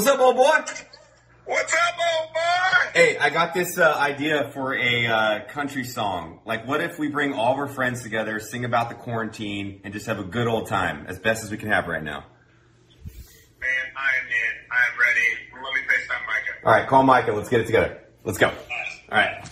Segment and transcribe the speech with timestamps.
[0.00, 0.48] What's up, old boy?
[1.44, 2.90] What's up, old boy?
[2.94, 6.40] Hey, I got this uh, idea for a uh, country song.
[6.46, 9.92] Like, what if we bring all of our friends together, sing about the quarantine, and
[9.92, 12.24] just have a good old time, as best as we can have right now?
[13.60, 14.54] Man, I am in.
[14.72, 15.20] I am ready.
[15.52, 16.66] Let me FaceTime Micah.
[16.66, 17.32] All right, call Micah.
[17.32, 18.00] Let's get it together.
[18.24, 18.48] Let's go.
[18.48, 18.54] All
[19.10, 19.49] right.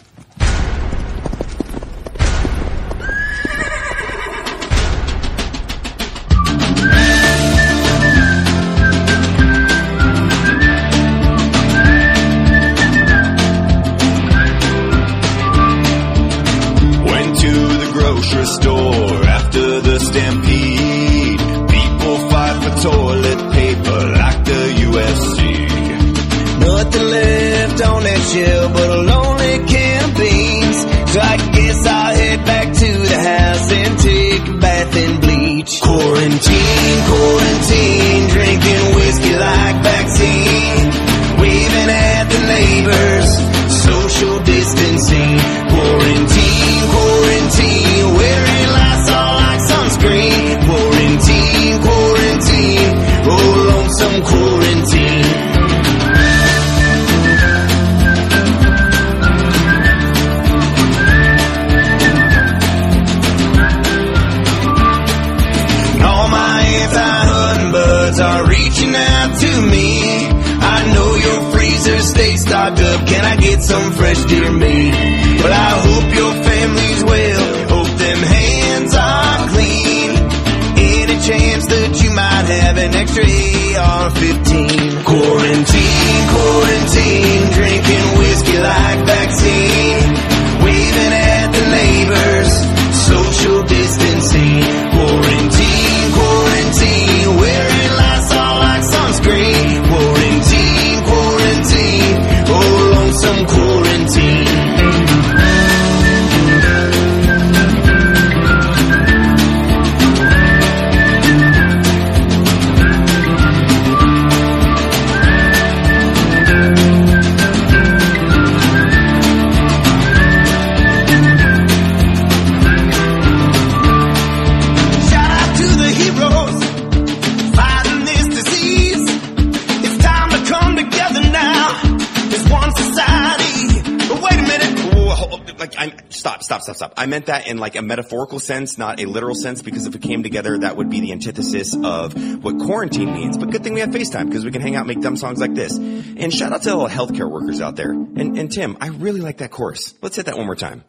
[137.19, 140.23] Meant that in like a metaphorical sense, not a literal sense, because if it came
[140.23, 142.15] together, that would be the antithesis of
[142.45, 143.37] what quarantine means.
[143.37, 145.41] But good thing we have FaceTime because we can hang out, and make dumb songs
[145.41, 145.77] like this.
[145.77, 147.91] And shout out to all the healthcare workers out there.
[147.91, 149.95] And and Tim, I really like that chorus.
[150.01, 150.85] Let's hit that one more time.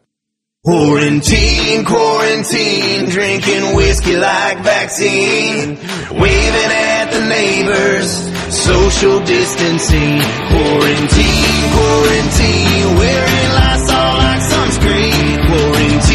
[0.62, 5.78] Quarantine, quarantine, drinking whiskey like vaccine.
[6.20, 8.10] Waving at the neighbors,
[8.54, 10.20] social distancing.
[10.52, 15.46] Quarantine, quarantine, wearing Lysol like sunscreen.
[15.48, 16.09] Quarantine,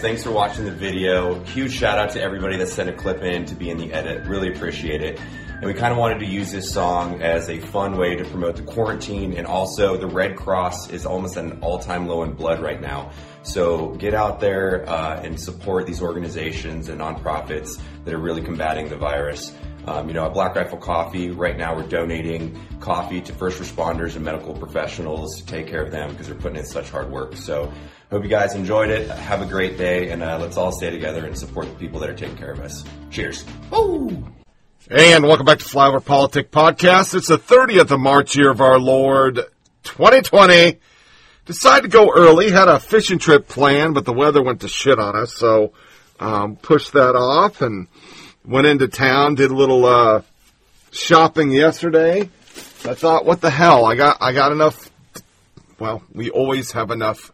[0.00, 1.44] Thanks for watching the video.
[1.44, 4.26] Huge shout out to everybody that sent a clip in to be in the edit.
[4.26, 5.20] Really appreciate it.
[5.46, 8.56] And we kind of wanted to use this song as a fun way to promote
[8.56, 12.62] the quarantine and also the Red Cross is almost at an all-time low in blood
[12.62, 13.10] right now.
[13.42, 18.88] So get out there uh, and support these organizations and nonprofits that are really combating
[18.88, 19.54] the virus.
[19.86, 24.16] Um, you know, at Black Rifle Coffee, right now we're donating coffee to first responders
[24.16, 27.36] and medical professionals to take care of them because they're putting in such hard work.
[27.36, 27.70] So,
[28.10, 29.08] hope you guys enjoyed it.
[29.08, 32.10] Have a great day, and uh, let's all stay together and support the people that
[32.10, 32.84] are taking care of us.
[33.10, 33.44] Cheers.
[34.90, 37.14] And welcome back to Flyover Politic Podcast.
[37.14, 39.36] It's the 30th of March, year of our Lord
[39.84, 40.80] 2020.
[41.46, 44.98] Decided to go early, had a fishing trip planned, but the weather went to shit
[44.98, 45.72] on us, so
[46.18, 47.86] um, pushed that off and
[48.44, 50.22] went into town, did a little uh,
[50.90, 52.22] shopping yesterday.
[52.22, 53.84] I thought, what the hell?
[53.84, 54.90] I got I got enough.
[55.78, 57.32] Well, we always have enough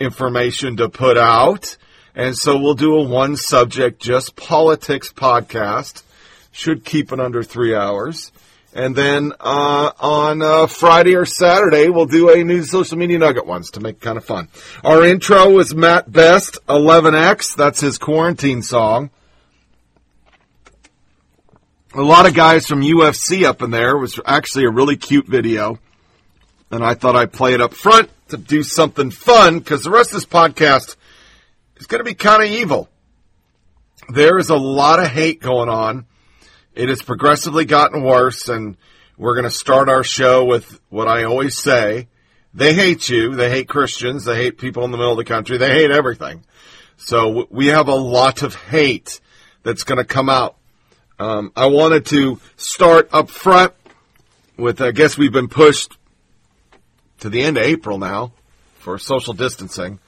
[0.00, 1.76] information to put out,
[2.14, 6.02] and so we'll do a one subject, just politics podcast.
[6.52, 8.30] Should keep it under three hours.
[8.74, 13.46] And then uh, on uh, Friday or Saturday, we'll do a new social media nugget
[13.46, 14.48] ones to make kind of fun.
[14.82, 17.54] Our intro was Mat Best, 11X.
[17.56, 19.10] That's his quarantine song.
[21.94, 23.90] A lot of guys from UFC up in there.
[23.90, 25.78] It was actually a really cute video.
[26.72, 30.10] And I thought I'd play it up front to do something fun because the rest
[30.10, 30.96] of this podcast
[31.76, 32.88] is going to be kind of evil.
[34.08, 36.06] There is a lot of hate going on
[36.74, 38.76] it has progressively gotten worse, and
[39.16, 42.08] we're going to start our show with what I always say.
[42.52, 43.34] They hate you.
[43.36, 44.24] They hate Christians.
[44.24, 45.56] They hate people in the middle of the country.
[45.56, 46.44] They hate everything.
[46.96, 49.20] So we have a lot of hate
[49.62, 50.56] that's going to come out.
[51.18, 53.72] Um, I wanted to start up front
[54.56, 55.96] with, I guess we've been pushed
[57.24, 58.34] to the end of April now
[58.80, 59.98] for social distancing.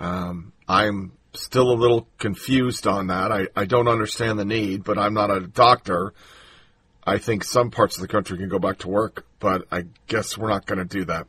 [0.00, 3.30] Um, I'm still a little confused on that.
[3.30, 6.14] I, I don't understand the need, but I'm not a doctor.
[7.06, 10.36] I think some parts of the country can go back to work, but I guess
[10.36, 11.28] we're not going to do that.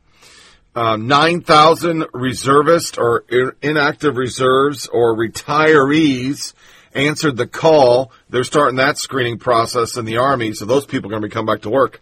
[0.76, 3.24] Uh, 9,000 reservists or
[3.62, 6.54] inactive reserves or retirees
[6.96, 8.12] answered the call.
[8.32, 11.32] They're starting that screening process in the Army, so those people are going to be
[11.32, 12.02] coming back to work,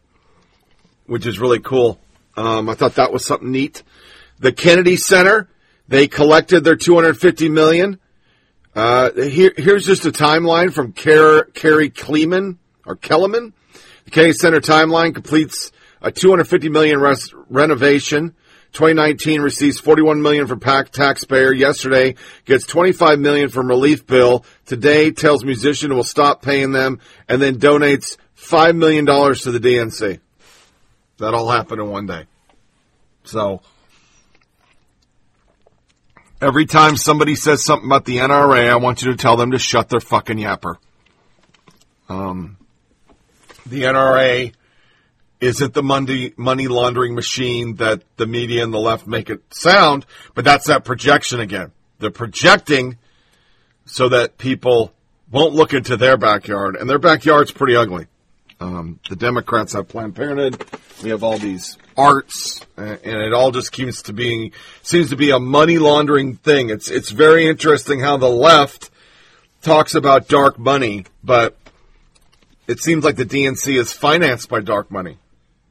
[1.07, 1.99] which is really cool.
[2.37, 3.83] Um, I thought that was something neat.
[4.39, 5.49] The Kennedy Center
[5.87, 7.99] they collected their 250 million.
[8.75, 13.53] Uh, here, here's just a timeline from Car- Carrie Kleeman or Kellerman.
[14.05, 18.35] The Kennedy Center timeline completes a 250 million res- renovation.
[18.73, 21.53] 2019 receives 41 million from PAC taxpayer.
[21.53, 24.45] Yesterday gets 25 million from relief bill.
[24.65, 26.99] Today tells musician will stop paying them
[27.29, 30.19] and then donates five million dollars to the DNC.
[31.19, 32.25] That all happened in one day.
[33.23, 33.61] So
[36.39, 39.59] Every time somebody says something about the NRA, I want you to tell them to
[39.59, 40.75] shut their fucking yapper.
[42.09, 42.57] Um,
[43.65, 44.53] the NRA
[45.41, 50.05] isn't the money money laundering machine that the media and the left make it sound,
[50.35, 51.71] but that's that projection again.
[51.97, 52.97] They're projecting
[53.85, 54.93] so that people
[55.31, 58.05] won't look into their backyard, and their backyard's pretty ugly.
[58.59, 60.63] Um, the Democrats have Planned Parenthood.
[61.03, 64.51] We have all these arts, and it all just seems to be
[64.81, 66.69] seems to be a money laundering thing.
[66.69, 68.89] It's it's very interesting how the left
[69.61, 71.55] talks about dark money, but
[72.67, 75.17] it seems like the DNC is financed by dark money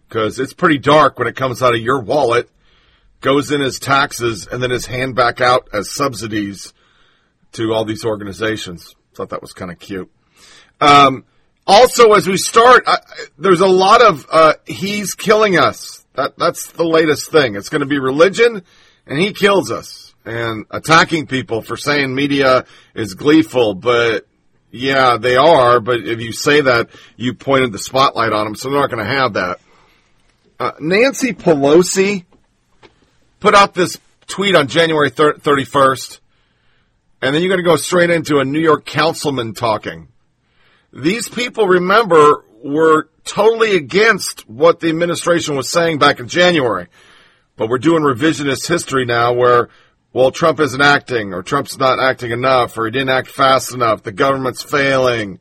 [0.09, 2.49] because it's pretty dark when it comes out of your wallet,
[3.21, 6.73] goes in as taxes, and then is hand back out as subsidies
[7.53, 8.95] to all these organizations.
[9.15, 10.11] Thought that was kind of cute.
[10.81, 11.25] Um,
[11.67, 12.87] also, as we start,
[13.39, 16.05] there's a lot of uh, he's killing us.
[16.15, 17.57] That that's the latest thing.
[17.57, 18.63] It's going to be religion,
[19.07, 22.65] and he kills us, and attacking people for saying media
[22.95, 24.27] is gleeful, but
[24.71, 25.81] yeah, they are.
[25.81, 29.05] But if you say that, you pointed the spotlight on them, so they're not going
[29.05, 29.61] to have that.
[30.59, 32.25] Uh, Nancy Pelosi
[33.41, 36.21] put out this tweet on January 31st,
[37.23, 40.09] and then you're going to go straight into a New York councilman talking
[40.93, 46.89] these people, remember, were totally against what the administration was saying back in January.
[47.57, 49.69] But we're doing revisionist history now where,
[50.13, 54.03] well, Trump isn't acting, or Trump's not acting enough, or he didn't act fast enough,
[54.03, 55.39] the government's failing.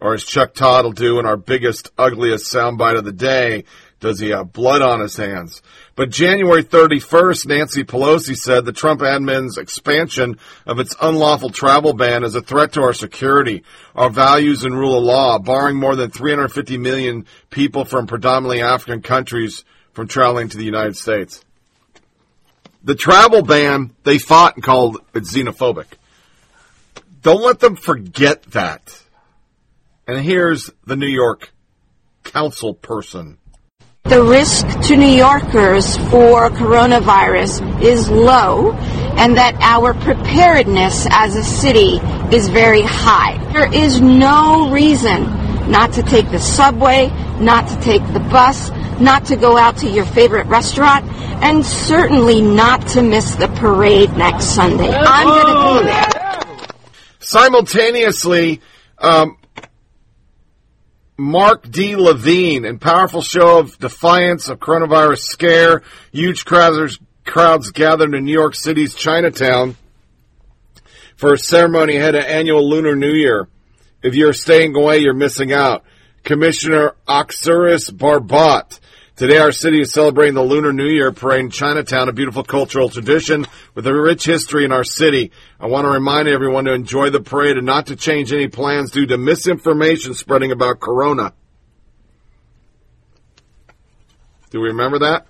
[0.00, 3.64] Or as Chuck Todd will do in our biggest, ugliest soundbite of the day,
[4.00, 5.60] does he have blood on his hands?
[6.00, 12.24] But January 31st, Nancy Pelosi said the Trump admin's expansion of its unlawful travel ban
[12.24, 13.64] is a threat to our security,
[13.94, 19.02] our values and rule of law, barring more than 350 million people from predominantly African
[19.02, 21.44] countries from traveling to the United States.
[22.82, 25.84] The travel ban they fought and called it xenophobic.
[27.20, 29.02] Don't let them forget that.
[30.08, 31.52] And here's the New York
[32.24, 33.36] council person
[34.10, 41.44] the risk to New Yorkers for coronavirus is low and that our preparedness as a
[41.44, 42.00] city
[42.34, 43.38] is very high.
[43.52, 45.22] There is no reason
[45.70, 47.06] not to take the subway,
[47.38, 51.04] not to take the bus, not to go out to your favorite restaurant,
[51.40, 54.90] and certainly not to miss the parade next Sunday.
[54.92, 56.40] I'm going to be there.
[57.20, 58.60] Simultaneously,
[58.98, 59.36] um,
[61.20, 61.96] Mark D.
[61.96, 65.82] Levine and powerful show of defiance of coronavirus scare.
[66.12, 69.76] Huge crowds, crowds gathered in New York City's Chinatown
[71.16, 73.48] for a ceremony ahead of annual Lunar New Year.
[74.02, 75.84] If you're staying away, you're missing out.
[76.24, 78.80] Commissioner Oxiris Barbot.
[79.20, 82.88] Today, our city is celebrating the Lunar New Year parade in Chinatown, a beautiful cultural
[82.88, 85.30] tradition with a rich history in our city.
[85.60, 88.92] I want to remind everyone to enjoy the parade and not to change any plans
[88.92, 91.34] due to misinformation spreading about Corona.
[94.48, 95.26] Do we remember that?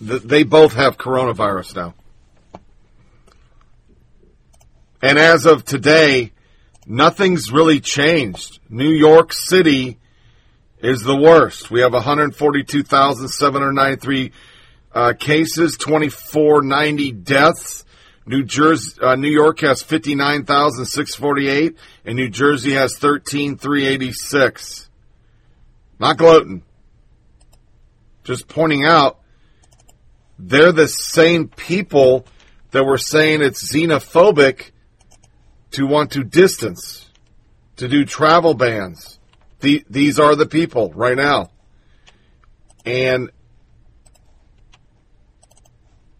[0.00, 1.94] They both have coronavirus now.
[5.00, 6.32] And as of today,
[6.84, 8.58] nothing's really changed.
[8.68, 10.00] New York City
[10.80, 11.70] is the worst.
[11.70, 14.32] We have 142,793
[14.92, 17.84] uh, cases, 2490 deaths.
[18.28, 24.90] New Jersey, uh, New York has 59,648, and New Jersey has 13,386.
[26.00, 26.64] Not gloating.
[28.24, 29.20] Just pointing out,
[30.38, 32.26] they're the same people
[32.72, 34.72] that were saying it's xenophobic
[35.70, 37.08] to want to distance,
[37.76, 39.18] to do travel bans.
[39.60, 41.50] The, these are the people right now.
[42.84, 43.30] And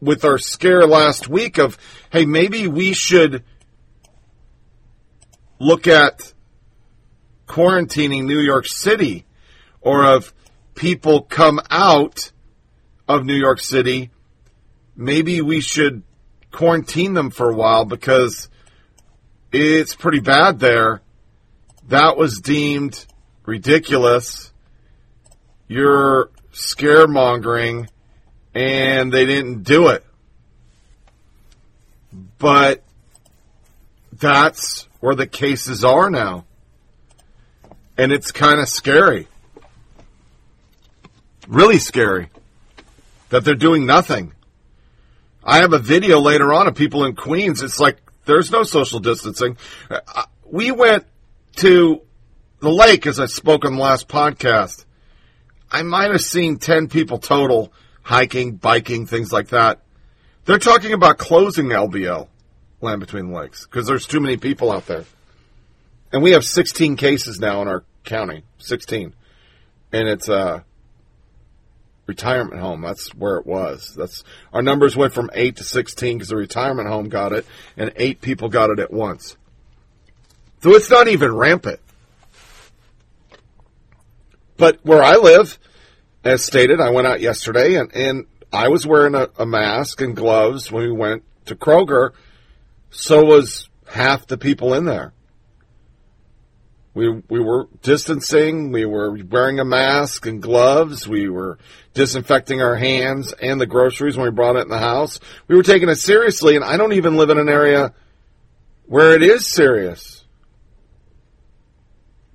[0.01, 1.79] with our scare last week of,
[2.11, 3.45] hey, maybe we should
[5.59, 6.33] look at
[7.47, 9.25] quarantining New York City
[9.81, 10.35] or of
[10.75, 12.33] people come out
[13.09, 14.11] of New York City,
[14.97, 16.03] maybe we should
[16.51, 18.49] quarantine them for a while because
[19.53, 21.03] it's pretty bad there.
[21.89, 23.07] That was deemed
[23.47, 24.53] ridiculous.
[25.69, 27.89] You're scaremongering,
[28.55, 30.05] and they didn't do it.
[32.39, 32.83] But
[34.13, 36.45] that's where the cases are now.
[37.97, 39.29] And it's kind of scary.
[41.49, 42.29] Really scary
[43.31, 44.33] that they're doing nothing.
[45.43, 47.63] I have a video later on of people in Queens.
[47.63, 49.57] It's like there's no social distancing.
[49.89, 51.07] Uh, We went
[51.57, 52.03] to
[52.61, 54.85] the lake, as I spoke on the last podcast.
[55.71, 57.73] I might have seen 10 people total
[58.03, 59.81] hiking, biking, things like that.
[60.45, 62.29] They're talking about closing the LBL,
[62.81, 65.05] Land Between the Lakes, because there's too many people out there.
[66.13, 69.13] And we have 16 cases now in our county, 16.
[69.93, 70.65] And it's a
[72.07, 72.81] retirement home.
[72.81, 73.93] That's where it was.
[73.97, 74.23] That's
[74.53, 77.45] our numbers went from 8 to 16 because the retirement home got it
[77.77, 79.37] and 8 people got it at once.
[80.63, 81.81] So it's not even rampant.
[84.57, 85.59] But where I live,
[86.25, 90.17] as stated, I went out yesterday and, and I was wearing a, a mask and
[90.17, 92.13] gloves when we went to Kroger.
[92.91, 95.13] So was half the people in there.
[96.95, 101.59] We, we were distancing, we were wearing a mask and gloves, we were
[101.93, 105.21] disinfecting our hands and the groceries when we brought it in the house.
[105.47, 107.93] We were taking it seriously, and I don't even live in an area
[108.87, 110.16] where it is serious.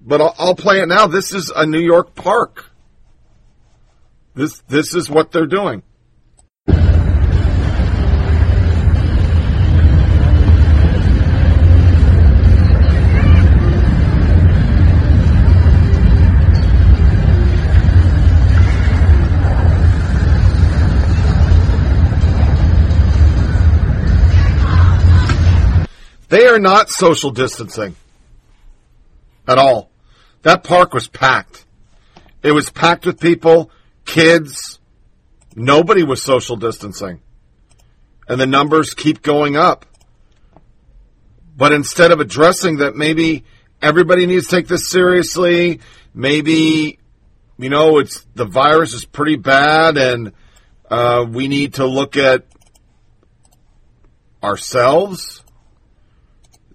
[0.03, 1.07] But I'll, I'll play it now.
[1.07, 2.65] This is a New York park.
[4.33, 5.83] This this is what they're doing.
[26.29, 27.97] They are not social distancing
[29.45, 29.90] at all.
[30.43, 31.65] That park was packed.
[32.43, 33.71] It was packed with people,
[34.05, 34.79] kids.
[35.55, 37.21] Nobody was social distancing.
[38.27, 39.85] And the numbers keep going up.
[41.55, 43.43] But instead of addressing that, maybe
[43.81, 45.81] everybody needs to take this seriously.
[46.13, 46.97] Maybe,
[47.57, 50.31] you know, it's the virus is pretty bad and
[50.89, 52.45] uh, we need to look at
[54.43, 55.43] ourselves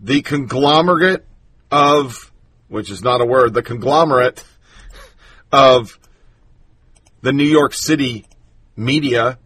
[0.00, 1.26] the conglomerate
[1.70, 2.25] of,
[2.68, 4.44] which is not a word, the conglomerate
[5.52, 5.98] of
[7.22, 8.26] the New York City
[8.76, 9.38] media,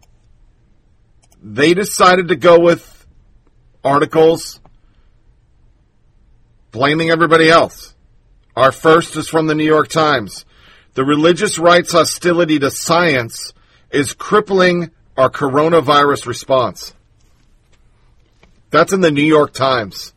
[1.42, 3.06] they decided to go with
[3.82, 4.60] articles
[6.70, 7.94] blaming everybody else.
[8.56, 10.44] Our first is from the New York Times.
[10.94, 13.52] The religious right's hostility to science
[13.90, 16.94] is crippling our coronavirus response.
[18.70, 20.12] That's in the New York Times.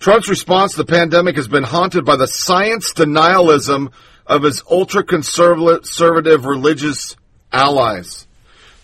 [0.00, 3.92] Trump's response to the pandemic has been haunted by the science denialism
[4.26, 7.16] of his ultra conservative religious
[7.52, 8.26] allies.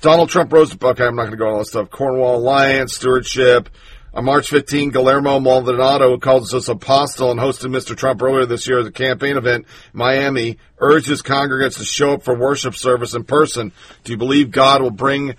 [0.02, 1.88] Donald Trump rose okay, I'm not going to go all this stuff.
[1.88, 3.70] Cornwall Alliance, stewardship.
[4.12, 7.96] On March 15, Guillermo Maldonado, who calls us apostle and hosted Mr.
[7.96, 12.12] Trump earlier this year at the campaign event in Miami, urged his congregants to show
[12.12, 13.72] up for worship service in person.
[14.04, 15.34] Do you believe God will bring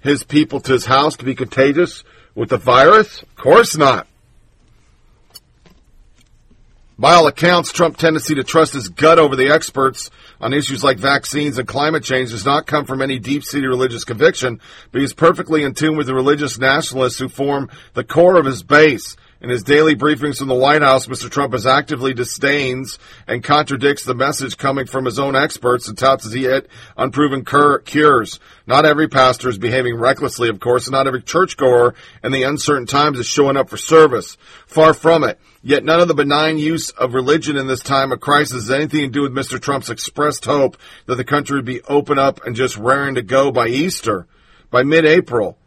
[0.00, 2.02] his people to his house to be contagious
[2.34, 3.22] with the virus?
[3.22, 4.08] Of course not.
[6.98, 10.98] By all accounts, Trump's tendency to trust his gut over the experts on issues like
[10.98, 15.64] vaccines and climate change does not come from any deep-seated religious conviction, but he's perfectly
[15.64, 19.16] in tune with the religious nationalists who form the core of his base.
[19.42, 21.28] In his daily briefings from the White House, Mr.
[21.28, 26.24] Trump has actively disdains and contradicts the message coming from his own experts and touts
[26.24, 28.38] as had unproven cur- cures.
[28.68, 32.86] Not every pastor is behaving recklessly, of course, and not every churchgoer in the uncertain
[32.86, 34.36] times is showing up for service.
[34.68, 35.40] Far from it.
[35.60, 39.00] Yet none of the benign use of religion in this time of crisis has anything
[39.00, 39.60] to do with Mr.
[39.60, 43.50] Trump's expressed hope that the country would be open up and just raring to go
[43.50, 44.28] by Easter,
[44.70, 45.58] by mid-April.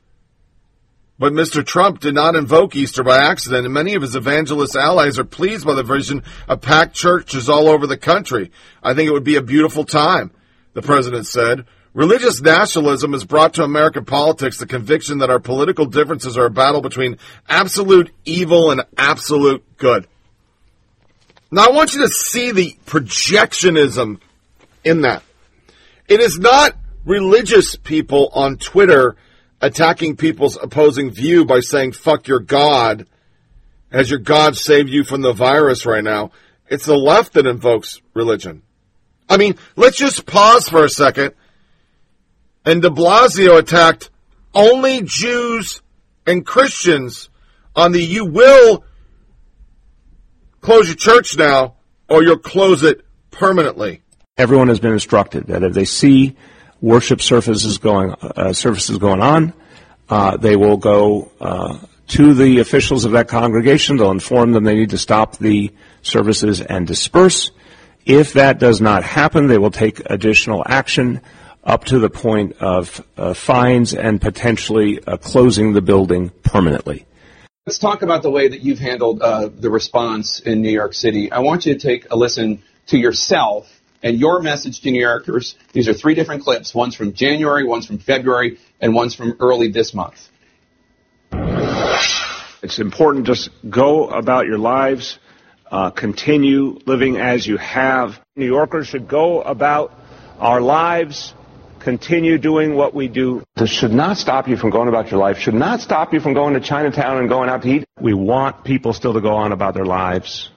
[1.18, 1.66] But Mr.
[1.66, 5.66] Trump did not invoke Easter by accident, and many of his evangelist allies are pleased
[5.66, 8.52] by the vision of packed churches all over the country.
[8.84, 10.32] I think it would be a beautiful time,
[10.74, 11.66] the president said.
[11.94, 16.52] Religious nationalism has brought to American politics the conviction that our political differences are a
[16.52, 17.18] battle between
[17.48, 20.06] absolute evil and absolute good.
[21.50, 24.20] Now, I want you to see the projectionism
[24.84, 25.24] in that.
[26.10, 29.16] It is not religious people on Twitter
[29.62, 33.08] attacking people's opposing view by saying, fuck your God,
[33.92, 36.32] has your God saved you from the virus right now?
[36.68, 38.64] It's the left that invokes religion.
[39.30, 41.34] I mean, let's just pause for a second.
[42.66, 44.10] And de Blasio attacked
[44.54, 45.82] only Jews
[46.26, 47.30] and Christians
[47.76, 48.84] on the you will
[50.62, 51.76] close your church now
[52.10, 54.02] or you'll close it permanently.
[54.38, 56.36] Everyone has been instructed that if they see
[56.86, 59.54] worship services going uh, services going on,
[60.08, 63.98] uh, they will go uh, to the officials of that congregation.
[63.98, 65.74] They'll inform them they need to stop the
[66.04, 67.50] services and disperse.
[68.06, 71.22] If that does not happen, they will take additional action
[71.64, 77.08] up to the point of uh, fines and potentially uh, closing the building permanently.
[77.66, 81.32] Let's talk about the way that you've handled uh, the response in New York City.
[81.32, 83.75] I want you to take a listen to yourself
[84.06, 85.56] and your message to New Yorkers.
[85.74, 86.76] These are three different clips.
[86.76, 90.30] One's from January, one's from February, and one's from early this month.
[92.62, 95.18] It's important just go about your lives,
[95.72, 98.20] uh, continue living as you have.
[98.36, 99.92] New Yorkers should go about
[100.40, 101.34] our lives,
[101.80, 103.44] continue doing what we do.
[103.56, 106.36] This should not stop you from going about your life, should not stop you from
[106.36, 107.86] going to Chinatown and going out to eat.
[108.00, 110.52] We want people still to go on about their lives.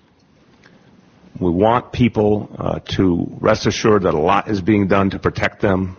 [1.40, 5.60] We want people uh, to rest assured that a lot is being done to protect
[5.60, 5.96] them.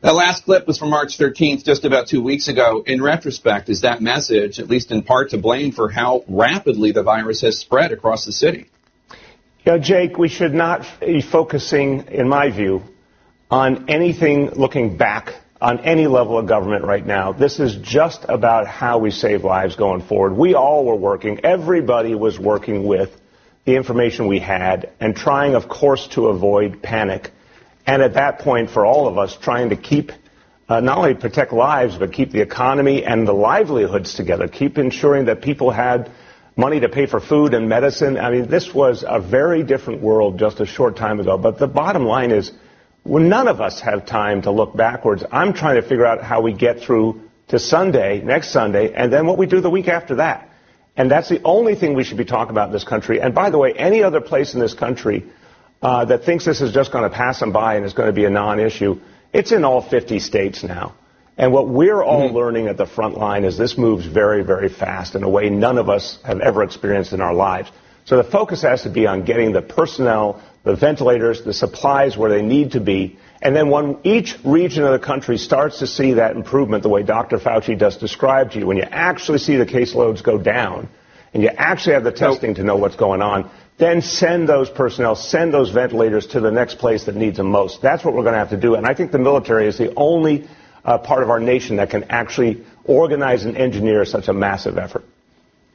[0.00, 2.84] That last clip was from March 13th, just about two weeks ago.
[2.86, 7.02] In retrospect, is that message, at least in part, to blame for how rapidly the
[7.02, 8.70] virus has spread across the city?
[9.64, 12.82] You know, Jake, we should not be focusing, in my view,
[13.50, 17.32] on anything looking back on any level of government right now.
[17.32, 20.36] This is just about how we save lives going forward.
[20.36, 23.10] We all were working, everybody was working with
[23.68, 27.30] the information we had and trying, of course, to avoid panic.
[27.86, 30.10] And at that point, for all of us, trying to keep
[30.70, 35.26] uh, not only protect lives, but keep the economy and the livelihoods together, keep ensuring
[35.26, 36.10] that people had
[36.56, 38.16] money to pay for food and medicine.
[38.16, 41.36] I mean, this was a very different world just a short time ago.
[41.36, 42.50] But the bottom line is,
[43.04, 45.24] well, none of us have time to look backwards.
[45.30, 49.26] I'm trying to figure out how we get through to Sunday, next Sunday, and then
[49.26, 50.47] what we do the week after that.
[50.98, 53.20] And that's the only thing we should be talking about in this country.
[53.20, 55.24] And by the way, any other place in this country
[55.80, 58.12] uh, that thinks this is just going to pass them by and is going to
[58.12, 59.00] be a non-issue,
[59.32, 60.96] it's in all 50 states now.
[61.36, 62.36] And what we're all mm-hmm.
[62.36, 65.78] learning at the front line is this moves very, very fast in a way none
[65.78, 67.70] of us have ever experienced in our lives.
[68.04, 72.30] So the focus has to be on getting the personnel, the ventilators, the supplies where
[72.30, 73.20] they need to be.
[73.40, 77.02] And then when each region of the country starts to see that improvement, the way
[77.02, 77.38] Dr.
[77.38, 80.88] Fauci just described to you, when you actually see the caseloads go down,
[81.32, 85.14] and you actually have the testing to know what's going on, then send those personnel,
[85.14, 87.80] send those ventilators to the next place that needs them most.
[87.80, 88.74] That's what we're going to have to do.
[88.74, 90.48] And I think the military is the only
[90.84, 95.04] uh, part of our nation that can actually organize and engineer such a massive effort.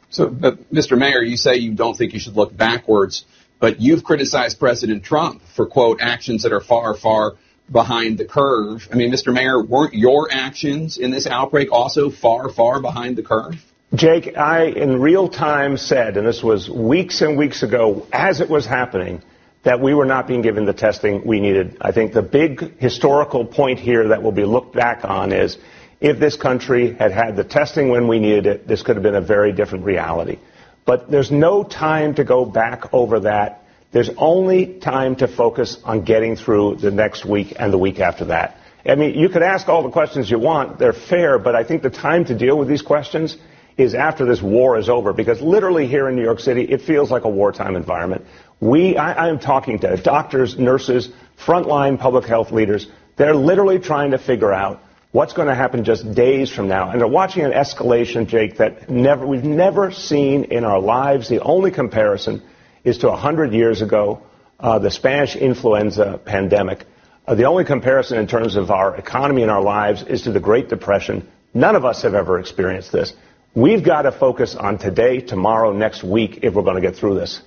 [0.10, 0.98] So, uh, Mr.
[0.98, 3.26] Mayor, you say you don't think you should look backwards,
[3.60, 7.34] but you've criticized President Trump for, quote, actions that are far, far
[7.74, 8.88] behind the curve.
[8.92, 9.34] I mean, Mr.
[9.34, 13.56] Mayor, weren't your actions in this outbreak also far, far behind the curve?
[13.94, 18.50] Jake, I in real time said, and this was weeks and weeks ago as it
[18.50, 19.22] was happening,
[19.64, 21.78] that we were not being given the testing we needed.
[21.82, 25.58] I think the big historical point here that will be looked back on is
[26.02, 29.16] if this country had had the testing when we needed it, this could have been
[29.16, 30.38] a very different reality.
[30.86, 33.63] But there's no time to go back over that.
[33.94, 38.26] There's only time to focus on getting through the next week and the week after
[38.26, 38.58] that.
[38.86, 40.80] I mean, you could ask all the questions you want.
[40.80, 43.38] They're fair, but I think the time to deal with these questions
[43.78, 47.12] is after this war is over, because literally here in New York City, it feels
[47.12, 48.26] like a wartime environment.
[48.60, 51.10] We, I, I am talking to doctors, nurses,
[51.46, 52.88] frontline public health leaders.
[53.16, 56.90] They're literally trying to figure out what's going to happen just days from now.
[56.90, 61.30] And they're watching an escalation, Jake, that never, we've never seen in our lives.
[61.30, 62.42] The only comparison
[62.84, 64.22] is to 100 years ago,
[64.60, 66.86] uh, the Spanish influenza pandemic.
[67.26, 70.40] Uh, the only comparison in terms of our economy and our lives is to the
[70.40, 71.28] Great Depression.
[71.54, 73.14] None of us have ever experienced this.
[73.56, 77.16] We've got to focus on today, tomorrow, next week if we're going to get through
[77.16, 77.42] this.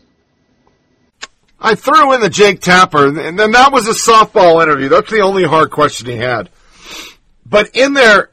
[1.58, 4.88] I threw in the Jake Tapper, and then that was a softball interview.
[4.88, 6.50] That's the only hard question he had.
[7.44, 8.30] But in there,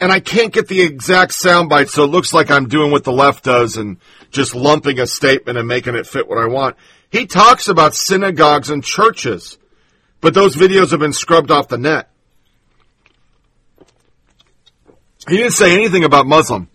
[0.00, 3.12] and I can't get the exact soundbite, so it looks like I'm doing what the
[3.12, 3.96] left does and
[4.30, 6.76] just lumping a statement and making it fit what I want.
[7.10, 9.58] He talks about synagogues and churches,
[10.20, 12.10] but those videos have been scrubbed off the net.
[15.28, 16.68] He didn't say anything about Muslim.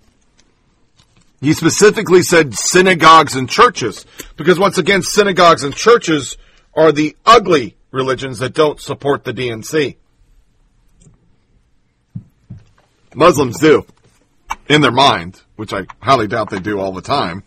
[1.42, 4.06] He specifically said synagogues and churches,
[4.36, 6.38] because once again, synagogues and churches
[6.74, 9.98] are the ugly religions that don't support the DNC.
[13.16, 13.86] Muslims do,
[14.70, 17.44] in their mind, which I highly doubt they do all the time.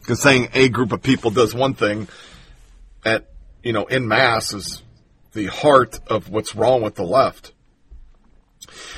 [0.00, 2.08] Because saying a group of people does one thing
[3.04, 3.30] at,
[3.62, 4.82] you know, in mass is
[5.32, 7.52] the heart of what's wrong with the left.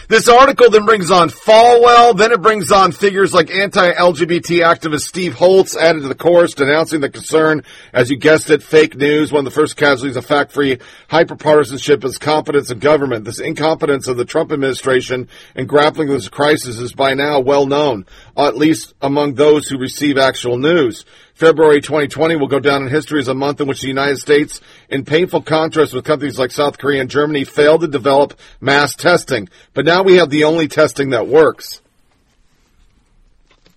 [0.08, 5.34] This article then brings on Falwell, then it brings on figures like anti-LGBT activist Steve
[5.34, 9.46] Hotze added to the chorus denouncing the concern, as you guessed it, fake news, one
[9.46, 13.24] of the first casualties of fact-free hyperpartisanship is competence in government.
[13.24, 17.66] This incompetence of the Trump administration in grappling with this crisis is by now well
[17.66, 18.04] known,
[18.36, 21.04] at least among those who receive actual news.
[21.34, 24.60] February 2020 will go down in history as a month in which the United States,
[24.88, 29.48] in painful contrast with countries like South Korea and Germany, failed to develop mass testing.
[29.74, 31.82] But now we have the only testing that works.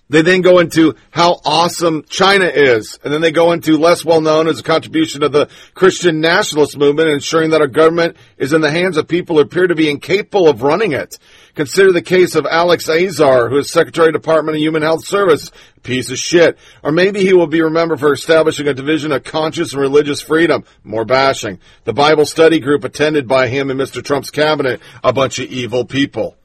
[0.09, 2.97] They then go into how awesome China is.
[3.03, 6.77] And then they go into less well known as a contribution of the Christian nationalist
[6.77, 9.89] movement, ensuring that our government is in the hands of people who appear to be
[9.89, 11.19] incapable of running it.
[11.57, 15.49] Consider the case of Alex Azar, who is Secretary of Department of Human Health Service.
[15.81, 16.55] Piece of shit.
[16.83, 20.65] Or maybe he will be remembered for establishing a division of conscious and religious freedom.
[20.83, 21.59] More bashing.
[21.83, 24.03] The Bible study group attended by him and Mr.
[24.03, 24.81] Trump's cabinet.
[25.03, 26.37] A bunch of evil people.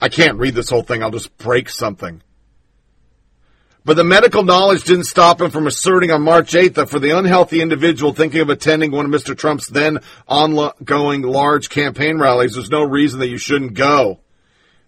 [0.00, 1.02] I can't read this whole thing.
[1.02, 2.22] I'll just break something.
[3.88, 7.16] But the medical knowledge didn't stop him from asserting on March 8th that for the
[7.16, 9.34] unhealthy individual thinking of attending one of Mr.
[9.34, 14.20] Trump's then ongoing large campaign rallies, there's no reason that you shouldn't go.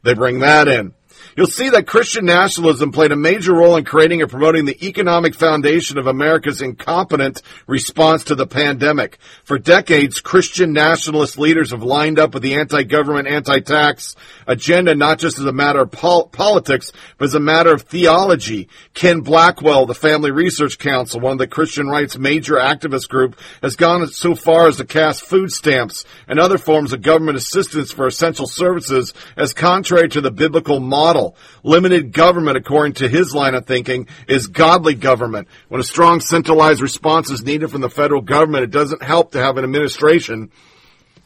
[0.02, 0.92] They bring that in.
[1.36, 5.34] You'll see that Christian nationalism played a major role in creating and promoting the economic
[5.34, 9.18] foundation of America's incompetent response to the pandemic.
[9.44, 14.16] For decades, Christian nationalist leaders have lined up with the anti-government, anti-tax
[14.46, 18.68] agenda, not just as a matter of pol- politics, but as a matter of theology.
[18.94, 23.76] Ken Blackwell, the Family Research Council, one of the Christian rights major activist group, has
[23.76, 28.06] gone so far as to cast food stamps and other forms of government assistance for
[28.06, 31.19] essential services as contrary to the biblical model.
[31.62, 35.48] Limited government, according to his line of thinking, is godly government.
[35.68, 39.42] When a strong centralized response is needed from the federal government, it doesn't help to
[39.42, 40.50] have an administration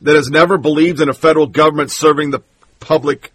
[0.02, 2.42] that has never believed in a federal government serving the
[2.80, 3.32] public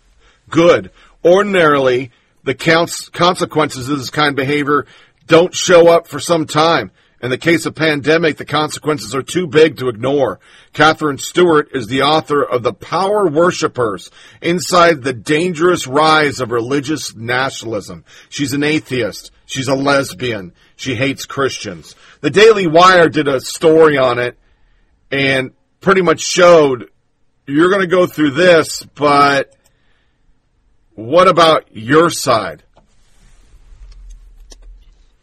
[0.49, 0.91] good.
[1.23, 2.11] Ordinarily,
[2.43, 4.85] the consequences of this kind of behavior
[5.27, 6.91] don't show up for some time.
[7.21, 10.39] In the case of pandemic, the consequences are too big to ignore.
[10.71, 14.09] Katherine Stewart is the author of The Power Worshippers
[14.41, 18.05] Inside the Dangerous Rise of Religious Nationalism.
[18.29, 19.31] She's an atheist.
[19.45, 20.53] She's a lesbian.
[20.77, 21.95] She hates Christians.
[22.21, 24.37] The Daily Wire did a story on it
[25.11, 25.51] and
[25.81, 26.89] pretty much showed
[27.47, 29.55] you're going to go through this, but
[30.93, 32.63] what about your side?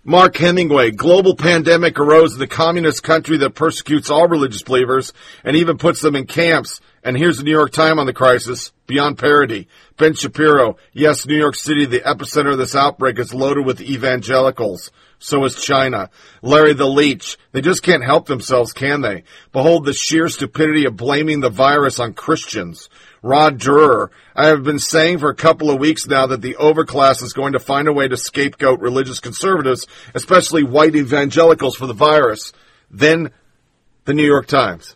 [0.08, 5.56] Mark Hemingway, global pandemic arose in the communist country that persecutes all religious believers and
[5.56, 6.80] even puts them in camps.
[7.02, 9.66] And here's the New York Times on the crisis, beyond parody.
[9.96, 14.92] Ben Shapiro, yes, New York City, the epicenter of this outbreak, is loaded with evangelicals.
[15.18, 16.10] So is China.
[16.40, 17.36] Larry the Leech.
[17.50, 19.24] They just can't help themselves, can they?
[19.50, 22.88] Behold the sheer stupidity of blaming the virus on Christians.
[23.26, 24.10] Rod Dreher.
[24.36, 27.54] I have been saying for a couple of weeks now that the overclass is going
[27.54, 32.52] to find a way to scapegoat religious conservatives, especially white evangelicals, for the virus.
[32.88, 33.32] Then
[34.04, 34.94] the New York Times.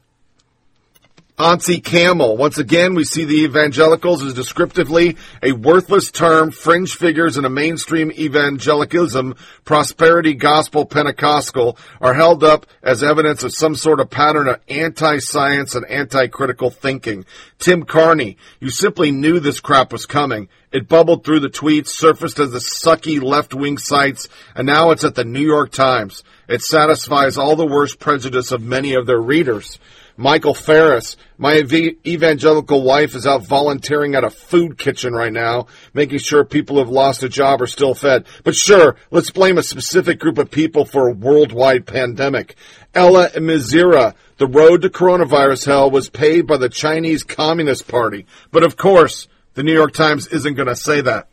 [1.40, 2.36] Auntie Camel.
[2.36, 7.48] Once again, we see the evangelicals as descriptively a worthless term, fringe figures in a
[7.48, 14.48] mainstream evangelicalism, prosperity gospel Pentecostal, are held up as evidence of some sort of pattern
[14.48, 17.24] of anti-science and anti-critical thinking.
[17.58, 20.50] Tim Carney, you simply knew this crap was coming.
[20.72, 25.14] It bubbled through the tweets, surfaced as the sucky left-wing sites, and now it's at
[25.14, 26.22] the New York Times.
[26.48, 29.78] It satisfies all the worst prejudice of many of their readers.
[30.20, 31.16] Michael Farris.
[31.38, 36.44] My ev- evangelical wife is out volunteering at a food kitchen right now, making sure
[36.44, 38.26] people who have lost a job are still fed.
[38.44, 42.56] But sure, let's blame a specific group of people for a worldwide pandemic.
[42.94, 48.26] Ella Mizira, the road to coronavirus hell was paved by the Chinese Communist Party.
[48.50, 51.29] But of course, the New York Times isn't going to say that.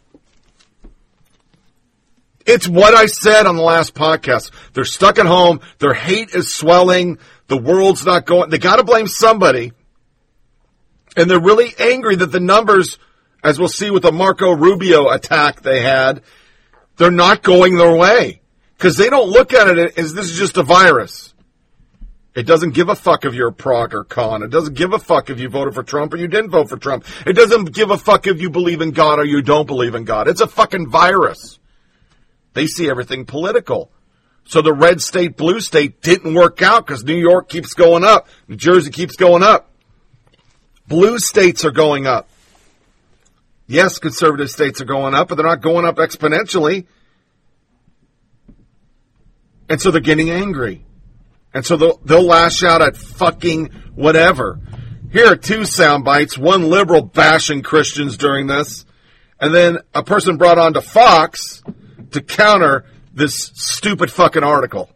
[2.47, 4.51] It's what I said on the last podcast.
[4.71, 5.59] They're stuck at home.
[5.79, 7.19] Their hate is swelling.
[7.47, 8.49] The world's not going.
[8.49, 9.73] They got to blame somebody.
[11.17, 12.99] And they're really angry that the numbers,
[13.43, 16.21] as we'll see with the Marco Rubio attack they had,
[16.95, 18.39] they're not going their way.
[18.77, 21.33] Because they don't look at it as this is just a virus.
[22.33, 24.43] It doesn't give a fuck if you're a prog or con.
[24.43, 26.77] It doesn't give a fuck if you voted for Trump or you didn't vote for
[26.77, 27.03] Trump.
[27.25, 30.05] It doesn't give a fuck if you believe in God or you don't believe in
[30.05, 30.29] God.
[30.29, 31.59] It's a fucking virus.
[32.57, 33.91] They see everything political.
[34.45, 38.27] So the red state, blue state didn't work out because New York keeps going up.
[38.47, 39.69] New Jersey keeps going up.
[40.87, 42.29] Blue states are going up.
[43.67, 46.87] Yes, conservative states are going up, but they're not going up exponentially.
[49.69, 50.83] And so they're getting angry.
[51.53, 54.59] And so they'll, they'll lash out at fucking whatever.
[55.11, 56.39] Here are two sound bites.
[56.39, 58.83] One liberal bashing Christians during this.
[59.39, 61.61] And then a person brought on to Fox
[62.11, 64.89] to counter this stupid fucking article.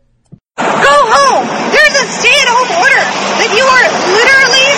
[0.58, 1.46] Go home!
[1.74, 3.04] There's a stay-at-home order
[3.42, 4.70] that you are literally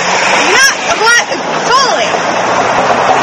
[0.53, 1.39] not applying.
[1.67, 2.09] Totally.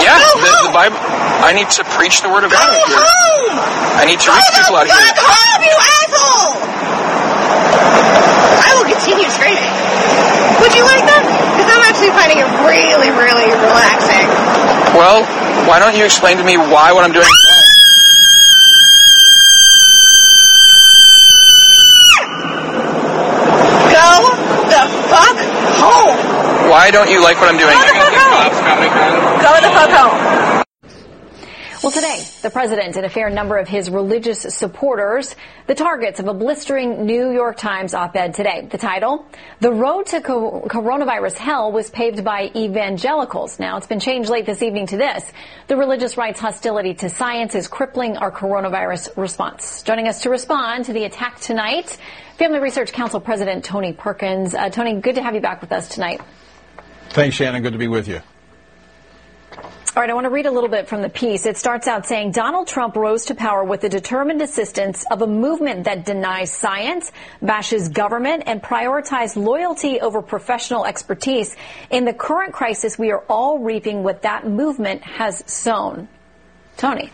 [0.05, 0.67] Yeah, Go the, home.
[0.69, 0.99] the Bible.
[1.41, 3.01] I need to preach the word of Go God here.
[3.01, 3.55] home!
[3.97, 5.25] I need to Go reach the people out fuck here.
[5.25, 6.53] home, you asshole!
[8.61, 9.73] I will continue screaming.
[10.61, 11.23] Would you like that?
[11.57, 14.29] Because I'm actually finding it really, really relaxing.
[14.93, 15.25] Well,
[15.65, 17.25] why don't you explain to me why what I'm doing?
[24.01, 24.33] Go
[24.73, 24.83] the
[25.13, 25.37] fuck
[25.77, 26.17] home!
[26.73, 27.77] Why don't you like what I'm doing?
[27.77, 28.49] Go the fuck home!
[29.45, 30.50] Go the fuck home!
[31.83, 35.35] Well, today, the president and a fair number of his religious supporters,
[35.67, 38.69] the targets of a blistering New York Times op-ed today.
[38.71, 39.25] The title,
[39.61, 43.59] The Road to Co- Coronavirus Hell was paved by evangelicals.
[43.59, 45.25] Now, it's been changed late this evening to this.
[45.69, 49.83] The religious right's hostility to science is crippling our coronavirus response.
[49.83, 51.97] Joining us to respond to the attack tonight,
[52.37, 54.55] Family Research Council President Tony Perkins.
[54.55, 56.21] Uh, Tony, good to have you back with us tonight.
[57.09, 57.63] Thanks, Shannon.
[57.63, 58.21] Good to be with you.
[59.97, 61.47] All right, I want to read a little bit from the piece.
[61.47, 65.27] It starts out saying Donald Trump rose to power with the determined assistance of a
[65.27, 67.11] movement that denies science,
[67.43, 71.57] bashes government, and prioritizes loyalty over professional expertise.
[71.91, 76.07] In the current crisis, we are all reaping what that movement has sown.
[76.77, 77.11] Tony.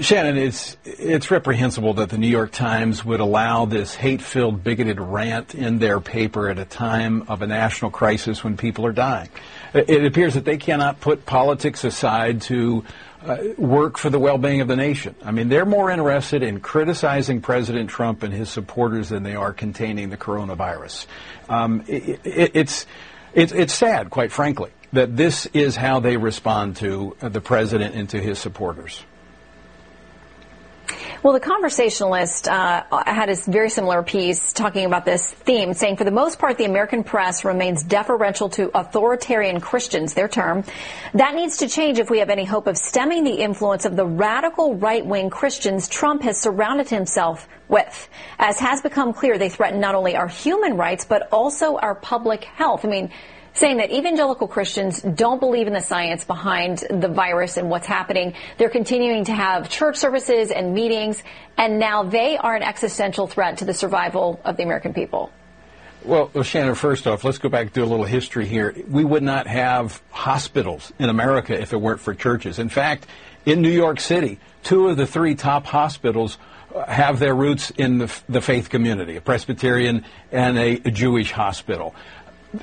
[0.00, 5.54] Shannon, it's it's reprehensible that the New York Times would allow this hate-filled, bigoted rant
[5.54, 9.28] in their paper at a time of a national crisis when people are dying.
[9.72, 12.84] It appears that they cannot put politics aside to
[13.24, 15.14] uh, work for the well-being of the nation.
[15.24, 19.52] I mean, they're more interested in criticizing President Trump and his supporters than they are
[19.52, 21.06] containing the coronavirus.
[21.48, 22.86] Um, it, it, it's,
[23.34, 28.08] it's it's sad, quite frankly, that this is how they respond to the president and
[28.10, 29.04] to his supporters.
[31.26, 36.04] Well, the conversationalist uh, had a very similar piece talking about this theme, saying for
[36.04, 40.62] the most part, the American press remains deferential to authoritarian Christians, their term.
[41.14, 44.06] That needs to change if we have any hope of stemming the influence of the
[44.06, 48.08] radical right-wing Christians Trump has surrounded himself with.
[48.38, 52.44] As has become clear, they threaten not only our human rights, but also our public
[52.44, 52.84] health.
[52.84, 53.10] I mean,
[53.56, 58.34] saying that evangelical Christians don't believe in the science behind the virus and what's happening.
[58.58, 61.22] They're continuing to have church services and meetings,
[61.56, 65.30] and now they are an existential threat to the survival of the American people.
[66.04, 68.74] Well, well, Shannon, first off, let's go back and do a little history here.
[68.88, 72.58] We would not have hospitals in America if it weren't for churches.
[72.58, 73.06] In fact,
[73.44, 76.38] in New York City, two of the three top hospitals
[76.74, 81.32] uh, have their roots in the, the faith community, a Presbyterian and a, a Jewish
[81.32, 81.94] hospital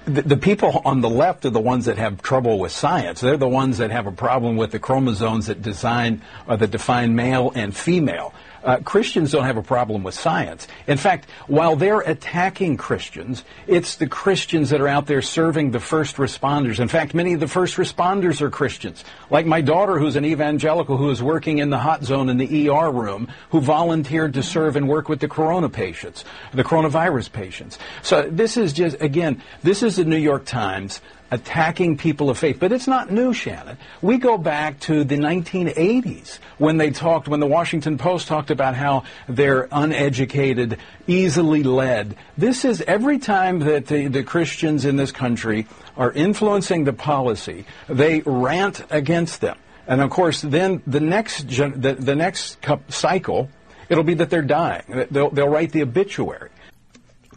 [0.06, 3.22] the, the, people on the left are the ones that have trouble with science.
[3.22, 7.16] They're the ones that have a problem with the chromosomes that design or that define
[7.16, 8.34] male and female.
[8.63, 10.67] Uh, Christians don't have a problem with science.
[10.88, 15.80] In fact, while they're attacking Christians, it's the Christians that are out there serving the
[15.80, 16.80] first responders.
[16.80, 19.04] In fact, many of the first responders are Christians.
[19.30, 22.69] Like my daughter, who's an evangelical who is working in the hot zone in the
[22.69, 26.23] ER room, who volunteered to serve and work with the corona patients,
[26.54, 27.78] the coronavirus patients.
[28.02, 32.58] So this is just, again, this is the New York Times attacking people of faith.
[32.60, 33.78] But it's not new, Shannon.
[34.02, 38.76] We go back to the 1980s when they talked, when the Washington Post talked about
[38.76, 42.16] how they're uneducated, easily led.
[42.38, 47.66] This is every time that the, the Christians in this country are influencing the policy,
[47.88, 49.58] they rant against them.
[49.88, 52.58] And of course, then the next, gen- the, the next
[52.90, 53.50] cycle,
[53.90, 55.08] it'll be that they're dying.
[55.12, 56.50] They'll, they'll write the obituary.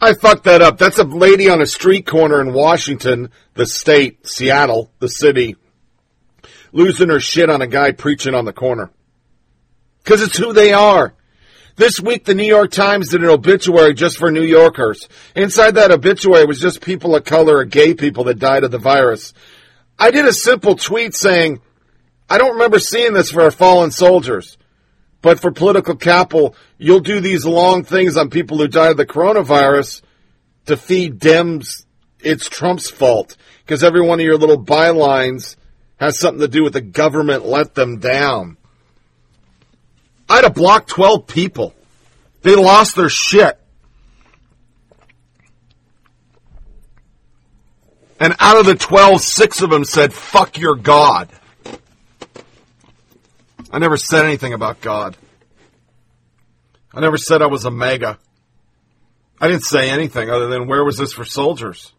[0.01, 0.79] I fucked that up.
[0.79, 5.57] That's a lady on a street corner in Washington, the state, Seattle, the city,
[6.73, 8.91] losing her shit on a guy preaching on the corner.
[10.05, 11.15] Because it's who they are.
[11.77, 15.09] This week, the New York Times did an obituary just for New Yorkers.
[15.35, 18.79] Inside that obituary was just people of color or gay people that died of the
[18.79, 19.35] virus.
[19.99, 21.61] I did a simple tweet saying,
[22.29, 24.57] I don't remember seeing this for our fallen soldiers.
[25.23, 29.07] But for political capital, you'll do these long things on people who died of the
[29.07, 30.03] coronavirus
[30.67, 31.85] to feed Dems.
[32.21, 35.57] It's Trump's fault because every one of your little bylines
[35.97, 38.57] has something to do with the government let them down.
[40.29, 41.75] I'd have blocked 12 people.
[42.43, 43.59] They lost their shit.
[48.19, 51.29] And out of the 12, six of them said, fuck your God.
[53.77, 55.19] I never said anything about God.
[56.95, 58.19] I never said I was a mega.
[59.39, 61.93] I didn't say anything other than where was this for soldiers?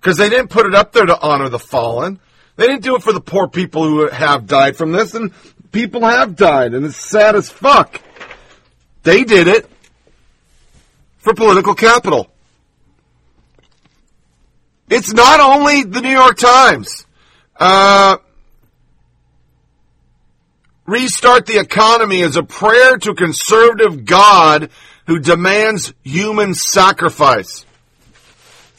[0.00, 2.18] Because they didn't put it up there to honor the fallen.
[2.56, 5.32] They didn't do it for the poor people who have died from this, and
[5.70, 8.02] people have died, and it's sad as fuck.
[9.04, 9.70] They did it
[11.18, 12.28] for political capital.
[14.88, 17.06] It's not only the New York Times.
[17.54, 18.16] Uh,
[20.90, 24.70] Restart the economy is a prayer to conservative God
[25.06, 27.64] who demands human sacrifice.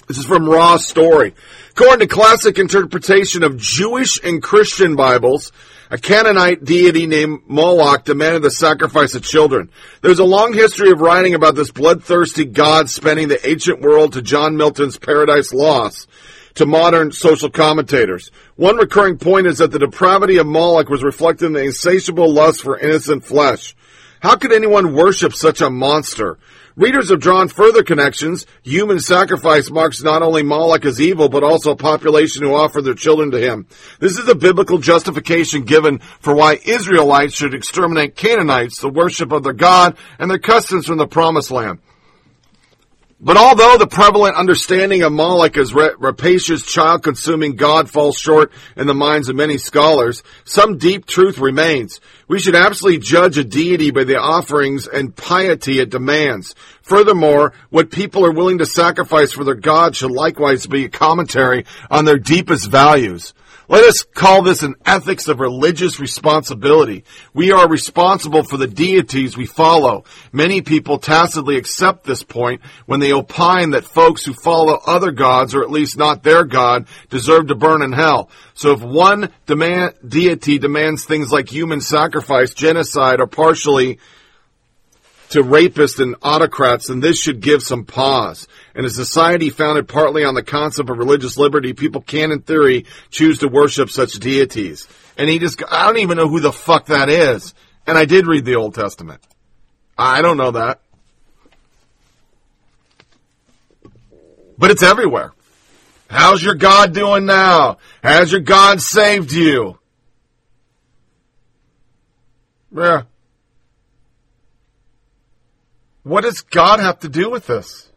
[0.10, 1.34] This is from Raw Story.
[1.70, 5.54] According to classic interpretation of Jewish and Christian Bibles,
[5.90, 9.70] a Canaanite deity named Moloch demanded the sacrifice of children.
[10.02, 14.22] There's a long history of writing about this bloodthirsty god spending the ancient world to
[14.22, 16.10] John Milton's Paradise Lost
[16.56, 18.32] to modern social commentators.
[18.56, 22.62] One recurring point is that the depravity of Moloch was reflected in the insatiable lust
[22.62, 23.76] for innocent flesh.
[24.22, 26.38] How could anyone worship such a monster?
[26.76, 28.46] Readers have drawn further connections.
[28.64, 32.94] Human sacrifice marks not only Moloch as evil, but also a population who offer their
[32.94, 33.68] children to him.
[34.00, 39.44] This is a biblical justification given for why Israelites should exterminate Canaanites, the worship of
[39.44, 41.80] their God, and their customs from the promised land.
[43.24, 48.96] But although the prevalent understanding of Moloch as rapacious, child-consuming God falls short in the
[48.96, 52.02] minds of many scholars, some deep truth remains.
[52.28, 56.56] We should absolutely judge a deity by the offerings and piety it demands.
[56.82, 61.66] Furthermore, what people are willing to sacrifice for their God should likewise be a commentary
[61.92, 63.36] on their deepest values.
[63.72, 67.06] Let us call this an ethics of religious responsibility.
[67.34, 70.04] We are responsible for the deities we follow.
[70.34, 75.56] Many people tacitly accept this point when they opine that folks who follow other gods,
[75.56, 78.30] or at least not their God, deserve to burn in hell.
[78.56, 84.00] So if one demand, deity demands things like human sacrifice, genocide, or partially
[85.32, 88.48] to rapists and autocrats, then this should give some pause.
[88.76, 92.86] In a society founded partly on the concept of religious liberty, people can, in theory,
[93.10, 94.88] choose to worship such deities.
[95.18, 97.54] And he just, I don't even know who the fuck that is.
[97.88, 99.22] And I did read the Old Testament.
[99.98, 100.82] I don't know that.
[104.58, 105.34] But it's everywhere.
[106.10, 107.78] How's your God doing now?
[108.04, 109.80] Has your God saved you?
[112.76, 113.04] Yeah.
[116.04, 117.90] What does God have to do with this?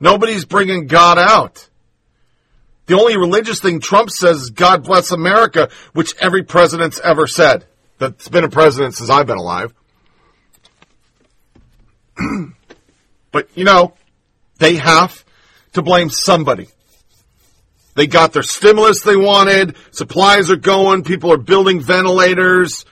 [0.00, 1.68] Nobody's bringing God out.
[2.86, 7.64] The only religious thing Trump says is God bless America, which every president's ever said.
[7.98, 9.72] That's been a president since I've been alive.
[13.30, 13.94] but, you know,
[14.58, 15.24] they have
[15.74, 16.66] to blame somebody.
[17.94, 22.84] They got their stimulus they wanted, supplies are going, people are building ventilators.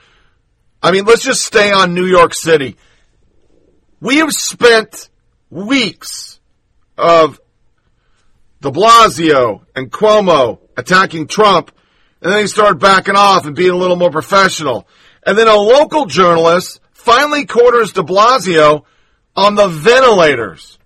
[0.81, 2.77] I mean, let's just stay on New York City.
[4.01, 5.09] We have spent
[5.51, 6.39] weeks
[6.97, 7.39] of
[8.59, 11.71] de Blasio and Cuomo attacking Trump,
[12.21, 14.87] and then he started backing off and being a little more professional.
[15.23, 18.85] And then a local journalist finally corners de Blasio
[19.35, 20.79] on the ventilators.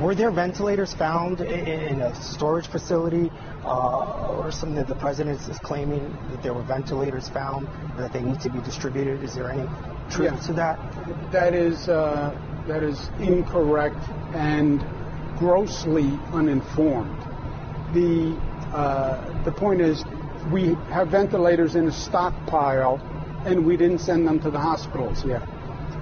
[0.00, 3.32] Were there ventilators found in a storage facility
[3.64, 8.12] uh, or something that the president is claiming that there were ventilators found or that
[8.12, 9.24] they need to be distributed?
[9.24, 9.66] Is there any
[10.08, 10.46] truth Yeah.
[10.46, 11.32] to that?
[11.32, 12.30] That is uh,
[12.68, 13.96] that is incorrect
[14.34, 14.84] and
[15.36, 17.18] grossly uninformed.
[17.92, 18.36] The
[18.72, 20.04] uh, the point is,
[20.52, 23.00] we have ventilators in a stockpile,
[23.46, 25.42] and we didn't send them to the hospitals yet.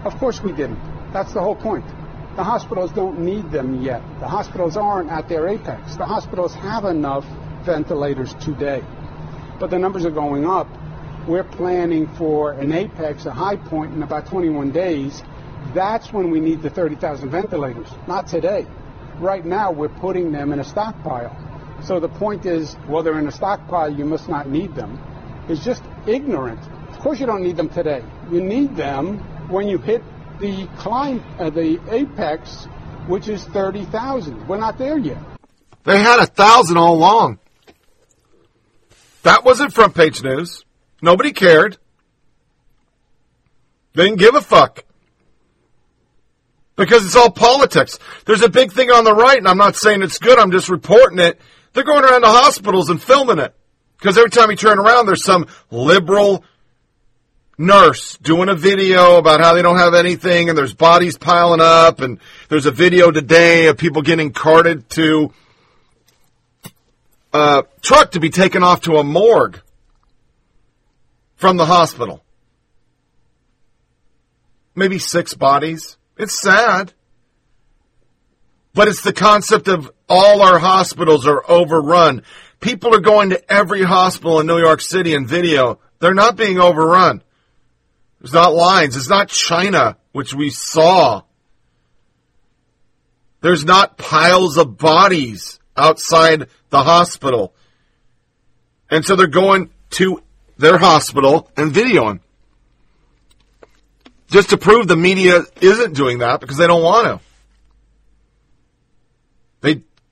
[0.04, 0.80] Of course, we didn't.
[1.14, 1.84] That's the whole point.
[2.36, 4.02] The hospitals don't need them yet.
[4.20, 5.96] The hospitals aren't at their apex.
[5.96, 7.24] The hospitals have enough
[7.64, 8.84] ventilators today,
[9.58, 10.68] but the numbers are going up.
[11.26, 15.22] We're planning for an apex, a high point in about 21 days.
[15.74, 18.66] That's when we need the 30,000 ventilators, not today.
[19.18, 21.34] Right now, we're putting them in a stockpile.
[21.84, 25.00] So the point is, well, they're in a stockpile, you must not need them.
[25.48, 26.60] It's just ignorant.
[26.90, 28.04] Of course, you don't need them today.
[28.30, 30.02] You need them when you hit
[30.38, 32.66] the climb, uh, the apex,
[33.06, 34.48] which is 30,000.
[34.48, 35.18] We're not there yet.
[35.84, 37.38] They had a thousand all along.
[39.22, 40.64] That wasn't front page news.
[41.02, 41.78] Nobody cared.
[43.94, 44.84] They didn't give a fuck.
[46.76, 47.98] Because it's all politics.
[48.26, 50.68] There's a big thing on the right, and I'm not saying it's good, I'm just
[50.68, 51.40] reporting it.
[51.72, 53.54] They're going around to hospitals and filming it.
[53.98, 56.44] Because every time you turn around, there's some liberal
[57.58, 62.00] nurse doing a video about how they don't have anything and there's bodies piling up
[62.00, 65.32] and there's a video today of people getting carted to
[67.32, 69.60] a truck to be taken off to a morgue
[71.36, 72.22] from the hospital.
[74.74, 75.96] Maybe six bodies.
[76.18, 76.92] It's sad.
[78.74, 82.22] But it's the concept of all our hospitals are overrun.
[82.60, 85.78] People are going to every hospital in New York City and video.
[85.98, 87.22] They're not being overrun.
[88.20, 88.96] There's not lines.
[88.96, 91.22] It's not China, which we saw.
[93.40, 97.54] There's not piles of bodies outside the hospital.
[98.90, 100.22] And so they're going to
[100.56, 102.20] their hospital and videoing.
[104.28, 107.25] Just to prove the media isn't doing that because they don't want to.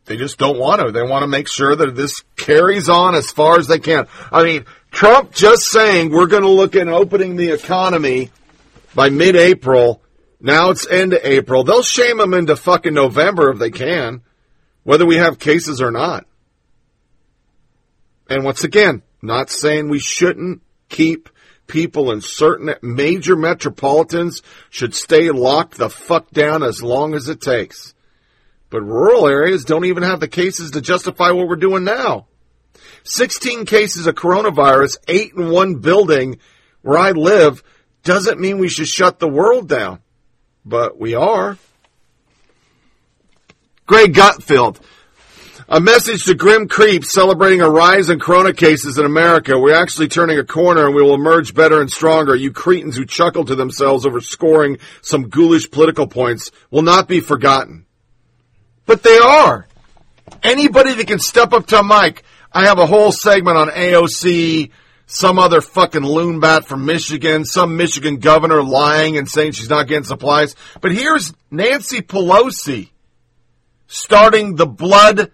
[0.07, 0.93] They just don't want to.
[0.93, 4.07] They want to make sure that this carries on as far as they can.
[4.31, 8.31] I mean, Trump just saying we're going to look at opening the economy
[8.95, 10.03] by mid-April.
[10.41, 11.65] Now it's end of April.
[11.65, 14.23] They'll shame them into fucking November if they can,
[14.83, 16.27] whether we have cases or not.
[18.29, 21.31] And once again, not saying we shouldn't keep
[21.67, 27.41] people in certain major metropolitans should stay locked the fuck down as long as it
[27.41, 27.94] takes.
[28.75, 32.27] But rural areas don't even have the cases to justify what we're doing now.
[33.05, 36.41] 16 cases of coronavirus, 8 in one building
[36.83, 37.63] where I live,
[38.03, 40.01] doesn't mean we should shut the world down.
[40.65, 41.57] But we are.
[43.87, 44.81] Greg Gutfeld.
[45.69, 49.57] A message to grim creeps celebrating a rise in corona cases in America.
[49.57, 52.35] We're actually turning a corner and we will emerge better and stronger.
[52.35, 57.21] You cretins who chuckle to themselves over scoring some ghoulish political points will not be
[57.21, 57.87] forgotten.
[58.87, 59.67] But they are.
[60.43, 62.23] Anybody that can step up to a mic.
[62.53, 64.71] I have a whole segment on AOC,
[65.07, 69.89] some other fucking loon bat from Michigan, some Michigan governor lying and saying she's not
[69.89, 70.55] getting supplies.
[70.81, 72.91] But here's Nancy Pelosi
[73.87, 75.33] starting the blood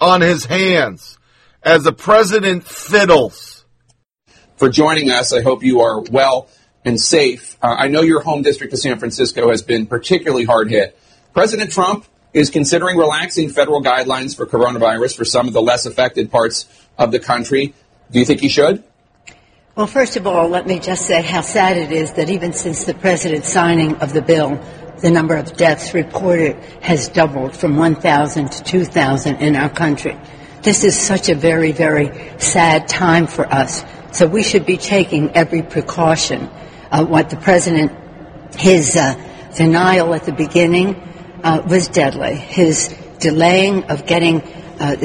[0.00, 1.18] on his hands
[1.62, 3.64] as the president fiddles.
[4.56, 5.32] for joining us.
[5.32, 6.48] I hope you are well
[6.84, 7.56] and safe.
[7.62, 10.96] Uh, I know your home district of San Francisco has been particularly hard hit.
[11.32, 16.30] President Trump is considering relaxing federal guidelines for coronavirus for some of the less affected
[16.30, 16.66] parts
[16.98, 17.74] of the country.
[18.10, 18.82] Do you think he should?
[19.74, 22.84] Well, first of all, let me just say how sad it is that even since
[22.84, 24.60] the president's signing of the bill,
[25.00, 30.18] the number of deaths reported has doubled from 1,000 to 2,000 in our country.
[30.62, 33.84] This is such a very, very sad time for us.
[34.12, 36.50] So we should be taking every precaution.
[36.90, 37.92] Uh, what the president,
[38.56, 39.14] his uh,
[39.56, 41.11] denial at the beginning
[41.42, 42.34] uh, was deadly.
[42.34, 44.42] His delaying of getting
[44.80, 44.96] uh,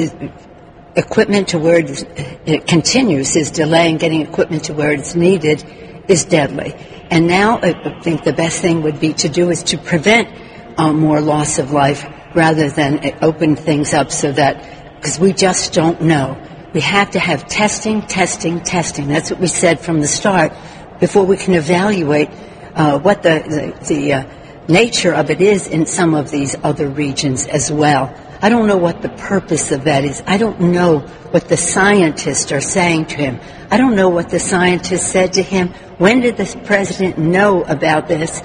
[0.96, 5.64] equipment to where it, continues, his delay in getting equipment to where it's needed
[6.08, 6.74] is deadly.
[7.10, 10.28] And now I think the best thing would be to do is to prevent
[10.76, 15.32] uh, more loss of life rather than uh, open things up so that, because we
[15.32, 16.36] just don't know.
[16.74, 19.08] We have to have testing, testing, testing.
[19.08, 20.52] That's what we said from the start
[21.00, 22.28] before we can evaluate
[22.74, 24.37] uh, what the, the, the uh,
[24.68, 28.14] nature of it is in some of these other regions as well.
[28.40, 30.22] I don't know what the purpose of that is.
[30.26, 31.00] I don't know
[31.30, 33.40] what the scientists are saying to him.
[33.70, 35.68] I don't know what the scientists said to him.
[35.98, 38.40] When did the president know about this?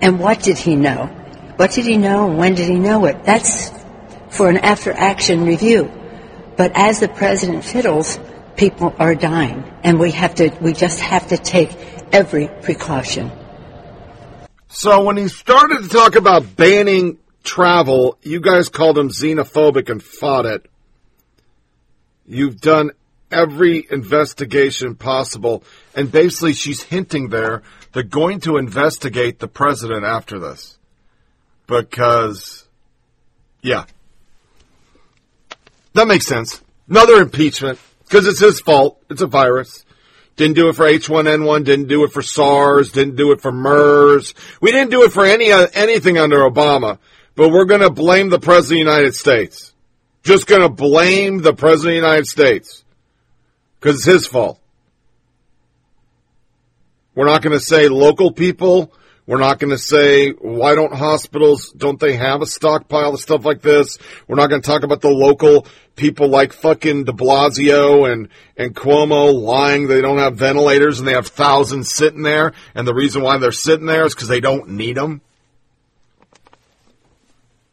[0.00, 1.06] And what did he know?
[1.56, 3.24] What did he know and when did he know it?
[3.24, 3.72] That's
[4.28, 5.90] for an after action review.
[6.56, 8.18] But as the president fiddles,
[8.56, 9.64] people are dying.
[9.82, 11.76] And we have to, we just have to take
[12.12, 13.32] every precaution.
[14.74, 20.02] So when he started to talk about banning travel, you guys called him xenophobic and
[20.02, 20.68] fought it.
[22.26, 22.90] You've done
[23.30, 25.62] every investigation possible,
[25.94, 27.62] and basically she's hinting there
[27.92, 30.76] they're going to investigate the president after this.
[31.68, 32.66] Because,
[33.62, 33.84] yeah.
[35.92, 36.60] That makes sense.
[36.88, 39.00] Another impeachment, because it's his fault.
[39.08, 39.83] It's a virus.
[40.36, 44.34] Didn't do it for H1N1, didn't do it for SARS, didn't do it for MERS.
[44.60, 46.98] We didn't do it for any uh, anything under Obama,
[47.36, 49.72] but we're going to blame the President of the United States.
[50.24, 52.84] Just going to blame the President of the United States
[53.78, 54.58] because it's his fault.
[57.14, 58.92] We're not going to say local people.
[59.26, 63.44] We're not going to say why don't hospitals don't they have a stockpile of stuff
[63.44, 63.98] like this?
[64.28, 65.66] We're not going to talk about the local
[65.96, 71.14] people like fucking De Blasio and and Cuomo lying they don't have ventilators and they
[71.14, 74.70] have thousands sitting there and the reason why they're sitting there is because they don't
[74.70, 75.22] need them.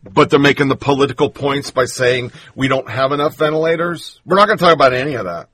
[0.04, 4.20] But they're making the political points by saying we don't have enough ventilators.
[4.26, 5.50] We're not going to talk about any of that.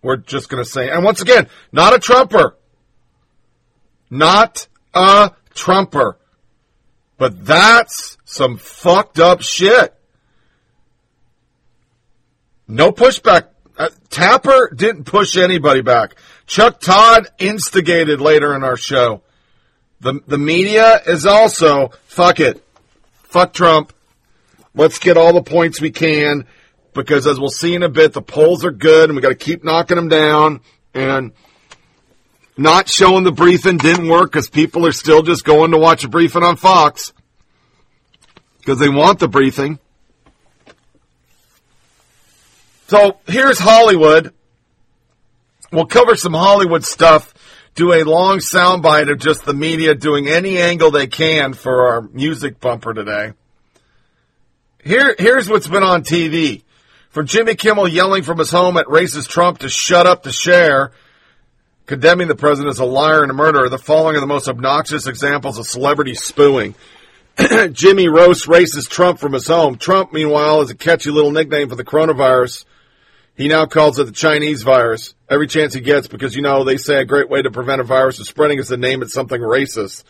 [0.00, 2.56] We're just going to say, and once again, not a Trumper.
[4.08, 6.18] Not a Trumper.
[7.18, 9.94] But that's some fucked up shit.
[12.66, 13.48] No pushback.
[13.78, 16.16] Uh, Tapper didn't push anybody back.
[16.46, 19.22] Chuck Todd instigated later in our show.
[20.00, 22.62] The, the media is also, fuck it.
[23.24, 23.92] Fuck Trump.
[24.74, 26.46] Let's get all the points we can
[26.92, 29.34] because as we'll see in a bit, the polls are good and we got to
[29.34, 30.60] keep knocking them down
[30.94, 31.32] and
[32.56, 36.08] not showing the briefing didn't work because people are still just going to watch a
[36.08, 37.12] briefing on Fox
[38.58, 39.78] because they want the briefing.
[42.88, 44.32] So here's Hollywood.
[45.72, 47.34] We'll cover some Hollywood stuff,
[47.74, 52.02] do a long soundbite of just the media doing any angle they can for our
[52.02, 53.32] music bumper today.
[54.82, 56.62] Here, here's what's been on TV.
[57.10, 60.92] From Jimmy Kimmel yelling from his home at racist Trump to shut up to Cher,
[61.86, 65.06] condemning the president as a liar and a murderer, the following are the most obnoxious
[65.06, 66.74] examples of celebrity spooing.
[67.72, 69.76] Jimmy roasts races Trump from his home.
[69.76, 72.64] Trump, meanwhile, is a catchy little nickname for the coronavirus.
[73.36, 76.78] He now calls it the Chinese virus every chance he gets because, you know, they
[76.78, 79.40] say a great way to prevent a virus from spreading is to name it something
[79.40, 80.04] racist.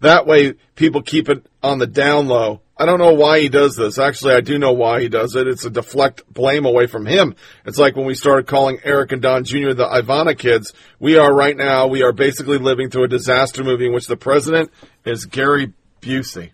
[0.00, 2.60] That way, people keep it on the down low.
[2.76, 3.98] I don't know why he does this.
[3.98, 5.48] Actually, I do know why he does it.
[5.48, 7.34] It's to deflect blame away from him.
[7.64, 9.72] It's like when we started calling Eric and Don Jr.
[9.72, 10.72] the Ivana kids.
[11.00, 14.16] We are right now, we are basically living through a disaster movie in which the
[14.16, 14.70] president
[15.04, 16.50] is Gary Busey.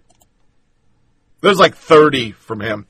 [1.42, 2.86] There's like 30 from him.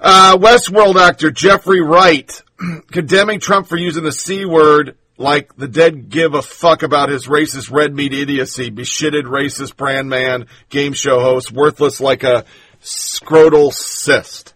[0.00, 2.42] Uh, Westworld actor Jeffrey Wright
[2.90, 7.26] condemning Trump for using the C word like the dead give a fuck about his
[7.28, 12.44] racist red meat idiocy, beshitted racist brand man, game show host, worthless like a
[12.82, 14.54] scrotal cyst.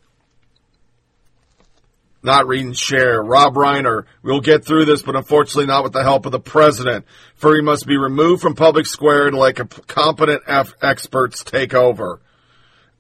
[2.23, 3.23] Not reading Cher.
[3.23, 7.07] Rob Reiner, we'll get through this, but unfortunately not with the help of the president.
[7.37, 11.73] for he must be removed from public square and like a competent F- experts take
[11.73, 12.21] over.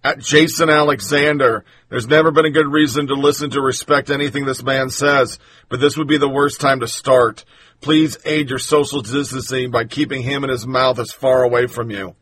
[0.05, 4.63] At Jason Alexander, there's never been a good reason to listen to respect anything this
[4.63, 7.45] man says, but this would be the worst time to start.
[7.81, 11.91] Please aid your social distancing by keeping him and his mouth as far away from
[11.91, 12.17] you.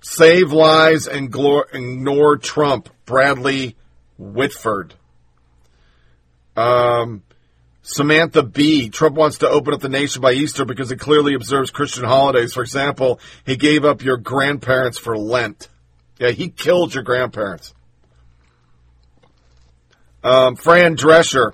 [0.00, 2.88] Save lies and glor- ignore Trump.
[3.06, 3.76] Bradley
[4.18, 4.94] Whitford.
[6.56, 7.22] Um,
[7.82, 11.70] Samantha Bee Trump wants to open up the nation by Easter because it clearly observes
[11.70, 12.54] Christian holidays.
[12.54, 15.68] For example, he gave up your grandparents for Lent.
[16.18, 17.73] Yeah, he killed your grandparents.
[20.24, 21.52] Um, Fran Drescher.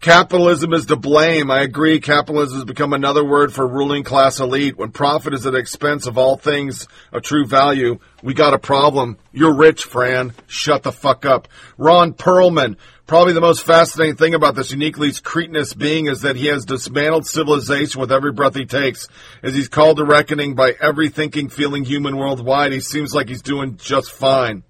[0.00, 1.52] Capitalism is to blame.
[1.52, 2.00] I agree.
[2.00, 4.76] Capitalism has become another word for ruling class elite.
[4.76, 8.58] When profit is at the expense of all things of true value, we got a
[8.58, 9.18] problem.
[9.30, 10.32] You're rich, Fran.
[10.48, 11.46] Shut the fuck up.
[11.78, 12.76] Ron Perlman.
[13.06, 17.26] Probably the most fascinating thing about this uniquely cretinous being is that he has dismantled
[17.26, 19.06] civilization with every breath he takes.
[19.44, 23.42] As he's called to reckoning by every thinking, feeling human worldwide, he seems like he's
[23.42, 24.64] doing just fine.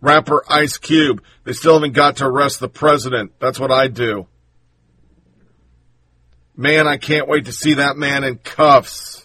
[0.00, 1.22] Rapper Ice Cube.
[1.44, 3.32] They still haven't got to arrest the president.
[3.38, 4.26] That's what I do.
[6.56, 9.24] Man, I can't wait to see that man in cuffs.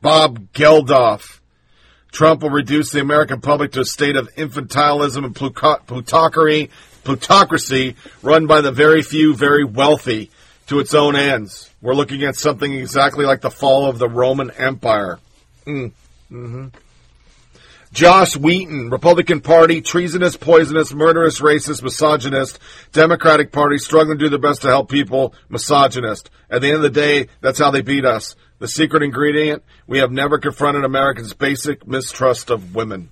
[0.00, 1.40] Bob Geldof.
[2.10, 6.70] Trump will reduce the American public to a state of infantilism and pluto- plutocracy,
[7.04, 10.30] plutocracy run by the very few, very wealthy
[10.68, 11.70] to its own ends.
[11.82, 15.18] We're looking at something exactly like the fall of the Roman Empire.
[15.66, 15.92] Mm.
[16.28, 16.68] Hmm
[17.92, 22.58] Joss Whedon, Republican Party, treasonous, poisonous, murderous, racist, misogynist.
[22.92, 26.30] Democratic Party, struggling to do their best to help people, misogynist.
[26.50, 28.36] At the end of the day, that's how they beat us.
[28.58, 33.08] The secret ingredient, we have never confronted Americans' basic mistrust of women.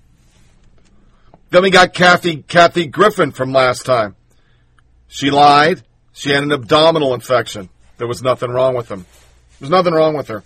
[1.50, 4.16] Then we got Kathy, Kathy Griffin from last time.
[5.08, 5.82] She lied.
[6.12, 7.68] She had an abdominal infection.
[7.98, 9.06] There was nothing wrong with them.
[9.58, 10.42] There's nothing wrong with her.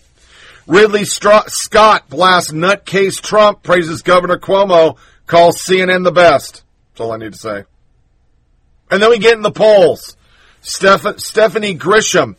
[0.71, 6.63] Ridley Str- Scott blasts nutcase Trump, praises Governor Cuomo, calls CNN the best.
[6.93, 7.65] That's all I need to say.
[8.89, 10.17] And then we get in the polls.
[10.61, 12.37] Steph- Stephanie Grisham,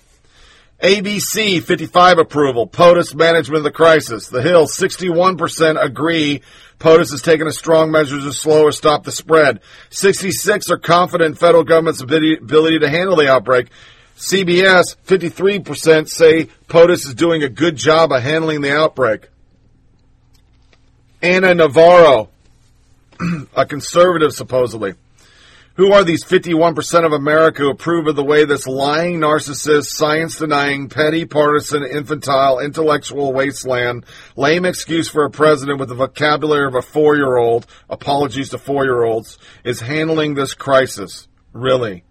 [0.82, 4.30] ABC 55 approval, POTUS management of the crisis.
[4.30, 6.42] The Hill 61% agree
[6.80, 9.60] POTUS has taken a strong measures to slow or stop the spread.
[9.90, 13.68] 66 are confident federal government's ability to handle the outbreak.
[14.22, 19.30] CBS, 53% say POTUS is doing a good job of handling the outbreak.
[21.24, 22.30] Ana Navarro,
[23.56, 24.94] a conservative supposedly.
[25.74, 30.38] Who are these 51% of America who approve of the way this lying, narcissist, science
[30.38, 34.06] denying, petty, partisan, infantile, intellectual wasteland,
[34.36, 38.60] lame excuse for a president with the vocabulary of a four year old, apologies to
[38.60, 41.28] four year olds, is handling this crisis?
[41.54, 42.04] Really?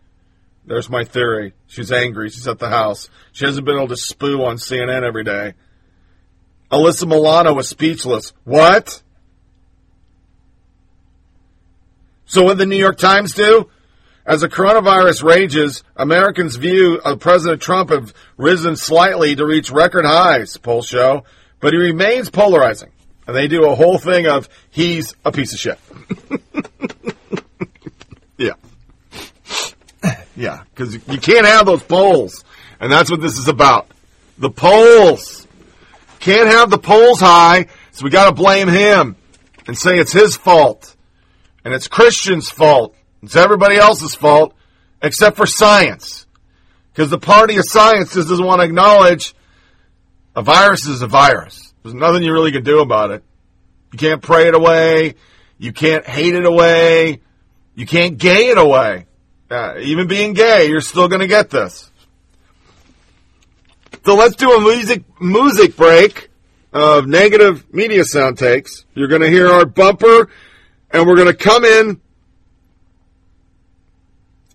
[0.71, 1.53] There's my theory.
[1.67, 2.31] She's angry.
[2.31, 3.11] She's at the house.
[3.33, 5.55] She hasn't been able to spoo on CNN every day.
[6.71, 8.33] Alyssa Milano was speechless.
[8.45, 9.03] What?
[12.25, 13.69] So what did the New York Times do?
[14.25, 20.05] As the coronavirus rages, Americans' view of President Trump have risen slightly to reach record
[20.05, 21.25] highs, polls show,
[21.59, 22.93] but he remains polarizing.
[23.27, 25.81] And they do a whole thing of he's a piece of shit.
[28.39, 28.53] yeah.
[30.41, 32.47] Yeah, because you can't have those polls.
[32.81, 33.91] And that's what this is about.
[34.39, 35.47] The polls.
[36.19, 39.17] Can't have the polls high, so we gotta blame him
[39.67, 40.97] and say it's his fault.
[41.63, 42.97] And it's Christians' fault.
[43.23, 44.55] It's everybody else's fault,
[45.03, 46.27] except for science.
[46.91, 49.35] Because the party of science just doesn't want to acknowledge
[50.35, 51.75] a virus is a virus.
[51.83, 53.23] There's nothing you really can do about it.
[53.93, 55.17] You can't pray it away.
[55.59, 57.21] You can't hate it away.
[57.75, 59.05] You can't gay it away.
[59.51, 61.91] Uh, even being gay, you're still going to get this.
[64.05, 66.31] So let's do a music music break
[66.73, 68.85] of negative media sound takes.
[68.95, 70.29] You're going to hear our bumper,
[70.91, 72.01] and we're going to come in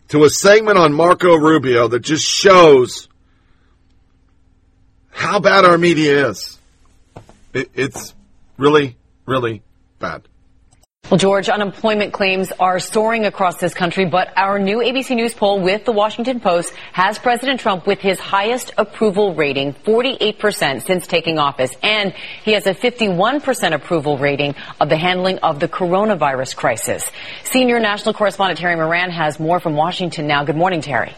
[0.07, 3.09] to a segment on Marco Rubio that just shows
[5.09, 6.57] how bad our media is.
[7.53, 8.13] It, it's
[8.57, 9.61] really, really
[9.99, 10.27] bad.
[11.11, 15.61] Well, George, unemployment claims are soaring across this country, but our new ABC News poll
[15.61, 21.37] with the Washington Post has President Trump with his highest approval rating, 48% since taking
[21.37, 21.71] office.
[21.83, 22.11] And
[22.43, 27.07] he has a 51% approval rating of the handling of the coronavirus crisis.
[27.43, 30.43] Senior national correspondent Terry Moran has more from Washington now.
[30.43, 31.13] Good morning, Terry.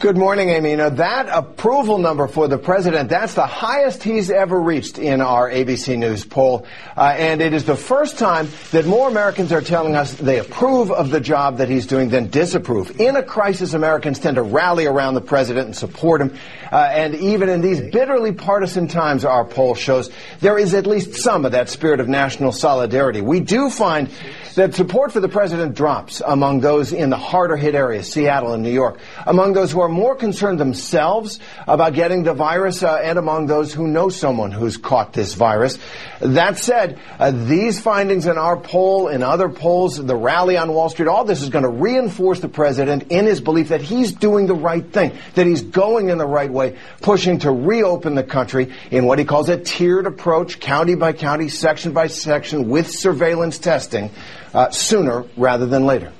[0.00, 0.76] Good morning, Amy.
[0.76, 5.50] Now, that approval number for the president, that's the highest he's ever reached in our
[5.50, 6.66] ABC News poll.
[6.96, 10.92] Uh, and it is the first time that more Americans are telling us they approve
[10.92, 13.00] of the job that he's doing than disapprove.
[13.00, 16.32] In a crisis, Americans tend to rally around the president and support him.
[16.70, 21.16] Uh, and even in these bitterly partisan times, our poll shows there is at least
[21.16, 23.20] some of that spirit of national solidarity.
[23.20, 24.08] We do find
[24.54, 28.62] that support for the president drops among those in the harder hit areas, Seattle and
[28.62, 33.18] New York, among those who are more concerned themselves about getting the virus, uh, and
[33.18, 35.78] among those who know someone who's caught this virus.
[36.20, 40.88] That said, uh, these findings in our poll, in other polls, the rally on Wall
[40.88, 44.46] Street, all this is going to reinforce the president in his belief that he's doing
[44.46, 48.72] the right thing, that he's going in the right way, pushing to reopen the country
[48.90, 53.58] in what he calls a tiered approach, county by county, section by section, with surveillance
[53.58, 54.10] testing
[54.54, 56.12] uh, sooner rather than later.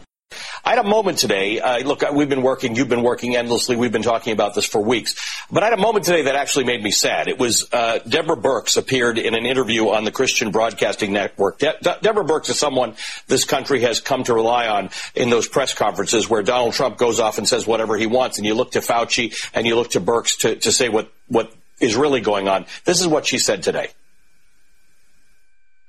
[0.68, 1.60] I had a moment today.
[1.60, 3.74] Uh, look, we've been working, you've been working endlessly.
[3.74, 5.14] We've been talking about this for weeks.
[5.50, 7.26] But I had a moment today that actually made me sad.
[7.26, 11.58] It was uh, Deborah Birx appeared in an interview on the Christian Broadcasting Network.
[11.58, 12.96] De- De- Deborah Birx is someone
[13.28, 17.18] this country has come to rely on in those press conferences where Donald Trump goes
[17.18, 20.02] off and says whatever he wants, and you look to Fauci and you look to
[20.02, 21.50] Birx to, to say what, what
[21.80, 22.66] is really going on.
[22.84, 23.88] This is what she said today.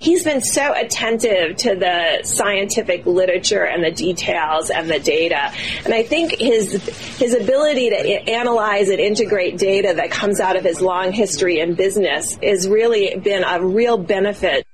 [0.01, 5.51] He's been so attentive to the scientific literature and the details and the data.
[5.83, 6.71] And I think his,
[7.17, 11.75] his ability to analyze and integrate data that comes out of his long history in
[11.75, 14.65] business has really been a real benefit.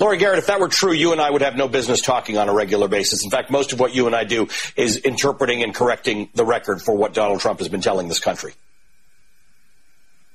[0.00, 2.48] Laurie Garrett, if that were true, you and I would have no business talking on
[2.48, 3.22] a regular basis.
[3.22, 6.82] In fact, most of what you and I do is interpreting and correcting the record
[6.82, 8.54] for what Donald Trump has been telling this country.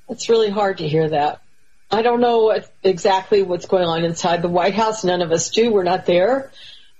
[0.08, 1.42] It's really hard to hear that.
[1.90, 5.02] I don't know what, exactly what's going on inside the White House.
[5.02, 5.72] None of us do.
[5.72, 6.52] We're not there.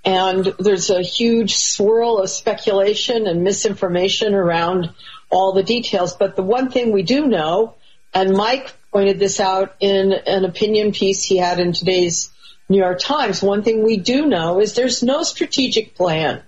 [0.05, 4.91] And there's a huge swirl of speculation and misinformation around
[5.31, 6.17] all the details.
[6.17, 7.75] But the one thing we do know,
[8.13, 12.31] and Mike pointed this out in an opinion piece he had in today's
[12.69, 16.43] New York Times, one thing we do know is there's no strategic plan.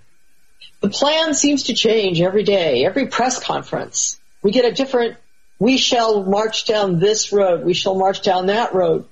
[0.81, 4.19] The plan seems to change every day, every press conference.
[4.41, 5.15] We get a different,
[5.63, 9.05] we shall march down this road, we shall march down that road.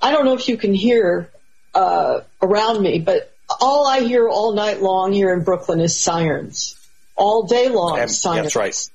[0.00, 1.30] I don't know if you can hear
[1.76, 6.74] uh, around me, but all I hear all night long here in Brooklyn is sirens.
[7.14, 8.42] All day long, And- sirens.
[8.42, 8.90] That's right.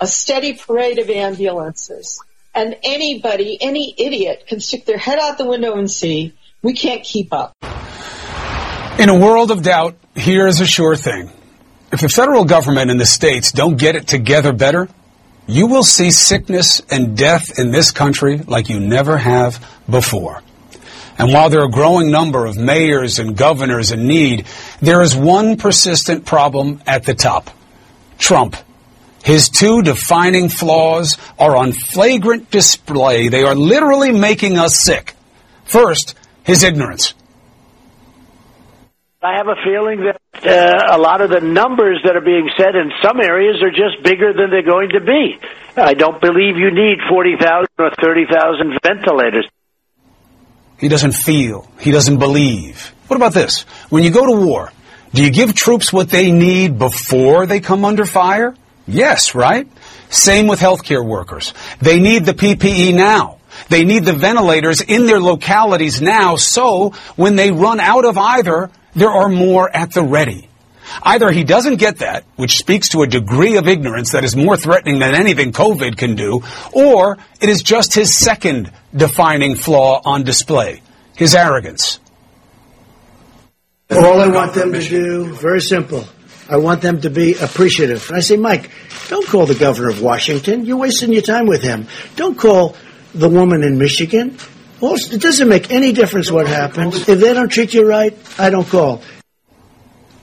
[0.00, 2.22] A steady parade of ambulances.
[2.54, 6.32] And anybody, any idiot can stick their head out the window and see,
[6.62, 7.52] we can't keep up.
[8.98, 11.30] In a world of doubt, here is a sure thing.
[11.92, 14.88] If the federal government and the states don't get it together better,
[15.46, 20.42] you will see sickness and death in this country like you never have before.
[21.18, 24.46] And while there are a growing number of mayors and governors in need,
[24.80, 27.50] there is one persistent problem at the top.
[28.18, 28.56] Trump.
[29.24, 33.28] His two defining flaws are on flagrant display.
[33.28, 35.14] They are literally making us sick.
[35.64, 37.14] First, his ignorance.
[39.26, 42.76] I have a feeling that uh, a lot of the numbers that are being said
[42.76, 45.36] in some areas are just bigger than they're going to be.
[45.76, 49.48] I don't believe you need 40,000 or 30,000 ventilators.
[50.78, 51.68] He doesn't feel.
[51.80, 52.94] He doesn't believe.
[53.08, 53.62] What about this?
[53.88, 54.72] When you go to war,
[55.12, 58.54] do you give troops what they need before they come under fire?
[58.86, 59.66] Yes, right?
[60.08, 61.52] Same with healthcare workers.
[61.80, 63.38] They need the PPE now.
[63.70, 68.70] They need the ventilators in their localities now so when they run out of either,
[68.96, 70.48] there are more at the ready.
[71.02, 74.56] Either he doesn't get that, which speaks to a degree of ignorance that is more
[74.56, 76.42] threatening than anything COVID can do,
[76.72, 80.80] or it is just his second defining flaw on display,
[81.14, 82.00] his arrogance.
[83.90, 86.04] All I want them to do, very simple.
[86.48, 88.10] I want them to be appreciative.
[88.12, 88.70] I say, Mike,
[89.08, 90.64] don't call the governor of Washington.
[90.64, 91.86] You're wasting your time with him.
[92.14, 92.76] Don't call
[93.14, 94.38] the woman in Michigan.
[94.80, 97.08] Well, it doesn't make any difference what happens.
[97.08, 99.02] If they don't treat you right, I don't call.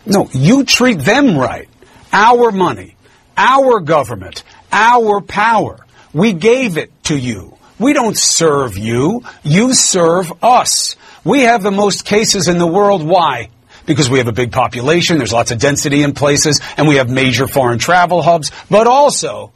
[0.06, 1.68] No, you treat them right.
[2.12, 2.95] Our money,
[3.36, 5.86] our government, our power.
[6.14, 7.58] We gave it to you.
[7.80, 9.24] We don't serve you.
[9.43, 10.95] You serve us.
[11.24, 13.04] We have the most cases in the world.
[13.04, 13.49] Why?
[13.86, 17.10] Because we have a big population, there's lots of density in places, and we have
[17.10, 19.51] major foreign travel hubs, but also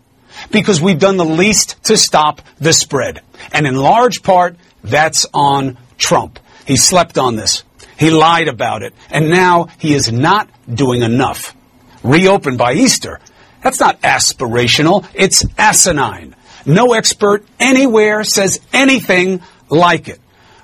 [0.51, 3.21] because we've done the least to stop the spread.
[3.53, 4.57] And in large part,
[4.89, 6.39] that's on Trump.
[6.65, 7.63] He slept on this.
[7.97, 8.93] He lied about it.
[9.09, 11.55] And now he is not doing enough.
[12.03, 13.19] Reopen by Easter.
[13.63, 15.05] That's not aspirational.
[15.13, 16.35] It's asinine.
[16.65, 20.19] No expert anywhere says anything like it.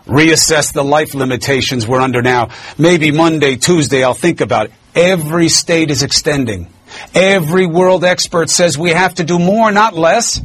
[0.05, 2.49] Reassess the life limitations we're under now.
[2.78, 4.74] Maybe Monday, Tuesday, I'll think about it.
[4.95, 6.67] Every state is extending.
[7.15, 10.41] Every world expert says we have to do more, not less.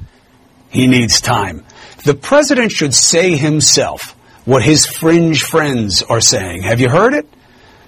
[0.70, 1.64] He needs time.
[2.09, 6.62] The president should say himself what his fringe friends are saying.
[6.62, 7.28] Have you heard it?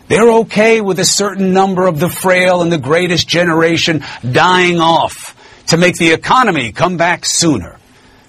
[0.08, 5.34] They're okay with a certain number of the frail and the greatest generation dying off
[5.68, 7.78] to make the economy come back sooner.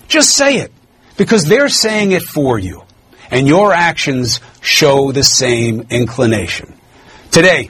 [0.08, 0.72] Just say it
[1.18, 2.84] because they're saying it for you
[3.30, 6.74] and your actions show the same inclination.
[7.32, 7.70] Today,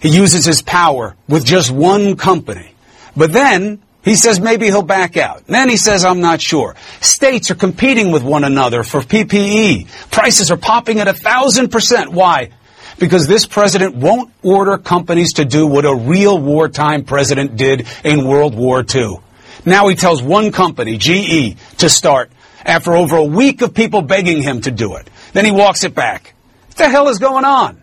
[0.00, 2.74] he uses his power with just one company,
[3.16, 5.46] but then he says maybe he'll back out.
[5.46, 6.74] Then he says, I'm not sure.
[7.00, 10.10] States are competing with one another for PPE.
[10.10, 12.12] Prices are popping at a thousand percent.
[12.12, 12.50] Why?
[12.98, 18.26] Because this president won't order companies to do what a real wartime president did in
[18.26, 19.18] World War II.
[19.64, 22.30] Now he tells one company, GE, to start
[22.64, 25.08] after over a week of people begging him to do it.
[25.32, 26.34] Then he walks it back.
[26.68, 27.80] What the hell is going on?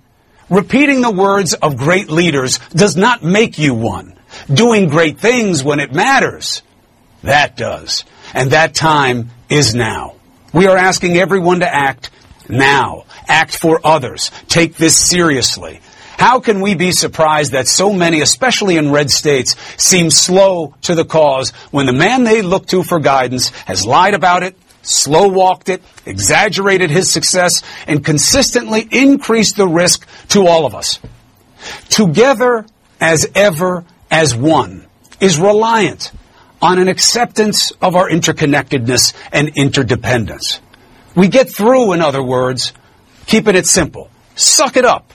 [0.50, 4.19] Repeating the words of great leaders does not make you one.
[4.52, 6.62] Doing great things when it matters,
[7.24, 8.06] that does.
[8.34, 10.16] And that time is now.
[10.54, 12.10] We are asking everyone to act
[12.48, 13.06] now.
[13.28, 14.32] Act for others.
[14.48, 15.82] Take this seriously.
[16.18, 20.94] How can we be surprised that so many, especially in red states, seem slow to
[20.94, 25.30] the cause when the man they look to for guidance has lied about it, slow
[25.30, 31.00] walked it, exaggerated his success, and consistently increased the risk to all of us?
[31.90, 32.66] Together
[33.00, 34.86] as ever as one
[35.20, 36.12] is reliant
[36.62, 40.60] on an acceptance of our interconnectedness and interdependence.
[41.16, 42.74] We get through, in other words,
[43.26, 44.10] keeping it simple.
[44.36, 45.14] Suck it up.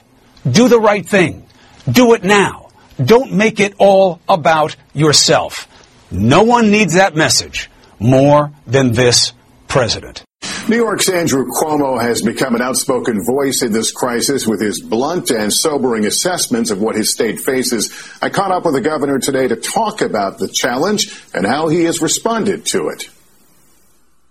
[0.50, 1.46] Do the right thing.
[1.90, 2.68] Do it now.
[3.02, 5.68] Don't make it all about yourself.
[6.10, 9.32] No one needs that message more than this
[9.66, 10.24] president.
[10.66, 15.30] New York's Andrew Cuomo has become an outspoken voice in this crisis with his blunt
[15.30, 17.92] and sobering assessments of what his state faces.
[18.22, 21.84] I caught up with the governor today to talk about the challenge and how he
[21.84, 23.10] has responded to it.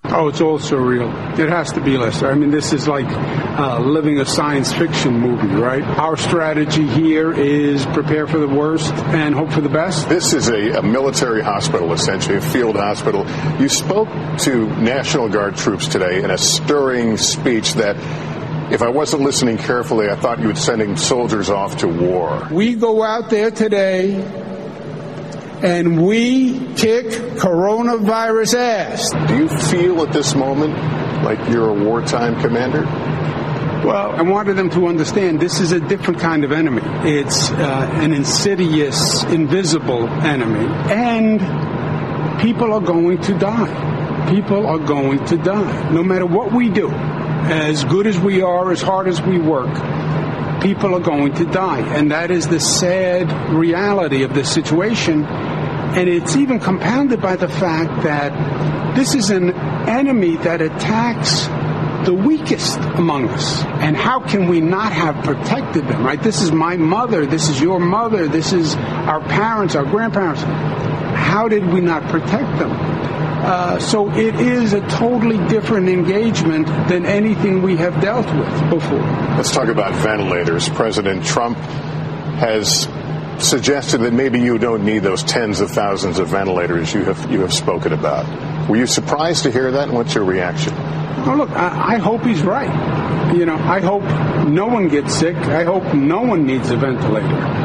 [0.06, 1.40] Oh, it's all surreal.
[1.40, 2.30] It has to be, Lester.
[2.30, 5.82] I mean, this is like uh, living a science fiction movie, right?
[5.82, 10.10] Our strategy here is prepare for the worst and hope for the best.
[10.10, 13.26] This is a, a military hospital, essentially, a field hospital.
[13.62, 17.96] You spoke to National Guard troops today in a stirring speech that
[18.74, 22.48] if I wasn't listening carefully, I thought you were sending soldiers off to war.
[22.52, 24.22] We go out there today
[25.64, 27.06] and we kick
[27.40, 29.10] coronavirus ass.
[29.28, 30.74] Do you feel at this moment
[31.24, 32.84] like you're a wartime commander?
[33.88, 36.82] Well, I wanted them to understand this is a different kind of enemy.
[37.10, 40.68] It's uh, an insidious, invisible enemy.
[40.92, 41.40] And
[42.42, 44.30] people are going to die.
[44.30, 45.92] People are going to die.
[45.92, 49.74] No matter what we do, as good as we are, as hard as we work,
[50.62, 51.82] people are going to die.
[51.98, 55.26] And that is the sad reality of this situation.
[55.96, 59.52] And it's even compounded by the fact that this is an
[59.88, 61.48] enemy that attacks
[62.06, 63.64] the weakest among us.
[63.64, 66.22] And how can we not have protected them, right?
[66.22, 67.26] This is my mother.
[67.26, 68.28] This is your mother.
[68.28, 70.42] This is our parents, our grandparents.
[70.42, 72.72] How did we not protect them?
[72.72, 79.02] Uh, so it is a totally different engagement than anything we have dealt with before.
[79.36, 80.70] Let's talk about ventilators.
[80.70, 81.58] President Trump
[82.38, 82.88] has
[83.44, 87.42] suggested that maybe you don't need those tens of thousands of ventilators you have you
[87.42, 88.70] have spoken about.
[88.70, 90.74] Were you surprised to hear that, and what's your reaction?
[91.26, 93.34] Oh, look, I, I hope he's right.
[93.36, 94.04] You know, I hope
[94.48, 95.36] no one gets sick.
[95.36, 97.64] I hope no one needs a ventilator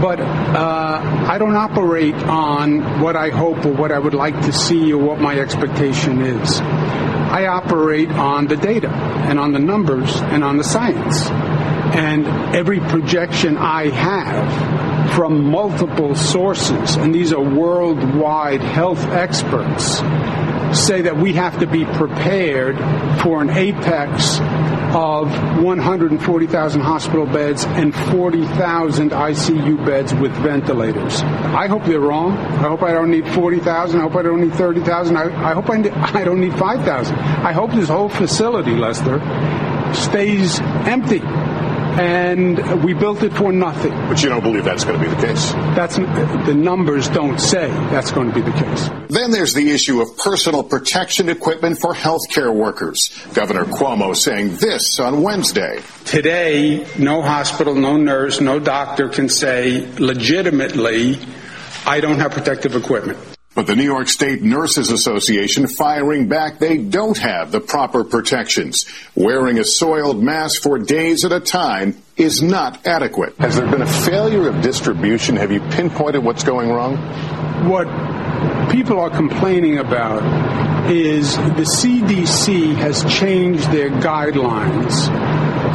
[0.00, 4.52] but uh, I don't operate on what I hope or what I would like to
[4.52, 6.58] see or what my expectation is.
[6.58, 11.28] I operate on the data and on the numbers and on the science.
[11.28, 12.26] And
[12.56, 19.98] every projection I have from multiple sources, and these are worldwide health experts,
[20.78, 22.76] say that we have to be prepared
[23.22, 24.38] for an apex
[24.94, 25.30] of
[25.62, 31.22] 140,000 hospital beds and 40,000 ICU beds with ventilators.
[31.22, 32.32] I hope they're wrong.
[32.36, 34.00] I hope I don't need 40,000.
[34.00, 35.16] I hope I don't need 30,000.
[35.16, 35.74] I, I hope I,
[36.20, 37.16] I don't need 5,000.
[37.16, 39.20] I hope this whole facility, Lester,
[39.94, 41.20] stays empty
[42.00, 43.90] and we built it for nothing.
[43.90, 45.52] But you don't believe that's going to be the case?
[45.76, 48.88] That's the numbers don't say that's going to be the case.
[49.08, 53.10] Then there's the issue of personal protection equipment for healthcare workers.
[53.34, 55.80] Governor Cuomo saying this on Wednesday.
[56.06, 61.18] Today, no hospital, no nurse, no doctor can say legitimately,
[61.86, 63.18] I don't have protective equipment.
[63.60, 68.86] But the New York State Nurses Association firing back they don't have the proper protections.
[69.14, 73.36] Wearing a soiled mask for days at a time is not adequate.
[73.36, 75.36] Has there been a failure of distribution?
[75.36, 76.96] Have you pinpointed what's going wrong?
[77.68, 77.84] What
[78.70, 85.06] people are complaining about is the CDC has changed their guidelines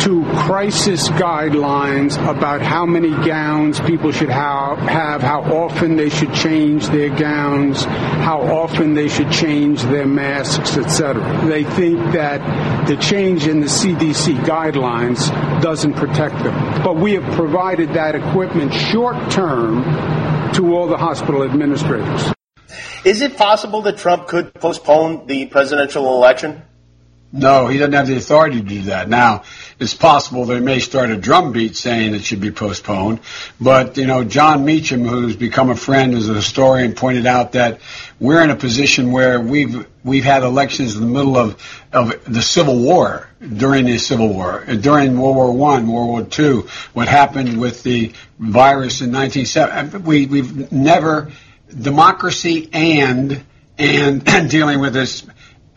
[0.06, 6.86] to crisis guidelines about how many gowns people should have, how often they should change
[6.90, 11.48] their gowns, how often they should change their masks, etc.
[11.48, 15.32] They think that the change in the CDC guidelines
[15.64, 16.84] doesn't protect them.
[16.84, 19.82] But we have provided that equipment short term
[20.54, 22.32] to all the hospital administrators.
[23.04, 26.62] Is it possible that Trump could postpone the presidential election?
[27.36, 29.10] No, he doesn't have the authority to do that.
[29.10, 29.44] Now,
[29.78, 33.20] it's possible they may start a drumbeat saying it should be postponed.
[33.60, 37.82] But, you know, Jon Meacham, who's become a friend as a historian, pointed out that
[38.22, 41.62] we're in a position where we've, we've had elections in the middle of,
[41.92, 43.28] of the Civil War,
[43.58, 48.14] during the Civil War, during World War One, World War Two, what happened with the
[48.40, 49.98] virus in 1970.
[49.98, 51.34] We, we've never,
[51.68, 53.44] democracy and,
[53.78, 55.28] and dealing with this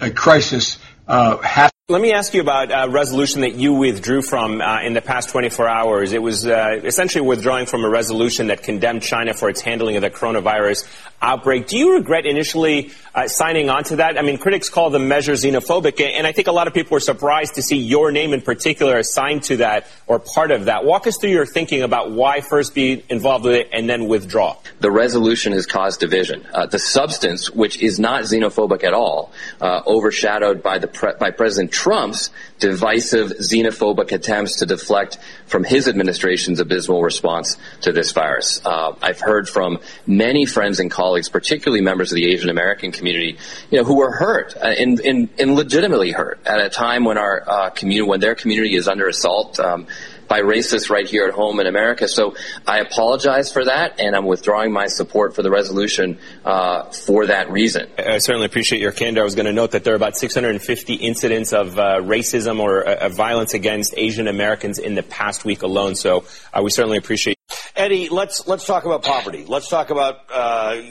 [0.01, 0.79] uh, crisis
[1.09, 5.01] have let me ask you about a resolution that you withdrew from uh, in the
[5.01, 6.13] past 24 hours.
[6.13, 10.03] It was uh, essentially withdrawing from a resolution that condemned China for its handling of
[10.03, 10.87] the coronavirus.
[11.21, 11.67] Outbreak.
[11.67, 14.19] Do you regret initially uh, signing on to that?
[14.19, 17.01] I mean, critics call the measure xenophobic, and I think a lot of people were
[17.01, 20.85] surprised to see your name in particular assigned to that or part of that.
[20.85, 24.57] Walk us through your thinking about why first be involved with it and then withdraw.
[24.81, 26.47] The resolution has caused division.
[26.53, 31.31] Uh, the substance, which is not xenophobic at all, uh, overshadowed by the pre- by
[31.31, 38.61] President Trump's divisive xenophobic attempts to deflect from his administration's abysmal response to this virus.
[38.65, 43.39] Uh, I've heard from many friends and colleagues, particularly members of the Asian American community,
[43.71, 47.43] you know, who were hurt and, and, and legitimately hurt at a time when our
[47.47, 49.59] uh, community, when their community is under assault.
[49.59, 49.87] Um,
[50.29, 52.07] by racists right here at home in America.
[52.07, 52.37] So
[52.67, 57.51] I apologize for that, and I'm withdrawing my support for the resolution uh, for that
[57.51, 57.89] reason.
[57.99, 59.23] I certainly appreciate your candor.
[59.23, 62.85] I was going to note that there are about 650 incidents of uh, racism or
[62.85, 65.97] uh, violence against Asian Americans in the past week alone.
[65.97, 67.38] So uh, we certainly appreciate.
[67.79, 69.45] Eddie, let's let's talk about poverty.
[69.47, 70.83] Let's talk about uh,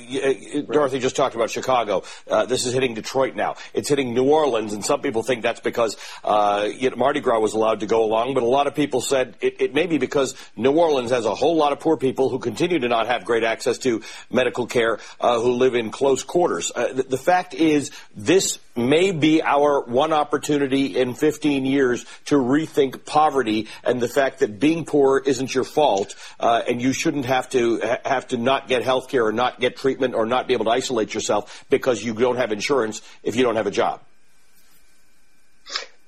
[0.72, 2.04] Dorothy just talked about Chicago.
[2.30, 3.56] Uh, this is hitting Detroit now.
[3.74, 7.40] It's hitting New Orleans, and some people think that's because uh, you know, Mardi Gras
[7.40, 8.36] was allowed to go along.
[8.36, 11.36] But a lot of people said it, it, may be because New Orleans has a
[11.36, 15.00] whole lot of poor people who continue to not have great access to medical care,
[15.20, 16.72] uh, who live in close quarters.
[16.74, 23.06] Uh, the fact is, this may be our one opportunity in 15 years to rethink
[23.06, 27.50] poverty and the fact that being poor isn't your fault, uh, and you shouldn't have
[27.50, 30.66] to have to not get health care or not get treatment or not be able
[30.66, 34.02] to isolate yourself because you don't have insurance if you don't have a job.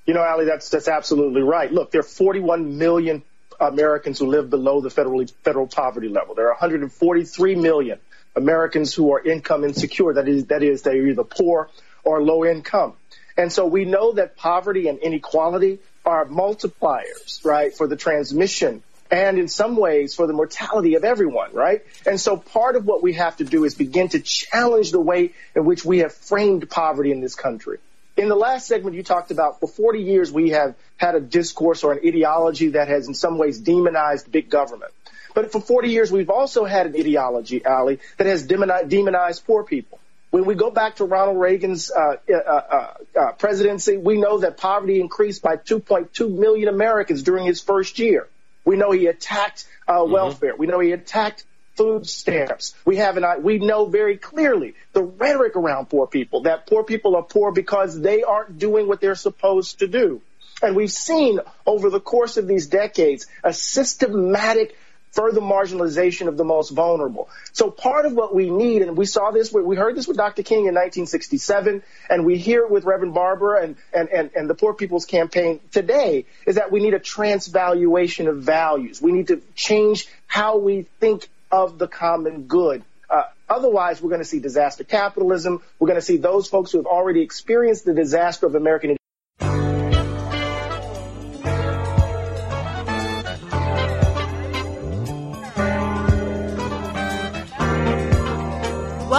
[0.06, 1.70] You know, Ali, that's that's absolutely right.
[1.72, 3.22] Look, there are 41 million
[3.60, 6.34] Americans who live below the federal federal poverty level.
[6.34, 7.98] There are 143 million
[8.34, 10.14] Americans who are income insecure.
[10.14, 11.68] That is, that is, they're either poor
[12.04, 12.94] or low income.
[13.36, 19.38] And so we know that poverty and inequality are multipliers, right, for the transmission and
[19.38, 21.82] in some ways for the mortality of everyone, right?
[22.06, 25.32] And so part of what we have to do is begin to challenge the way
[25.56, 27.78] in which we have framed poverty in this country.
[28.16, 31.82] In the last segment, you talked about for 40 years, we have had a discourse
[31.82, 34.92] or an ideology that has in some ways demonized big government.
[35.34, 39.99] But for 40 years, we've also had an ideology, Ali, that has demonized poor people.
[40.30, 44.56] When we go back to Ronald Reagan's uh, uh, uh, uh, presidency, we know that
[44.56, 48.28] poverty increased by 2.2 million Americans during his first year.
[48.64, 50.12] We know he attacked uh, mm-hmm.
[50.12, 50.54] welfare.
[50.56, 51.44] We know he attacked
[51.76, 52.74] food stamps.
[52.84, 57.16] We have an, we know very clearly the rhetoric around poor people, that poor people
[57.16, 60.22] are poor because they aren't doing what they're supposed to do.
[60.62, 64.76] And we've seen over the course of these decades a systematic
[65.10, 67.28] further marginalization of the most vulnerable.
[67.52, 70.42] So part of what we need, and we saw this, we heard this with Dr.
[70.42, 74.54] King in 1967, and we hear it with Reverend Barber and, and, and, and the
[74.54, 79.02] Poor People's Campaign today, is that we need a transvaluation of values.
[79.02, 82.84] We need to change how we think of the common good.
[83.08, 85.60] Uh, otherwise, we're going to see disaster capitalism.
[85.80, 88.99] We're going to see those folks who have already experienced the disaster of American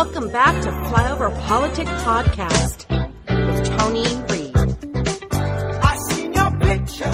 [0.03, 2.89] Welcome back to Flyover Politic Podcast
[3.29, 4.57] with Tony Reed.
[5.83, 7.11] I seen your picture.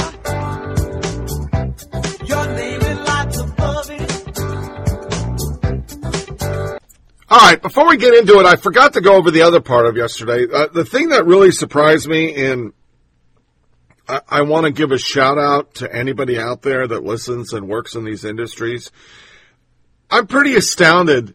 [2.25, 4.39] Your name is lights above it.
[7.29, 9.85] All right, before we get into it, I forgot to go over the other part
[9.85, 10.47] of yesterday.
[10.49, 12.71] Uh, the thing that really surprised me, and
[14.07, 17.67] I, I want to give a shout out to anybody out there that listens and
[17.67, 18.93] works in these industries.
[20.09, 21.33] I'm pretty astounded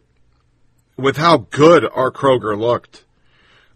[0.97, 3.03] with how good our Kroger looked.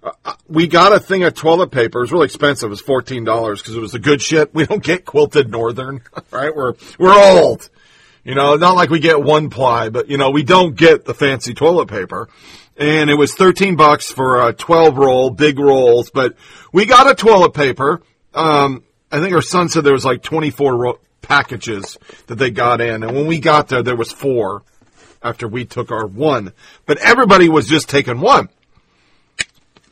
[0.03, 1.99] Uh, uh, we got a thing of toilet paper.
[1.99, 2.67] It was really expensive.
[2.67, 4.53] It was fourteen dollars because it was the good shit.
[4.53, 6.01] We don't get quilted northern,
[6.31, 6.55] right?
[6.55, 7.69] We're we're old,
[8.23, 8.55] you know.
[8.55, 11.87] Not like we get one ply, but you know we don't get the fancy toilet
[11.87, 12.29] paper.
[12.77, 16.11] And it was thirteen bucks for a twelve roll, big rolls.
[16.11, 16.35] But
[16.71, 18.03] we got a toilet paper.
[18.35, 21.97] Um, I think our son said there was like twenty four ro- packages
[22.27, 24.63] that they got in, and when we got there, there was four
[25.27, 26.53] after we took our one.
[26.85, 28.49] But everybody was just taking one,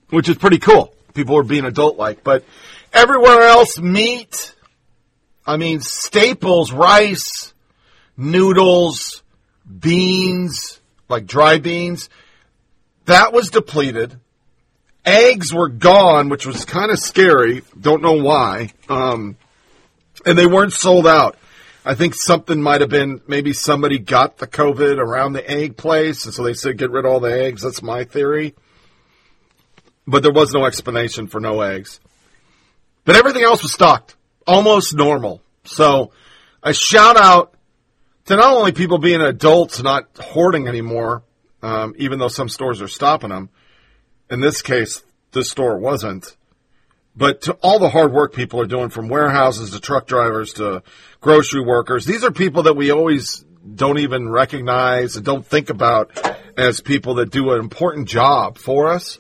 [0.10, 0.94] which is pretty cool.
[1.14, 2.24] People were being adult like.
[2.24, 2.44] But
[2.94, 4.56] everywhere else, meat,
[5.46, 7.54] I mean, staples, rice,
[8.18, 9.24] noodles,
[9.80, 10.80] beans,
[11.10, 12.10] like dry beans,
[13.06, 14.18] that was depleted.
[15.06, 17.62] Eggs were gone, which was kind of scary.
[17.80, 18.72] Don't know why.
[18.90, 19.38] Um,
[20.26, 21.38] and they weren't sold out.
[21.88, 26.26] I think something might have been maybe somebody got the COVID around the egg place,
[26.26, 27.62] and so they said get rid of all the eggs.
[27.62, 28.56] That's my theory.
[30.08, 32.00] But there was no explanation for no eggs.
[33.06, 34.16] But everything else was stocked,
[34.48, 35.44] almost normal.
[35.64, 36.12] So
[36.64, 37.54] a shout out
[38.26, 41.22] to not only people being adults, not hoarding anymore,
[41.62, 43.50] um, even though some stores are stopping them.
[44.32, 46.36] In this case, this store wasn't.
[47.18, 50.84] But to all the hard work people are doing from warehouses to truck drivers to
[51.22, 56.12] grocery workers, these are people that we always don't even recognize and don't think about
[56.58, 59.18] as people that do an important job for us.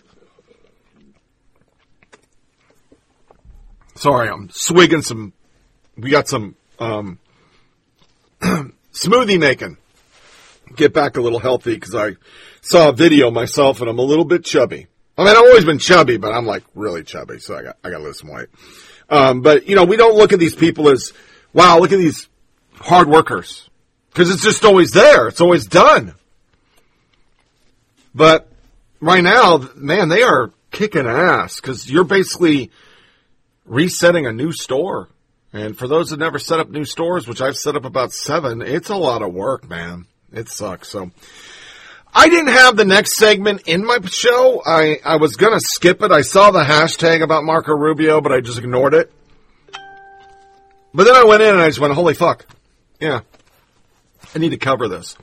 [3.95, 5.31] Sorry, I'm swigging some.
[5.97, 7.19] We got some um,
[8.41, 9.77] smoothie making.
[10.75, 12.15] Get back a little healthy because I
[12.61, 14.87] saw a video myself and I'm a little bit chubby.
[15.17, 17.89] I mean, I've always been chubby, but I'm like really chubby, so I got I
[17.89, 18.49] got to lose some weight.
[19.09, 21.13] Um, but you know, we don't look at these people as
[21.53, 22.27] wow, look at these
[22.73, 23.69] hard workers
[24.09, 25.27] because it's just always there.
[25.27, 26.13] It's always done.
[28.13, 28.49] But
[29.01, 32.71] right now, man, they are kicking ass because you're basically
[33.65, 35.09] resetting a new store.
[35.53, 38.61] And for those that never set up new stores, which I've set up about seven,
[38.61, 40.05] it's a lot of work, man.
[40.33, 40.89] It sucks.
[40.89, 41.11] So
[42.17, 44.61] I didn't have the next segment in my show.
[44.65, 46.11] I, I was going to skip it.
[46.11, 49.11] I saw the hashtag about Marco Rubio, but I just ignored it.
[50.93, 52.45] But then I went in and I just went, holy fuck.
[53.01, 53.19] Yeah.
[54.33, 55.17] I need to cover this.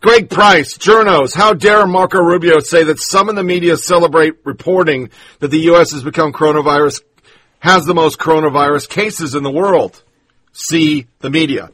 [0.00, 5.10] Greg Price, journos, how dare Marco Rubio say that some in the media celebrate reporting
[5.38, 5.92] that the U.S.
[5.92, 7.02] has become coronavirus
[7.60, 10.02] has the most coronavirus cases in the world.
[10.52, 11.70] See the media.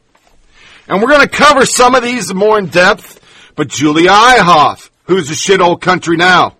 [0.87, 3.19] And we're going to cover some of these more in depth,
[3.57, 6.55] but Julia Ioffe, who's a shit old country now.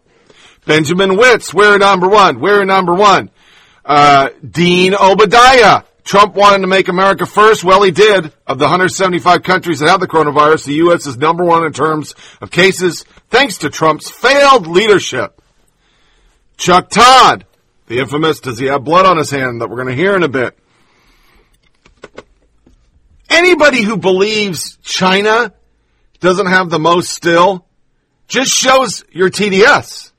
[0.66, 3.30] Benjamin Wittes, we're number one, we're number one.
[3.86, 7.64] Uh, Dean Obeidallah, Trump wanted to make America first.
[7.64, 8.34] Well, he did.
[8.48, 11.06] Of the 175 countries that have the coronavirus, the U.S.
[11.06, 15.42] is number one in terms of cases, thanks to Trump's failed leadership.
[16.58, 17.46] Chuck Todd,
[17.86, 20.24] the infamous, does he have blood on his hand that we're going to hear in
[20.24, 20.58] a bit?
[23.30, 25.54] Anybody who believes China
[26.20, 27.66] doesn't have the most still
[28.28, 30.12] just shows your TDS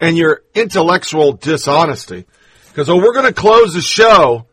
[0.00, 2.26] and your intellectual dishonesty.
[2.68, 4.46] Because oh, we're going to close the show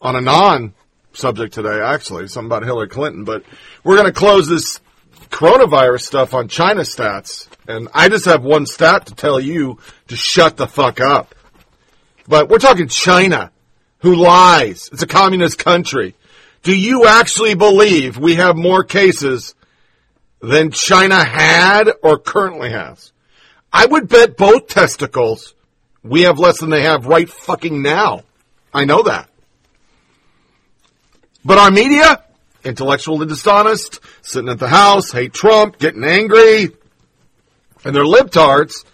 [0.00, 0.74] on a non
[1.12, 3.44] subject today, actually, something about Hillary Clinton, but
[3.82, 4.80] we're going to close this
[5.30, 7.48] coronavirus stuff on China stats.
[7.66, 9.78] And I just have one stat to tell you
[10.08, 11.34] to shut the fuck up.
[12.26, 13.52] But we're talking China,
[13.98, 14.88] who lies.
[14.92, 16.14] It's a communist country.
[16.62, 19.54] Do you actually believe we have more cases
[20.44, 23.12] than China had or currently has?
[23.72, 25.54] I would bet both testicles
[26.04, 28.22] we have less than they have right fucking now.
[28.72, 29.28] I know that.
[31.44, 32.22] But our media,
[32.62, 36.70] intellectual and dishonest, sitting at the house, hate Trump, getting angry,
[37.84, 38.84] and they're libtards,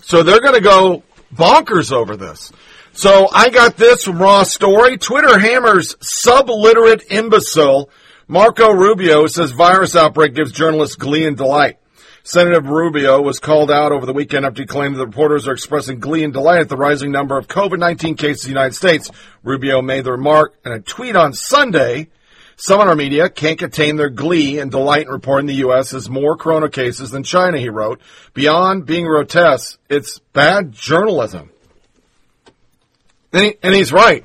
[0.00, 1.02] so they're going to go
[1.34, 2.52] bonkers over this.
[2.92, 4.98] So I got this from Raw Story.
[4.98, 7.90] Twitter hammers subliterate imbecile
[8.26, 11.78] Marco Rubio says virus outbreak gives journalists glee and delight.
[12.22, 16.00] Senator Rubio was called out over the weekend after he claimed that reporters are expressing
[16.00, 19.10] glee and delight at the rising number of COVID-19 cases in the United States.
[19.42, 22.08] Rubio made the remark in a tweet on Sunday.
[22.56, 25.90] Some in our media can't contain their glee and delight in reporting the U.S.
[25.90, 28.00] has more corona cases than China, he wrote.
[28.32, 31.50] Beyond being grotesque, it's bad journalism.
[33.34, 34.24] And, he, and he's right.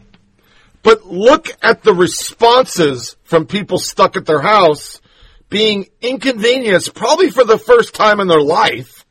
[0.84, 5.01] But look at the responses from people stuck at their house
[5.49, 9.05] being inconvenienced probably for the first time in their life.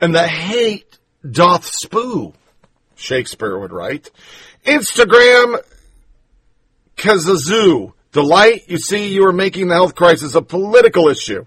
[0.00, 0.98] And the hate
[1.28, 2.34] doth spew,
[2.96, 4.10] Shakespeare would write.
[4.64, 5.60] Instagram
[6.96, 7.92] Kazazoo.
[8.10, 11.46] Delight, you see, you are making the health crisis a political issue.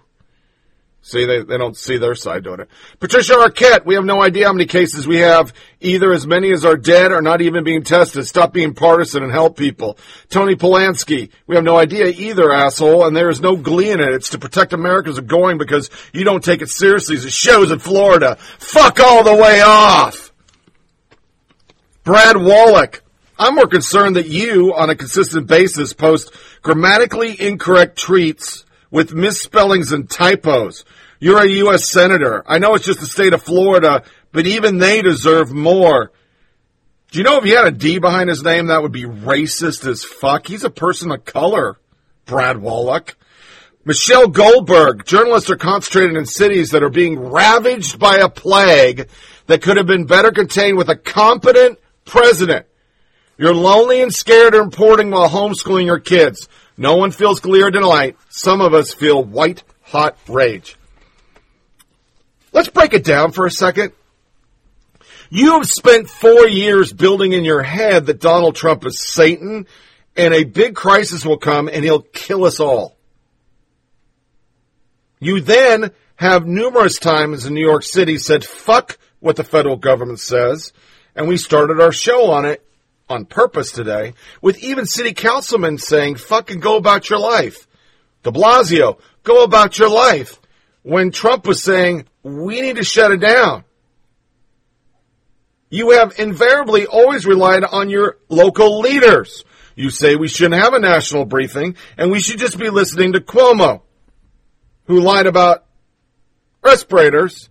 [1.02, 2.70] See, they, they don't see their side doing it.
[3.00, 5.54] Patricia Arquette, we have no idea how many cases we have.
[5.80, 8.28] Either as many as are dead or not even being tested.
[8.28, 9.97] Stop being partisan and help people.
[10.30, 14.14] Tony Posnanski, we have no idea either, asshole, and there is no glee in it.
[14.14, 17.72] It's to protect Americans America's going because you don't take it seriously as it shows
[17.72, 18.36] in Florida.
[18.57, 20.34] Fuck all the way off!
[22.03, 23.03] Brad Wallach,
[23.38, 26.34] I'm more concerned that you, on a consistent basis, post
[26.64, 30.86] grammatically incorrect tweets with misspellings and typos.
[31.20, 31.90] You're a U.S.
[31.90, 32.44] Senator.
[32.48, 36.12] I know it's just the state of Florida, but even they deserve more.
[37.12, 39.86] Do you know if he had a D behind his name, that would be racist
[39.86, 40.48] as fuck?
[40.48, 41.78] He's a person of color,
[42.26, 43.18] Brad Wallach.
[43.84, 49.10] Michelle Goldberg, journalists are concentrated in cities that are being ravaged by a plague
[49.48, 52.66] that could have been better contained with a competent president.
[53.38, 56.48] You're lonely and scared and reporting while homeschooling your kids.
[56.78, 58.16] No one feels glee or delight.
[58.30, 60.78] Some of us feel white hot rage.
[62.51, 63.93] Let's break it down for a second.
[65.30, 69.67] You have spent four years building in your head that Donald Trump is Satan
[70.17, 72.97] and a big crisis will come and he'll kill us all.
[75.19, 80.19] You then have numerous times in New York City said, fuck what the federal government
[80.19, 80.73] says.
[81.15, 82.65] And we started our show on it
[83.07, 87.67] on purpose today with even city councilmen saying, fucking go about your life.
[88.23, 90.39] De Blasio, go about your life.
[90.84, 93.64] When Trump was saying, we need to shut it down.
[95.70, 99.46] You have invariably always relied on your local leaders.
[99.76, 103.22] You say we shouldn't have a national briefing and we should just be listening to
[103.22, 103.82] Cuomo,
[104.86, 105.66] who lied about
[106.62, 107.50] respirators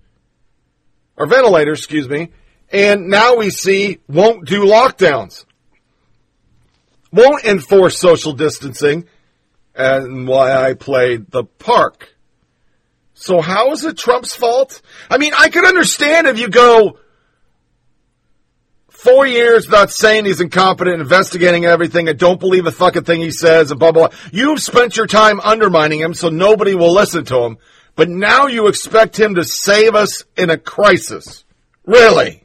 [1.16, 2.30] or ventilators, excuse me,
[2.70, 5.44] and now we see won't do lockdowns,
[7.12, 9.06] won't enforce social distancing,
[9.74, 12.14] and why I played the park.
[13.20, 14.80] So how is it Trump's fault?
[15.10, 17.00] I mean, I could understand if you go
[18.90, 23.32] four years without saying he's incompetent, investigating everything, and don't believe a fucking thing he
[23.32, 24.18] says, and blah, blah, blah.
[24.30, 27.58] You've spent your time undermining him so nobody will listen to him,
[27.96, 31.44] but now you expect him to save us in a crisis.
[31.84, 32.44] Really?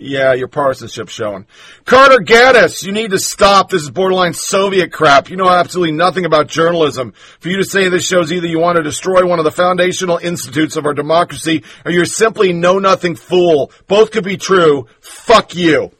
[0.00, 1.46] Yeah, your partisanship showing.
[1.84, 3.68] Carter Gaddis, you need to stop.
[3.68, 5.28] This is borderline Soviet crap.
[5.28, 7.14] You know absolutely nothing about journalism.
[7.40, 10.18] For you to say this shows either you want to destroy one of the foundational
[10.18, 13.72] institutes of our democracy or you're simply know nothing fool.
[13.88, 14.86] Both could be true.
[15.00, 15.90] Fuck you.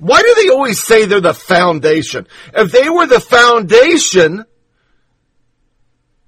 [0.00, 2.26] Why do they always say they're the foundation?
[2.52, 4.44] If they were the foundation,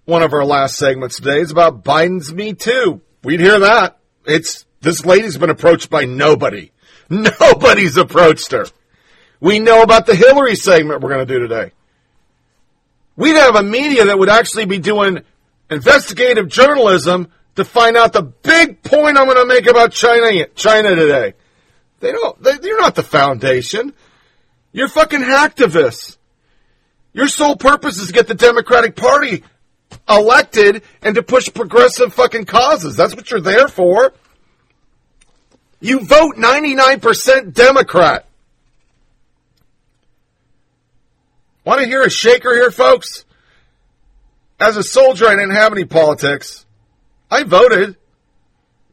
[0.04, 3.00] one of our last segments today is about Biden's Me Too.
[3.24, 3.98] We'd hear that.
[4.24, 6.70] It's this lady's been approached by nobody.
[7.10, 8.66] Nobody's approached her.
[9.40, 11.72] We know about the Hillary segment we're going to do today.
[13.16, 15.22] We'd have a media that would actually be doing
[15.70, 20.94] investigative journalism to find out the big point I'm going to make about China, China
[20.94, 21.34] today.
[22.00, 23.92] They don't, they, you're not the foundation.
[24.72, 26.16] You're fucking hacktivists.
[27.12, 29.42] Your sole purpose is to get the Democratic Party
[30.08, 32.96] elected and to push progressive fucking causes.
[32.96, 34.14] That's what you're there for.
[35.80, 38.26] You vote 99% Democrat.
[41.64, 43.24] Want to hear a shaker here, folks?
[44.58, 46.66] As a soldier, I didn't have any politics.
[47.30, 47.96] I voted.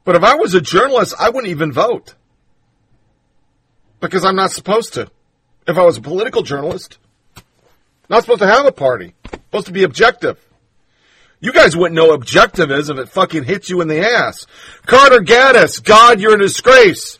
[0.05, 2.15] But if I was a journalist, I wouldn't even vote.
[3.99, 5.09] Because I'm not supposed to.
[5.67, 6.97] If I was a political journalist,
[8.09, 9.13] not supposed to have a party.
[9.29, 10.46] Supposed to be objective.
[11.39, 14.47] You guys wouldn't know objective is if it fucking hits you in the ass.
[14.85, 17.19] Carter Gaddis, God, you're a disgrace.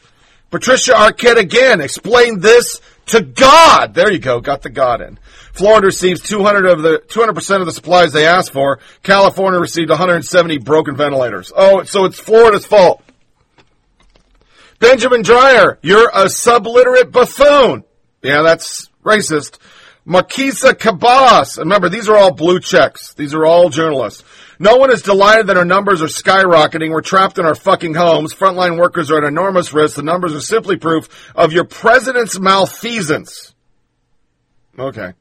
[0.49, 3.93] Patricia Arquette again, explain this to God.
[3.93, 5.19] There you go, got the God in.
[5.53, 8.79] Florida receives 200 of the 200% of the supplies they asked for.
[9.03, 11.51] California received 170 broken ventilators.
[11.55, 13.03] Oh, so it's Florida's fault.
[14.79, 17.83] Benjamin Dreyer, you're a subliterate buffoon.
[18.21, 19.57] Yeah, that's racist.
[20.07, 21.57] Marquisa Cabas.
[21.57, 23.13] Remember, these are all blue checks.
[23.13, 24.23] These are all journalists.
[24.57, 26.91] No one is delighted that our numbers are skyrocketing.
[26.91, 28.33] We're trapped in our fucking homes.
[28.33, 29.97] Frontline workers are at enormous risk.
[29.97, 33.53] The numbers are simply proof of your president's malfeasance.
[34.79, 35.13] Okay.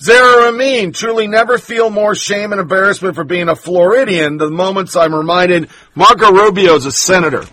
[0.00, 4.96] Zara Amin, truly never feel more shame and embarrassment for being a Floridian the moments
[4.96, 7.44] I'm reminded Marco Rubio is a senator.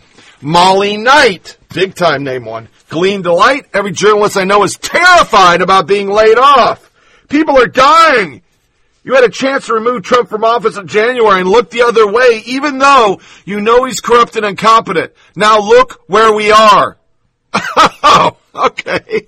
[0.42, 2.70] Molly Knight, big time name one.
[2.90, 6.92] Glean Delight, every journalist I know is terrified about being laid off.
[7.28, 8.42] People are dying.
[9.04, 12.12] You had a chance to remove Trump from office in January and look the other
[12.12, 15.14] way, even though you know he's corrupt and incompetent.
[15.36, 16.98] Now look where we are.
[17.54, 19.28] oh, okay.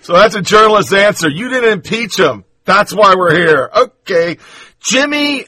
[0.00, 1.28] So that's a journalist's answer.
[1.28, 2.44] You didn't impeach him.
[2.64, 3.70] That's why we're here.
[3.76, 4.38] Okay.
[4.80, 5.44] Jimmy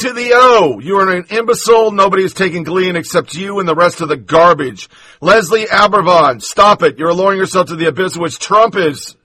[0.00, 0.78] to the O.
[0.80, 1.90] You are an imbecile.
[1.90, 4.88] Nobody is taking Glean except you and the rest of the garbage.
[5.20, 6.98] Leslie Abervon, stop it.
[6.98, 9.16] You're lowering yourself to the abyss in which Trump is.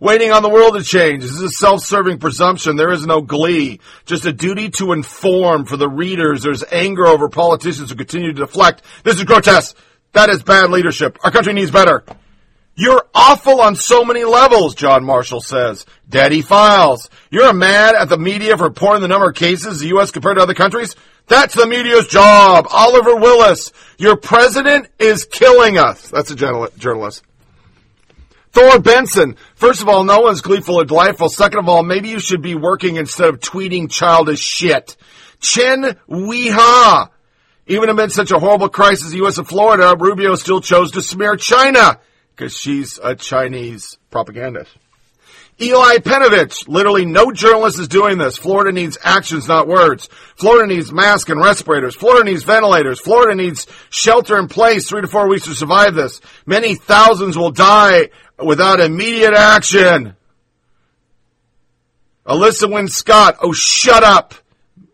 [0.00, 1.22] Waiting on the world to change.
[1.22, 2.76] This is a self-serving presumption.
[2.76, 3.80] There is no glee.
[4.04, 6.42] Just a duty to inform for the readers.
[6.42, 8.82] There's anger over politicians who continue to deflect.
[9.02, 9.76] This is grotesque.
[10.12, 11.18] That is bad leadership.
[11.24, 12.04] Our country needs better.
[12.80, 15.84] You're awful on so many levels, John Marshall says.
[16.08, 17.10] Daddy files.
[17.28, 20.12] You're mad at the media for reporting the number of cases in the U.S.
[20.12, 20.94] compared to other countries?
[21.26, 22.68] That's the media's job.
[22.70, 26.08] Oliver Willis, your president is killing us.
[26.08, 27.24] That's a journalist.
[28.52, 31.28] Thor Benson, first of all, no one's gleeful or delightful.
[31.28, 34.96] Second of all, maybe you should be working instead of tweeting childish shit.
[35.40, 37.10] Chen Weihua,
[37.66, 39.38] even amid such a horrible crisis in the U.S.
[39.38, 41.98] and Florida, Rubio still chose to smear China
[42.38, 44.70] because she's a Chinese propagandist.
[45.60, 48.38] Eli Penovich, literally no journalist is doing this.
[48.38, 50.08] Florida needs actions, not words.
[50.36, 51.96] Florida needs masks and respirators.
[51.96, 53.00] Florida needs ventilators.
[53.00, 56.20] Florida needs shelter in place three to four weeks to survive this.
[56.46, 60.14] Many thousands will die without immediate action.
[62.24, 64.34] Alyssa Wynn Scott, oh, shut up.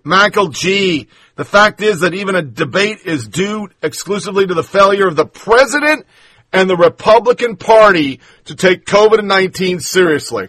[0.02, 1.08] Michael G.
[1.36, 5.26] The fact is that even a debate is due exclusively to the failure of the
[5.26, 6.06] president
[6.54, 10.48] and the Republican Party to take COVID 19 seriously.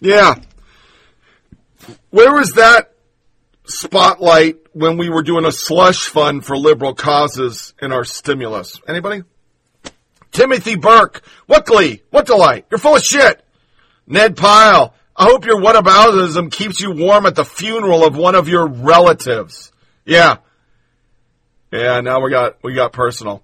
[0.00, 0.36] Yeah.
[2.08, 2.94] Where was that
[3.66, 8.80] spotlight when we were doing a slush fund for liberal causes in our stimulus?
[8.88, 9.22] Anybody?
[10.32, 12.02] Timothy Burke, what glee?
[12.10, 12.66] What delight?
[12.70, 13.44] You're full of shit.
[14.06, 18.48] Ned Pyle, I hope your whataboutism keeps you warm at the funeral of one of
[18.48, 19.70] your relatives.
[20.06, 20.38] Yeah.
[21.70, 23.42] Yeah, now we got, we got personal.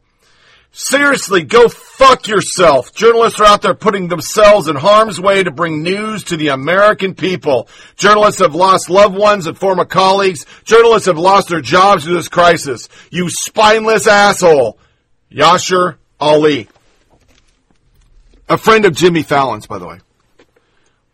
[0.78, 2.92] Seriously, go fuck yourself.
[2.92, 7.14] Journalists are out there putting themselves in harm's way to bring news to the American
[7.14, 7.66] people.
[7.96, 10.44] Journalists have lost loved ones and former colleagues.
[10.64, 12.90] Journalists have lost their jobs through this crisis.
[13.10, 14.78] You spineless asshole.
[15.32, 16.68] Yashar Ali.
[18.46, 20.00] A friend of Jimmy Fallon's, by the way.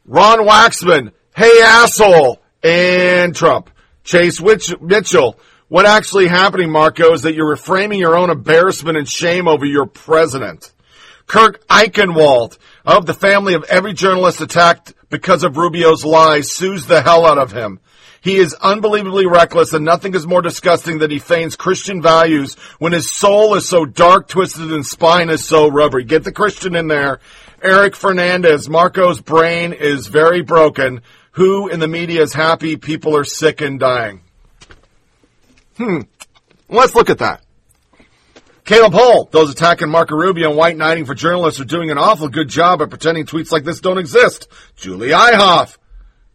[0.07, 1.13] Ron Waxman.
[1.37, 2.43] Hey asshole.
[2.65, 3.71] And Trump.
[4.03, 5.39] Chase Mitchell.
[5.73, 9.87] What actually happening, Marco, is that you're reframing your own embarrassment and shame over your
[9.87, 10.71] president.
[11.27, 17.01] Kurt Eichenwald of the family of every journalist attacked because of Rubio's lies sues the
[17.01, 17.81] hell out of him.
[18.21, 22.93] He is unbelievably reckless and nothing is more disgusting than he feigns Christian values when
[22.93, 26.05] his soul is so dark, twisted, and spine is so rubbery.
[26.05, 27.21] Get the Christian in there.
[27.63, 31.01] Eric Fernandez, Marco's brain is very broken.
[31.31, 34.21] Who in the media is happy people are sick and dying?
[35.83, 36.01] Hmm.
[36.69, 37.43] Let's look at that.
[38.65, 42.29] Caleb Hull, those attacking Marco Rubio and white knighting for journalists are doing an awful
[42.29, 44.47] good job at pretending tweets like this don't exist.
[44.77, 45.77] Julie Ioffe.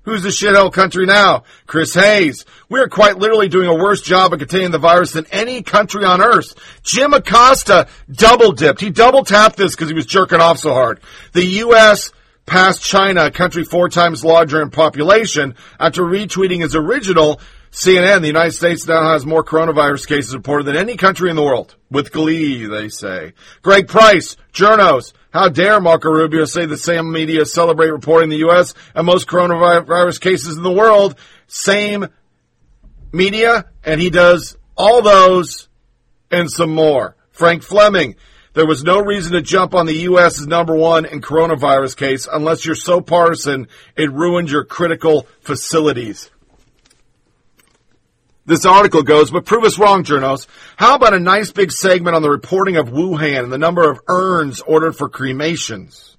[0.02, 1.44] Who's the shithole country now?
[1.66, 2.46] Chris Hayes.
[2.68, 6.04] We are quite literally doing a worse job of containing the virus than any country
[6.04, 6.56] on earth.
[6.84, 8.82] Jim Acosta double dipped.
[8.82, 11.00] He double tapped this because he was jerking off so hard.
[11.32, 12.12] The U.S.
[12.46, 17.40] passed China, a country four times larger in population, after retweeting his original
[17.72, 21.44] CNN, the United States now has more coronavirus cases reported than any country in the
[21.44, 21.76] world.
[21.92, 23.34] With glee, they say.
[23.62, 25.14] Greg Price, Journos.
[25.32, 28.74] How dare Marco Rubio say the same media celebrate reporting the U.S.
[28.96, 31.16] and most coronavirus cases in the world.
[31.48, 32.08] Same
[33.12, 35.68] media, and he does all those
[36.32, 37.16] and some more.
[37.32, 38.16] Frank Fleming.
[38.54, 40.40] There was no reason to jump on the U.S.
[40.42, 46.32] as number one in coronavirus case unless you're so partisan it ruined your critical facilities
[48.48, 50.48] this article goes, but prove us wrong, journos.
[50.78, 54.00] How about a nice big segment on the reporting of Wuhan and the number of
[54.08, 56.18] urns ordered for cremations?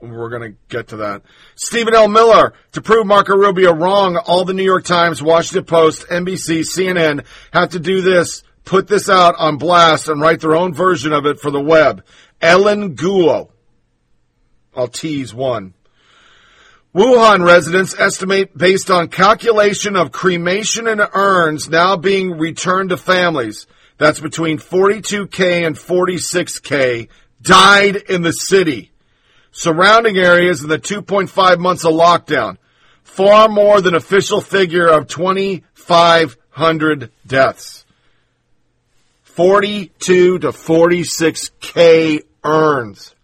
[0.00, 1.22] We're going to get to that.
[1.54, 2.08] Stephen L.
[2.08, 7.24] Miller, to prove Marco Rubio wrong, all the New York Times, Washington Post, NBC, CNN
[7.52, 11.26] have to do this, put this out on blast and write their own version of
[11.26, 12.02] it for the web.
[12.40, 13.50] Ellen Guo.
[14.74, 15.74] I'll tease one.
[16.94, 23.66] Wuhan residents estimate based on calculation of cremation and urns now being returned to families.
[23.96, 27.08] That's between 42K and 46K
[27.40, 28.90] died in the city.
[29.52, 32.58] Surrounding areas in the 2.5 months of lockdown.
[33.04, 37.86] Far more than official figure of 2,500 deaths.
[39.22, 43.14] 42 to 46K urns.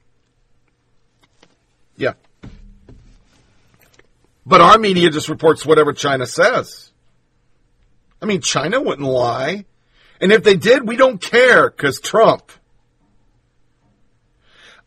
[4.48, 6.90] But our media just reports whatever China says.
[8.22, 9.66] I mean, China wouldn't lie.
[10.22, 12.50] And if they did, we don't care because Trump.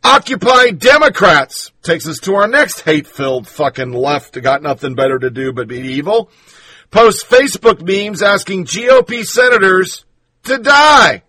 [0.04, 4.42] Occupy Democrats takes us to our next hate filled fucking left.
[4.42, 6.32] Got nothing better to do but be evil.
[6.90, 10.06] Post Facebook memes asking GOP senators
[10.46, 11.22] to die.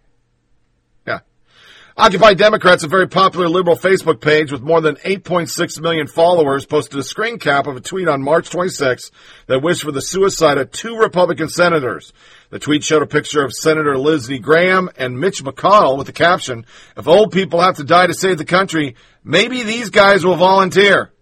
[1.95, 6.99] Occupy Democrats, a very popular liberal Facebook page with more than 8.6 million followers, posted
[6.99, 9.11] a screen cap of a tweet on March 26
[9.47, 12.15] that wished for the suicide of two Republican senators.
[12.49, 16.65] The tweet showed a picture of Senator Lindsey Graham and Mitch McConnell with the caption,
[16.97, 21.13] if old people have to die to save the country, maybe these guys will volunteer.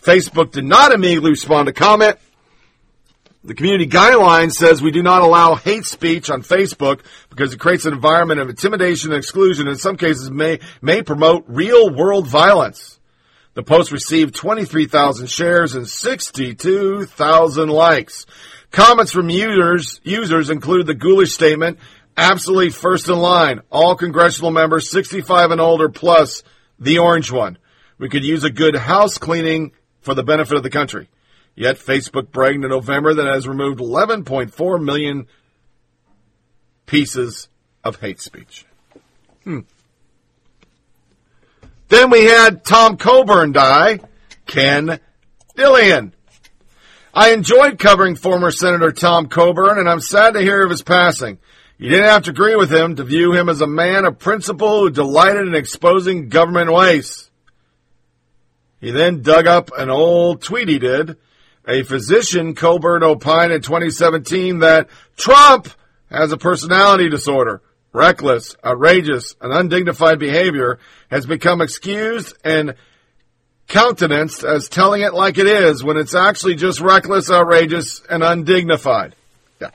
[0.00, 2.18] Facebook did not immediately respond to comment,
[3.48, 7.00] the community guideline says we do not allow hate speech on Facebook
[7.30, 9.66] because it creates an environment of intimidation and exclusion.
[9.66, 13.00] And in some cases, may may promote real world violence.
[13.54, 18.26] The post received 23,000 shares and 62,000 likes.
[18.70, 21.78] Comments from users users include the ghoulish statement,
[22.18, 23.62] absolutely first in line.
[23.70, 26.42] All congressional members 65 and older plus
[26.78, 27.56] the orange one.
[27.96, 29.72] We could use a good house cleaning
[30.02, 31.08] for the benefit of the country.
[31.58, 35.26] Yet Facebook bragged in November that it has removed 11.4 million
[36.86, 37.48] pieces
[37.82, 38.64] of hate speech.
[39.42, 39.62] Hmm.
[41.88, 43.98] Then we had Tom Coburn die,
[44.46, 45.00] Ken
[45.56, 46.12] Dilanian.
[47.12, 51.38] I enjoyed covering former Senator Tom Coburn, and I'm sad to hear of his passing.
[51.76, 54.82] You didn't have to agree with him to view him as a man of principle
[54.82, 57.32] who delighted in exposing government waste.
[58.80, 61.16] He then dug up an old tweet he did.
[61.68, 65.68] A physician, Coburn opined in 2017 that Trump
[66.10, 67.60] has a personality disorder.
[67.92, 70.78] Reckless, outrageous, and undignified behavior
[71.10, 72.74] has become excused and
[73.66, 79.14] countenanced as telling it like it is when it's actually just reckless, outrageous, and undignified.
[79.60, 79.70] Yeah.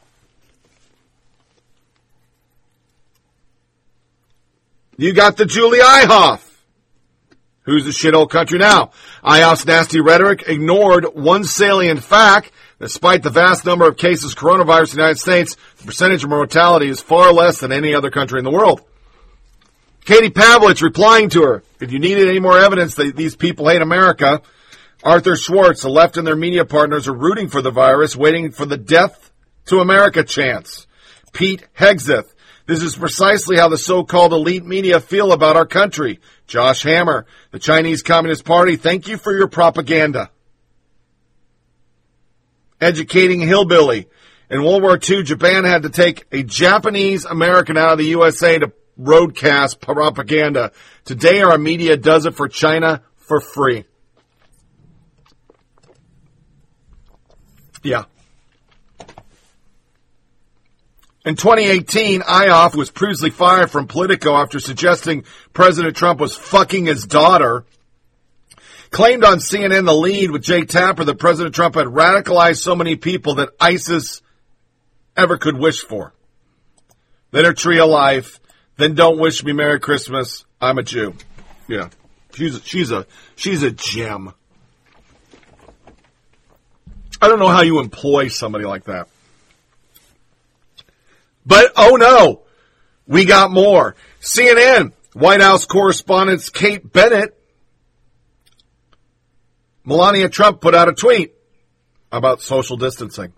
[4.97, 6.52] You got the Julie Ioffe.
[7.64, 8.91] Who's the shithole country now?
[9.23, 12.52] Ioffe's nasty rhetoric ignored one salient fact.
[12.80, 16.30] Despite the vast number of cases of coronavirus in the United States, the percentage of
[16.30, 18.81] mortality is far less than any other country in the world.
[20.03, 23.81] Katie Pavlich replying to her, if you needed any more evidence that these people hate
[23.81, 24.41] America,
[25.02, 28.65] Arthur Schwartz, the left and their media partners are rooting for the virus, waiting for
[28.65, 29.31] the death
[29.68, 30.88] to America chance.
[31.31, 32.34] Pete Hegseth,
[32.65, 36.19] this is precisely how the so-called elite media feel about our country.
[36.48, 40.31] Josh Hammer, the Chinese Communist Party, thank you for your propaganda.
[42.80, 44.07] Educating Hillbilly.
[44.49, 48.60] In World War II, Japan had to take a Japanese American out of the USA
[48.60, 50.72] to broadcast propaganda.
[51.03, 53.85] Today, our media does it for China for free.
[57.84, 58.06] Yeah.
[61.25, 65.23] In 2018, Ioffe was previously fired from Politico after suggesting
[65.53, 67.63] President Trump was fucking his daughter.
[68.89, 72.97] Claimed on CNN the lead with Jake Tapper that President Trump had radicalized so many
[72.97, 74.21] people that ISIS
[75.15, 76.13] ever could wish for.
[77.31, 78.39] Then her tree of life.
[78.75, 80.45] Then don't wish me Merry Christmas.
[80.59, 81.15] I'm a Jew.
[81.67, 81.89] Yeah.
[82.33, 84.33] She's a, she's a, she's a gem.
[87.21, 89.07] I don't know how you employ somebody like that.
[91.45, 92.43] But oh no,
[93.07, 93.95] we got more.
[94.21, 97.37] CNN, White House correspondent Kate Bennett,
[99.85, 101.33] Melania Trump put out a tweet
[102.11, 103.33] about social distancing.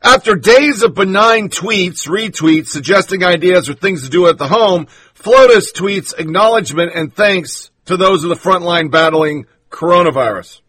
[0.00, 4.86] After days of benign tweets, retweets, suggesting ideas or things to do at the home,
[5.14, 10.60] FLOTUS tweets acknowledgement and thanks to those of the front line battling coronavirus.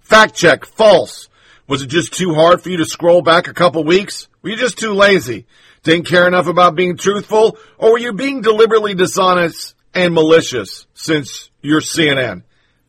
[0.00, 1.28] Fact check, false.
[1.66, 4.28] Was it just too hard for you to scroll back a couple weeks?
[4.46, 5.44] Were you just too lazy?
[5.82, 7.58] Didn't care enough about being truthful?
[7.78, 12.44] Or were you being deliberately dishonest and malicious since you're CNN?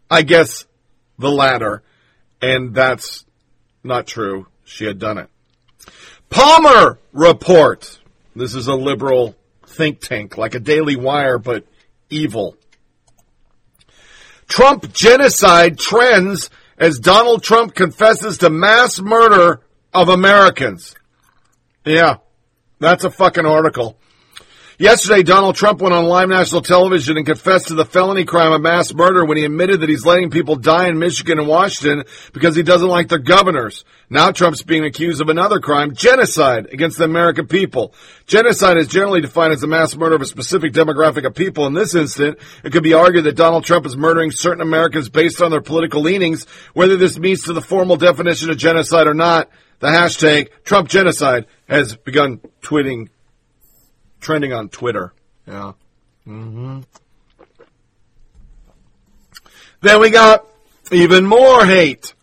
[0.07, 0.67] I guess
[1.17, 1.81] the latter.
[2.43, 3.25] And that's
[3.84, 4.45] not true.
[4.65, 5.31] She had done it.
[6.29, 8.01] Palmer report.
[8.35, 9.35] This is a liberal
[9.65, 11.65] think tank, like a Daily Wire, but
[12.11, 12.55] evil.
[14.47, 19.61] Trump genocide trends as Donald Trump confesses to mass murder
[19.91, 20.93] of Americans.
[21.88, 22.18] Yeah,
[22.80, 23.97] that's a fucking article.
[24.77, 28.61] Yesterday, Donald Trump went on live national television and confessed to the felony crime of
[28.61, 32.03] mass murder when he admitted that he's letting people die in Michigan and Washington
[32.34, 33.85] because he doesn't like their governors.
[34.09, 37.95] Now Trump's being accused of another crime, genocide against the American people.
[38.27, 41.65] Genocide is generally defined as the mass murder of a specific demographic of people.
[41.68, 45.41] In this instant, it could be argued that Donald Trump is murdering certain Americans based
[45.41, 49.49] on their political leanings, whether this meets to the formal definition of genocide or not.
[49.80, 53.10] The hashtag Trump genocide has begun tweeting
[54.20, 55.14] trending on Twitter.
[55.48, 55.74] Yeah.
[56.28, 56.82] Mm-hmm.
[59.82, 60.45] Then we got
[60.91, 62.14] even more hate.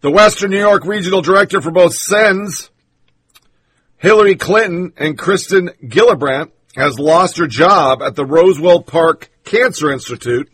[0.00, 2.70] The Western New York regional director for both SENS,
[3.98, 10.48] Hillary Clinton and Kirsten Gillibrand, has lost her job at the Roswell Park Cancer Institute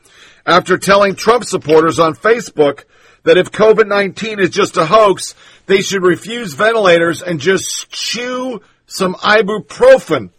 [0.46, 2.84] after telling Trump supporters on Facebook
[3.24, 5.34] that if COVID-19 is just a hoax,
[5.66, 10.30] they should refuse ventilators and just chew some ibuprofen.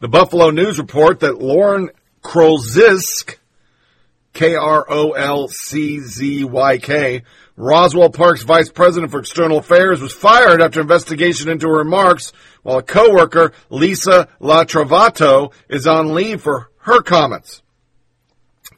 [0.00, 1.90] The Buffalo News report that Lauren
[2.22, 3.36] Krolczyk,
[4.32, 4.82] K-R-O-L-C-Z-Y-K,
[7.56, 12.32] Roswell Park's vice president for external affairs, was fired after investigation into her remarks,
[12.62, 17.62] while a coworker, Lisa Latrovato, is on leave for her comments.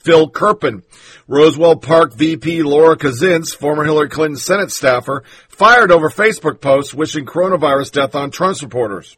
[0.02, 0.82] Phil Kerpen,
[1.28, 7.24] Roswell Park VP Laura Kazins, former Hillary Clinton Senate staffer, fired over Facebook posts wishing
[7.24, 9.16] coronavirus death on Trump supporters.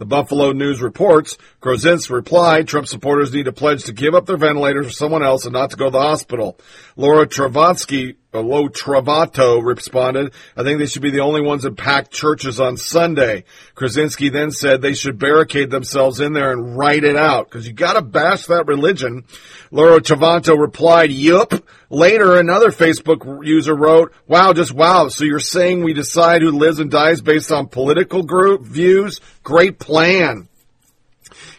[0.00, 4.38] The Buffalo News reports Grozins replied, Trump supporters need to pledge to give up their
[4.38, 6.58] ventilators for someone else and not to go to the hospital.
[6.96, 11.76] Laura Travansky, uh, Lo Travato responded, I think they should be the only ones that
[11.76, 13.44] pack churches on Sunday.
[13.74, 17.74] Krasinski then said they should barricade themselves in there and write it out because you
[17.74, 19.24] got to bash that religion.
[19.70, 21.52] Laura Travato replied, yup.
[21.92, 25.08] Later, another Facebook user wrote, wow, just wow.
[25.08, 29.20] So you're saying we decide who lives and dies based on political group views?
[29.42, 30.48] Great plan.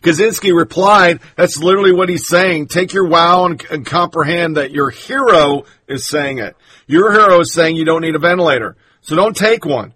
[0.02, 2.68] Kaczynski replied, that's literally what he's saying.
[2.68, 6.56] Take your wow and, and, comprehend that your hero is saying it.
[6.88, 8.78] Your hero is saying you don't need a ventilator.
[9.02, 9.94] So don't take one.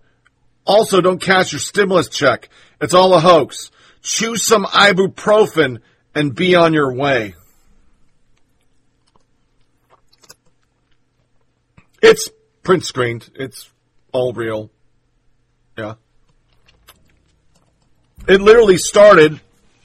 [0.66, 2.49] Also, don't cash your stimulus check.
[2.82, 3.72] It's all a hoax.
[4.02, 5.80] Choose some ibuprofen
[6.14, 7.36] and be on your way.
[12.07, 12.30] It's
[12.61, 13.32] print screened.
[13.34, 13.72] It's
[14.11, 14.69] all real.
[15.76, 15.95] Yeah.
[18.27, 19.41] It literally started.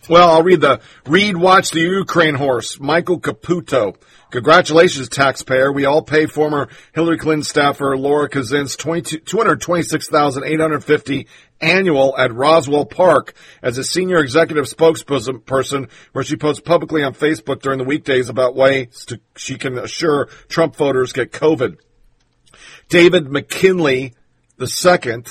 [0.06, 3.96] Well, I'll read the read watch the Ukraine horse, Michael Caputo.
[4.32, 5.72] Congratulations, taxpayer.
[5.72, 11.26] We all pay former Hillary Clinton staffer Laura Kazin's 226,850
[11.62, 13.32] annual at Roswell Park
[13.62, 18.54] as a senior executive spokesperson where she posts publicly on Facebook during the weekdays about
[18.54, 21.78] ways to, she can assure Trump voters get COVID.
[22.90, 24.14] David McKinley
[24.60, 25.22] II.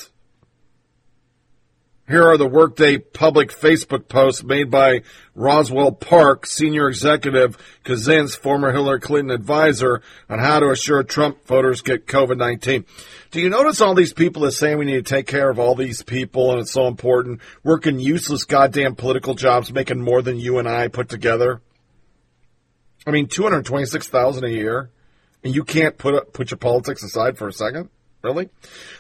[2.07, 5.01] Here are the Workday public Facebook posts made by
[5.35, 11.81] Roswell Park senior executive Kazin's former Hillary Clinton advisor on how to assure Trump voters
[11.81, 12.85] get COVID-19.
[13.31, 15.75] Do you notice all these people that saying we need to take care of all
[15.75, 20.59] these people and it's so important, working useless goddamn political jobs, making more than you
[20.59, 21.61] and I put together?
[23.05, 24.91] I mean, 226,000 a year
[25.43, 27.89] and you can't put put your politics aside for a second?
[28.21, 28.49] Really?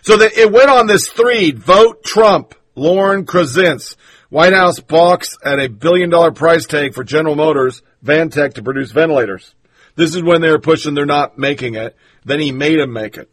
[0.01, 3.99] So it went on this thread, vote Trump, Lauren Krasinski.
[4.29, 8.91] White House balks at a billion dollar price tag for General Motors, Ventec to produce
[8.91, 9.55] ventilators.
[9.95, 11.95] This is when they were pushing they're not making it.
[12.25, 13.29] Then he made them make it.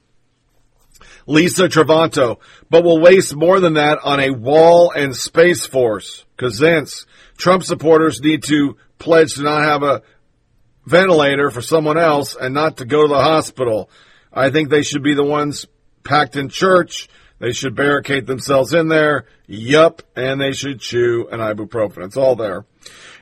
[1.27, 2.39] Lisa Travanto,
[2.71, 6.25] but will waste more than that on a wall and space force.
[6.39, 7.05] Kaczynski.
[7.37, 10.03] Trump supporters need to pledge to not have a
[10.87, 13.91] ventilator for someone else and not to go to the hospital.
[14.33, 15.67] I think they should be the ones
[16.05, 17.09] packed in church.
[17.39, 19.27] They should barricade themselves in there.
[19.47, 20.03] Yup.
[20.15, 22.05] And they should chew an ibuprofen.
[22.05, 22.65] It's all there.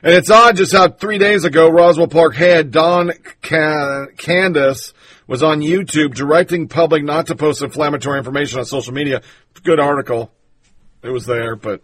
[0.03, 3.11] And it's odd just how three days ago, Roswell Park head Don
[3.41, 4.93] Candace
[5.27, 9.21] was on YouTube directing public not to post inflammatory information on social media.
[9.63, 10.31] Good article.
[11.01, 11.81] It was there, but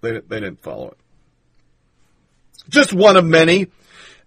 [0.00, 0.98] they, they didn't follow it.
[2.68, 3.68] Just one of many.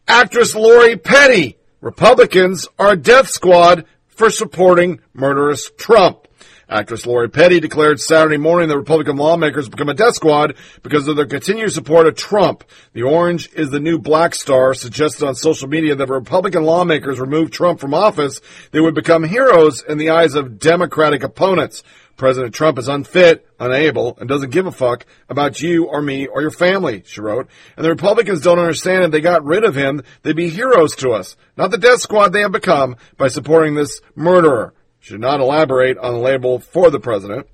[0.07, 1.57] Actress Lori Petty.
[1.79, 6.27] Republicans are death squad for supporting murderous Trump.
[6.67, 11.15] Actress Lori Petty declared Saturday morning that Republican lawmakers become a death squad because of
[11.15, 12.63] their continued support of Trump.
[12.93, 17.19] The orange is the new black star suggested on social media that if Republican lawmakers
[17.19, 21.83] remove Trump from office, they would become heroes in the eyes of Democratic opponents.
[22.15, 26.41] President Trump is unfit, unable, and doesn't give a fuck about you or me or
[26.41, 27.47] your family, she wrote.
[27.75, 31.11] And the Republicans don't understand if they got rid of him, they'd be heroes to
[31.11, 34.73] us, not the death squad they have become by supporting this murderer.
[34.99, 37.47] Should not elaborate on the label for the president.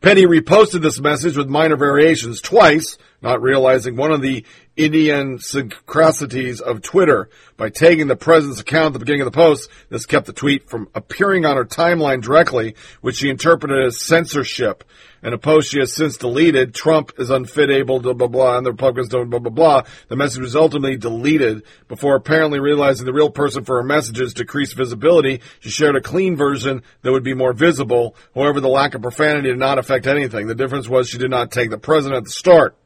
[0.00, 4.44] Petty reposted this message with minor variations twice, not realizing one of the
[4.78, 7.28] idiosyncrasies of Twitter.
[7.56, 10.70] By tagging the president's account at the beginning of the post, this kept the tweet
[10.70, 14.84] from appearing on her timeline directly, which she interpreted as censorship.
[15.20, 18.64] In a post she has since deleted, Trump is unfit, able, blah, blah, blah, and
[18.64, 19.82] the Republicans don't, blah, blah, blah.
[20.06, 24.76] The message was ultimately deleted before apparently realizing the real person for her messages decreased
[24.76, 25.40] visibility.
[25.58, 28.14] She shared a clean version that would be more visible.
[28.34, 30.46] However, the lack of profanity did not affect anything.
[30.46, 32.76] The difference was she did not take the president at the start.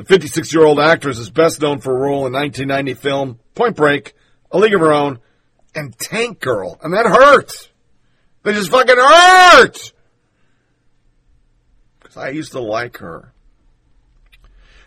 [0.00, 3.76] The 56 year old actress is best known for a role in 1990 film Point
[3.76, 4.14] Break,
[4.50, 5.18] A League of Her Own,
[5.74, 6.80] and Tank Girl.
[6.82, 7.68] And that hurts.
[8.42, 9.92] They just fucking hurt!
[11.98, 13.34] Because I used to like her.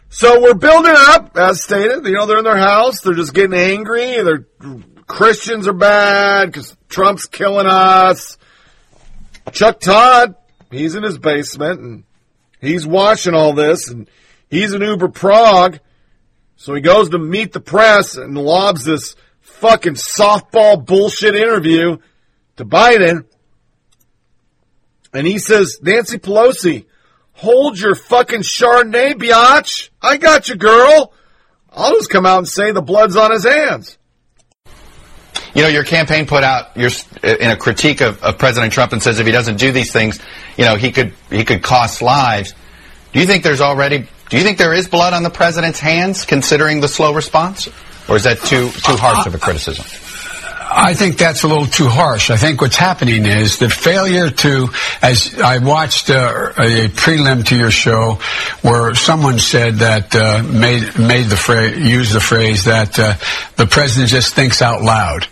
[0.10, 2.08] So we're building up, as stated.
[2.08, 3.02] You know, they're in their house.
[3.02, 4.20] They're just getting angry.
[4.24, 4.48] They're,
[5.06, 8.40] Christians are bad because Trump's killing us.
[9.52, 10.34] Chuck Todd,
[10.72, 12.04] he's in his basement and
[12.60, 14.10] he's watching all this and
[14.54, 15.80] He's an Uber Prague.
[16.58, 21.98] So he goes to meet the press and lobs this fucking softball bullshit interview
[22.58, 23.26] to Biden.
[25.12, 26.86] And he says, Nancy Pelosi,
[27.32, 29.90] hold your fucking Chardonnay, biatch.
[30.00, 31.14] I got you, girl.
[31.72, 33.98] I'll just come out and say the blood's on his hands.
[35.56, 36.92] You know, your campaign put out your,
[37.24, 40.20] in a critique of, of President Trump and says if he doesn't do these things,
[40.58, 42.54] you know, he could he could cost lives.
[43.14, 46.26] Do you think there's already Do you think there is blood on the president's hands,
[46.26, 47.70] considering the slow response,
[48.10, 49.86] or is that too too harsh of a criticism?
[50.76, 52.32] I think that's a little too harsh.
[52.32, 54.70] I think what's happening is the failure to,
[55.04, 58.18] as I watched uh, a prelim to your show,
[58.64, 63.14] where someone said that uh, made made the phrase used the phrase that uh,
[63.58, 65.28] the president just thinks out loud.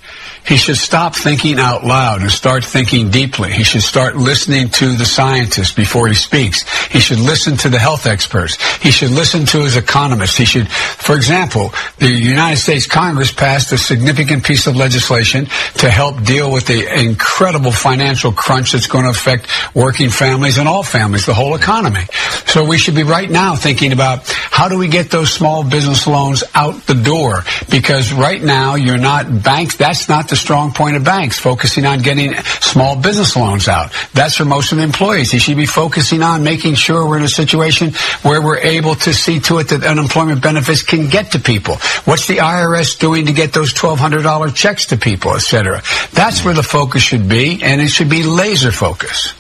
[0.45, 3.51] He should stop thinking out loud and start thinking deeply.
[3.51, 6.67] He should start listening to the scientists before he speaks.
[6.87, 8.57] He should listen to the health experts.
[8.77, 10.37] He should listen to his economists.
[10.37, 15.45] He should, for example, the United States Congress passed a significant piece of legislation
[15.75, 20.67] to help deal with the incredible financial crunch that's going to affect working families and
[20.67, 22.05] all families, the whole economy.
[22.47, 26.07] So we should be right now thinking about how do we get those small business
[26.07, 27.43] loans out the door?
[27.69, 29.75] Because right now you're not banks.
[29.75, 33.93] That's not the strong point of banks, focusing on getting small business loans out.
[34.13, 35.29] That's for most of the employees.
[35.29, 37.91] He should be focusing on making sure we're in a situation
[38.23, 41.75] where we're able to see to it that unemployment benefits can get to people.
[42.05, 45.83] What's the IRS doing to get those $1,200 checks to people, et cetera?
[46.13, 49.35] That's where the focus should be, and it should be laser focus.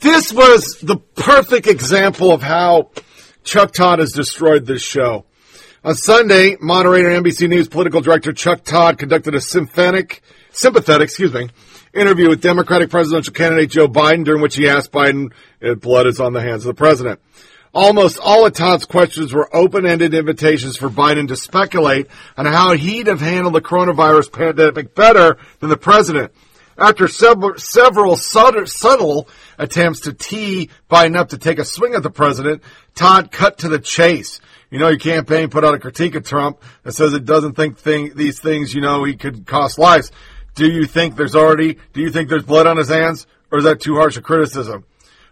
[0.00, 2.90] This was the perfect example of how
[3.44, 5.24] Chuck Todd has destroyed this show.
[5.84, 10.22] On Sunday, moderator NBC News political director Chuck Todd conducted a sympathetic,
[10.52, 11.48] sympathetic, excuse me,
[11.92, 16.20] interview with Democratic presidential candidate Joe Biden, during which he asked Biden if blood is
[16.20, 17.18] on the hands of the president.
[17.74, 22.06] Almost all of Todd's questions were open-ended invitations for Biden to speculate
[22.36, 26.30] on how he'd have handled the coronavirus pandemic better than the president.
[26.78, 29.28] After several, several subtle, subtle
[29.58, 32.62] attempts to tee Biden up to take a swing at the president,
[32.94, 34.40] Todd cut to the chase.
[34.72, 37.76] You know, your campaign put out a critique of Trump that says it doesn't think
[37.76, 40.10] thing, these things, you know, he could cost lives.
[40.54, 43.26] Do you think there's already, do you think there's blood on his hands?
[43.50, 44.86] Or is that too harsh a criticism?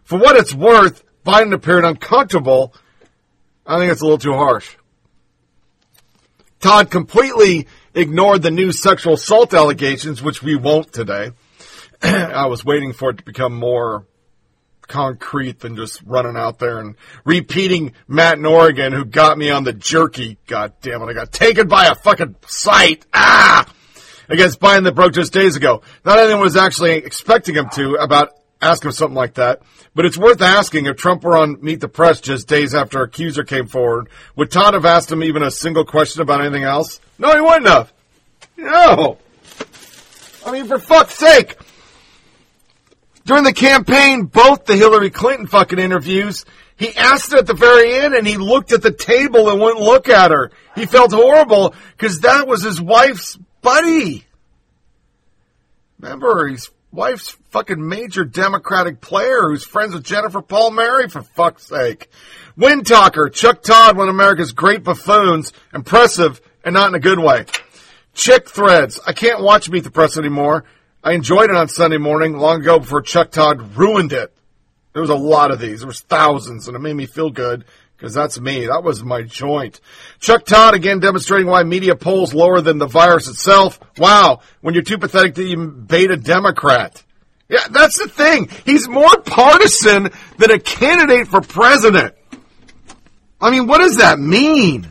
[0.05, 2.75] For what it's worth, Biden appeared uncomfortable.
[3.67, 4.77] I think it's a little too harsh.
[6.61, 11.31] Todd completely ignored the new sexual assault allegations, which we won't today.
[12.03, 14.05] I was waiting for it to become more
[14.91, 19.73] concrete than just running out there and repeating Matt Norrigan, who got me on the
[19.73, 20.37] jerky.
[20.47, 23.07] God damn it, I got taken by a fucking sight.
[23.15, 23.73] Ah!
[24.29, 25.83] Against Biden that broke just days ago.
[26.05, 29.63] Not anyone was actually expecting him to about ask him something like that.
[29.95, 33.43] But it's worth asking if Trump were on Meet the Press just days after accuser
[33.43, 37.01] came forward, would Todd have asked him even a single question about anything else?
[37.19, 37.93] No, he wouldn't have.
[38.57, 39.19] No.
[40.47, 41.57] I mean, for fuck's sake.
[43.31, 46.45] During the campaign, both the Hillary Clinton fucking interviews,
[46.77, 49.81] he asked her at the very end and he looked at the table and wouldn't
[49.81, 50.51] look at her.
[50.75, 54.27] He felt horrible because that was his wife's buddy.
[56.01, 62.11] Remember, his wife's fucking major Democratic player who's friends with Jennifer Palmieri, for fuck's sake.
[62.57, 67.21] Wind Talker, Chuck Todd, one of America's great buffoons, impressive and not in a good
[67.21, 67.45] way.
[68.13, 70.65] Chick Threads, I can't watch Meet the Press anymore.
[71.03, 74.35] I enjoyed it on Sunday morning long ago before Chuck Todd ruined it.
[74.93, 75.81] There was a lot of these.
[75.81, 77.65] There was thousands, and it made me feel good
[77.97, 78.67] because that's me.
[78.67, 79.81] That was my joint.
[80.19, 83.81] Chuck Todd again demonstrating why media polls lower than the virus itself.
[83.97, 87.03] Wow, when you're too pathetic to even bait a Democrat.
[87.49, 88.51] Yeah, that's the thing.
[88.67, 92.15] He's more partisan than a candidate for president.
[93.41, 94.87] I mean, what does that mean?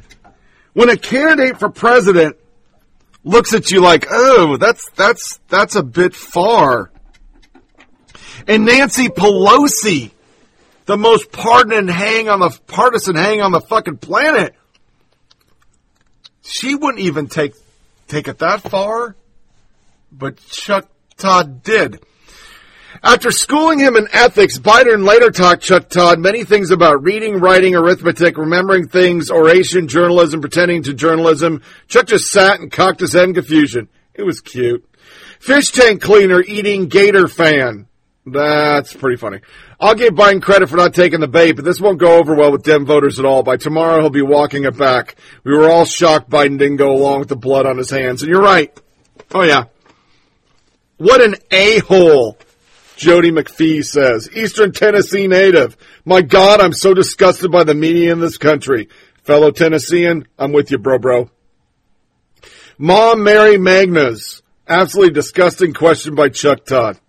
[0.74, 2.36] When a candidate for president
[3.24, 6.92] looks at you like, oh, that's, that's, that's a bit far.
[8.48, 10.12] And Nancy Pelosi,
[10.86, 14.56] the most partisan hang on the partisan hang on the fucking planet,
[16.42, 17.54] she wouldn't even take
[18.08, 19.16] take it that far,
[20.12, 22.02] but Chuck Todd did.
[23.02, 27.76] After schooling him in ethics, Biden later taught Chuck Todd many things about reading, writing,
[27.76, 31.62] arithmetic, remembering things, oration, journalism, pretending to journalism.
[31.88, 33.88] Chuck just sat and cocked his head in confusion.
[34.14, 34.86] It was cute.
[35.40, 37.88] Fish tank cleaner eating gator fan.
[38.26, 39.40] That's pretty funny.
[39.80, 42.52] I'll give Biden credit for not taking the bait, but this won't go over well
[42.52, 43.44] with Dem voters at all.
[43.44, 45.16] By tomorrow, he'll be walking it back.
[45.46, 48.22] We were all shocked Biden didn't go along with the blood on his hands.
[48.22, 48.78] And you're right.
[49.34, 49.66] Oh, yeah.
[50.98, 52.38] What an a-hole,
[53.00, 54.30] Jody McPhee says.
[54.36, 55.78] Eastern Tennessee native.
[56.04, 58.90] My God, I'm so disgusted by the media in this country.
[59.24, 61.32] Fellow Tennessean, I'm with you, bro, bro.
[62.78, 64.42] Mom Mary Magnas.
[64.68, 67.00] Absolutely disgusting question by Chuck Todd.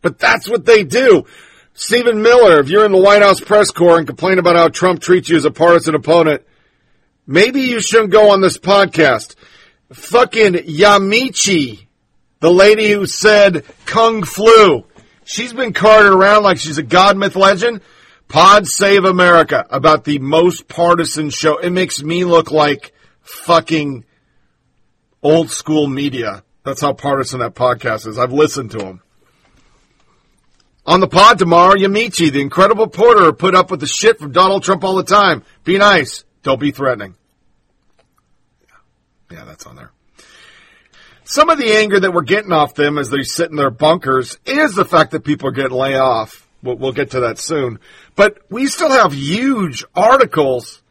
[0.00, 1.24] But that's what they do.
[1.74, 5.00] Stephen Miller, if you're in the White House press corps and complain about how Trump
[5.00, 6.42] treats you as a partisan opponent,
[7.26, 9.34] maybe you shouldn't go on this podcast.
[9.92, 11.87] Fucking Yamiche,
[12.40, 14.84] the lady who said Kung Flu.
[15.24, 17.80] She's been carted around like she's a god myth legend.
[18.28, 21.58] Pod Save America about the most partisan show.
[21.58, 22.92] It makes me look like
[23.22, 24.04] fucking
[25.22, 26.44] old school media.
[26.64, 28.18] That's how partisan that podcast is.
[28.18, 29.02] I've listened to them.
[30.84, 34.62] On the pod tomorrow, Yamichi, the incredible porter, put up with the shit from Donald
[34.62, 35.42] Trump all the time.
[35.64, 36.24] Be nice.
[36.42, 37.14] Don't be threatening.
[39.30, 39.90] Yeah, that's on there.
[41.30, 44.38] Some of the anger that we're getting off them as they sit in their bunkers
[44.46, 46.48] is the fact that people are getting laid off.
[46.62, 47.80] We'll, we'll get to that soon.
[48.16, 50.82] But we still have huge articles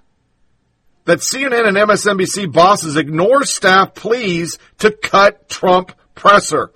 [1.05, 6.71] that CNN and MSNBC bosses ignore staff pleas to cut Trump presser.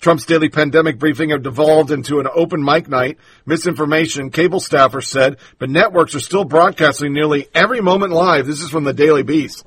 [0.00, 3.16] Trump's daily pandemic briefing have devolved into an open mic night.
[3.46, 8.46] Misinformation, cable staffers said, but networks are still broadcasting nearly every moment live.
[8.46, 9.64] This is from the Daily Beast.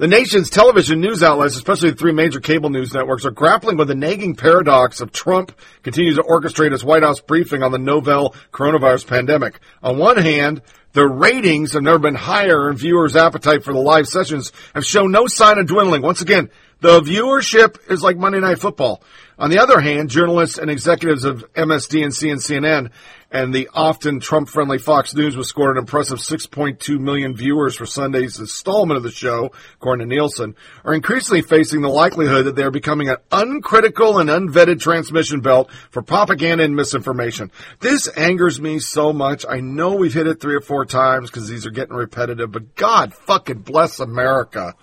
[0.00, 3.88] The nation's television news outlets, especially the three major cable news networks, are grappling with
[3.88, 8.34] the nagging paradox of Trump continues to orchestrate his White House briefing on the novel
[8.50, 9.60] coronavirus pandemic.
[9.82, 10.62] On one hand,
[10.94, 15.12] the ratings have never been higher and viewers' appetite for the live sessions have shown
[15.12, 16.00] no sign of dwindling.
[16.00, 16.48] Once again,
[16.80, 19.02] the viewership is like Monday Night Football.
[19.38, 22.90] On the other hand, journalists and executives of MSDNC and CNN
[23.30, 28.40] and the often Trump-friendly Fox News was scored an impressive 6.2 million viewers for Sunday's
[28.40, 32.72] installment of the show, according to Nielsen, are increasingly facing the likelihood that they are
[32.72, 37.52] becoming an uncritical and unvetted transmission belt for propaganda and misinformation.
[37.78, 39.44] This angers me so much.
[39.48, 42.74] I know we've hit it three or four times because these are getting repetitive, but
[42.74, 44.74] God fucking bless America.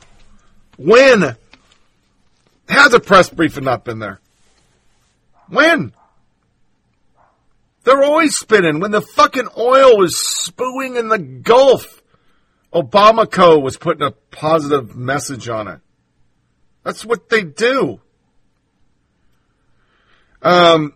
[0.78, 1.36] When
[2.70, 4.22] has a press briefing not been there?
[5.50, 5.94] When?
[7.88, 8.82] They're always spinning.
[8.82, 12.02] When the fucking oil was spewing in the Gulf,
[12.74, 15.80] Obamacare was putting a positive message on it.
[16.84, 18.02] That's what they do.
[20.42, 20.96] Um,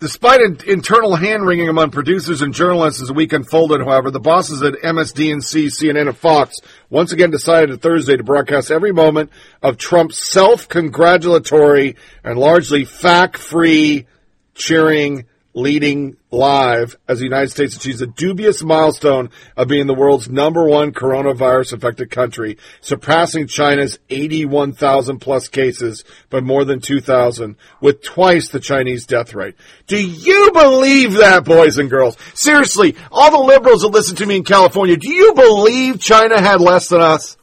[0.00, 4.20] despite an internal hand wringing among producers and journalists as the week unfolded, however, the
[4.20, 6.56] bosses at MSDNC, CNN, and Fox
[6.90, 9.30] once again decided on Thursday to broadcast every moment
[9.62, 14.06] of Trump's self-congratulatory and largely fact-free
[14.54, 15.24] cheering
[15.58, 20.64] leading live as the United States achieves a dubious milestone of being the world's number
[20.64, 28.48] one coronavirus affected country, surpassing China's 81,000 plus cases by more than 2,000 with twice
[28.48, 29.56] the Chinese death rate.
[29.88, 32.16] Do you believe that, boys and girls?
[32.34, 36.60] Seriously, all the liberals that listen to me in California, do you believe China had
[36.60, 37.36] less than us?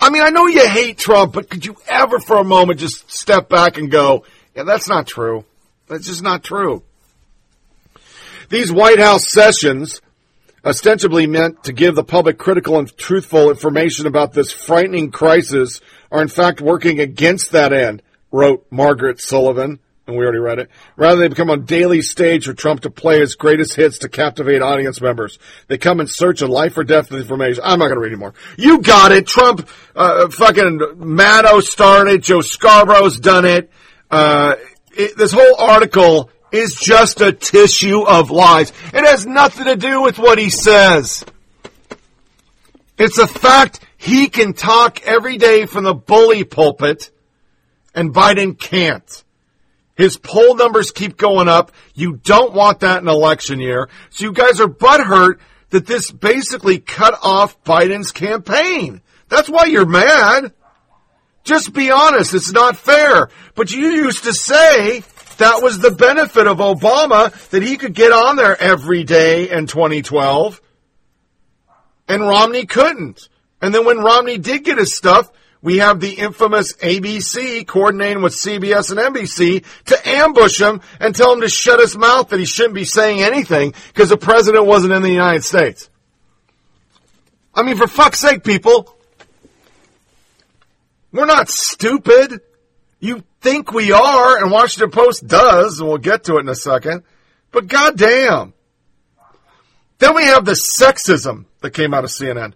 [0.00, 3.10] I mean, I know you hate Trump, but could you ever for a moment just
[3.10, 4.24] step back and go,
[4.56, 5.44] yeah, that's not true.
[5.88, 6.82] That's just not true.
[8.48, 10.00] These White House sessions,
[10.64, 15.80] ostensibly meant to give the public critical and truthful information about this frightening crisis,
[16.10, 20.70] are in fact working against that end, wrote Margaret Sullivan, and we already read it.
[20.96, 24.60] Rather, they become a daily stage for Trump to play his greatest hits to captivate
[24.60, 25.38] audience members.
[25.68, 27.62] They come in search of life or death information.
[27.64, 28.34] I'm not going to read anymore.
[28.58, 29.26] You got it.
[29.26, 29.66] Trump,
[29.96, 32.22] uh, fucking Maddow started.
[32.22, 33.70] Joe Scarborough's done it.
[34.10, 34.56] Uh,
[34.96, 38.72] it, this whole article is just a tissue of lies.
[38.92, 41.24] It has nothing to do with what he says.
[42.96, 47.10] It's a fact he can talk every day from the bully pulpit
[47.94, 49.24] and Biden can't.
[49.96, 51.72] His poll numbers keep going up.
[51.94, 53.88] You don't want that in election year.
[54.10, 55.38] So you guys are butthurt
[55.70, 59.00] that this basically cut off Biden's campaign.
[59.28, 60.52] That's why you're mad.
[61.44, 62.34] Just be honest.
[62.34, 63.28] It's not fair.
[63.54, 65.04] But you used to say
[65.36, 69.66] that was the benefit of Obama that he could get on there every day in
[69.66, 70.60] 2012
[72.08, 73.28] and Romney couldn't.
[73.60, 75.30] And then when Romney did get his stuff,
[75.62, 81.32] we have the infamous ABC coordinating with CBS and NBC to ambush him and tell
[81.32, 84.92] him to shut his mouth that he shouldn't be saying anything because the president wasn't
[84.92, 85.88] in the United States.
[87.54, 88.93] I mean, for fuck's sake, people.
[91.14, 92.40] We're not stupid.
[92.98, 96.56] You think we are, and Washington Post does, and we'll get to it in a
[96.56, 97.04] second.
[97.52, 98.52] But goddamn.
[99.98, 102.54] Then we have the sexism that came out of CNN.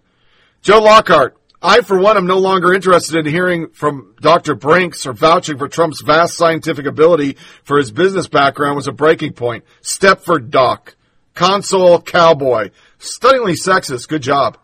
[0.61, 4.55] Joe Lockhart, I, for one, am no longer interested in hearing from Dr.
[4.55, 9.33] Birx or vouching for Trump's vast scientific ability for his business background was a breaking
[9.33, 9.63] point.
[9.81, 10.97] Stepford Doc.
[11.33, 12.71] Console cowboy.
[12.97, 14.09] Stunningly sexist.
[14.09, 14.57] Good job.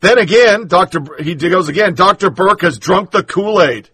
[0.00, 1.00] Then again, Dr.
[1.22, 2.30] He goes again, Dr.
[2.30, 3.88] Birx has drunk the Kool-Aid.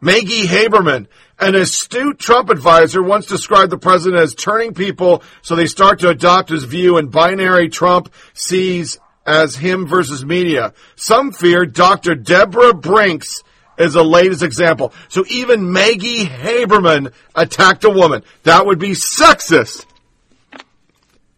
[0.00, 1.06] Maggie Haberman,
[1.40, 6.10] an astute Trump advisor, once described the president as turning people so they start to
[6.10, 10.74] adopt his view and binary Trump sees as him versus media.
[10.96, 12.14] Some fear Dr.
[12.14, 13.42] Deborah Birx
[13.78, 14.92] is the latest example.
[15.08, 18.22] So even Maggie Haberman attacked a woman.
[18.42, 19.86] That would be sexist.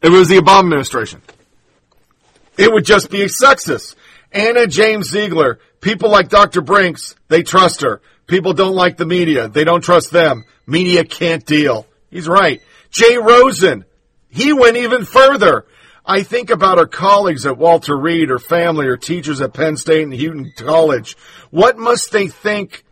[0.02, 1.22] It was the Obama administration.
[2.56, 3.94] It would just be sexist.
[4.32, 6.62] Anna James Ziegler, people like Dr.
[6.62, 8.00] Birx, they trust her.
[8.26, 9.48] People don't like the media.
[9.48, 10.44] They don't trust them.
[10.66, 11.86] Media can't deal.
[12.10, 12.60] He's right.
[12.90, 13.84] Jay Rosen,
[14.28, 15.66] he went even further.
[16.04, 20.04] I think about our colleagues at Walter Reed, or family, or teachers at Penn State
[20.04, 21.16] and Houghton College.
[21.50, 22.84] What must they think?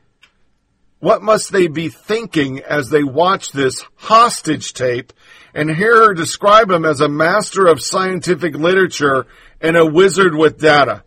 [0.99, 5.13] What must they be thinking as they watch this hostage tape
[5.53, 9.27] and hear her describe him as a master of scientific literature
[9.61, 11.05] and a wizard with data?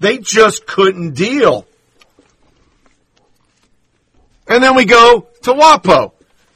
[0.00, 1.66] They just couldn't deal.
[4.48, 6.12] And then we go to WAPO.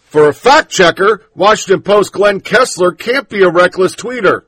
[0.07, 4.46] For a fact checker, Washington Post Glenn Kessler can't be a reckless tweeter.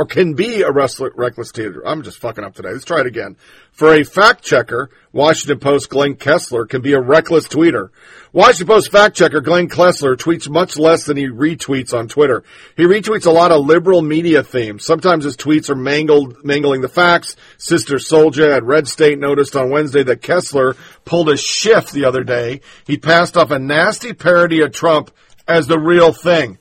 [0.00, 1.82] Or can be a reckless tweeter.
[1.84, 2.70] I'm just fucking up today.
[2.70, 3.36] Let's try it again.
[3.70, 7.90] For a fact checker, Washington Post Glenn Kessler can be a reckless tweeter.
[8.32, 12.44] Washington Post fact checker Glenn Kessler tweets much less than he retweets on Twitter.
[12.78, 14.86] He retweets a lot of liberal media themes.
[14.86, 17.36] Sometimes his tweets are mangled, mangling the facts.
[17.58, 22.24] Sister Toldjah at Red State noticed on Wednesday that Kessler pulled a shift the other
[22.24, 22.62] day.
[22.86, 25.10] He passed off a nasty parody of Trump
[25.46, 26.56] as the real thing.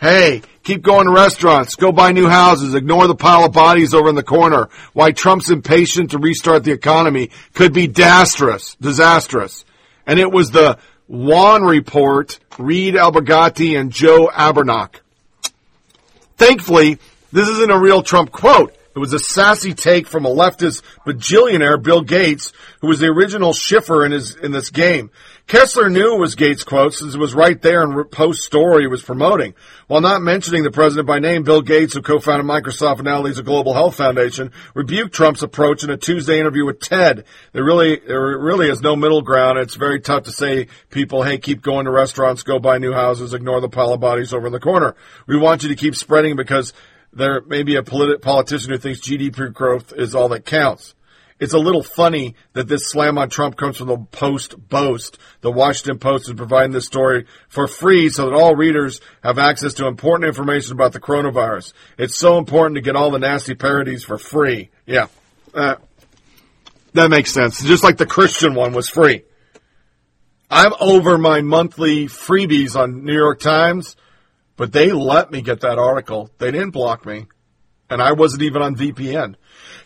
[0.00, 4.08] Hey, keep going to restaurants, go buy new houses, ignore the pile of bodies over
[4.08, 4.68] in the corner.
[4.92, 9.64] Why Trump's impatient to restart the economy could be disastrous, disastrous.
[10.06, 10.78] And it was the
[11.08, 15.00] Juan Report, Reed Albergotti, and Joe Abernock.
[16.36, 16.98] Thankfully,
[17.32, 18.74] this isn't a real Trump quote.
[18.94, 23.52] It was a sassy take from a leftist bajillionaire, Bill Gates, who was the original
[23.52, 25.10] shiffer in his in this game.
[25.50, 28.86] Kessler knew it was Gates' quote since it was right there in post story he
[28.86, 29.54] was promoting.
[29.88, 33.40] While not mentioning the president by name, Bill Gates, who co-founded Microsoft and now leads
[33.40, 37.24] a global health foundation, rebuked Trump's approach in a Tuesday interview with TED.
[37.50, 39.58] There really, there really is no middle ground.
[39.58, 43.34] It's very tough to say people, hey, keep going to restaurants, go buy new houses,
[43.34, 44.94] ignore the pile of bodies over in the corner.
[45.26, 46.72] We want you to keep spreading because
[47.12, 50.94] there may be a politi- politician who thinks GDP growth is all that counts.
[51.40, 55.18] It's a little funny that this slam on Trump comes from the Post Boast.
[55.40, 59.72] The Washington Post is providing this story for free so that all readers have access
[59.74, 61.72] to important information about the coronavirus.
[61.96, 64.68] It's so important to get all the nasty parodies for free.
[64.84, 65.06] Yeah.
[65.54, 65.76] Uh,
[66.92, 67.64] that makes sense.
[67.64, 69.22] Just like the Christian one was free.
[70.50, 73.96] I'm over my monthly freebies on New York Times,
[74.56, 76.28] but they let me get that article.
[76.36, 77.28] They didn't block me.
[77.88, 79.36] And I wasn't even on VPN.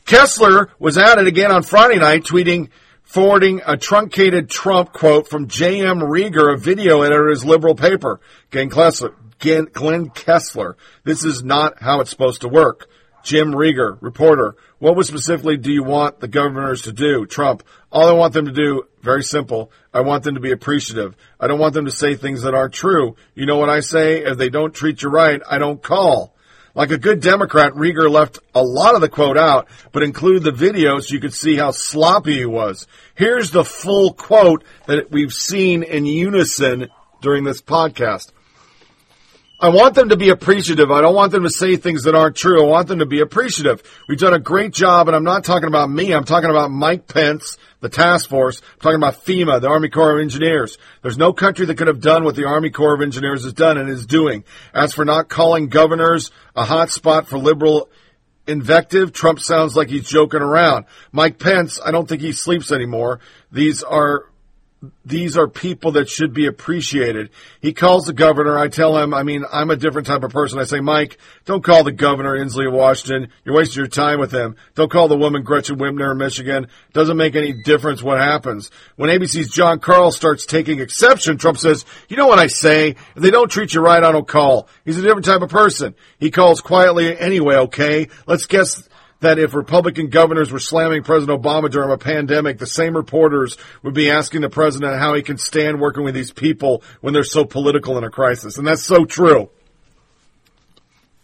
[0.05, 2.69] Kessler was at it again on Friday night, tweeting,
[3.05, 6.01] forwarding a truncated Trump quote from J.M.
[6.01, 8.21] Rieger, a video editor at his liberal paper.
[8.51, 12.89] Glenn Kessler, Glenn Kessler, this is not how it's supposed to work.
[13.23, 17.25] Jim Rieger, reporter, what specifically do you want the governors to do?
[17.25, 19.73] Trump, all I want them to do, very simple.
[19.95, 21.17] I want them to be appreciative.
[21.41, 23.17] I don't want them to say things that aren't true.
[23.35, 24.23] You know what I say?
[24.25, 26.34] If they don't treat you right, I don't call.
[26.75, 30.51] Like a good Democrat, Rieger left a lot of the quote out, but included the
[30.51, 32.89] video so you could see how sloppy he was.
[33.15, 36.89] Here's the full quote that we've seen in unison
[37.21, 38.33] during this podcast.
[39.65, 40.91] I want them to be appreciative.
[40.91, 42.63] I don't want them to say things that aren't true.
[42.63, 43.83] I want them to be appreciative.
[44.07, 46.13] We've done a great job, and I'm not talking about me.
[46.13, 48.61] I'm talking about Mike Pence, the task force.
[48.61, 50.77] I'm talking about FEMA, the Army Corps of Engineers.
[51.01, 53.79] There's no country that could have done what the Army Corps of Engineers has done
[53.79, 54.45] and is doing.
[54.75, 57.89] As for not calling governors a hot spot for liberal
[58.47, 60.85] invective, Trump sounds like he's joking around.
[61.11, 63.21] Mike Pence, I don't think he sleeps anymore.
[63.51, 64.27] These are
[65.05, 67.31] these are people that should be appreciated.
[67.61, 68.59] He calls the governor.
[68.59, 70.59] I tell him, I mean, I'm a different type of person.
[70.59, 73.31] I say, Mike, don't call the governor Inslee of Washington.
[73.45, 74.57] You're wasting your time with him.
[74.75, 76.69] Don't call the woman Gretchen Whitmer in Michigan.
[76.93, 78.71] Doesn't make any difference what happens.
[78.97, 82.91] When ABC's Jon Karl starts taking exception, Trump says, you know what I say?
[82.91, 84.69] If they don't treat you right, I don't call.
[84.85, 85.95] He's a different type of person.
[86.19, 88.09] He calls quietly anyway, okay?
[88.27, 88.89] Let's guess
[89.25, 93.95] that if Republican governors were slamming President Obama during a pandemic, the same reporters would
[93.95, 97.45] be asking the president how he can stand working with these people when they're so
[97.45, 98.59] political in a crisis.
[98.59, 99.51] And that's so true.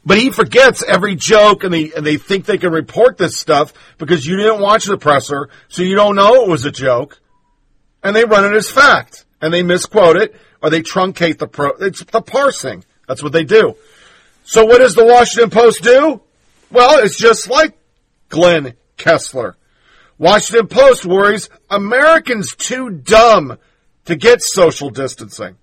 [0.04, 3.74] But he forgets every joke and they, and they think they can report this stuff
[3.98, 7.20] because you didn't watch the presser, so you don't know it was a joke.
[8.02, 9.26] And they run it as fact.
[9.42, 12.84] And they misquote it or they truncate the pro, it's the parsing.
[13.06, 13.76] That's what they do.
[14.44, 16.22] So what does the Washington Post do?
[16.70, 17.76] Well, it's just like
[18.30, 19.56] Glenn Kessler.
[20.16, 23.58] Washington Post worries Americans too dumb
[24.06, 25.56] to get social distancing.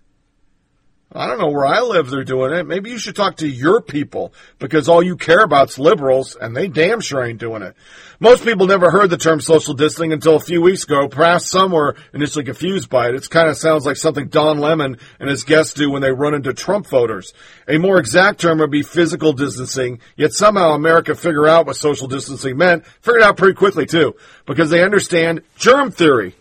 [1.14, 2.68] I don't know where I live they're doing it.
[2.68, 6.68] Maybe you should talk to your people because all you care about's liberals and they
[6.68, 7.76] damn sure ain't doing it.
[8.20, 11.08] Most people never heard the term social distancing until a few weeks ago.
[11.08, 13.16] Perhaps some were initially confused by it.
[13.16, 16.34] It kind of sounds like something Don Lemon and his guests do when they run
[16.34, 17.34] into Trump voters.
[17.70, 22.10] A more exact term would be physical distancing, yet somehow America figured out what social
[22.10, 24.16] distancing meant, figured out pretty quickly too,
[24.46, 26.36] because they understand germ theory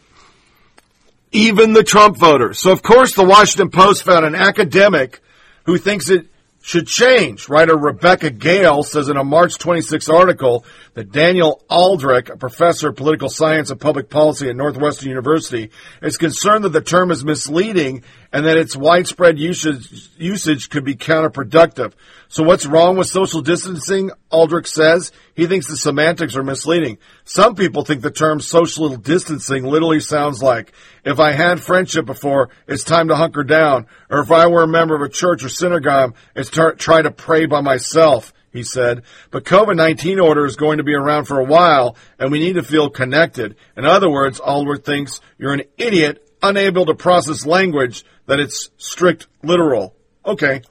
[1.36, 2.58] even the Trump voters.
[2.58, 5.20] So of course the Washington Post found an academic
[5.64, 6.26] who thinks it
[6.62, 7.48] should change.
[7.48, 10.64] Writer Rebecca Gale says in a March 26 article
[10.94, 15.70] that Daniel Aldrich, a professor of political science and public policy at Northwestern University,
[16.02, 18.02] is concerned that the term is misleading
[18.36, 21.94] and that its widespread usage, usage could be counterproductive.
[22.28, 24.10] So what's wrong with social distancing?
[24.30, 26.98] Aldrich says he thinks the semantics are misleading.
[27.24, 32.50] Some people think the term social distancing literally sounds like if I had friendship before,
[32.68, 35.48] it's time to hunker down, or if I were a member of a church or
[35.48, 38.34] synagogue, it's tar- try to pray by myself.
[38.52, 42.38] He said, but COVID-19 order is going to be around for a while and we
[42.38, 43.56] need to feel connected.
[43.78, 49.26] In other words, Aldrich thinks you're an idiot unable to process language that it's strict
[49.42, 49.94] literal.
[50.24, 50.62] Okay.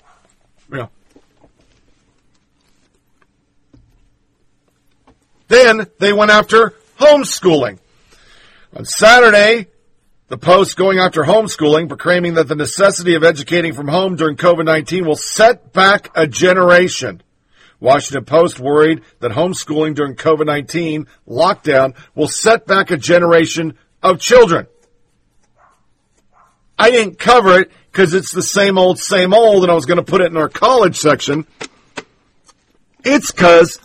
[0.71, 0.87] Yeah.
[5.47, 7.79] Then they went after homeschooling.
[8.75, 9.67] On Saturday,
[10.27, 15.05] the Post going after homeschooling, proclaiming that the necessity of educating from home during COVID-19
[15.05, 17.21] will set back a generation.
[17.79, 24.67] Washington Post worried that homeschooling during COVID-19 lockdown will set back a generation of children.
[26.77, 29.97] I didn't cover it because it's the same old, same old, and I was going
[29.97, 31.47] to put it in our college section.
[33.03, 33.79] It's because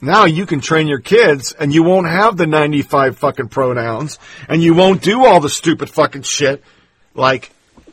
[0.00, 4.62] now you can train your kids and you won't have the 95 fucking pronouns and
[4.62, 6.62] you won't do all the stupid fucking shit
[7.14, 7.50] like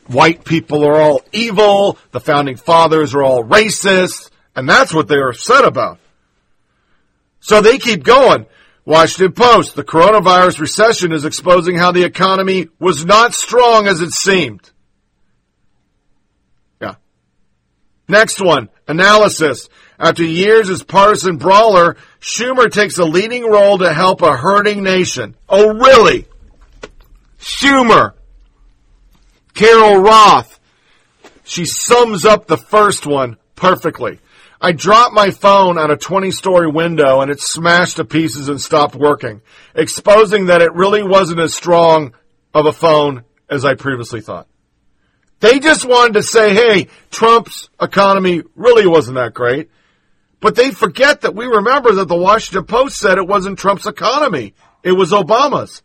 [0.07, 5.29] white people are all evil, the founding fathers are all racist, and that's what they're
[5.29, 5.99] upset about.
[7.39, 8.45] So they keep going.
[8.85, 14.11] Washington Post, the coronavirus recession is exposing how the economy was not strong as it
[14.11, 14.69] seemed.
[16.81, 16.95] Yeah.
[18.09, 19.69] Next one, analysis.
[19.97, 25.35] After years as partisan brawler, Schumer takes a leading role to help a hurting nation.
[25.47, 26.25] Oh, really?
[27.39, 28.13] Schumer.
[29.53, 30.59] Carol Roth.
[31.45, 34.19] She sums up the first one perfectly.
[34.63, 38.61] I dropped my phone on a 20 story window and it smashed to pieces and
[38.61, 39.41] stopped working,
[39.75, 42.13] exposing that it really wasn't as strong
[42.53, 44.47] of a phone as I previously thought.
[45.41, 49.69] They just wanted to say, hey, Trump's economy really wasn't that great.
[50.39, 54.53] But they forget that we remember that the Washington Post said it wasn't Trump's economy.
[54.81, 55.83] It was Obama's.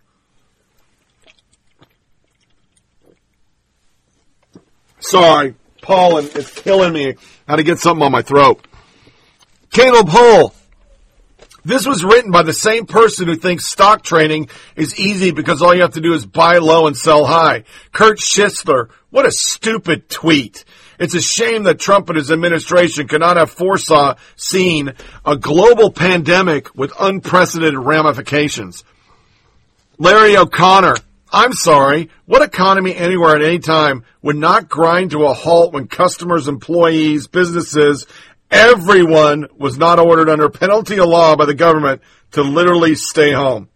[5.00, 7.16] Sorry, pollen is killing me.
[7.48, 8.67] How to get something on my throat.
[9.70, 10.54] Caleb Hull.
[11.64, 15.74] This was written by the same person who thinks stock trading is easy because all
[15.74, 17.64] you have to do is buy low and sell high.
[17.92, 18.88] Kurt Schlichter.
[19.10, 20.64] What a stupid tweet.
[20.98, 25.92] It's a shame that Trump and his administration could not have foresaw seen a global
[25.92, 28.84] pandemic with unprecedented ramifications.
[29.98, 30.96] Larry O'Connor.
[31.30, 32.08] I'm sorry.
[32.24, 37.26] What economy anywhere at any time would not grind to a halt when customers, employees,
[37.26, 38.06] businesses,
[38.50, 42.02] everyone was not ordered under penalty of law by the government
[42.32, 43.68] to literally stay home?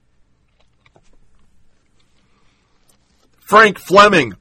[3.41, 4.35] Frank Fleming.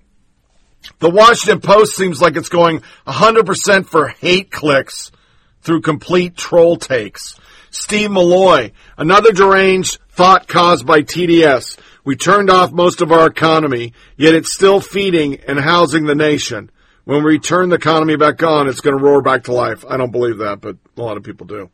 [1.00, 5.12] The Washington Post seems like it's going 100% for hate clicks
[5.62, 7.38] through complete troll takes.
[7.72, 11.78] Steve Milloy, another deranged thought caused by TDS.
[12.04, 16.72] We turned off most of our economy, yet it's still feeding and housing the nation.
[17.06, 19.84] When we turn the economy back on, it's going to roar back to life.
[19.90, 21.70] I don't believe that, but a lot of people do.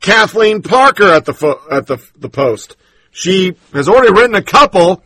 [0.00, 2.76] Kathleen Parker at the fo- at the the Post.
[3.10, 5.02] She has already written a couple.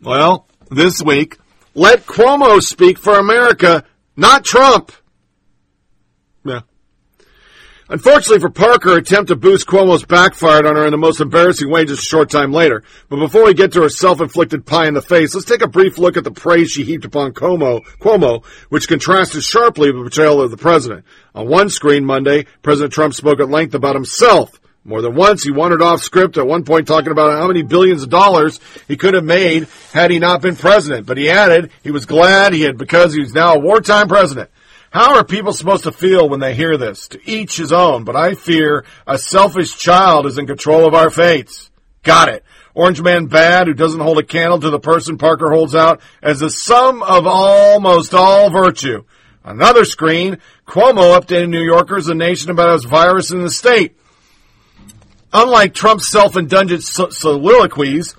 [0.00, 1.38] Well, this week,
[1.74, 3.84] let Cuomo speak for America,
[4.16, 4.92] not Trump.
[7.94, 11.84] Unfortunately for Parker, attempt to boost Cuomo's backfired on her in the most embarrassing way
[11.84, 12.82] just a short time later.
[13.08, 15.96] But before we get to her self-inflicted pie in the face, let's take a brief
[15.96, 20.40] look at the praise she heaped upon Cuomo, Cuomo which contrasted sharply with the portrayal
[20.40, 21.04] of the president.
[21.36, 24.60] On one screen Monday, President Trump spoke at length about himself.
[24.84, 28.02] More than once, he wandered off script at one point talking about how many billions
[28.02, 28.58] of dollars
[28.88, 31.06] he could have made had he not been president.
[31.06, 34.50] But he added he was glad he had because he was now a wartime president.
[34.94, 37.08] How are people supposed to feel when they hear this?
[37.08, 41.10] To each his own, but I fear a selfish child is in control of our
[41.10, 41.68] fates.
[42.04, 42.44] Got it.
[42.74, 46.38] Orange Man bad, who doesn't hold a candle to the person Parker holds out as
[46.38, 49.02] the sum of almost all virtue.
[49.42, 53.96] Another screen, Cuomo updating New Yorkers and nation about his virus in the state.
[55.32, 58.14] Unlike Trump's self-indulgent soliloquies,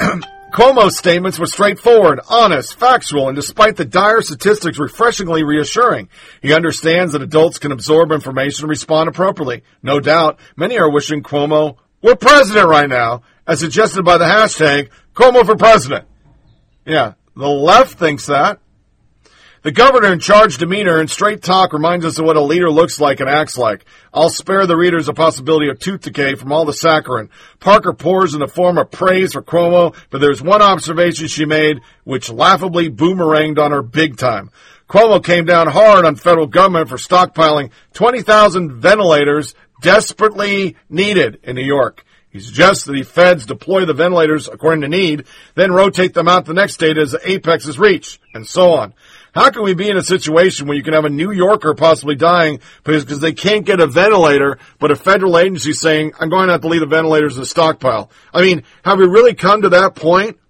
[0.58, 6.08] Cuomo's statements were straightforward, honest, factual, and despite the dire statistics, refreshingly reassuring.
[6.42, 9.62] He understands that adults can absorb information and respond appropriately.
[9.84, 14.88] No doubt, many are wishing Cuomo were president right now, as suggested by the hashtag
[15.14, 16.06] Cuomo for president.
[16.84, 18.58] Yeah, the left thinks that.
[19.68, 22.98] The governor in charge demeanor and straight talk reminds us of what a leader looks
[22.98, 23.84] like and acts like.
[24.14, 27.28] I'll spare the readers the possibility of tooth decay from all the saccharin.
[27.60, 31.82] Parker pours in the form of praise for Cuomo, but there's one observation she made
[32.04, 34.50] which laughably boomeranged on her big time.
[34.88, 41.62] Cuomo came down hard on federal government for stockpiling 20,000 ventilators desperately needed in New
[41.62, 42.06] York.
[42.30, 45.24] He suggests that the feds deploy the ventilators according to need,
[45.54, 48.94] then rotate them out the next day as the apex is reached, and so on.
[49.38, 52.16] How can we be in a situation where you can have a New Yorker possibly
[52.16, 56.54] dying because, they can't get a ventilator, but a federal agency saying, I'm going to
[56.54, 58.10] have to leave the ventilators in the stockpile?
[58.34, 60.40] I mean, have we really come to that point?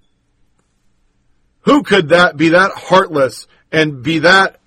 [1.66, 4.58] Who could that be that heartless and be that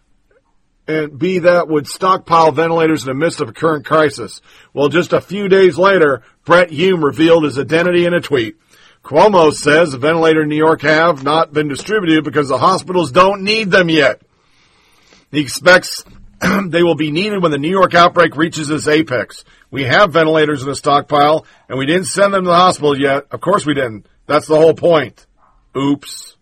[0.87, 4.39] and be that would stockpile ventilators in the midst of a current crisis?
[4.71, 8.57] Well, just a few days later, Brit Hume revealed his identity in a tweet.
[9.03, 13.43] Cuomo says the ventilator in New York have not been distributed because the hospitals don't
[13.43, 14.21] need them yet.
[15.31, 16.03] He expects
[16.67, 19.43] they will be needed when the New York outbreak reaches its apex.
[19.69, 23.27] We have ventilators in the stockpile, and we didn't send them to the hospital yet.
[23.31, 24.05] Of course we didn't.
[24.27, 25.25] That's the whole point.
[25.75, 26.37] Oops.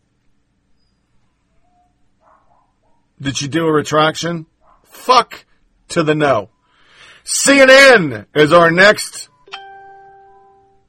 [3.21, 4.47] Did she do a retraction?
[4.83, 5.45] Fuck
[5.89, 6.49] to the no.
[7.23, 9.29] CNN is our next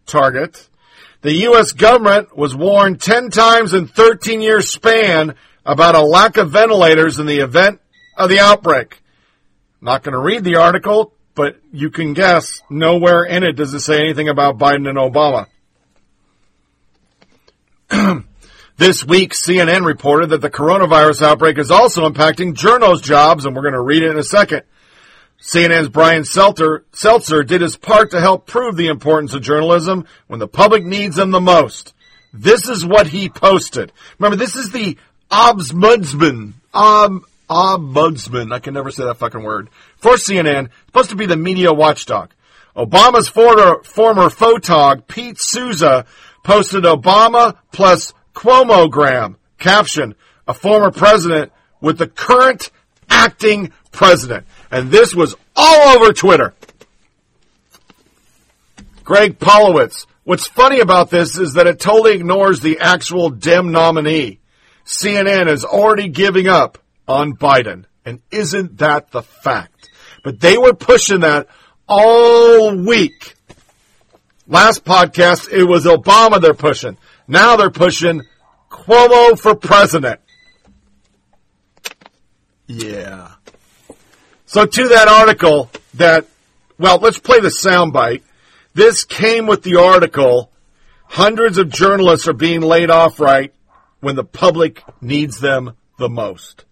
[0.06, 0.69] target.
[1.22, 1.72] The U.S.
[1.72, 5.34] government was warned 10 times in 13 year span
[5.66, 7.80] about a lack of ventilators in the event
[8.16, 9.02] of the outbreak.
[9.82, 13.80] Not going to read the article, but you can guess nowhere in it does it
[13.80, 15.46] say anything about Biden and Obama.
[18.76, 23.62] this week, CNN reported that the coronavirus outbreak is also impacting journals' jobs, and we're
[23.62, 24.62] going to read it in a second.
[25.40, 30.38] CNN's Brian Stelter, Stelter did his part to help prove the importance of journalism when
[30.38, 31.94] the public needs them the most.
[32.32, 33.90] This is what he posted.
[34.18, 34.98] Remember, this is the
[35.30, 38.52] ombudsman, um, ombudsman.
[38.52, 39.70] I can never say that fucking word.
[39.96, 42.30] For CNN, supposed to be the media watchdog.
[42.76, 46.04] Obama's former, former photog, Pete Souza,
[46.44, 49.36] posted Obama plus Cuomogram.
[49.58, 50.14] Caption,
[50.46, 52.70] a former president with the current
[53.08, 54.46] acting president.
[54.70, 56.54] And this was all over Twitter.
[59.04, 60.06] Greg Pollowitz.
[60.22, 64.38] What's funny about this is that it totally ignores the actual Dem nominee.
[64.84, 66.78] CNN is already giving up
[67.08, 67.86] on Biden.
[68.04, 69.90] And isn't that the fact?
[70.22, 71.48] But they were pushing that
[71.88, 73.34] all week.
[74.46, 76.96] Last podcast, it was Obama they're pushing.
[77.26, 78.22] Now they're pushing
[78.70, 80.20] Cuomo for president.
[82.66, 83.32] Yeah.
[84.50, 86.26] So to that article that,
[86.76, 88.22] well, let's play the soundbite.
[88.74, 90.50] This came with the article.
[91.04, 93.54] Hundreds of journalists are being laid off right
[94.00, 96.64] when the public needs them the most.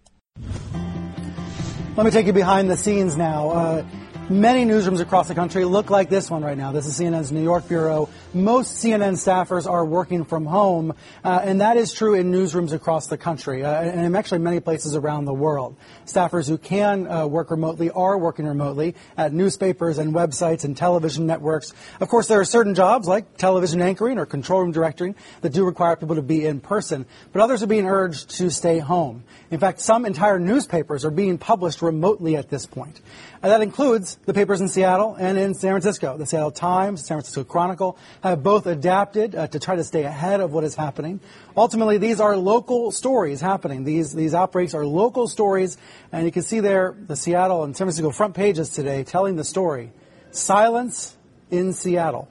[1.95, 3.49] Let me take you behind the scenes now.
[3.49, 3.85] Uh,
[4.31, 6.71] Many newsrooms across the country look like this one right now.
[6.71, 8.09] This is CNN's New York bureau.
[8.31, 10.93] Most CNN staffers are working from home,
[11.23, 14.95] uh, and that is true in newsrooms across the country, uh, and actually many places
[14.95, 15.75] around the world.
[16.05, 21.25] Staffers who can uh, work remotely are working remotely at newspapers and websites and television
[21.25, 21.73] networks.
[21.99, 25.65] Of course, there are certain jobs like television anchoring or control room directing that do
[25.65, 29.23] require people to be in person, but others are being urged to stay home.
[29.49, 33.01] In fact, some entire newspapers are being published remotely at this point.
[33.41, 36.17] And that includes the papers in Seattle and in San Francisco.
[36.17, 40.41] The Seattle Times, San Francisco Chronicle have both adapted uh, to try to stay ahead
[40.41, 41.21] of what is happening.
[41.55, 43.85] Ultimately, these are local stories happening.
[43.85, 45.77] These, these outbreaks are local stories,
[46.11, 49.45] and you can see there the Seattle and San Francisco front pages today telling the
[49.45, 49.93] story.
[50.31, 51.15] Silence
[51.49, 52.27] in Seattle.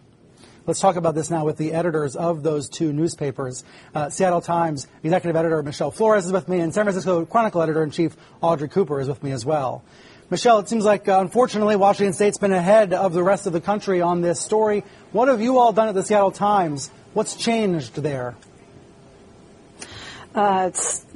[0.67, 3.65] Let's talk about this now with the editors of those two newspapers.
[3.95, 7.83] Uh, Seattle Times executive editor Michelle Flores is with me, and San Francisco Chronicle editor
[7.83, 9.83] in chief Audrey Cooper is with me as well.
[10.31, 13.63] Michelle, it seems like, uh, unfortunately, Washington State's been ahead of the rest of the
[13.63, 14.85] country on this story.
[15.11, 16.91] What have you all done at the Seattle Times?
[17.15, 18.37] What's changed there?
[20.35, 21.07] Uh, it's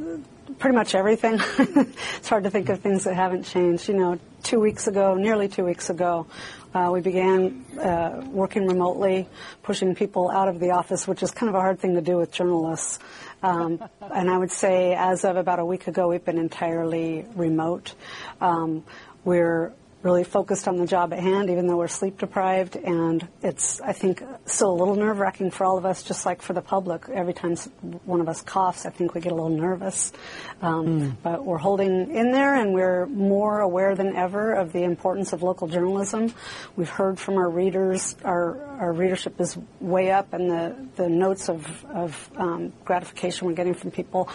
[0.59, 1.35] pretty much everything.
[1.59, 3.87] it's hard to think of things that haven't changed.
[3.87, 6.27] You know, two weeks ago, nearly two weeks ago,
[6.73, 9.29] uh, we began uh, working remotely,
[9.63, 12.17] pushing people out of the office, which is kind of a hard thing to do
[12.17, 12.99] with journalists.
[13.43, 17.95] Um, and I would say, as of about a week ago, we've been entirely remote.
[18.41, 18.85] Um,
[19.25, 19.73] we're
[20.03, 22.77] really focused on the job at hand, even though we're sleep deprived.
[22.77, 26.43] And it's, I think, still a little nerve wracking for all of us, just like
[26.43, 27.09] for the public.
[27.09, 27.57] Every time
[28.05, 30.13] one of us coughs, I think we get a little nervous.
[30.61, 31.17] Um, mm.
[31.23, 35.43] But we're holding in there, and we're more aware than ever of the importance of
[35.43, 36.35] local journalism.
[36.75, 41.49] We've heard from our readers, our, our readership is way up, and the, the notes
[41.49, 44.29] of, of um, gratification we're getting from people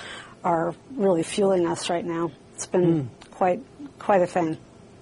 [0.44, 2.32] are really fueling us right now.
[2.54, 3.32] It's been mm.
[3.32, 3.62] quite
[4.00, 4.58] quite a thing.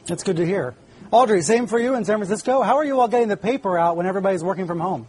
[0.08, 0.76] That's good to hear.
[1.10, 2.62] Audrey, same for you in San Francisco.
[2.62, 5.08] How are you all getting the paper out when everybody's working from home?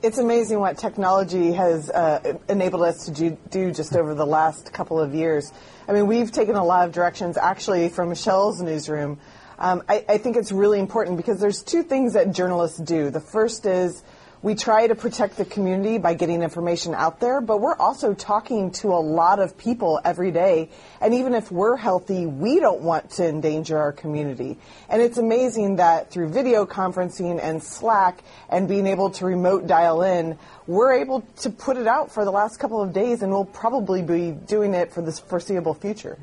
[0.00, 5.00] It's amazing what technology has uh, enabled us to do, just over the last couple
[5.00, 5.52] of years.
[5.88, 9.18] I mean, we've taken a lot of directions actually from Michelle's newsroom.
[9.58, 13.10] Um, I, I think it's really important because there's two things that journalists do.
[13.10, 14.04] The first is
[14.44, 18.70] we try to protect the community by getting information out there, but we're also talking
[18.72, 20.68] to a lot of people every day.
[21.00, 24.58] And even if we're healthy, we don't want to endanger our community.
[24.90, 30.02] And it's amazing that through video conferencing and Slack and being able to remote dial
[30.02, 33.46] in, we're able to put it out for the last couple of days and we'll
[33.46, 36.18] probably be doing it for the foreseeable future.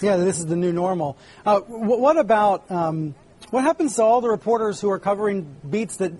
[0.00, 1.18] Yeah, this is the new normal.
[1.44, 3.14] Uh, what about um,
[3.50, 6.12] what happens to all the reporters who are covering beats that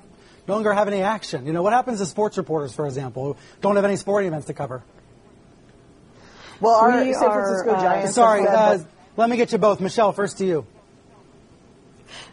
[0.46, 1.46] no longer have any action.
[1.46, 4.46] You know, what happens to sports reporters, for example, who don't have any sporting events
[4.46, 4.82] to cover?
[6.60, 8.14] Well, our we San Francisco are, uh, Giants.
[8.14, 8.78] Sorry, uh,
[9.16, 9.80] let me get you both.
[9.80, 10.66] Michelle, first to you.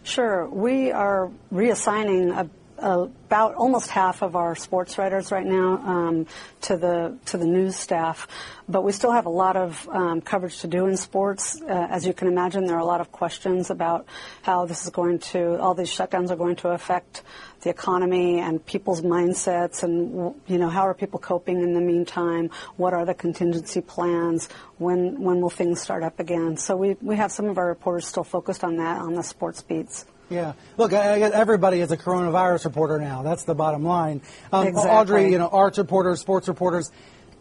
[0.04, 0.48] Sure.
[0.48, 6.28] We are reassigning a about almost half of our sports writers right now um,
[6.62, 8.28] to the to the news staff,
[8.68, 11.62] but we still have a lot of um, coverage to do in sports.
[11.62, 14.06] Uh, as you can imagine, there are a lot of questions about
[14.42, 17.24] how this is going to all these shutdowns are going to affect
[17.62, 22.50] the economy and people's mindsets and you know how are people coping in the meantime?
[22.76, 24.50] What are the contingency plans?
[24.78, 26.58] When when will things start up again?
[26.58, 29.62] So we we have some of our reporters still focused on that on the sports
[29.62, 30.54] beats yeah.
[30.78, 33.24] Look, I, I everybody is a coronavirus reporter now.
[33.24, 34.22] That's the bottom line.
[34.52, 34.92] Um, exactly.
[34.92, 36.92] Audrey, you know, arts reporters, sports reporters,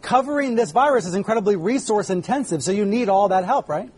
[0.01, 2.63] covering this virus is incredibly resource intensive.
[2.63, 3.89] So you need all that help, right?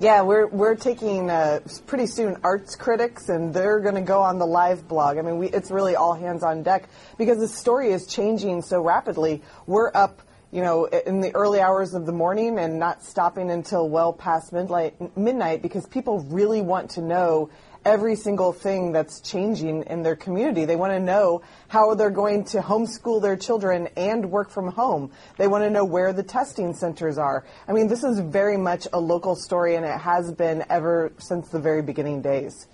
[0.00, 4.38] Yeah, we're we're taking uh, pretty soon arts critics, and they're going to go on
[4.38, 5.18] the live blog.
[5.18, 8.80] I mean, we, it's really all hands on deck because the story is changing so
[8.80, 9.42] rapidly.
[9.66, 13.88] We're up you know, in the early hours of the morning and not stopping until
[13.88, 17.50] well past midnight, midnight because people really want to know
[17.84, 20.64] every single thing that's changing in their community.
[20.64, 25.10] They want to know how they're going to homeschool their children and work from home.
[25.36, 27.44] They want to know where the testing centers are.
[27.66, 31.48] I mean, this is very much a local story and it has been ever since
[31.48, 32.66] the very beginning days.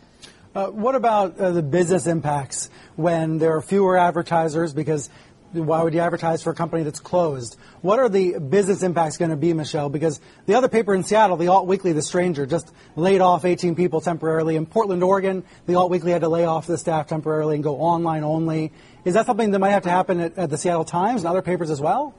[0.55, 5.11] Uh, what about uh, the business impacts when there are fewer advertisers because
[5.55, 7.57] why would you advertise for a company that's closed?
[7.81, 9.89] What are the business impacts going to be, Michelle?
[9.89, 13.75] Because the other paper in Seattle, the Alt Weekly, The Stranger, just laid off 18
[13.75, 14.57] people temporarily.
[14.57, 17.77] In Portland, Oregon, the Alt Weekly had to lay off the staff temporarily and go
[17.77, 18.73] online only.
[19.05, 21.43] Is that something that might have to happen at, at the Seattle Times and other
[21.43, 22.15] papers as well?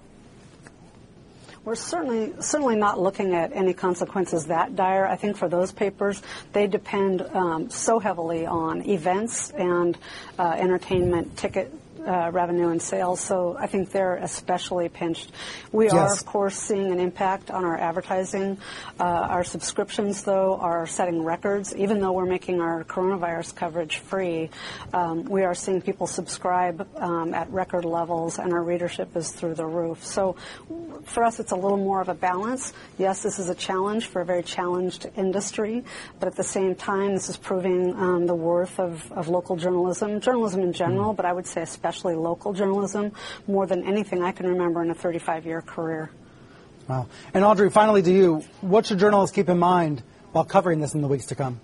[1.65, 5.07] We're certainly certainly not looking at any consequences that dire.
[5.07, 6.21] I think for those papers,
[6.53, 9.97] they depend um, so heavily on events and
[10.37, 11.73] uh, entertainment ticket
[12.05, 15.31] revenue and sales, so I think they're especially pinched.
[15.71, 18.57] We are, of course, seeing an impact on our advertising.
[18.99, 21.75] Uh, our subscriptions, though, are setting records.
[21.75, 24.49] Even though we're making our coronavirus coverage free,
[24.93, 29.55] um, we are seeing people subscribe um, at record levels, and our readership is through
[29.55, 30.05] the roof.
[30.05, 30.35] So
[31.05, 32.73] for us, it's a little more of a balance.
[32.97, 35.83] Yes, this is a challenge for a very challenged industry,
[36.19, 40.19] but at the same time, this is proving um, the worth of, of local journalism,
[40.19, 41.17] journalism in general, mm.
[41.17, 43.11] but I would say especially especially local journalism,
[43.47, 46.09] more than anything I can remember in a 35 year career.
[46.89, 47.07] Wow.
[47.33, 50.03] And Audrey, finally to you, what should journalists keep in mind
[50.33, 51.61] while covering this in the weeks to come?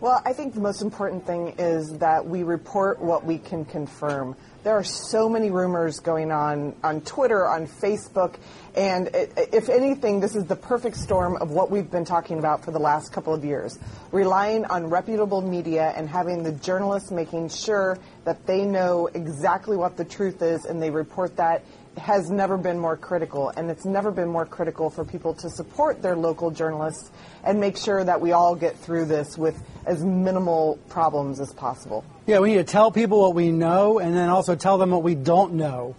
[0.00, 4.34] Well, I think the most important thing is that we report what we can confirm.
[4.66, 8.34] There are so many rumors going on on Twitter, on Facebook,
[8.74, 12.72] and if anything, this is the perfect storm of what we've been talking about for
[12.72, 13.78] the last couple of years.
[14.10, 19.96] Relying on reputable media and having the journalists making sure that they know exactly what
[19.96, 21.62] the truth is and they report that
[21.96, 26.02] has never been more critical, and it's never been more critical for people to support
[26.02, 27.10] their local journalists
[27.44, 32.04] and make sure that we all get through this with as minimal problems as possible.
[32.26, 35.02] Yeah, we need to tell people what we know and then also tell them what
[35.02, 35.96] we don't know.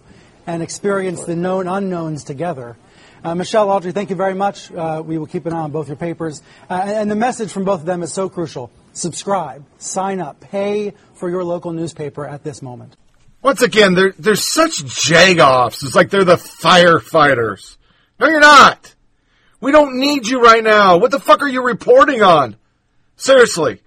[0.48, 2.78] and experience the known unknowns together.
[3.24, 4.72] Uh, Michelle Audrey, thank you very much.
[4.72, 6.42] Uh, we will keep an eye on both your papers.
[6.70, 8.72] Uh, and, and the message from both of them is so crucial.
[8.94, 12.96] Subscribe, sign up, pay for your local newspaper at this moment.
[13.48, 15.82] Once again, they're, they're such jagoffs.
[15.82, 17.78] It's like they're the firefighters.
[18.20, 18.94] No, you're not.
[19.62, 20.98] We don't need you right now.
[20.98, 22.58] What the fuck are you reporting on?
[23.16, 23.82] Seriously.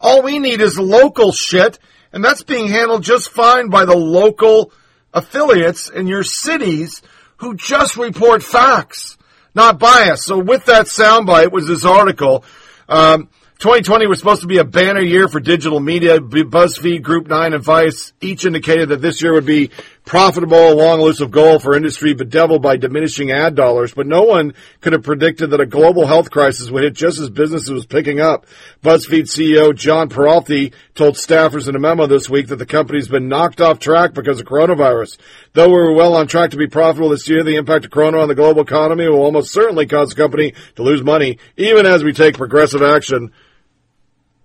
[0.00, 1.78] All we need is local shit,
[2.10, 4.72] and that's being handled just fine by the local
[5.12, 7.02] affiliates in your cities
[7.36, 9.18] who just report facts,
[9.54, 10.24] not bias.
[10.24, 12.46] So with that soundbite was this article.
[12.88, 13.28] Um,
[13.62, 16.18] 2020 was supposed to be a banner year for digital media.
[16.18, 19.70] BuzzFeed, Group 9, and Vice each indicated that this year would be
[20.04, 23.94] profitable, a long elusive goal for industry bedeviled by diminishing ad dollars.
[23.94, 27.30] But no one could have predicted that a global health crisis would hit just as
[27.30, 28.46] business was picking up.
[28.82, 33.28] BuzzFeed CEO John Peretti told staffers in a memo this week that the company's been
[33.28, 35.18] knocked off track because of coronavirus.
[35.52, 38.18] Though we were well on track to be profitable this year, the impact of corona
[38.18, 42.02] on the global economy will almost certainly cause the company to lose money, even as
[42.02, 43.30] we take progressive action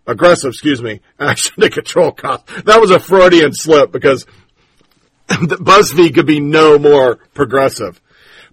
[0.08, 2.64] aggressive, excuse me, action to control costs.
[2.64, 4.26] That was a Freudian slip because
[5.30, 8.02] BuzzFeed could be no more progressive.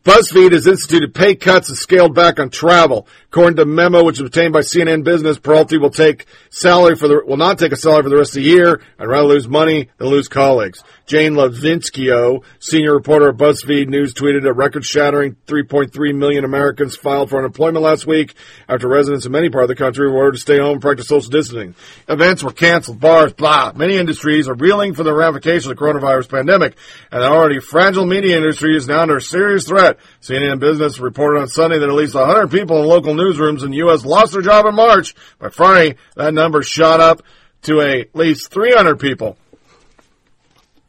[0.03, 3.09] BuzzFeed has instituted pay cuts and scaled back on travel.
[3.35, 7.21] According to memo which was obtained by CNN Business, Peretti will take salary for the
[7.27, 9.91] will not take a salary for the rest of the year I'd rather lose money
[9.99, 10.85] than lose colleagues.
[11.07, 17.39] Jane Lytvynenko, senior reporter at BuzzFeed News, tweeted a record-shattering 3.3 million Americans filed for
[17.39, 18.35] unemployment last week
[18.69, 21.09] after residents in many parts of the country were ordered to stay home and practice
[21.09, 21.75] social distancing.
[22.09, 23.73] Events were canceled, bars, blah.
[23.75, 26.77] Many industries are reeling from the ramifications of the coronavirus pandemic,
[27.11, 29.99] and the already fragile media industry is now under serious threat.
[30.23, 33.79] CNN Business reported on Sunday that at least 100 people in local newsrooms in the
[33.79, 34.05] U.S.
[34.05, 35.15] lost their job in March.
[35.39, 37.23] By Friday, that number shot up
[37.63, 39.37] to at least 300 people.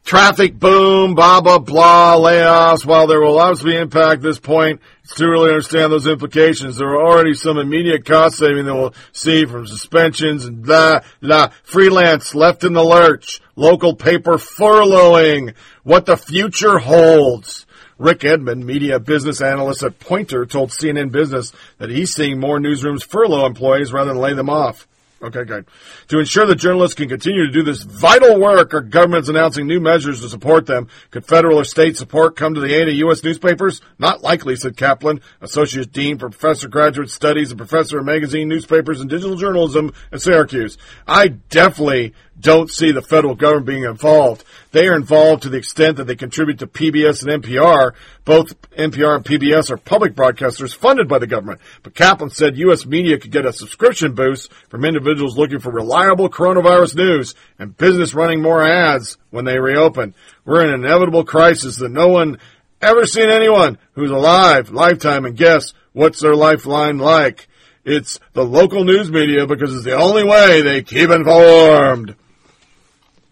[0.04, 2.86] Traffic boom, blah, blah, blah, layoffs.
[2.86, 6.76] While there will obviously impact this point, it's too early to understand those implications.
[6.76, 11.48] There are already some immediate cost saving that we'll see from suspensions and blah, blah.
[11.64, 13.40] Freelance left in the lurch.
[13.56, 15.54] Local paper furloughing.
[15.82, 17.65] What the future holds.
[17.98, 23.04] Rick Edmond, media business analyst at Poynter, told CNN Business that he's seeing more newsrooms
[23.04, 24.86] furlough employees rather than lay them off.
[25.22, 25.66] Okay, good.
[26.08, 29.80] To ensure that journalists can continue to do this vital work, our government's announcing new
[29.80, 30.88] measures to support them.
[31.10, 33.24] Could federal or state support come to the aid of U.S.
[33.24, 33.80] newspapers?
[33.98, 39.00] Not likely, said Kaplan, Associate Dean for Professor Graduate Studies and Professor of Magazine, Newspapers,
[39.00, 40.76] and Digital Journalism at Syracuse.
[41.08, 44.44] I definitely don't see the federal government being involved.
[44.76, 47.92] They are involved to the extent that they contribute to PBS and NPR.
[48.26, 51.62] Both NPR and PBS are public broadcasters funded by the government.
[51.82, 52.84] But Kaplan said U.S.
[52.84, 58.12] media could get a subscription boost from individuals looking for reliable coronavirus news and business
[58.12, 60.14] running more ads when they reopen.
[60.44, 62.38] We're in an inevitable crisis that no one
[62.82, 67.48] ever seen anyone who's alive, lifetime, and guess what's their lifeline like.
[67.86, 72.14] It's the local news media because it's the only way they keep informed.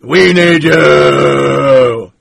[0.06, 2.12] We need you.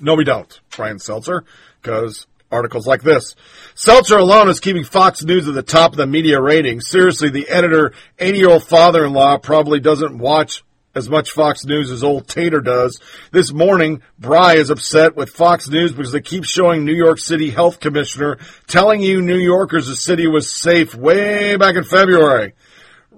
[0.00, 1.42] No, we don't, Brian Stelter,
[1.82, 3.34] because articles like this.
[3.74, 6.88] Stelter alone is keeping Fox News at the top of the media ratings.
[6.88, 10.62] Seriously, the editor, 80 year old father in law, probably doesn't watch
[10.94, 13.00] as much Fox News as old Tater does.
[13.32, 17.50] This morning, Bry is upset with Fox News because they keep showing New York City
[17.50, 18.38] Health Commissioner
[18.68, 22.54] telling you New Yorkers the city was safe way back in February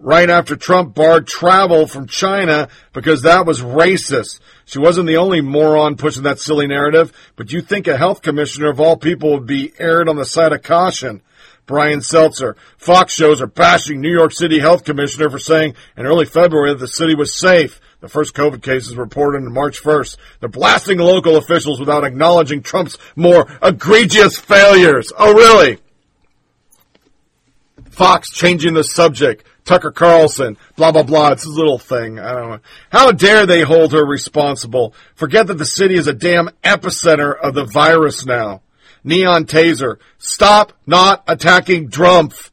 [0.00, 4.40] right after Trump barred travel from China because that was racist.
[4.64, 8.70] She wasn't the only moron pushing that silly narrative, but you think a health commissioner
[8.70, 11.22] of all people would be aired on the side of caution.
[11.66, 12.56] Brian Stelter.
[12.78, 16.80] Fox shows are bashing New York City health commissioner for saying in early February that
[16.80, 17.80] the city was safe.
[18.00, 20.16] The first COVID cases reported on March 1st.
[20.40, 25.12] They're blasting local officials without acknowledging Trump's more egregious failures.
[25.16, 25.78] Oh, really?
[27.90, 29.44] Fox changing the subject.
[29.70, 31.30] Tucker Carlson, blah, blah, blah.
[31.30, 32.18] It's a little thing.
[32.18, 32.58] I don't know.
[32.90, 34.94] How dare they hold her responsible?
[35.14, 38.62] Forget that the city is a damn epicenter of the virus now.
[39.04, 39.98] Neon Taser.
[40.18, 42.50] Stop not attacking Drumpf.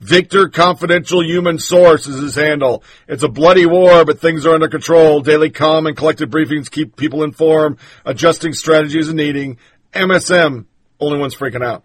[0.00, 2.82] Victor Confidential Human Source is his handle.
[3.08, 5.20] It's a bloody war, but things are under control.
[5.20, 7.76] Daily calm and collected briefings keep people informed,
[8.06, 9.58] adjusting strategies and needing.
[9.92, 10.64] MSM,
[10.98, 11.84] only one's freaking out.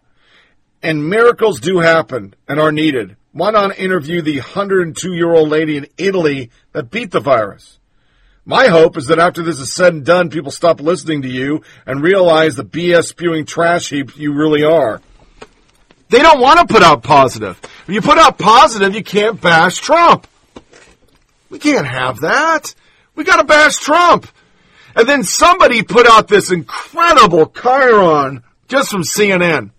[0.81, 3.17] And miracles do happen and are needed.
[3.31, 7.77] Why not interview the 102 year old lady in Italy that beat the virus?
[8.45, 11.61] My hope is that after this is said and done, people stop listening to you
[11.85, 15.01] and realize the BS spewing trash heap you really are.
[16.09, 17.59] They don't want to put out positive.
[17.87, 20.25] If you put out positive, you can't bash Trump.
[21.51, 22.73] We can't have that.
[23.13, 24.27] We got to bash Trump.
[24.95, 29.69] And then somebody put out this incredible chyron just from CNN.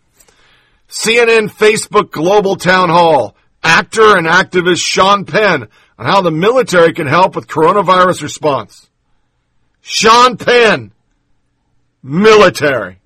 [0.89, 3.35] CNN Facebook Global Town Hall.
[3.63, 5.69] Actor and activist Sean Penn
[5.99, 8.89] on how the military can help with coronavirus response.
[9.81, 10.93] Sean Penn.
[12.03, 13.01] Military.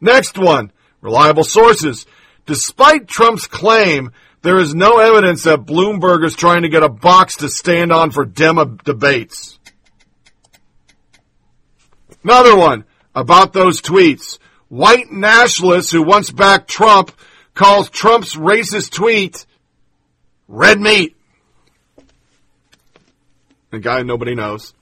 [0.00, 0.72] Next one.
[1.00, 2.06] Reliable sources.
[2.46, 4.12] Despite Trump's claim,
[4.42, 8.10] there is no evidence that Bloomberg is trying to get a box to stand on
[8.10, 9.58] for Demo debates.
[12.24, 14.38] Another one about those tweets.
[14.68, 17.12] White nationalists who once backed Trump
[17.54, 19.46] calls Trump's racist tweet
[20.48, 21.16] red meat.
[23.70, 24.74] The guy nobody knows.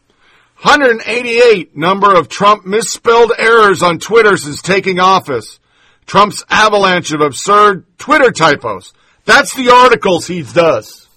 [0.63, 5.59] 188 number of Trump misspelled errors on Twitter since taking office.
[6.07, 8.93] Trump's avalanche of absurd Twitter typos.
[9.25, 11.09] That's the articles he does.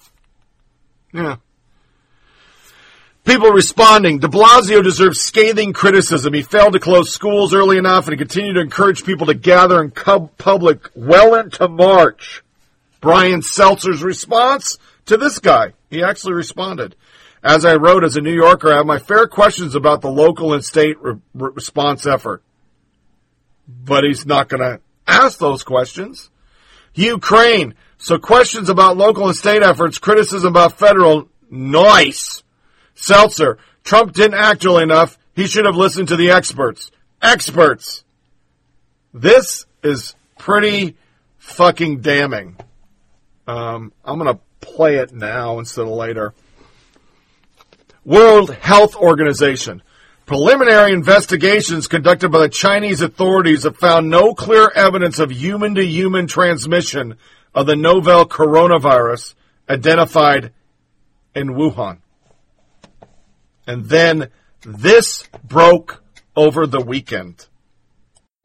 [1.12, 1.36] Yeah.
[3.24, 4.18] People responding.
[4.18, 6.34] De Blasio deserves scathing criticism.
[6.34, 9.82] He failed to close schools early enough and he continued to encourage people to gather
[9.82, 12.42] in public well into March.
[13.00, 15.72] Brian Stelter's response to this guy.
[15.90, 16.96] He actually responded.
[17.42, 20.54] As I wrote as a New Yorker, I have my fair questions about the local
[20.54, 22.42] and state re- response effort.
[23.66, 26.30] But he's not going to ask those questions.
[26.94, 27.74] Ukraine.
[27.98, 32.43] So questions about local and state efforts, criticism about federal, nice.
[32.96, 35.18] Stelter, Trump didn't act early enough.
[35.34, 36.90] He should have listened to the experts.
[37.20, 38.04] Experts.
[39.12, 40.96] This is pretty
[41.38, 42.56] fucking damning.
[43.46, 46.34] Um, I'm going to play it now instead of later.
[48.04, 49.82] World Health Organization.
[50.26, 55.84] Preliminary investigations conducted by the Chinese authorities have found no clear evidence of human to
[55.84, 57.16] human transmission
[57.54, 59.34] of the novel coronavirus
[59.68, 60.52] identified
[61.34, 61.98] in Wuhan.
[63.66, 64.30] And then
[64.62, 66.02] this broke
[66.36, 67.46] over the weekend.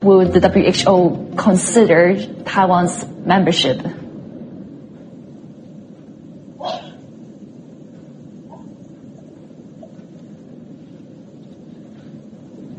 [0.02, 3.82] Will the WHO consider Taiwan's membership?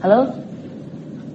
[0.00, 0.32] Hello?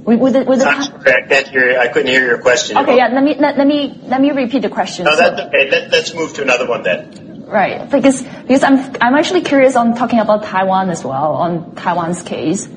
[0.05, 1.79] With, with the, with the I'm sorry, I can't hear.
[1.79, 2.77] I couldn't hear your question.
[2.77, 3.07] Okay, yeah.
[3.09, 5.05] Let me let, let me let me repeat the question.
[5.05, 5.69] No, that's okay.
[5.69, 7.24] Let, let's move to another one then.
[7.47, 12.23] Right, because because I'm I'm actually curious on talking about Taiwan as well on Taiwan's
[12.23, 12.67] case.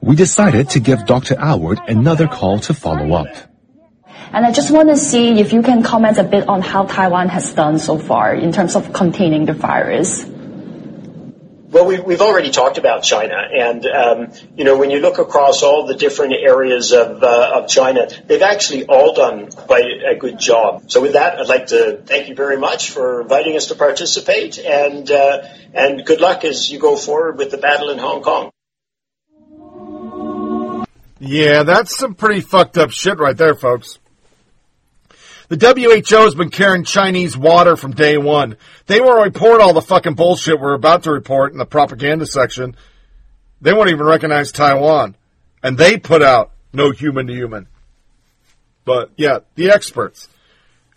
[0.00, 1.34] We decided to give Dr.
[1.34, 3.28] Aylward another call to follow up.
[4.32, 7.28] And I just want to see if you can comment a bit on how Taiwan
[7.28, 10.24] has done so far in terms of containing the virus.
[11.70, 15.62] Well, we, we've already talked about China, and um, you know when you look across
[15.62, 20.38] all the different areas of uh, of China, they've actually all done quite a good
[20.38, 20.90] job.
[20.90, 24.58] So with that, I'd like to thank you very much for inviting us to participate,
[24.58, 25.42] and uh,
[25.74, 28.50] and good luck as you go forward with the battle in Hong Kong.
[31.20, 33.98] Yeah, that's some pretty fucked up shit right there, folks.
[35.48, 38.58] The WHO has been carrying Chinese water from day one.
[38.86, 42.76] They won't report all the fucking bullshit we're about to report in the propaganda section.
[43.62, 45.16] They won't even recognize Taiwan.
[45.62, 47.66] And they put out no human to human.
[48.84, 50.28] But yeah, the experts.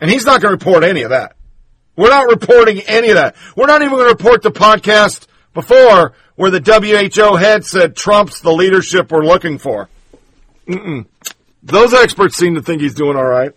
[0.02, 1.38] And he's not going to report any of that.
[1.96, 3.36] We're not reporting any of that.
[3.56, 8.42] We're not even going to report the podcast before where the WHO head said Trump's
[8.42, 9.88] the leadership we're looking for.
[10.68, 11.06] Mm-mm.
[11.64, 13.54] Those experts seem to think he's doing all right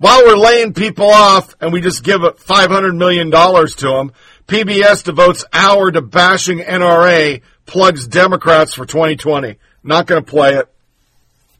[0.00, 4.12] while we're laying people off and we just give $500 million to them,
[4.46, 9.58] PBS devotes hour to bashing NRA, plugs Democrats for 2020.
[9.84, 10.72] Not going to play it.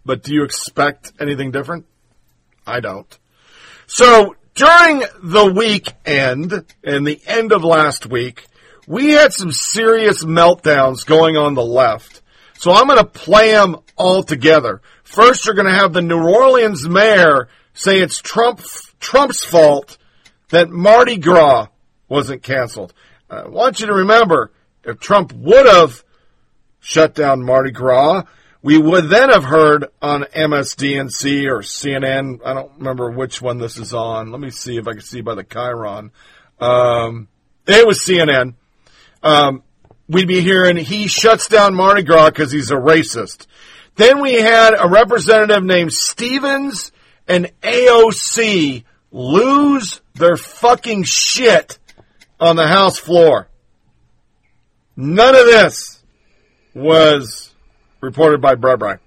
[0.07, 1.85] But do you expect anything different?
[2.67, 3.19] I don't.
[3.87, 8.47] So during the weekend and the end of last week,
[8.87, 12.23] we had some serious meltdowns going on the left.
[12.55, 14.81] So I'm going to play them all together.
[15.03, 18.61] First, you're going to have the New Orleans mayor say it's Trump
[18.99, 19.97] Trump's fault
[20.51, 21.69] that Mardi Gras
[22.09, 22.93] wasn't canceled.
[23.29, 24.51] I want you to remember
[24.85, 26.03] if Trump would have
[26.81, 28.25] shut down Mardi Gras,
[28.63, 32.41] we would then have heard on MSDNC or CNN.
[32.45, 34.31] I don't remember which one this is on.
[34.31, 36.11] Let me see if I can see by the chyron.
[36.59, 37.29] Um,
[37.67, 38.55] it was CNN.
[39.23, 39.63] Um,
[40.09, 43.47] we'd be hearing he shuts down Mardi Gras because he's a racist.
[43.97, 46.93] Then we had a representative named Stevens
[47.31, 48.83] and AOC
[49.13, 51.79] lose their fucking shit
[52.41, 53.49] on the House floor.
[54.97, 56.03] None of this
[56.75, 57.55] was
[58.01, 58.99] reported by Barbara.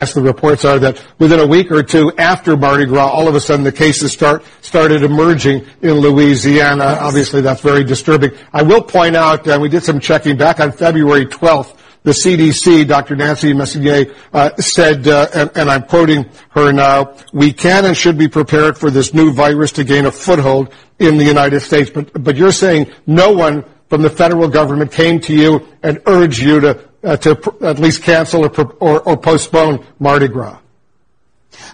[0.00, 3.40] The reports are that within a week or two after Mardi Gras, all of a
[3.40, 6.98] sudden the cases start started emerging in Louisiana.
[7.00, 8.32] Obviously, that's very disturbing.
[8.52, 11.78] I will point out, uh, we did some checking back on February 12th.
[12.04, 13.16] The CDC, Dr.
[13.16, 18.18] Nancy Messonnier, uh, said, uh, and, and I'm quoting her now, we can and should
[18.18, 21.90] be prepared for this new virus to gain a foothold in the United States.
[21.90, 26.40] But, but you're saying no one from the federal government came to you and urged
[26.40, 30.58] you to uh, to pr- at least cancel or, or, or postpone Mardi Gras.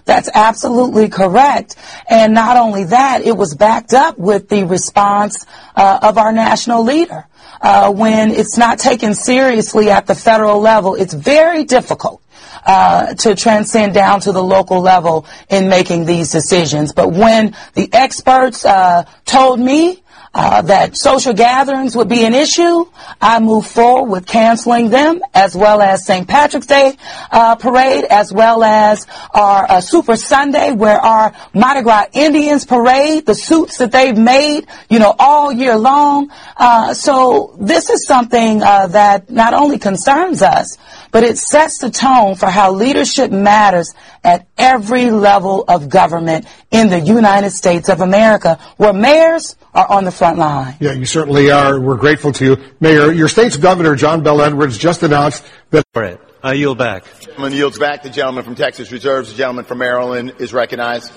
[0.05, 1.75] That's absolutely correct.
[2.09, 5.45] And not only that, it was backed up with the response
[5.75, 7.27] uh, of our national leader.
[7.61, 12.21] Uh, when it's not taken seriously at the federal level, it's very difficult
[12.65, 16.93] uh, to transcend down to the local level in making these decisions.
[16.93, 22.85] But when the experts uh, told me uh, that social gatherings would be an issue,
[23.19, 26.25] I moved forward with canceling them, as well as St.
[26.27, 26.95] Patrick's Day
[27.31, 33.25] uh, parade, as well as our uh, Super Sunday, where our Mardi Gras Indians parade,
[33.25, 36.31] the suits that they've made, you know, all year long.
[36.55, 40.77] Uh, so this is something uh, that not only concerns us,
[41.11, 43.93] but it sets the tone for how leadership matters
[44.23, 50.05] at every level of government in the United States of America, where mayors are on
[50.05, 50.75] the front line.
[50.79, 51.79] Yeah, you certainly are.
[51.79, 52.57] We're grateful to you.
[52.79, 55.85] Mayor, your state's governor, John Bel Edwards, just announced that.
[55.95, 56.19] All right.
[56.43, 57.03] I yield back.
[57.03, 58.01] The Gentleman yields back.
[58.01, 59.29] The gentleman from Texas reserves.
[59.29, 61.11] The gentleman from Maryland is recognized.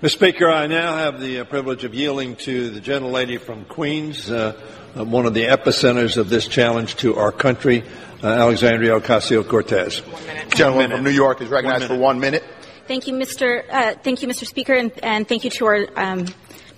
[0.00, 0.10] Mr.
[0.12, 4.58] Speaker, I now have the uh, privilege of yielding to the gentlelady from Queens, uh,
[4.96, 7.84] uh, one of the epicenters of this challenge to our country,
[8.22, 10.02] uh, Alexandria Ocasio-Cortez.
[10.54, 12.44] Gentleman from New York is recognized One for one minute.
[12.86, 13.64] Thank you, Mr.
[13.70, 14.46] Uh, thank you, Mr.
[14.46, 16.26] Speaker, and, and thank you to our um,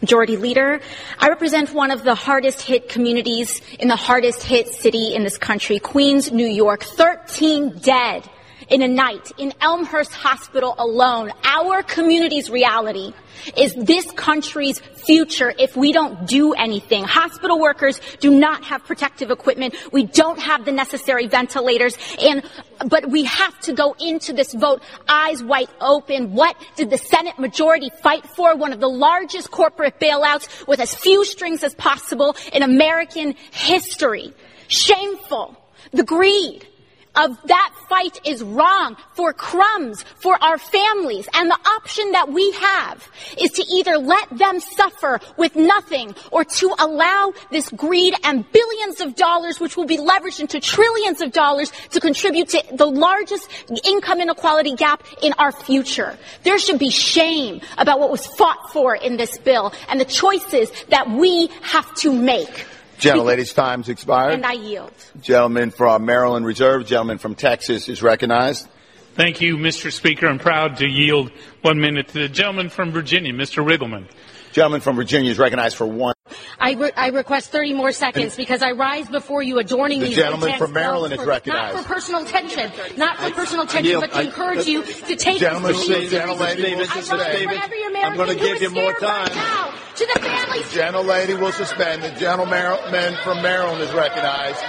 [0.01, 0.81] majority leader.
[1.19, 5.39] I represent one of the hardest hit communities in the hardest hit city in this
[5.39, 6.83] country, Queens, New York.
[6.83, 8.29] 13 dead
[8.73, 11.31] in a night in Elmhurst Hospital alone.
[11.45, 13.13] Our community's reality
[13.55, 17.05] is this country's future if we don't do anything.
[17.05, 19.75] Hospital workers do not have protective equipment.
[19.93, 22.43] We don't have the necessary ventilators and
[22.87, 26.33] but we have to go into this vote eyes wide open.
[26.33, 28.57] What did the Senate majority fight for?
[28.57, 34.33] One of the largest corporate bailouts with as few strings as possible in American history.
[34.69, 35.59] Shameful.
[35.93, 36.67] The greed
[37.15, 41.29] of that fight is wrong for crumbs for our families.
[41.35, 43.09] And the option that we have
[43.39, 49.01] is to either let them suffer with nothing or to allow this greed and billions
[49.01, 53.49] of dollars, which will be leveraged into trillions of dollars to contribute to the largest
[53.85, 56.17] income inequality gap in our future.
[56.45, 60.71] There should be shame about what was fought for in this bill and the choices
[60.89, 62.67] that we have to make.
[63.03, 64.35] Gentlelady's time's expired.
[64.35, 64.93] And I yield.
[65.21, 66.87] Gentleman from Maryland reserved.
[66.87, 68.69] Gentleman from Texas is recognized.
[69.15, 69.93] Thank you, Mr.
[69.93, 70.27] Speaker.
[70.27, 71.31] I'm proud to yield
[71.61, 73.63] one minute to the gentleman from Virginia, Mr.
[73.63, 74.07] Riggleman.
[74.53, 76.15] Gentleman from Virginia is recognized for one.
[76.61, 80.17] I, re- I request 30 more seconds because I rise before you adorning The these
[80.17, 81.75] gentleman from Maryland is recognized.
[81.75, 85.73] Not for personal tension, not for personal tension, but to encourage you to take Gentleman,
[85.73, 86.19] this seriously.
[86.19, 87.47] Gentlelady will I suspend.
[87.47, 89.35] want every American I'm gonna give you more right time.
[89.35, 92.03] now to the families The gentlelady will suspend.
[92.03, 94.63] The gentleman from Maryland is recognized.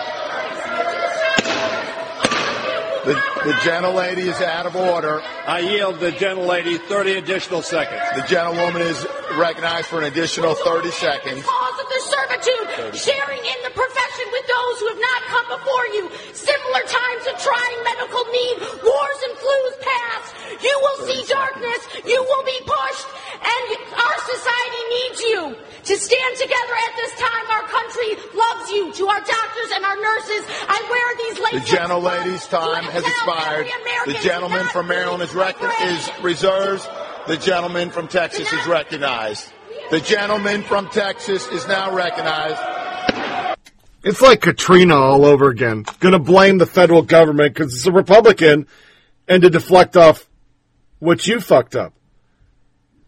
[3.03, 3.13] The,
[3.43, 5.19] the gentlelady is out of order.
[5.45, 7.99] I yield the gentlelady 30 additional seconds.
[8.15, 9.05] The gentlewoman is
[9.35, 11.43] recognized for an additional 30 seconds.
[11.43, 15.85] cause of their servitude, sharing in the profession with those who have not come before
[15.99, 16.03] you.
[16.31, 18.55] Similar times of trying medical need,
[18.87, 20.63] wars and flus past.
[20.63, 21.81] You will see darkness.
[22.07, 23.07] You will be pushed.
[23.43, 23.63] And
[23.99, 25.41] our society needs you
[25.91, 27.45] to stand together at this time.
[27.51, 28.83] Our country loves you.
[28.93, 31.69] To our doctors and our nurses, I wear these The laces.
[31.69, 33.67] gentlelady's time has expired.
[34.05, 36.87] The gentleman from Maryland is, rec- is reserves.
[37.27, 39.51] The gentleman from Texas is recognized.
[39.91, 42.61] The gentleman from Texas is now recognized.
[44.03, 45.85] It's like Katrina all over again.
[45.99, 48.67] Going to blame the federal government because it's a Republican
[49.27, 50.29] and to deflect off
[50.99, 51.93] what you fucked up.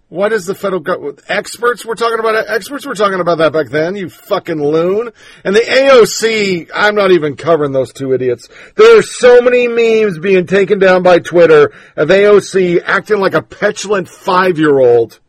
[0.10, 1.22] What is the federal government?
[1.28, 2.46] Experts were talking about it.
[2.48, 5.12] Experts were talking about that back then, you fucking loon.
[5.44, 8.48] And the AOC, I'm not even covering those two idiots.
[8.76, 13.42] There are so many memes being taken down by Twitter of AOC acting like a
[13.42, 15.20] petulant five year old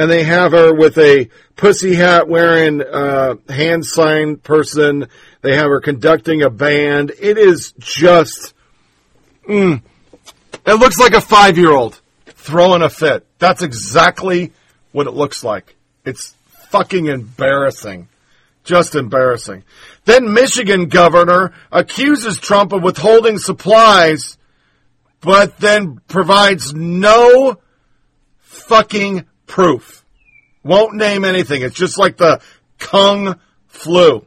[0.00, 5.08] and they have her with a pussy hat wearing uh, hand sign person.
[5.42, 7.12] They have her conducting a band.
[7.20, 8.54] It is just,
[9.46, 9.82] mm,
[10.66, 13.26] it looks like a five year old throwing a fit.
[13.40, 14.52] That's exactly
[14.92, 15.74] what it looks like.
[16.04, 16.34] It's
[16.68, 18.08] fucking embarrassing.
[18.62, 19.64] Just embarrassing.
[20.04, 24.36] Then Michigan governor accuses Trump of withholding supplies
[25.20, 27.58] but then provides no
[28.38, 30.04] fucking proof.
[30.62, 31.62] Won't name anything.
[31.62, 32.40] It's just like the
[32.78, 33.38] Kung
[33.68, 34.24] flu.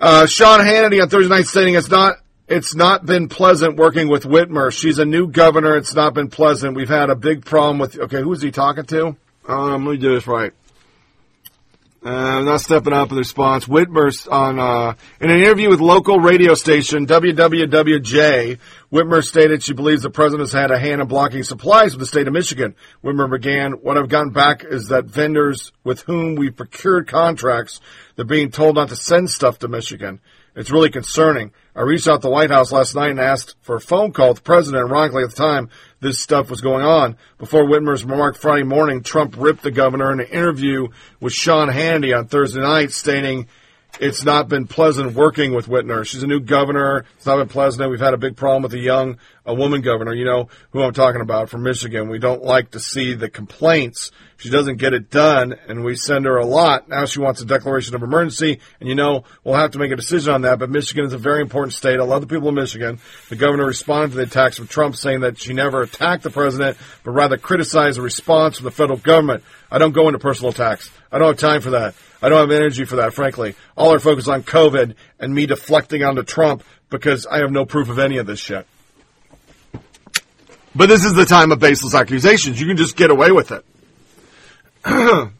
[0.00, 2.16] Uh, Sean Hannity on Thursday night saying it's not
[2.50, 4.72] it's not been pleasant working with Whitmer.
[4.72, 5.76] She's a new governor.
[5.76, 6.74] It's not been pleasant.
[6.76, 7.96] We've had a big problem with.
[7.96, 9.16] Okay, who's he talking to?
[9.46, 10.52] Um, let me do this right.
[12.02, 13.66] Uh, not stepping up in response.
[13.66, 18.58] Whitmer on uh, in an interview with local radio station WWWJ,
[18.90, 22.06] Whitmer stated she believes the president has had a hand in blocking supplies with the
[22.06, 22.74] state of Michigan.
[23.04, 27.80] Whitmer began, "What I've gotten back is that vendors with whom we procured contracts,
[28.16, 30.20] they're being told not to send stuff to Michigan.
[30.56, 31.52] It's really concerning.
[31.74, 34.28] I reached out to the White House last night and asked for a phone call
[34.28, 34.88] with the president.
[34.88, 35.70] Ironically, at the time,
[36.00, 37.16] this stuff was going on.
[37.38, 40.88] Before Whitmer's remark Friday morning, Trump ripped the governor in an interview
[41.20, 43.46] with Sean Hannity on Thursday night, stating,
[43.98, 46.06] it's not been pleasant working with Whitmer.
[46.06, 47.04] She's a new governor.
[47.16, 47.90] It's not been pleasant.
[47.90, 50.14] We've had a big problem with the young, a woman governor.
[50.14, 52.08] You know who I'm talking about from Michigan.
[52.08, 54.10] We don't like to see the complaints.
[54.36, 56.88] She doesn't get it done, and we send her a lot.
[56.88, 59.96] Now she wants a declaration of emergency, and you know we'll have to make a
[59.96, 60.58] decision on that.
[60.58, 62.00] But Michigan is a very important state.
[62.00, 63.00] I love the people of Michigan.
[63.28, 66.78] The governor responded to the attacks of Trump, saying that she never attacked the president,
[67.04, 69.44] but rather criticized the response from the federal government.
[69.70, 70.90] I don't go into personal attacks.
[71.12, 71.94] I don't have time for that.
[72.22, 73.54] I don't have energy for that, frankly.
[73.76, 77.88] All our focus on COVID and me deflecting onto Trump because I have no proof
[77.88, 78.66] of any of this shit.
[80.74, 82.60] But this is the time of baseless accusations.
[82.60, 83.64] You can just get away with it.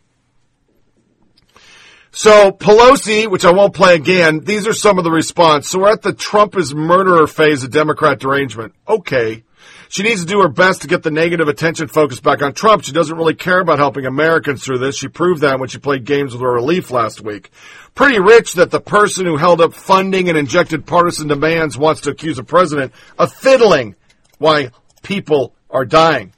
[2.11, 5.69] so Pelosi, which I won't play again, these are some of the response.
[5.69, 8.75] So we're at the Trump is murderer phase of Democrat derangement.
[8.89, 9.45] Okay.
[9.89, 12.85] She needs to do her best to get the negative attention focused back on Trump.
[12.85, 14.97] She doesn't really care about helping Americans through this.
[14.97, 17.51] She proved that when she played games with her relief last week.
[17.97, 22.11] Pretty rich that the person who held up funding and injected partisan demands wants to
[22.11, 23.97] accuse a president of fiddling
[24.39, 24.69] while
[25.03, 26.33] people are dying.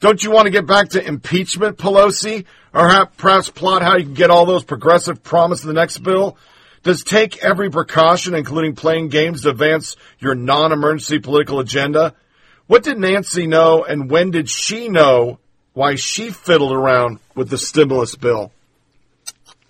[0.00, 2.46] Don't you want to get back to impeachment, Pelosi?
[2.72, 6.38] Or perhaps plot how you can get all those progressive promised in the next bill?
[6.82, 12.14] Does take every precaution, including playing games to advance your non-emergency political agenda?
[12.66, 15.38] What did Nancy know and when did she know
[15.74, 18.52] why she fiddled around with the stimulus bill?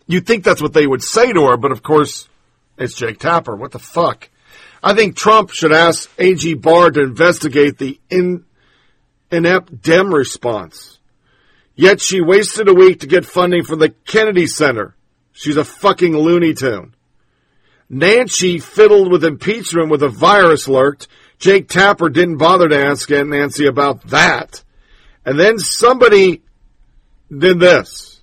[0.07, 2.29] You'd think that's what they would say to her, but of course,
[2.79, 3.57] it's Jake Tapper.
[3.57, 4.29] What the fuck?
[4.83, 8.45] I think Trump should ask AG Barr to investigate the in,
[9.31, 10.99] inept Dem response.
[11.75, 14.97] Yet she wasted a week to get funding from the Kennedy Center.
[15.33, 16.95] She's a fucking Looney Tune.
[17.89, 21.09] Nancy fiddled with impeachment with a virus lurked
[21.41, 24.63] Jake Tapper didn't bother to ask Nancy about that.
[25.25, 26.43] And then somebody
[27.37, 28.21] did this.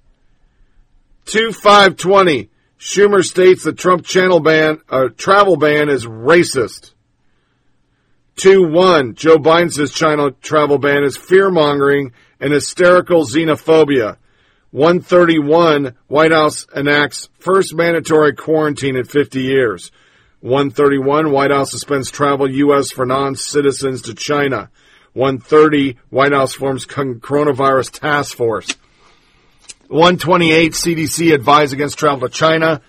[1.25, 2.49] 2520.
[2.79, 6.93] Schumer states the Trump channel ban, uh, travel ban is racist.
[8.37, 9.15] 2-1.
[9.15, 14.17] Joe Biden says China travel ban is fear-mongering and hysterical xenophobia.
[14.71, 15.95] 131.
[16.07, 19.91] White House enacts first mandatory quarantine in 50 years.
[20.41, 22.91] 131, White House suspends travel U.S.
[22.91, 24.69] for non-citizens to China.
[25.13, 28.77] 130, White House forms coronavirus task force.
[29.87, 32.81] 128, CDC advise against travel to China.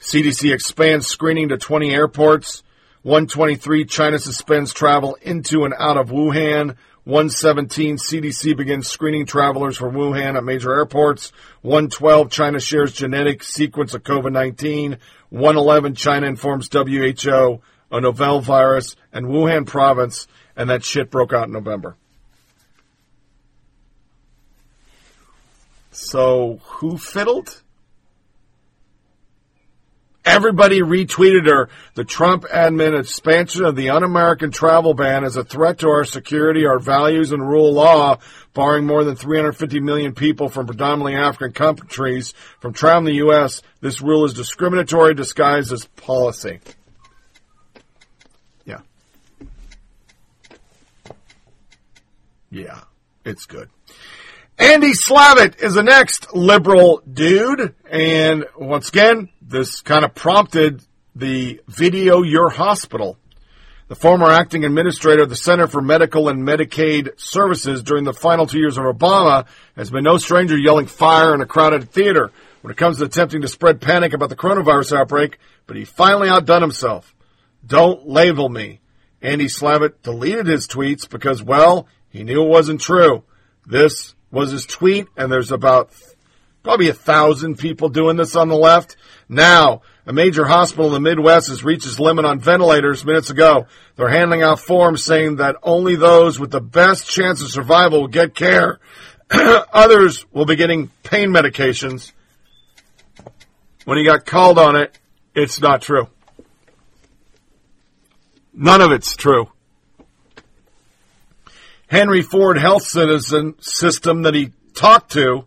[0.00, 2.62] CDC expands screening to 20 airports.
[3.02, 6.76] 123, China suspends travel into and out of Wuhan.
[7.04, 11.32] 117, CDC begins screening travelers for Wuhan at major airports.
[11.62, 14.98] 112, China shares genetic sequence of COVID-19.
[15.30, 17.60] 111, China informs WHO
[17.90, 21.96] a novel virus and Wuhan province, and that shit broke out in November.
[26.00, 27.60] So, who fiddled?
[30.24, 31.68] Everybody retweeted her.
[31.94, 36.66] The Trump admin expansion of the un-American travel ban is a threat to our security,
[36.66, 38.18] our values, and rule law,
[38.54, 43.62] barring more than 350 million people from predominantly African countries from traveling the U.S.
[43.80, 46.60] This rule is discriminatory disguised as policy.
[48.64, 48.80] Yeah.
[52.50, 52.82] Yeah,
[53.24, 53.68] it's good.
[54.58, 57.76] Andy Slavitt is the next liberal dude.
[57.88, 60.82] And once again, this kind of prompted
[61.14, 63.16] the Video Your Hospital.
[63.86, 68.46] The former acting administrator of the Center for Medicare and Medicaid Services during the final
[68.46, 69.46] two years of Obama
[69.76, 73.42] has been no stranger yelling fire in a crowded theater when it comes to attempting
[73.42, 75.38] to spread panic about the coronavirus outbreak,
[75.68, 77.14] but he finally outdone himself.
[77.64, 78.80] Don't label me.
[79.22, 83.22] Andy Slavitt deleted his tweets because, well, he knew it wasn't true.
[83.64, 85.90] This was his tweet, and there's about
[86.62, 88.96] probably a thousand people doing this on the left.
[89.28, 93.66] Now, A major hospital in the Midwest has reached its limit on ventilators minutes ago.
[93.96, 98.08] They're handing out forms saying that only those with the best chance of survival will
[98.08, 98.80] get care.
[99.30, 102.12] Others will be getting pain medications.
[103.84, 104.98] When he got called on it,
[105.34, 106.08] it's not true.
[108.54, 109.52] None of it's true.
[111.88, 115.46] Henry Ford Health Citizen System that he talked to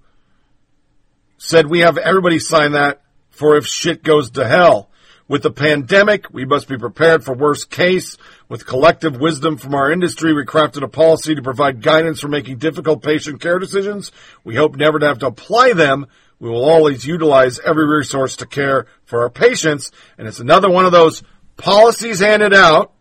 [1.37, 4.89] said we have everybody sign that for if shit goes to hell.
[5.27, 8.17] With the pandemic, we must be prepared for worst case.
[8.49, 12.57] With collective wisdom from our industry, we crafted a policy to provide guidance for making
[12.57, 14.11] difficult patient care decisions.
[14.43, 16.07] We hope never to have to apply them.
[16.39, 19.91] We will always utilize every resource to care for our patients.
[20.17, 21.21] And it's another one of those
[21.55, 22.93] policies handed out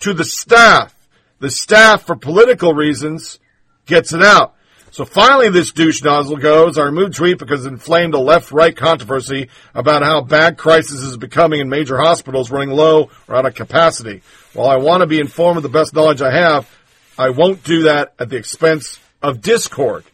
[0.00, 0.94] to the staff.
[1.38, 3.38] The staff, for political reasons,
[3.86, 4.54] gets it out.
[4.92, 6.76] So finally, this douche nozzle goes.
[6.76, 11.60] I removed tweet because it inflamed a left-right controversy about how bad crisis is becoming
[11.60, 14.22] in major hospitals running low or out of capacity.
[14.52, 16.68] While I want to be informed of the best knowledge I have,
[17.16, 20.04] I won't do that at the expense of discord.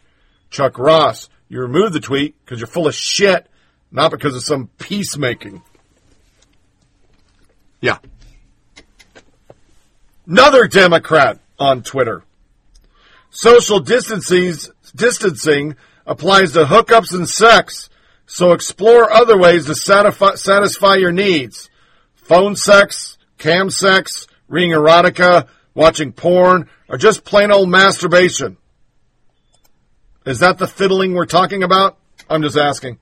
[0.51, 3.47] Chuck Ross, you removed the tweet because you're full of shit,
[3.91, 5.63] not because of some peacemaking.
[7.81, 7.99] Yeah.
[10.27, 12.25] Another Democrat on Twitter.
[13.31, 17.89] Social distancing applies to hookups and sex,
[18.27, 21.71] so explore other ways to satisfy, satisfy your needs.
[22.15, 28.57] Phone sex, cam sex, reading erotica, watching porn, or just plain old masturbation.
[30.25, 31.99] Is that the fiddling we're talking about?
[32.29, 32.99] I'm just asking.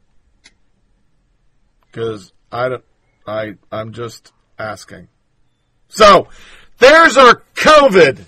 [1.86, 2.84] Because I don't,
[3.26, 5.08] I, I'm just asking.
[5.88, 6.28] So,
[6.78, 8.24] there's our COVID.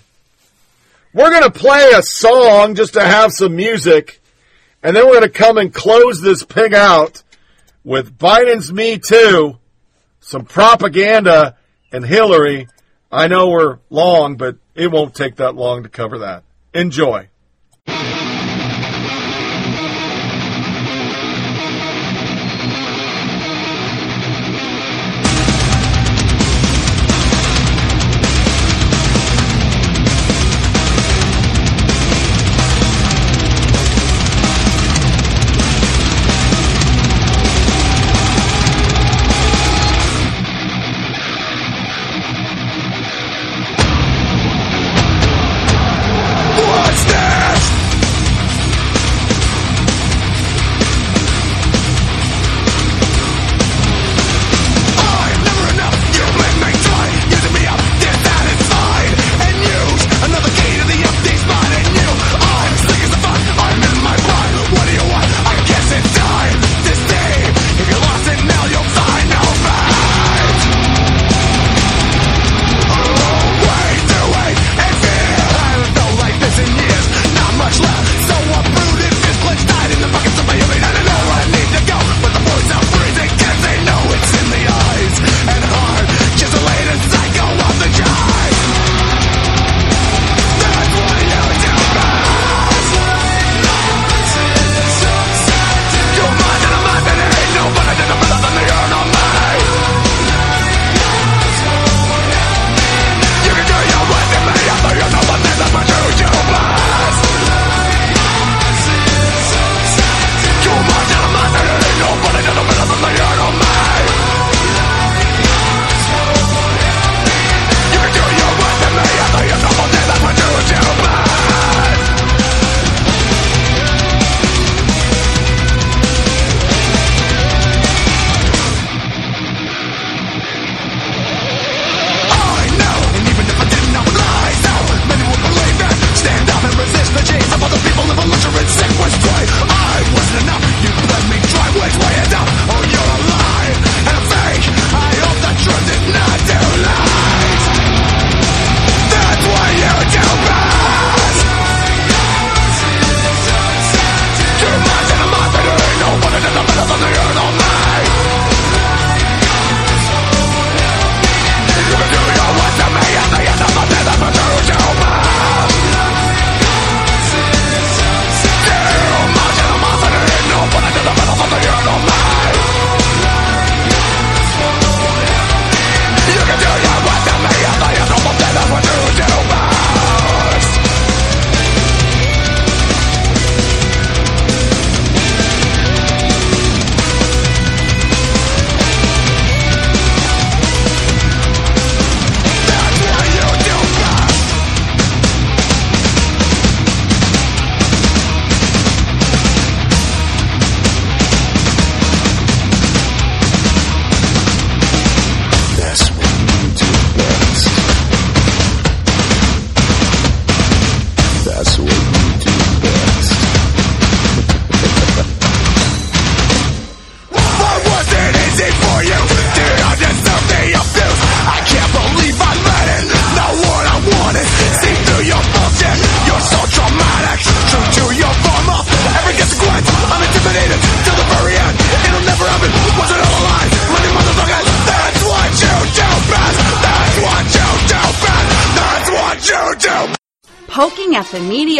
[1.13, 4.19] We're going to play a song just to have some music,
[4.83, 7.23] and then we're going to come and close this pig out
[7.83, 9.57] with Biden's Me Too,
[10.19, 11.57] some propaganda,
[11.91, 12.67] and Hillary.
[13.11, 16.43] I know we're long, but it won't take that long to cover that.
[16.73, 17.29] Enjoy.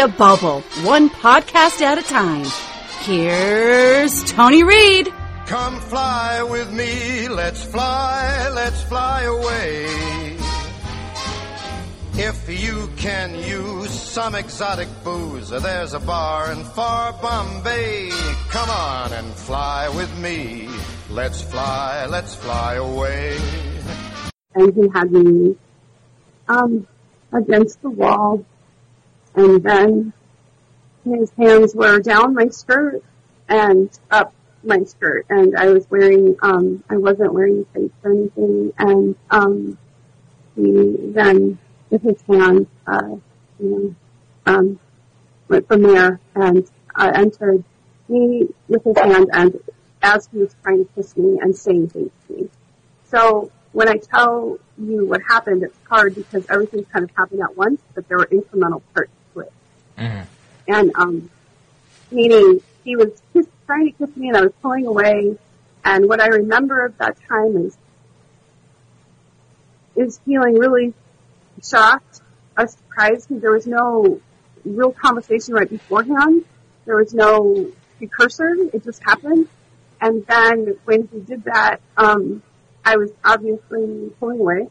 [0.08, 2.46] The bubble, one podcast at a time.
[3.02, 5.12] Here's Tony Reed.
[5.48, 10.38] Come fly with me, let's fly, let's fly away.
[12.14, 18.10] If you can use some exotic booze, there's a bar in far Bombay.
[18.50, 20.70] Come on and fly with me.
[21.10, 23.38] Let's fly, let's fly away.
[24.56, 25.56] and he had me
[26.48, 26.88] um,
[27.34, 28.46] against the wall,
[29.38, 30.14] and then
[31.06, 33.02] his hands were down my skirt
[33.48, 34.34] and up
[34.64, 39.78] my skirt, and I was wearing um, I wasn't wearing tights or anything, and um,
[40.56, 41.60] he then
[41.90, 43.16] with his hand, uh,
[43.60, 43.96] you know,
[44.46, 44.80] um,
[45.48, 46.20] went from there.
[46.36, 47.64] And uh, entered
[48.10, 49.60] me with his hand, and
[50.02, 52.50] as he was trying to kiss me and saying things to me.
[53.06, 57.56] So when I tell you what happened, it's hard because everything kind of happened at
[57.56, 59.12] once, but there were incremental parts
[59.98, 60.28] it.
[60.68, 61.30] And, um,
[62.12, 65.38] meaning he was just trying to kiss me and I was pulling away.
[65.84, 67.78] And what I remember of that time is,
[69.96, 70.94] is feeling really
[71.64, 72.22] shocked,
[72.58, 74.20] or surprised because there was no
[74.64, 76.44] real conversation right beforehand.
[76.86, 78.56] There was no precursor.
[78.74, 79.48] It just happened.
[80.00, 82.44] And then when he did that, um,
[82.86, 84.68] I was obviously pulling away,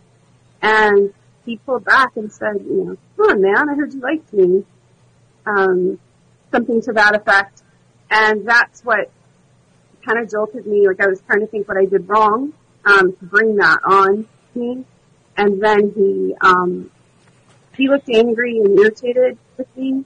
[0.62, 1.12] and
[1.44, 4.64] he pulled back and said, "You know, come on, man, I heard you liked me,"
[5.46, 5.98] um,
[6.52, 7.62] something to that effect,
[8.10, 9.10] and that's what
[10.04, 10.86] kind of jolted me.
[10.86, 12.52] Like I was trying to think what I did wrong
[12.84, 14.84] um, to bring that on me,
[15.36, 16.90] and then he um,
[17.76, 20.04] he looked angry and irritated with me,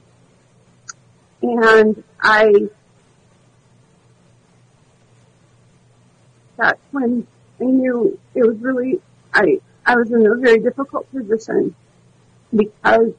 [1.43, 2.69] and I
[6.61, 7.27] that's when
[7.61, 9.01] I knew it was really,
[9.33, 11.75] I, I was in a very difficult position
[12.55, 13.13] because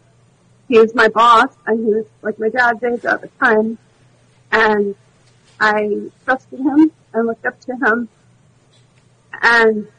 [0.71, 3.77] he was my boss and he was like my dad's age at the time
[4.53, 4.95] and
[5.59, 8.07] I trusted him and looked up to him
[9.41, 9.89] and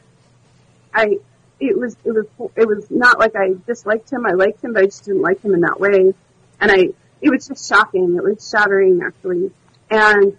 [0.91, 1.19] I,
[1.59, 4.81] it was, it was, it was not like I disliked him, I liked him, but
[4.81, 6.11] I just didn't like him in that way.
[6.59, 6.89] And I,
[7.21, 9.51] it was just shocking, it was shattering actually.
[9.91, 10.35] And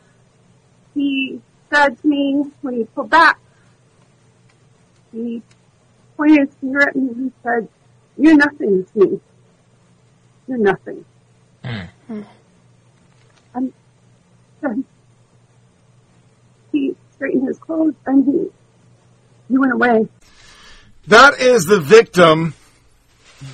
[0.94, 1.40] he
[1.72, 3.38] said to me when he pulled back,
[5.12, 5.42] he
[6.16, 7.68] pointed his finger at me and he said,
[8.16, 9.20] you're nothing to me.
[10.46, 11.04] You're nothing.
[11.62, 12.22] Hmm.
[13.54, 13.72] And
[14.60, 14.84] then
[16.72, 18.50] he straightened his clothes and he,
[19.48, 20.08] he went away.
[21.06, 22.54] That is the victim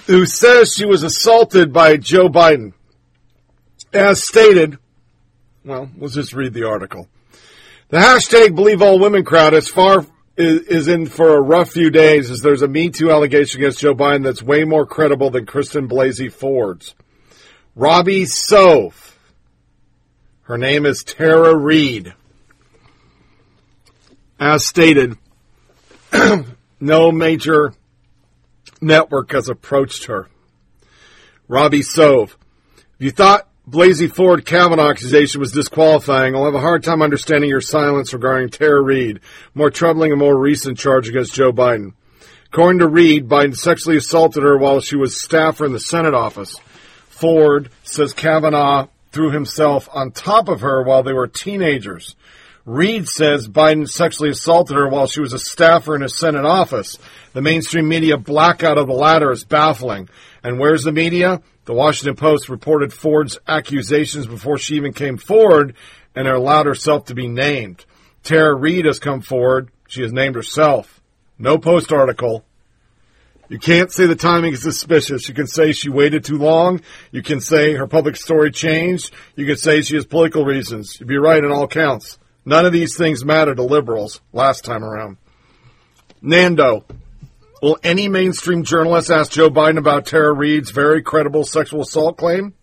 [0.07, 2.73] who says she was assaulted by Joe Biden.
[3.93, 4.79] As stated,
[5.65, 7.09] well, let's just read the article.
[7.89, 10.07] The hashtag believe all women crowd is far
[10.41, 13.81] is, is in for a rough few days as there's a Me Too allegation against
[13.81, 16.95] Joe Biden that's way more credible than Christine Blasey Ford's.
[17.77, 19.19] Robby Soave.
[20.43, 22.15] Her name is Tara Reade.
[24.39, 25.17] As stated,
[26.81, 27.75] no major
[28.81, 30.29] network has approached her.
[31.47, 32.37] Robby Soave.
[32.99, 37.51] If you thought Blasey Ford Kavanaugh accusation was disqualifying, I'll have a hard time understanding
[37.51, 39.21] your silence regarding Tara Reade,
[39.55, 41.93] more troubling and more recent charge against Joe Biden.
[42.47, 46.57] According to Reade, Biden sexually assaulted her while she was staffer in the Senate office.
[47.09, 52.17] Ford says Kavanaugh threw himself on top of her while they were teenagers.
[52.65, 56.99] Reade says Biden sexually assaulted her while she was a staffer in a Senate office.
[57.35, 60.09] The mainstream media blackout of the latter is baffling.
[60.43, 61.43] And where's the media?
[61.67, 65.75] The Washington Post reported Ford's accusations before she even came forward
[66.15, 67.85] and allowed herself to be named.
[68.23, 69.71] Tara Reade has come forward.
[69.89, 71.01] She has named herself.
[71.39, 72.45] No Post article.
[73.49, 75.29] You can't say the timing is suspicious.
[75.29, 76.83] You can say she waited too long.
[77.11, 79.13] You can say her public story changed.
[79.35, 80.99] You can say she has political reasons.
[81.01, 82.19] You'd be right in all counts.
[82.45, 85.17] None of these things matter to liberals last time around.
[86.23, 86.85] Nando.
[87.63, 92.55] Will any mainstream journalist ask Joe Biden about Tara Reade's very credible sexual assault claim?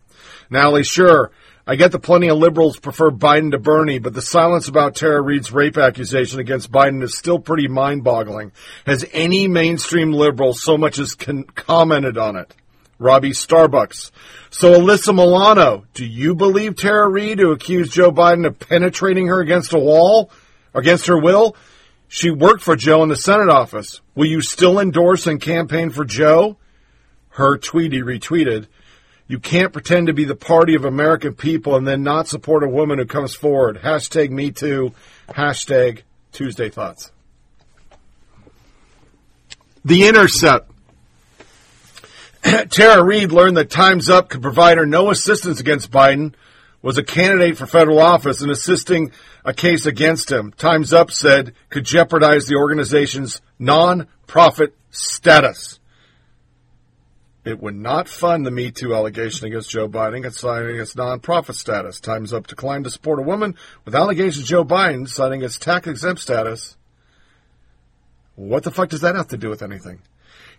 [0.50, 1.32] Nally, sure.
[1.68, 5.22] I get that plenty of liberals prefer Biden to Bernie, but the silence about Tara
[5.22, 8.54] Reade's rape accusation against Biden is still pretty mind-boggling.
[8.86, 12.56] Has any mainstream liberal so much as con- commented on it?
[12.98, 14.12] Robbie Starbucks.
[14.50, 19.42] So Alyssa Milano, do you believe Tara Reade who accused Joe Biden of penetrating her
[19.42, 20.32] against a wall,
[20.74, 21.56] against her will?
[22.08, 24.02] She worked for Joe in the Senate office.
[24.16, 26.58] Will you still endorse and campaign for Joe?
[27.30, 28.68] Her tweety retweeted.
[29.28, 32.70] You can't pretend to be the party of American people and then not support a
[32.70, 33.82] woman who comes forward.
[33.84, 34.94] Hashtag me too.
[35.28, 37.12] Hashtag Tuesday thoughts.
[39.84, 40.72] The Intercept.
[42.70, 46.34] Tara Reade learned that Time's Up could provide her no assistance against Biden,
[46.82, 49.12] was a candidate for federal office and assisting
[49.44, 50.54] a case against him.
[50.58, 55.80] Time's Up said could jeopardize the organization's non-profit status.
[57.44, 62.02] It would not fund the Me Too allegation against Joe Biden, citing its non-profit status.
[62.02, 66.76] Time's Up declined to support a woman with allegations Joe Biden, citing its tax-exempt status.
[68.36, 70.02] What the fuck does that have to do with anything?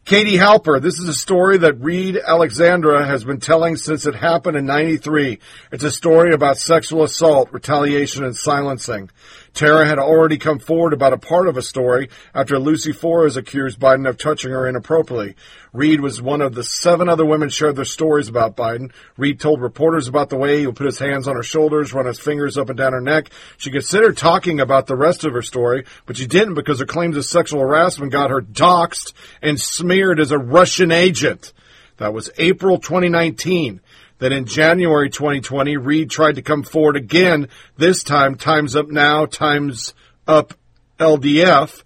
[0.05, 4.57] Katie Halper, this is a story that Reade Alexandra has been telling since it happened
[4.57, 5.39] in 93.
[5.71, 9.11] It's a story about sexual assault, retaliation, and silencing.
[9.59, 13.81] Tara had already come forward about a part of a story after Lucy Flores accused
[13.81, 15.35] Biden of touching her inappropriately.
[15.73, 18.93] Reade was one of the seven other women shared their stories about Biden.
[19.17, 22.07] Reed told reporters about the way he would put his hands on her shoulders, run
[22.07, 23.31] his fingers up and down her neck.
[23.57, 27.17] She considered talking about the rest of her story, but she didn't because her claims
[27.17, 29.13] of sexual harassment got her doxxed
[29.43, 31.53] and smeared as a Russian agent.
[31.97, 33.81] That was April 2019.
[34.19, 39.27] Then in January 2020, Reade tried to come forward again, this time Time's Up Now,
[39.27, 39.95] Time's
[40.27, 40.55] Up
[40.99, 41.83] LDF.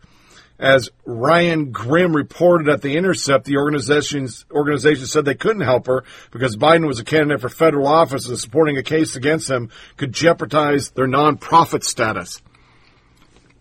[0.58, 6.04] As Ryan Grim reported at The Intercept, the organization's, organization said they couldn't help her
[6.30, 10.12] because Biden was a candidate for federal office and supporting a case against him could
[10.12, 12.40] jeopardize their nonprofit status.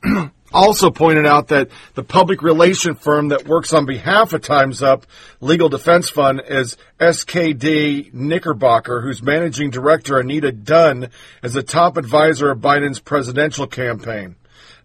[0.53, 5.05] also pointed out that the public relation firm that works on behalf of Time's Up
[5.39, 11.09] Legal Defense Fund is SKD Knickerbocker, whose managing director Anita Dunn
[11.43, 14.35] is the top advisor of Biden's presidential campaign.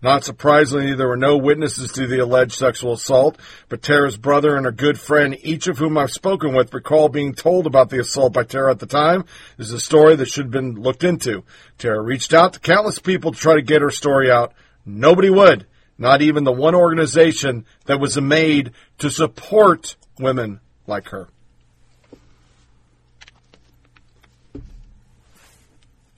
[0.02, 3.38] Not surprisingly, there were no witnesses to the alleged sexual assault,
[3.68, 7.34] but Tara's brother and her good friend, each of whom I've spoken with, recall being
[7.34, 9.24] told about the assault by Tara at the time.
[9.56, 11.44] This is a story that should have been looked into.
[11.78, 14.52] Tara reached out to countless people to try to get her story out.
[14.86, 15.66] Nobody would.
[15.98, 21.28] Not even the one organization that was made to support women like her.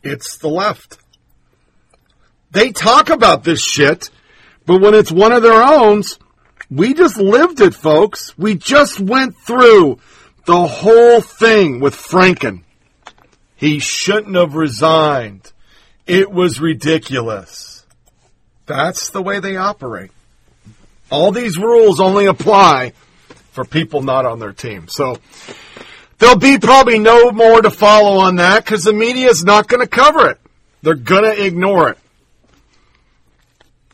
[0.03, 0.99] It's the left.
[2.51, 4.11] They talk about this shit,
[4.67, 6.03] but when it's one of their own,
[6.71, 8.37] we just lived it, folks.
[8.37, 9.99] We just went through
[10.47, 12.63] the whole thing with Franken.
[13.55, 15.53] He shouldn't have resigned.
[16.07, 17.78] It was ridiculous.
[18.69, 20.11] That's the way they operate.
[21.11, 22.93] All these rules only apply
[23.53, 24.89] for people not on their team.
[24.89, 25.19] So
[26.19, 29.81] there'll be probably no more to follow on that because the media is not going
[29.81, 30.39] to cover it.
[30.83, 31.99] They're going to ignore it.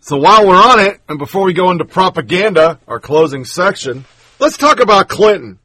[0.00, 4.04] So while we're on it, and before we go into propaganda, our closing section,
[4.40, 5.60] let's talk about Clinton.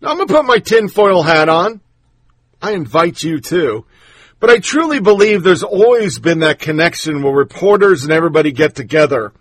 [0.00, 1.80] Now I'm going to put my tinfoil hat on.
[2.60, 3.84] I invite you to.
[4.38, 9.32] But I truly believe there's always been that connection where reporters and everybody get together.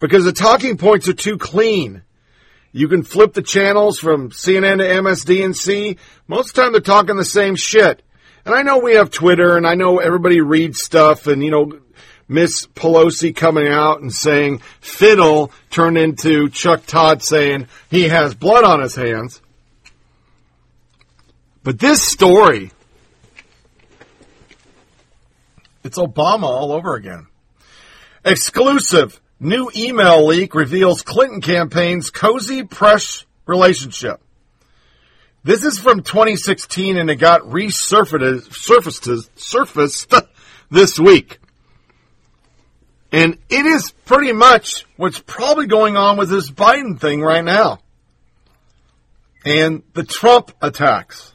[0.00, 2.02] Because the talking points are too clean.
[2.72, 5.98] You can flip the channels from CNN to MSDNC.
[6.26, 8.02] Most of the time they're talking the same shit.
[8.44, 11.80] And I know we have Twitter and I know everybody reads stuff and, you know,
[12.26, 18.64] Miss Pelosi coming out and saying fiddle turned into Chuck Todd saying he has blood
[18.64, 19.42] on his hands.
[21.64, 22.70] But this story,
[25.84, 27.26] it's Obama all over again.
[28.24, 34.20] Exclusive new email leak reveals Clinton campaign's cozy press relationship.
[35.42, 40.14] This is from 2016 and it got resurfaced surfaced, surfaced
[40.70, 41.38] this week.
[43.12, 47.80] And it is pretty much what's probably going on with this Biden thing right now.
[49.44, 51.32] And the Trump attacks.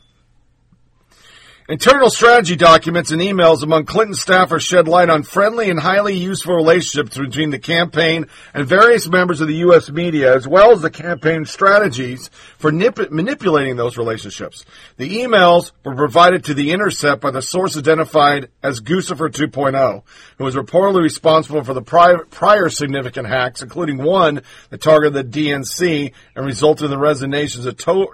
[1.67, 6.53] Internal strategy documents and emails among Clinton staffers shed light on friendly and highly useful
[6.53, 9.89] relationships between the campaign and various members of the U.S.
[9.89, 12.29] media, as well as the campaign strategies
[12.59, 14.63] for nip- manipulating those relationships.
[14.97, 20.03] The emails were provided to The Intercept by the source identified as Guccifer 2.0,
[20.37, 25.41] who was reportedly responsible for the prior, prior significant hacks, including one that targeted the
[25.47, 28.13] DNC and resulted in the resignations of to-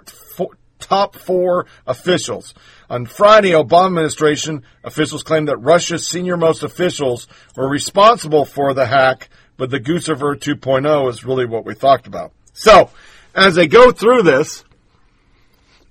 [0.82, 2.54] top four officials.
[2.92, 8.84] On Friday, Obama administration officials claimed that Russia's senior most officials were responsible for the
[8.84, 12.32] hack, but the Guccifer 2.0 is really what we talked about.
[12.52, 12.90] So,
[13.34, 14.62] as they go through this,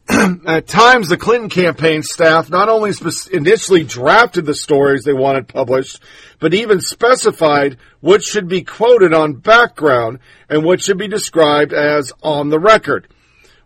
[0.45, 2.91] at times the Clinton campaign staff not only
[3.33, 6.03] initially drafted the stories they wanted published,
[6.37, 12.13] but even specified what should be quoted on background and what should be described as
[12.21, 13.07] on the record.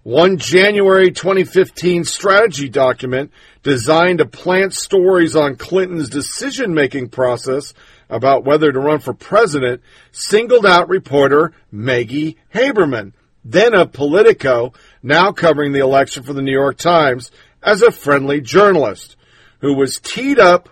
[0.06, 3.32] One January 2015 strategy document
[3.64, 7.74] designed to plant stories on Clinton's decision making process
[8.08, 13.14] about whether to run for president singled out reporter Maggie Haberman.
[13.44, 17.32] then of Politico, now covering the election for the New York Times
[17.64, 19.16] as a friendly journalist
[19.62, 20.70] who was teed up,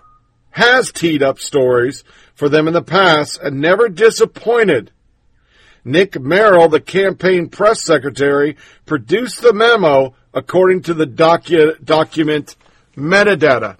[0.52, 2.03] has teed up stories
[2.36, 4.92] for them in the past and never disappointed.
[5.86, 12.56] Nick Merrill, the campaign press secretary, produced the memo according to the docu- document
[12.95, 13.78] metadata.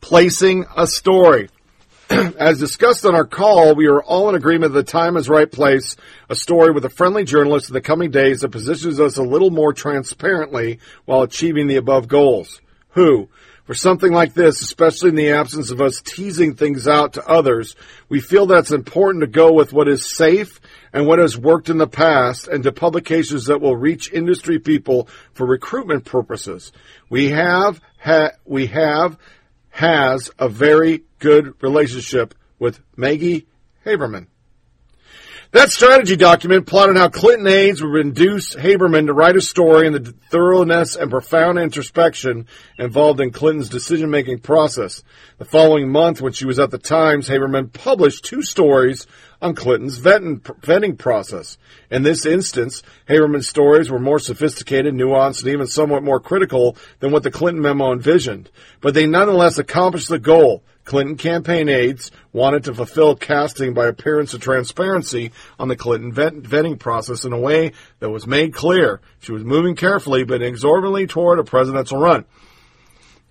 [0.00, 1.48] Placing a story.
[2.10, 5.50] As discussed on our call, we are all in agreement that the time is right
[5.50, 5.96] place,
[6.30, 9.50] a story with a friendly journalist in the coming days that positions us a little
[9.50, 12.60] more transparently while achieving the above goals.
[12.90, 13.28] Who?
[13.68, 17.76] For something like this, especially in the absence of us teasing things out to others,
[18.08, 20.58] we feel that's important to go with what is safe
[20.90, 25.06] and what has worked in the past and to publications that will reach industry people
[25.34, 26.72] for recruitment purposes.
[27.10, 29.18] We have, ha- we have,
[29.68, 33.48] has a very good relationship with Maggie
[33.84, 34.28] Haberman.
[35.50, 39.94] That strategy document plotted how Clinton aides would induce Haberman to write a story in
[39.94, 42.46] the thoroughness and profound introspection
[42.78, 45.02] involved in Clinton's decision making process.
[45.38, 49.06] The following month, when she was at the Times, Haberman published two stories
[49.40, 51.58] on Clinton's vetting, process.
[51.90, 57.12] In this instance, Haberman's stories were more sophisticated, nuanced, and even somewhat more critical than
[57.12, 58.50] what the Clinton memo envisioned.
[58.80, 60.62] But they nonetheless accomplished the goal.
[60.84, 66.42] Clinton campaign aides wanted to fulfill casting by appearance of transparency on the Clinton vet-
[66.42, 71.06] vetting process in a way that was made clear she was moving carefully but inexorably
[71.06, 72.24] toward a presidential run.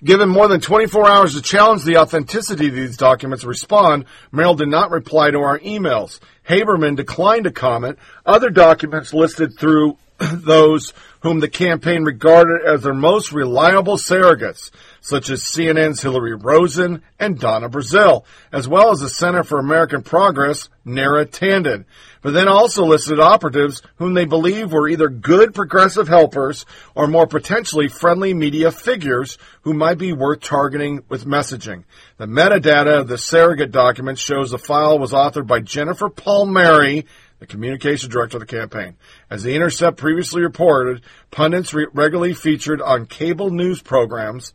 [0.03, 4.67] Given more than 24 hours to challenge the authenticity of these documents respond, Merrill did
[4.67, 6.19] not reply to our emails.
[6.47, 7.97] Haberman declined to comment.
[8.23, 14.69] Other documents listed through those whom the campaign regarded as their most reliable surrogates,
[15.07, 20.01] such as CNN's Hillary Rosen and Donna Brazile, as well as the Center for American
[20.03, 21.85] Progress, Neera Tanden,
[22.21, 27.25] but then also listed operatives whom they believe were either good progressive helpers or more
[27.25, 31.85] potentially friendly media figures who might be worth targeting with messaging.
[32.17, 37.05] The metadata of the surrogate document shows the file was authored by Jennifer Palmieri,
[37.39, 38.97] the communication director of the campaign.
[39.29, 44.53] As The Intercept previously reported, pundits re- regularly featured on cable news programs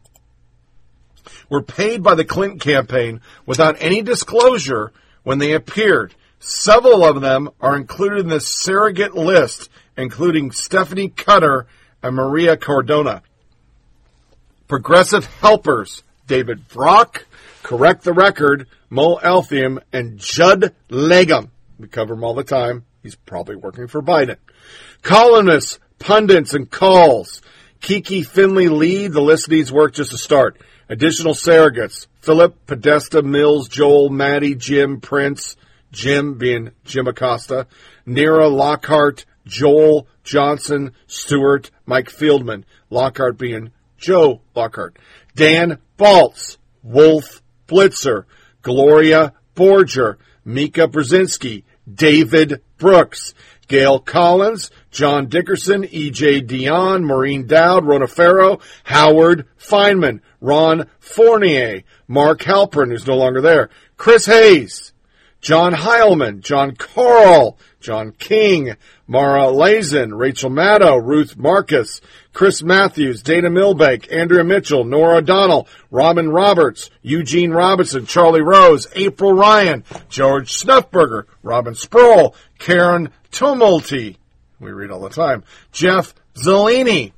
[1.49, 4.93] were paid by the Clinton campaign without any disclosure
[5.23, 6.15] when they appeared.
[6.39, 11.67] Several of them are included in this surrogate list, including Stephanie Cutter
[12.03, 13.23] and Maria Cardona.
[14.67, 17.27] Progressive helpers, David Brock,
[17.63, 21.51] Correct the Record, Mo Elleithee, and Judd Legum.
[21.79, 22.85] We cover him all the time.
[23.03, 24.37] He's probably working for Biden.
[25.03, 27.41] Columnists, pundits, and calls.
[27.81, 29.13] Kiki Finley lead.
[29.13, 30.61] The list needs work just to start.
[30.93, 32.07] Additional surrogates.
[32.21, 35.57] Philip, Podesta, Mills, Joel, Maddie, Jim, Prince,
[35.91, 37.67] Jim being Jim Acosta,
[38.07, 44.99] Neera Lockhart, Joel, Johnson, Stewart, Mike Feldman, Lockhart being Joe Lockhart,
[45.35, 48.25] Dan Balz, Wolf Blitzer,
[48.61, 53.33] Gloria Borger, Mika Brzezinski, David Brooks,
[53.67, 56.43] Gail Collins, John Dickerson, E.J.
[56.43, 63.71] Dionne, Maureen Dowd, Rona Farrow, Howard Fineman, Ron Fournier, Mark Halperin, who's no longer there,
[63.97, 64.93] Chris Hayes,
[65.41, 72.01] John Heilemann, Jon Karl, John King, Mara Liasson, Rachel Maddow, Ruth Marcus,
[72.33, 79.33] Chris Matthews, Dana Milbank, Andrea Mitchell, Norah O'Donnell, Robin Roberts, Eugene Robinson, Charlie Rose, April
[79.33, 84.17] Ryan, George Snuffberger, Robin Sproul, Karen Tumulty,
[84.61, 87.13] we read all the time, Jeff Zeleny,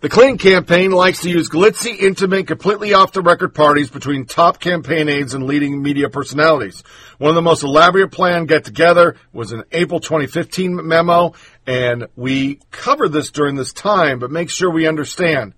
[0.00, 4.58] the Clinton campaign likes to use glitzy, intimate, completely off the record parties between top
[4.58, 6.82] campaign aides and leading media personalities.
[7.18, 11.34] One of the most elaborate planned get together was an April 2015 memo,
[11.66, 15.52] and we covered this during this time, but make sure we understand.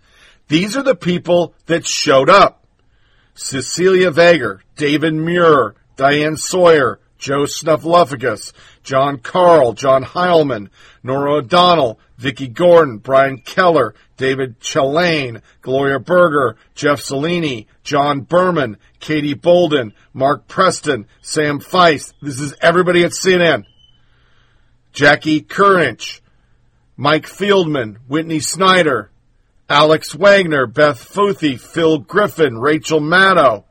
[0.48, 2.66] These are the people that showed up.
[3.34, 10.68] Cecilia Vega, David Muir, Diane Sawyer, Joe Snuffleupagus, Jon Karl, John Heilemann,
[11.04, 19.34] Norah O'Donnell, Vicki Gordon, Brian Keller, David Chalian, Gloria Borger, Jeff Zeleny, John Berman, Katie
[19.34, 22.12] Bolden, Mark Preston, Sam Feist.
[22.22, 23.64] This is everybody at CNN.
[24.92, 26.20] Jackie Kernich,
[26.96, 29.10] Mike Feldman, Whitney Snyder,
[29.68, 33.64] Alex Wagner, Beth Fouhy, Phil Griffin, Rachel Maddow,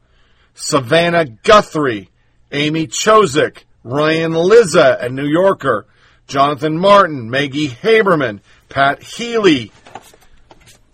[0.53, 2.09] Savannah Guthrie,
[2.51, 5.87] Amy Chozick, Ryan Lizza, a New Yorker,
[6.27, 9.71] Jonathan Martin, Maggie Haberman, Pat Healy,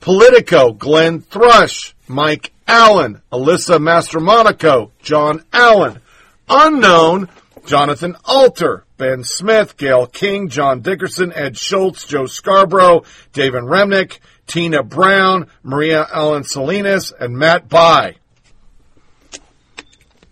[0.08, 6.00] Politico, Glenn Thrush, Mike Allen, Alyssa Mastromonaco, John Allen,
[6.48, 7.28] Unknown,
[7.66, 13.04] Jonathan Alter, Ben Smith, Gayle King, John Dickerson, Ed Schultz, Joe Scarborough,
[13.34, 18.16] David Remnick, Tina Brown, Maria Ellen Salinas, and Matt Bai.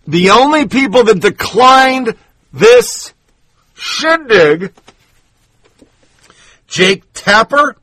[0.06, 2.14] The only people that declined
[2.50, 3.12] this
[3.74, 4.72] shindig,
[6.66, 7.76] Jake Tapper,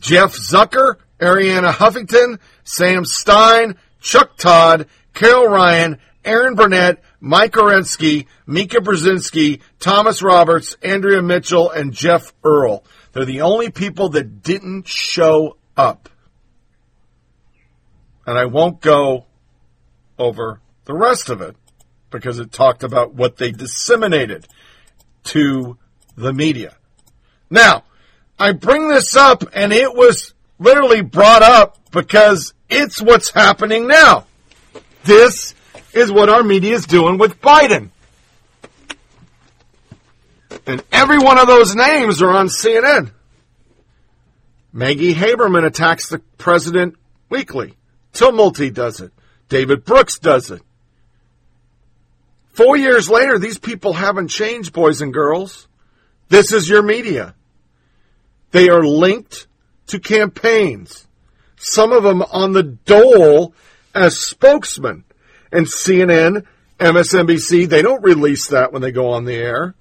[0.00, 8.78] Jeff Zucker, Arianna Huffington, Sam Stein, Chuck Todd, Carol Ryan, Erin Burnett, Mike Orensky, Mika
[8.78, 12.84] Brzezinski, Thomas Roberts, Andrea Mitchell, and Jeff Earl.
[13.12, 16.08] They're the only people that didn't show up.
[18.26, 19.26] And I won't go
[20.18, 21.56] over the rest of it
[22.10, 24.46] because it talked about what they disseminated
[25.24, 25.78] to
[26.16, 26.76] the media.
[27.48, 27.84] Now,
[28.40, 34.26] I bring this up and it was literally brought up because it's what's happening now.
[35.04, 35.54] This
[35.92, 37.90] is what our media is doing with Biden.
[40.66, 43.10] And every one of those names are on CNN.
[44.72, 46.96] Maggie Haberman attacks the president
[47.28, 47.76] weekly.
[48.14, 49.12] Tumulty does it.
[49.50, 50.62] David Brooks does it.
[52.52, 55.68] Four years later, these people haven't changed, boys and girls.
[56.28, 57.34] This is your media.
[58.50, 59.46] They are linked
[59.88, 61.06] to campaigns.
[61.56, 63.54] Some of them on the dole
[63.94, 65.04] as spokesmen.
[65.52, 66.46] And CNN,
[66.78, 69.74] MSNBC, they don't release that when they go on the air.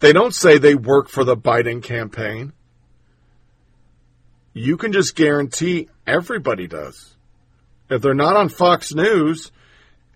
[0.00, 2.52] They don't say they work for the Biden campaign.
[4.52, 7.16] You can just guarantee everybody does.
[7.88, 9.50] If they're not on Fox News,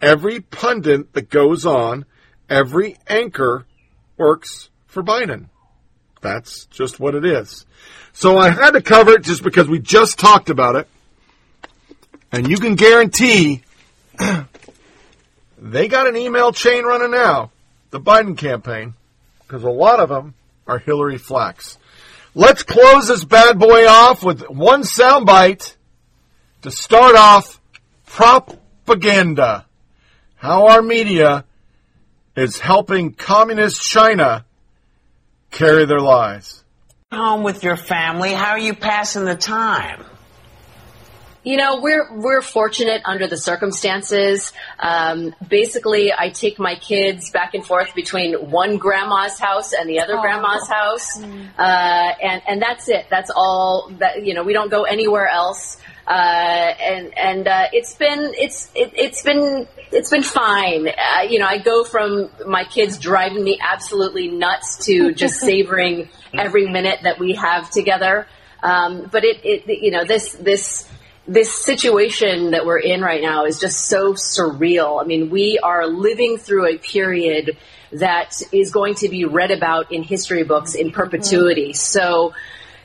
[0.01, 2.05] every pundit that goes on,
[2.49, 3.67] every anchor
[4.17, 5.49] works for Biden.
[6.21, 7.67] That's just what it is.
[8.13, 10.89] So I had to cover it just because we just talked about it.
[12.33, 13.63] And you can guarantee
[15.59, 17.51] they got an email chain running now,
[17.91, 18.95] the Biden campaign,
[19.41, 20.35] because a lot of them
[20.67, 21.79] are Hillary Flacks.
[22.35, 25.75] Let's close this bad boy off with one soundbite
[26.63, 27.61] to start off
[28.07, 29.65] propaganda.
[30.37, 31.45] How our media
[32.37, 34.45] is helping communist China
[35.51, 36.63] carry their lies.
[37.13, 38.33] Home with your family.
[38.33, 40.05] How are you passing the time?
[41.45, 44.53] You know, we're we're fortunate under the circumstances.
[44.79, 50.01] Um, basically, I take my kids back and forth between one grandma's house and the
[50.01, 50.21] other Oh.
[50.21, 53.07] grandma's house, uh, and and that's it.
[53.09, 53.91] That's all.
[53.99, 55.79] That you know, we don't go anywhere else.
[56.09, 60.89] Uh, and and uh, it's been it's it, it's been it's been fine.
[60.89, 66.09] Uh, you know, I go from my kids driving me absolutely nuts to just savoring
[66.33, 68.27] every minute that we have together.
[68.63, 70.89] Um, but it, it you know this this
[71.27, 75.03] this situation that we're in right now is just so surreal.
[75.03, 77.59] I mean, we are living through a period
[77.93, 81.75] that is going to be read about in history books in perpetuity.
[81.75, 82.33] So,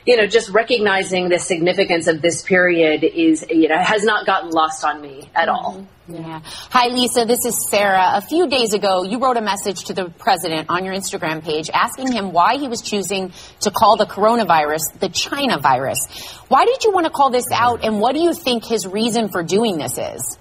[0.06, 4.50] you know, just recognizing the significance of this period is, you know, has not gotten
[4.50, 5.86] lost on me at all.
[6.06, 6.42] Yeah.
[6.44, 7.24] Hi, Lisa.
[7.24, 8.12] This is Sarah.
[8.16, 11.70] A few days ago, you wrote a message to the president on your Instagram page
[11.72, 16.06] asking him why he was choosing to call the coronavirus the China virus.
[16.48, 19.30] Why did you want to call this out, and what do you think his reason
[19.30, 20.38] for doing this is?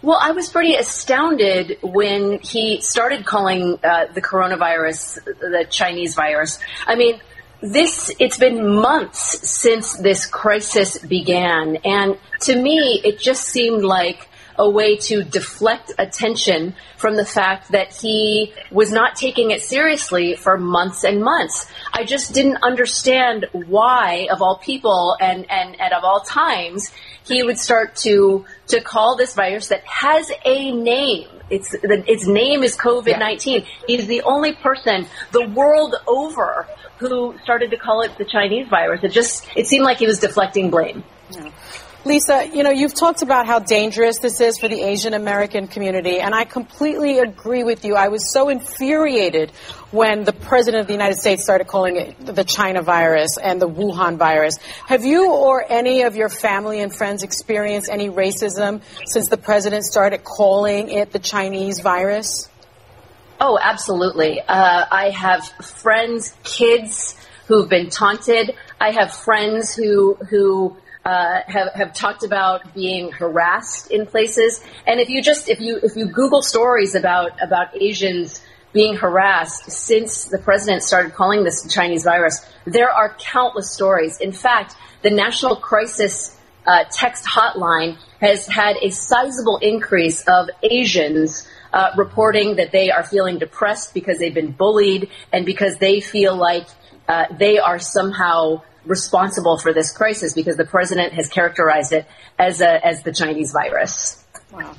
[0.00, 6.60] Well, I was pretty astounded when he started calling uh, the coronavirus the Chinese virus.
[6.86, 7.20] I mean,
[7.60, 11.76] this, it's been months since this crisis began.
[11.84, 14.27] And to me, it just seemed like
[14.58, 20.34] a way to deflect attention from the fact that he was not taking it seriously
[20.34, 21.70] for months and months.
[21.92, 26.92] I just didn't understand why, of all people and, and, and of all times,
[27.24, 31.28] he would start to to call this virus that has a name.
[31.50, 33.66] It's the, its name is COVID nineteen.
[33.86, 36.66] He's the only person the world over
[36.98, 39.04] who started to call it the Chinese virus.
[39.04, 41.04] It just it seemed like he was deflecting blame.
[42.08, 46.20] Lisa, you know, you've talked about how dangerous this is for the Asian American community,
[46.20, 47.96] and I completely agree with you.
[47.96, 49.50] I was so infuriated
[49.90, 53.68] when the President of the United States started calling it the China virus and the
[53.68, 54.56] Wuhan virus.
[54.86, 59.84] Have you or any of your family and friends experienced any racism since the President
[59.84, 62.48] started calling it the Chinese virus?
[63.38, 64.40] Oh, absolutely.
[64.40, 67.14] Uh, I have friends, kids
[67.48, 68.54] who've been taunted.
[68.80, 70.78] I have friends who who
[71.08, 74.60] uh, have have talked about being harassed in places.
[74.86, 78.42] And if you just if you if you Google stories about about Asians
[78.74, 84.20] being harassed since the president started calling this Chinese virus, there are countless stories.
[84.20, 91.48] In fact, the National Crisis uh, text hotline has had a sizable increase of Asians
[91.72, 96.36] uh, reporting that they are feeling depressed because they've been bullied and because they feel
[96.36, 96.66] like
[97.08, 102.06] uh, they are somehow responsible for this crisis because the president has characterized it
[102.38, 104.24] as a, as the Chinese virus.
[104.52, 104.74] Wow.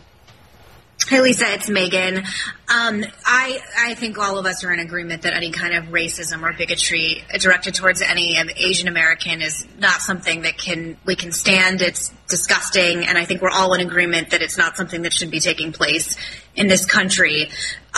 [1.07, 2.17] Hey Lisa, it's Megan.
[2.17, 6.43] Um, I I think all of us are in agreement that any kind of racism
[6.43, 11.81] or bigotry directed towards any Asian American is not something that can we can stand.
[11.81, 15.31] It's disgusting, and I think we're all in agreement that it's not something that should
[15.31, 16.15] be taking place
[16.55, 17.49] in this country.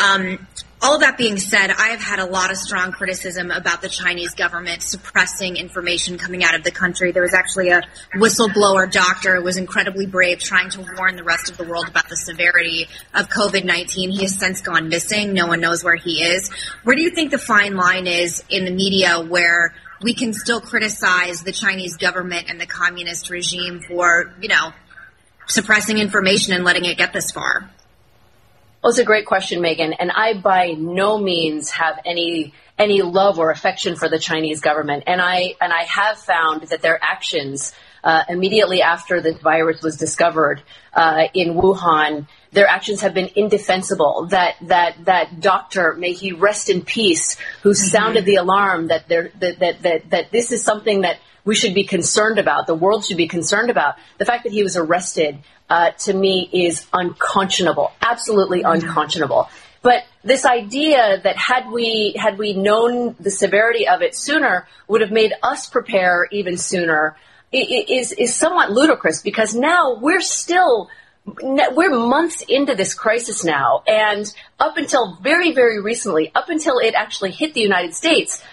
[0.01, 0.47] Um,
[0.81, 4.33] all that being said, I have had a lot of strong criticism about the Chinese
[4.33, 7.11] government suppressing information coming out of the country.
[7.11, 7.83] There was actually a
[8.15, 12.09] whistleblower doctor who was incredibly brave trying to warn the rest of the world about
[12.09, 13.89] the severity of COVID-19.
[14.11, 15.33] He has since gone missing.
[15.33, 16.49] No one knows where he is.
[16.83, 20.61] Where do you think the fine line is in the media where we can still
[20.61, 24.73] criticize the Chinese government and the communist regime for, you know,
[25.47, 27.69] suppressing information and letting it get this far?
[28.81, 29.93] Well, it's a great question, Megan.
[29.93, 35.03] And I by no means have any any love or affection for the Chinese government.
[35.05, 39.97] And I and I have found that their actions uh, immediately after the virus was
[39.97, 44.27] discovered uh, in Wuhan, their actions have been indefensible.
[44.31, 47.87] That that that doctor, may he rest in peace, who mm-hmm.
[47.87, 51.75] sounded the alarm that there that, that that that this is something that we should
[51.75, 52.65] be concerned about.
[52.65, 53.95] The world should be concerned about.
[54.17, 55.39] The fact that he was arrested
[55.71, 58.73] uh, to me is unconscionable, absolutely mm-hmm.
[58.73, 59.49] unconscionable.
[59.81, 64.99] But this idea that had we had we known the severity of it sooner, would
[64.99, 67.15] have made us prepare even sooner,
[67.53, 70.89] is is somewhat ludicrous because now we're still
[71.25, 76.95] we're months into this crisis now, and up until very very recently, up until it
[76.95, 78.43] actually hit the United States,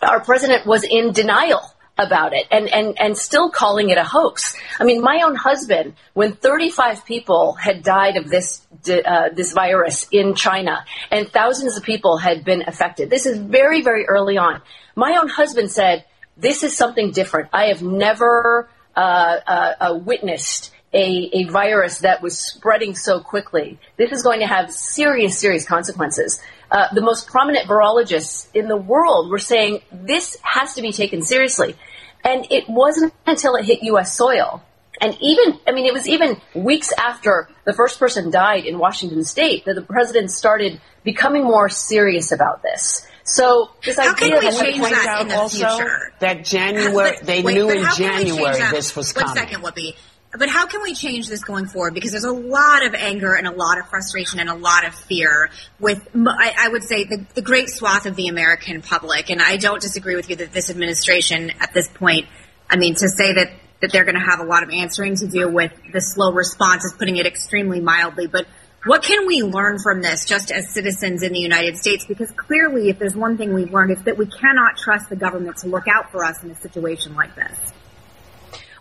[0.00, 4.56] our president was in denial about it and, and, and still calling it a hoax.
[4.80, 10.06] I mean, my own husband, when 35 people had died of this, uh, this virus
[10.10, 14.62] in China and thousands of people had been affected, this is very, very early on.
[14.96, 16.04] My own husband said,
[16.36, 17.50] this is something different.
[17.52, 19.00] I have never uh,
[19.46, 23.78] uh, uh witnessed a, a virus that was spreading so quickly.
[23.96, 26.40] This is going to have serious, serious consequences.
[26.72, 31.20] Uh, the most prominent virologists in the world were saying this has to be taken
[31.22, 31.76] seriously.
[32.24, 34.16] And it wasn't until it hit U.S.
[34.16, 34.62] soil.
[34.98, 39.22] And even, I mean, it was even weeks after the first person died in Washington
[39.24, 43.06] state that the president started becoming more serious about this.
[43.24, 46.12] So this how idea can we change that in the also future?
[46.20, 49.42] that January, they Wait, knew in how can we change January this was One coming.
[49.42, 49.94] second, Whoopi.
[50.36, 51.92] But how can we change this going forward?
[51.92, 54.94] Because there's a lot of anger and a lot of frustration and a lot of
[54.94, 59.28] fear with, I, I would say, the, the great swath of the American public.
[59.28, 62.28] And I don't disagree with you that this administration at this point,
[62.70, 63.52] I mean, to say that,
[63.82, 66.84] that they're going to have a lot of answering to do with the slow response
[66.84, 68.26] is putting it extremely mildly.
[68.26, 68.46] But
[68.84, 72.06] what can we learn from this just as citizens in the United States?
[72.06, 75.58] Because clearly, if there's one thing we've learned, it's that we cannot trust the government
[75.58, 77.72] to look out for us in a situation like this.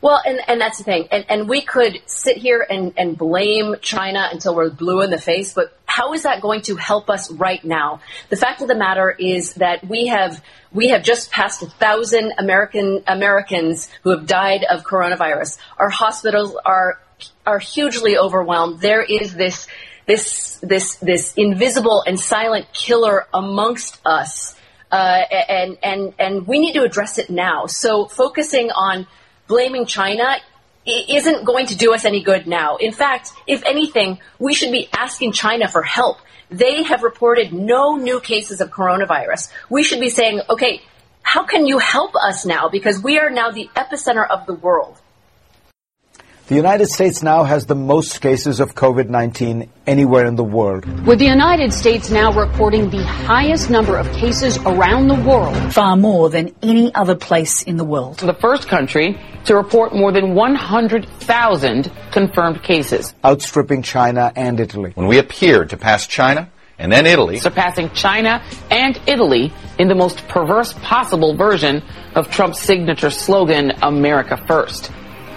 [0.01, 1.07] Well, and, and that's the thing.
[1.11, 5.21] And, and we could sit here and, and blame China until we're blue in the
[5.21, 7.99] face, but how is that going to help us right now?
[8.29, 12.33] The fact of the matter is that we have we have just passed a thousand
[12.37, 15.57] American Americans who have died of coronavirus.
[15.77, 16.99] Our hospitals are
[17.45, 18.79] are hugely overwhelmed.
[18.79, 19.67] There is this
[20.05, 24.55] this this this invisible and silent killer amongst us,
[24.91, 27.65] uh, and and and we need to address it now.
[27.65, 29.07] So focusing on
[29.51, 30.37] blaming China
[30.85, 32.77] isn't going to do us any good now.
[32.77, 36.19] In fact, if anything, we should be asking China for help.
[36.49, 39.51] They have reported no new cases of coronavirus.
[39.69, 40.81] We should be saying, okay,
[41.21, 42.69] how can you help us now?
[42.69, 44.95] Because we are now the epicenter of the world.
[46.51, 50.83] The United States now has the most cases of COVID-19 anywhere in the world.
[51.07, 55.55] With the United States now reporting the highest number of cases around the world.
[55.73, 58.17] Far more than any other place in the world.
[58.19, 63.15] The first country to report more than 100,000 confirmed cases.
[63.23, 64.91] Outstripping China and Italy.
[64.95, 67.37] When we appeared to pass China and then Italy.
[67.37, 71.81] Surpassing China and Italy in the most perverse possible version
[72.13, 74.91] of Trump's signature slogan, America First.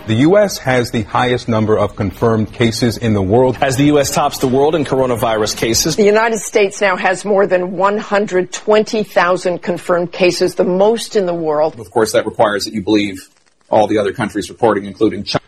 [0.07, 0.59] The U.S.
[0.59, 3.57] has the highest number of confirmed cases in the world.
[3.63, 4.11] As the U.S.
[4.11, 5.97] tops the world in coronavirus cases.
[5.97, 11.81] The United States now has more than 120,000 confirmed cases, the most in the world.
[11.81, 13.31] Of course, that requires that you believe
[13.71, 15.43] all the other countries reporting, including China.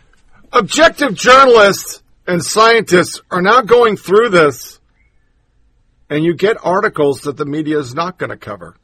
[0.51, 4.79] Objective journalists and scientists are now going through this,
[6.09, 8.75] and you get articles that the media is not going to cover.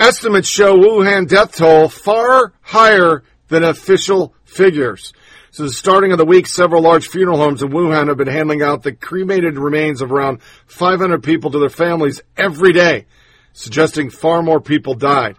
[0.00, 5.12] Estimates show Wuhan death toll far higher than official figures.
[5.50, 8.62] Since the starting of the week, several large funeral homes in Wuhan have been handing
[8.62, 13.06] out the cremated remains of around 500 people to their families every day,
[13.52, 15.36] suggesting far more people died.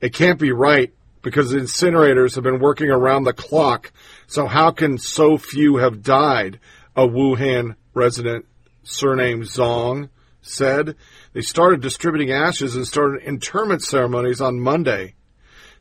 [0.00, 0.92] It can't be right
[1.22, 3.92] because the incinerators have been working around the clock.
[4.26, 6.58] So how can so few have died?
[6.96, 8.46] A Wuhan resident
[8.82, 10.08] surnamed Zong
[10.42, 10.96] said.
[11.32, 15.14] They started distributing ashes and started interment ceremonies on Monday.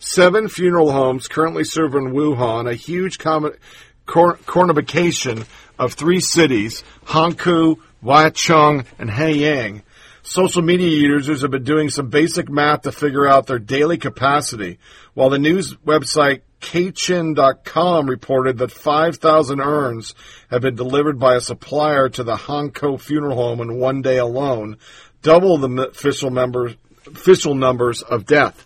[0.02, 3.52] Seven funeral homes currently serve in Wuhan, a huge com-
[4.06, 5.46] cor- cornification
[5.78, 9.82] of three cities, Hankou, Wuchang, and Hanyang.
[10.24, 14.80] Social media users have been doing some basic math to figure out their daily capacity,
[15.16, 20.16] while the news website Caixin.com reported that 5,000 urns
[20.50, 24.78] have been delivered by a supplier to the Hankou funeral home in one day alone,
[25.22, 26.38] double the official
[27.06, 28.66] official numbers of death.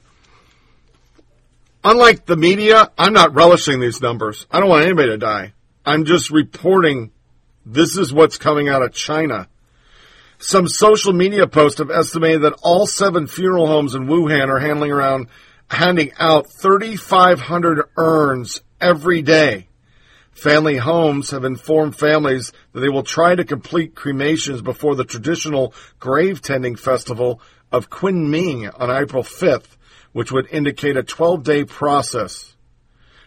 [1.84, 4.48] Unlike the media, I'm not relishing these numbers.
[4.50, 5.54] I don't want anybody to die.
[5.86, 7.12] I'm just reporting
[7.66, 9.50] this is what's coming out of China.
[10.40, 14.92] Some social media posts have estimated that all seven funeral homes in Wuhan are handling
[14.92, 15.28] around
[15.70, 19.68] handing out 3,500 urns every day.
[20.32, 25.74] Family homes have informed families that they will try to complete cremations before the traditional
[26.00, 27.40] grave tending festival
[27.72, 29.78] of Qingming on April 5th,
[30.14, 32.56] which would indicate a 12 day process.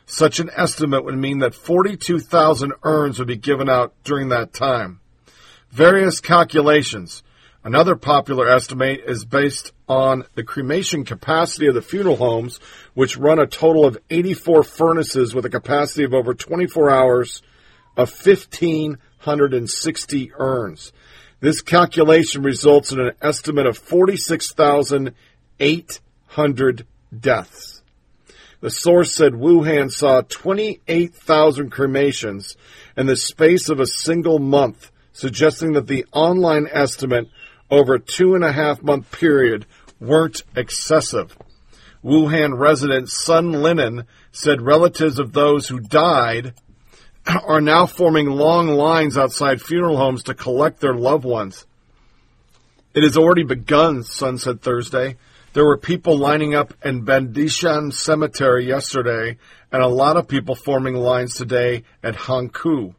[0.06, 5.00] Such an estimate would mean that 42,000 urns would be given out during that time.
[5.70, 7.24] Various calculations.
[7.64, 12.60] Another popular estimate is based on the cremation capacity of the funeral homes,
[12.94, 17.42] which run a total of 84 furnaces with a capacity of over 24 hours
[17.96, 20.92] of 1,560 urns.
[21.40, 23.76] This calculation results in an estimate of
[26.36, 26.86] 46,800
[27.18, 27.82] deaths.
[28.60, 32.56] The source said Wuhan saw 28,000 cremations
[32.96, 37.28] in the space of a single month, suggesting that the online estimate
[37.70, 39.66] over a two and a half month period
[39.98, 41.36] weren't excessive.
[42.04, 46.54] Wuhan resident Sun Linen said relatives of those who died
[47.26, 51.66] are now forming long lines outside funeral homes to collect their loved ones.
[52.94, 55.16] It has already begun, Sun said Thursday.
[55.56, 59.38] There were people lining up in Biandanshan Cemetery yesterday,
[59.72, 62.94] and a lot of people forming lines today at Hankou.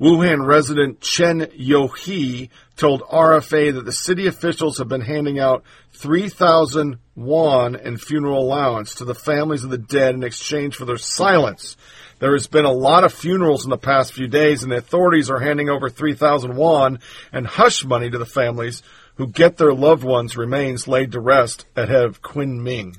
[0.00, 6.98] Wuhan resident Chen Youhe told RFA that the city officials have been handing out 3,000
[7.14, 11.76] won in funeral allowance to the families of the dead in exchange for their silence.
[12.18, 15.30] There has been a lot of funerals in the past few days, and the authorities
[15.30, 16.98] are handing over 3,000 won
[17.32, 18.82] and hush money to the families
[19.16, 22.96] who get their loved ones' remains laid to rest ahead of Qingming.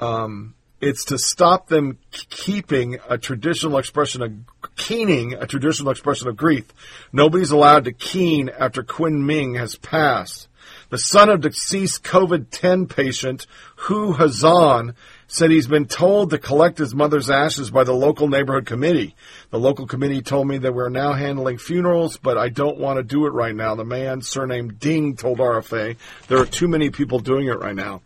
[0.00, 4.32] Um, it's to stop them keeping a traditional expression of
[4.76, 6.66] keening, a traditional expression of grief.
[7.12, 10.48] Nobody's allowed to keen after Qingming has passed.
[10.90, 14.94] The son of deceased COVID-10 patient Hu Hazan
[15.26, 19.14] said he's been told to collect his mother's ashes by the local neighborhood committee.
[19.50, 23.02] The local committee told me that we're now handling funerals, but I don't want to
[23.02, 23.74] do it right now.
[23.74, 25.96] The man, surnamed Ding, told RFA
[26.28, 28.02] there are too many people doing it right now.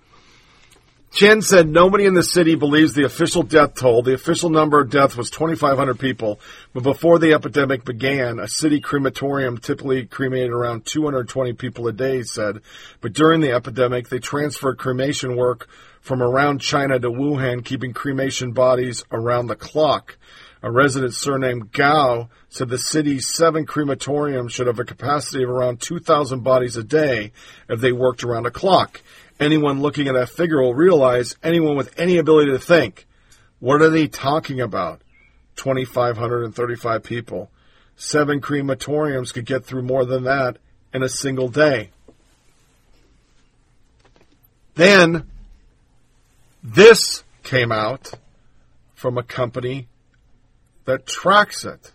[1.11, 4.03] Chen said nobody in the city believes the official death toll.
[4.03, 6.39] The official number of deaths was 2,500 people,
[6.75, 12.19] but before the epidemic began, a city crematorium typically cremated around 220 people a day,
[12.19, 12.61] he said.
[13.01, 15.67] But during the epidemic, they transferred cremation work
[16.01, 20.17] from around China to Wuhan, keeping cremation bodies around the clock.
[20.63, 25.81] A resident surnamed Gao said the city's seven crematoriums should have a capacity of around
[25.81, 27.33] 2,000 bodies a day
[27.69, 29.01] if they worked around a clock
[29.41, 33.07] anyone looking at that figure will realize anyone with any ability to think,
[33.61, 35.03] what are they talking about?
[35.57, 37.51] 2,535 people.
[37.97, 40.59] Seven crematoriums could get through more than that
[40.95, 41.91] in a single day.
[44.75, 45.29] Then,
[46.63, 48.13] this came out
[48.95, 49.89] from a company
[50.85, 51.93] that tracks it.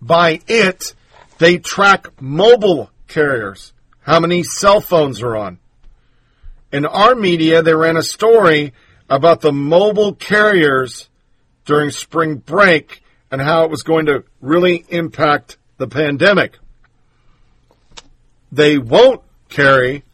[0.00, 0.94] By it,
[1.38, 5.58] they track mobile carriers, how many cell phones are on,
[6.72, 8.72] in our media, they ran a story
[9.08, 11.08] about the mobile carriers
[11.64, 16.58] during spring break and how it was going to really impact the pandemic.
[18.52, 20.04] They won't carry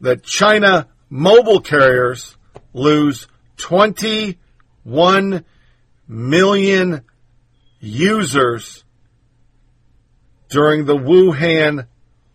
[0.00, 2.36] that China mobile carriers
[2.72, 5.44] lose 21
[6.06, 7.04] million
[7.80, 8.84] users
[10.48, 11.86] during the Wuhan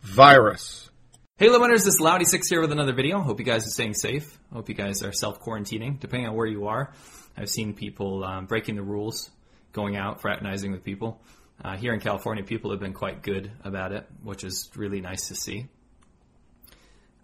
[0.02, 0.90] virus.
[1.38, 3.20] Hey Limiters, this is laowhy86 here with another video.
[3.20, 4.38] Hope you guys are staying safe.
[4.52, 6.94] Hope you guys are self-quarantining, depending on where you are.
[7.36, 9.32] I've seen people um, breaking the rules,
[9.72, 11.20] going out, fraternizing with people.
[11.64, 15.30] Uh, here in California, people have been quite good about it, which is really nice
[15.30, 15.68] to see.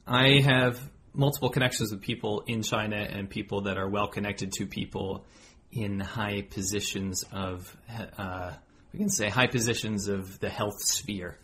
[0.08, 0.80] I have
[1.20, 5.26] multiple connections with people in China and people that are well connected to people
[5.72, 7.76] in high positions of,
[8.18, 8.54] uh,
[8.94, 11.38] we can say, high positions of the health sphere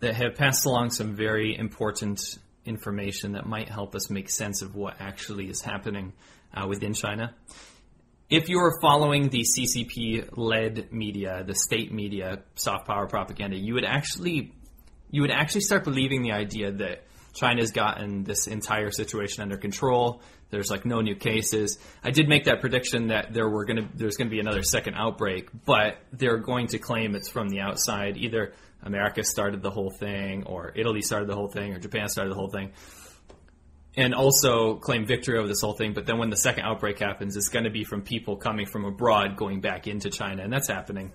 [0.00, 2.20] that have passed along some very important
[2.66, 6.12] information that might help us make sense of what actually is happening
[6.52, 7.32] uh, within China.
[8.28, 13.74] If you are following the CCP led media, the state media, soft power propaganda, you
[13.74, 14.52] would actually
[15.10, 17.03] you would actually start believing the idea that
[17.34, 20.22] China's gotten this entire situation under control.
[20.50, 21.78] There's like no new cases.
[22.02, 24.62] I did make that prediction that there were going to there's going to be another
[24.62, 28.16] second outbreak, but they're going to claim it's from the outside.
[28.16, 32.30] Either America started the whole thing, or Italy started the whole thing, or Japan started
[32.30, 32.72] the whole thing,
[33.96, 35.92] and also claim victory over this whole thing.
[35.92, 38.84] But then when the second outbreak happens, it's going to be from people coming from
[38.84, 41.12] abroad going back into China, and that's happening.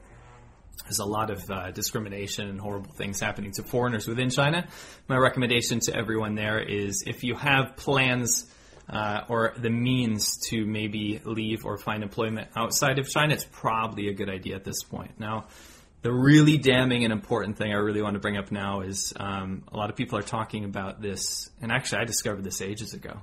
[0.84, 4.68] There's a lot of uh, discrimination and horrible things happening to foreigners within China.
[5.08, 8.52] My recommendation to everyone there is if you have plans
[8.90, 14.10] uh, or the means to maybe leave or find employment outside of China, it's probably
[14.10, 15.20] a good idea at this point.
[15.20, 15.46] Now,
[16.02, 19.64] the really damning and important thing I really want to bring up now is um,
[19.72, 23.20] a lot of people are talking about this, and actually, I discovered this ages ago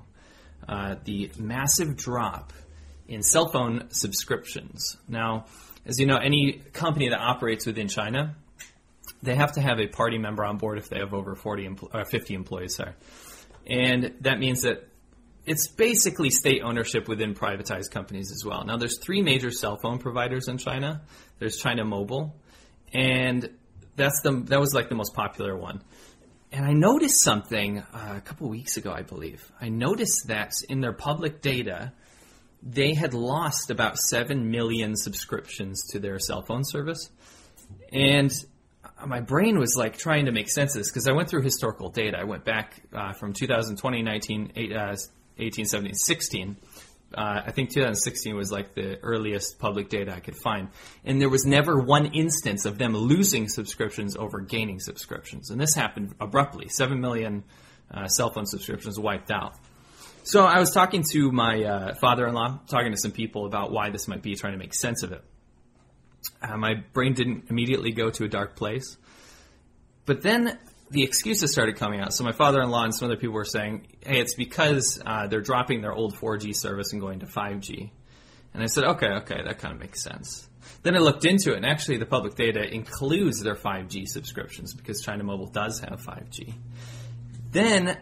[0.68, 2.52] uh, the massive drop
[3.08, 4.96] in cell phone subscriptions.
[5.08, 5.46] Now,
[5.86, 8.34] as you know, any company that operates within China,
[9.22, 11.94] they have to have a party member on board if they have over 40 empl-
[11.94, 12.76] or 50 employees.
[12.76, 12.92] Sorry.
[13.66, 14.88] And that means that
[15.44, 18.64] it's basically state ownership within privatized companies as well.
[18.64, 21.02] Now, there's three major cell phone providers in China.
[21.38, 22.34] There's China Mobile,
[22.92, 23.48] and
[23.94, 25.82] that's the that was like the most popular one.
[26.52, 29.50] And I noticed something uh, a couple weeks ago, I believe.
[29.60, 31.92] I noticed that in their public data,
[32.68, 37.10] they had lost about 7 million subscriptions to their cell phone service.
[37.92, 38.32] And
[39.06, 41.90] my brain was like trying to make sense of this because I went through historical
[41.90, 42.18] data.
[42.18, 44.96] I went back uh, from 2020, 19, uh,
[45.38, 46.56] 18, 17, 16.
[47.14, 50.68] Uh, I think 2016 was like the earliest public data I could find.
[51.04, 55.50] And there was never one instance of them losing subscriptions over gaining subscriptions.
[55.50, 56.68] And this happened abruptly.
[56.68, 57.44] 7 million
[57.92, 59.54] uh, cell phone subscriptions wiped out.
[60.26, 64.08] So I was talking to my uh, father-in-law, talking to some people about why this
[64.08, 65.22] might be, trying to make sense of it.
[66.42, 68.96] Uh, my brain didn't immediately go to a dark place,
[70.04, 70.58] but then
[70.90, 72.12] the excuses started coming out.
[72.12, 75.80] So my father-in-law and some other people were saying, "Hey, it's because uh, they're dropping
[75.80, 77.92] their old 4G service and going to 5G."
[78.52, 80.48] And I said, "Okay, okay, that kind of makes sense."
[80.82, 85.02] Then I looked into it, and actually, the public data includes their 5G subscriptions because
[85.02, 86.52] China Mobile does have 5G.
[87.52, 87.96] Then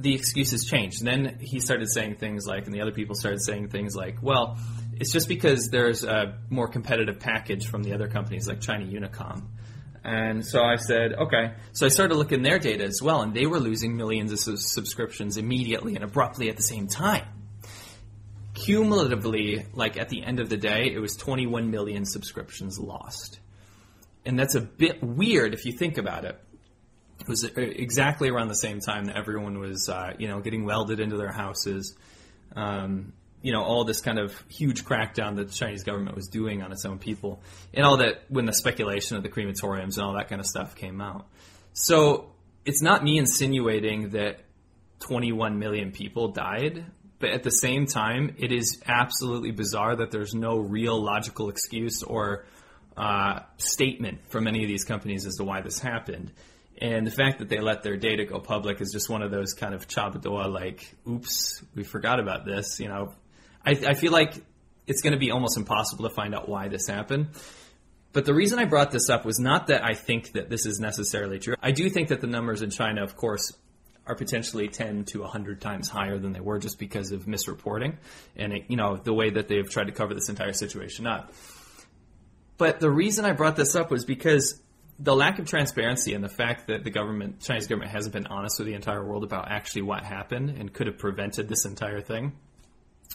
[0.00, 1.02] the excuses changed.
[1.02, 4.22] And then he started saying things like, and the other people started saying things like,
[4.22, 4.58] well,
[4.94, 9.44] it's just because there's a more competitive package from the other companies like China Unicom.
[10.02, 11.52] And so I said, okay.
[11.72, 14.56] So I started looking their data as well, and they were losing millions of su-
[14.56, 17.26] subscriptions immediately and abruptly at the same time.
[18.54, 23.38] Cumulatively, like at the end of the day, it was 21 million subscriptions lost.
[24.24, 26.38] And that's a bit weird if you think about it
[27.20, 31.00] it was exactly around the same time that everyone was, uh, you know, getting welded
[31.00, 31.94] into their houses.
[32.56, 36.62] Um, you know, all this kind of huge crackdown that the Chinese government was doing
[36.62, 37.40] on its own people,
[37.72, 40.74] and all that when the speculation of the crematoriums and all that kind of stuff
[40.76, 41.26] came out.
[41.72, 42.32] So
[42.64, 44.40] it's not me insinuating that
[45.00, 46.84] 21 million people died,
[47.18, 52.02] but at the same time, it is absolutely bizarre that there's no real logical excuse
[52.02, 52.44] or
[52.96, 56.32] uh, statement from any of these companies as to why this happened.
[56.80, 59.52] And the fact that they let their data go public is just one of those
[59.52, 62.80] kind of chabadoa, like, oops, we forgot about this.
[62.80, 63.14] You know,
[63.64, 64.34] I, I feel like
[64.86, 67.28] it's going to be almost impossible to find out why this happened.
[68.12, 70.80] But the reason I brought this up was not that I think that this is
[70.80, 71.54] necessarily true.
[71.62, 73.52] I do think that the numbers in China, of course,
[74.06, 77.96] are potentially 10 to 100 times higher than they were just because of misreporting
[78.36, 81.32] and, it, you know, the way that they've tried to cover this entire situation up.
[82.56, 84.60] But the reason I brought this up was because
[85.02, 88.58] the lack of transparency and the fact that the government, Chinese government, hasn't been honest
[88.58, 92.32] with the entire world about actually what happened and could have prevented this entire thing,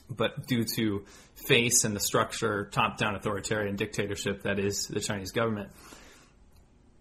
[0.09, 1.05] but due to
[1.47, 5.69] face and the structure, top-down authoritarian dictatorship that is the Chinese government,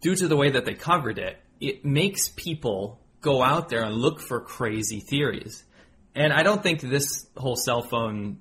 [0.02, 3.94] due to the way that they covered it, it makes people go out there and
[3.94, 5.64] look for crazy theories.
[6.14, 8.38] And I don't think this whole cell phone,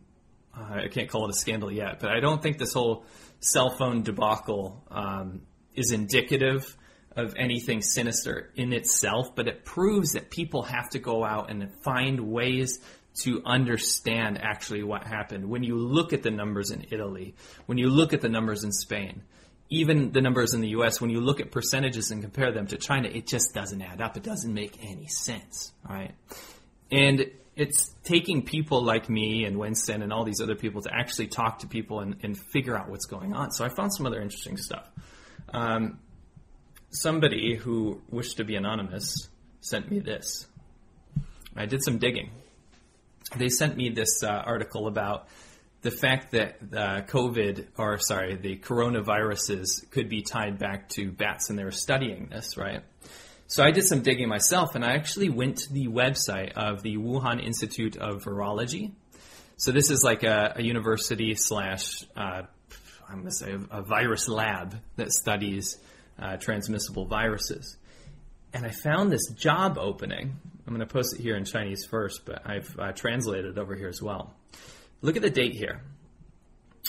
[0.55, 3.05] uh, I can't call it a scandal yet, but I don't think this whole
[3.39, 5.41] cell phone debacle um,
[5.76, 6.77] is indicative
[7.16, 11.72] of anything sinister in itself, but it proves that people have to go out and
[11.84, 12.80] find ways
[13.22, 15.48] to understand actually what happened.
[15.48, 17.35] When you look at the numbers in Italy,
[17.68, 19.22] when you look at the numbers in Spain,
[19.69, 22.77] even the numbers in the US, when you look at percentages and compare them to
[22.77, 24.18] China, it just doesn't add up.
[24.18, 26.14] It doesn't make any sense, right?
[26.92, 31.27] And it's taking people like me and Winston and all these other people to actually
[31.27, 33.52] talk to people and, and figure out what's going on.
[33.52, 34.90] So I found some other interesting stuff.
[35.53, 35.99] Um,
[36.90, 39.30] somebody who wished to be anonymous
[39.61, 40.48] sent me this.
[41.56, 42.32] I did some digging.
[43.35, 45.27] They sent me this uh, article about
[45.82, 51.49] the fact that uh, COVID, or sorry, the coronaviruses could be tied back to bats,
[51.49, 52.82] and they were studying this, right?
[53.48, 56.98] So I did some digging myself, and I actually went to the website of the
[56.98, 58.93] Wuhan Institute of Virology.
[59.57, 62.43] So this is like a, a university slash, uh,
[63.07, 65.77] I'm going to say, a, a, virus lab that studies
[66.19, 67.77] uh, transmissible viruses.
[68.53, 70.40] And I found this job opening.
[70.65, 73.75] I'm going to post it here in Chinese first, but I've uh, translated it over
[73.75, 74.33] here as well.
[75.01, 75.82] Look at the date here.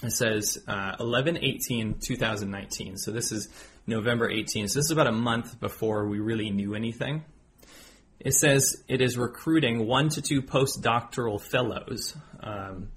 [0.02, 2.98] It says uh, 11 18 2019.
[2.98, 3.48] So this is
[3.86, 4.68] November 18.
[4.68, 7.24] So this is about a month before we really knew anything.
[8.20, 12.16] It says it is recruiting one to two postdoctoral fellows.
[12.40, 12.88] Um,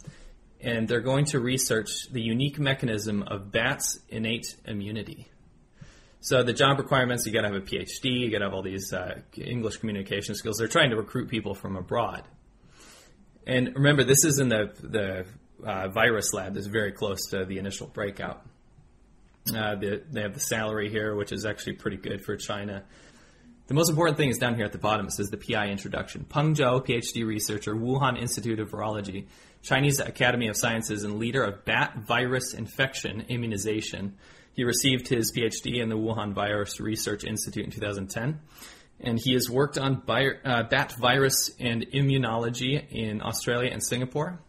[0.62, 5.28] and they're going to research the unique mechanism of bats' innate immunity.
[6.20, 8.64] So the job requirements, you got to have a PhD, you got to have all
[8.64, 10.58] these uh, English communication skills.
[10.58, 12.24] They're trying to recruit people from abroad.
[13.46, 15.26] And remember, this is in the the
[15.64, 16.56] uh, virus lab.
[16.56, 18.46] That's very close to the initial breakout.
[19.50, 22.84] Uh, the, they have the salary here, which is actually pretty good for China.
[23.68, 25.08] The most important thing is down here at the bottom.
[25.08, 26.26] It says the PI introduction.
[26.26, 29.28] Peng Zhou, PhD researcher, Wuhan Institute of Virology,
[29.68, 34.16] Chinese Academy of Sciences, and leader of bat virus infection immunization.
[34.54, 38.40] He received his PhD in the Wuhan Virus Research Institute in 2010.
[39.02, 44.40] And he has worked on uh, bat virus and immunology in Australia and Singapore.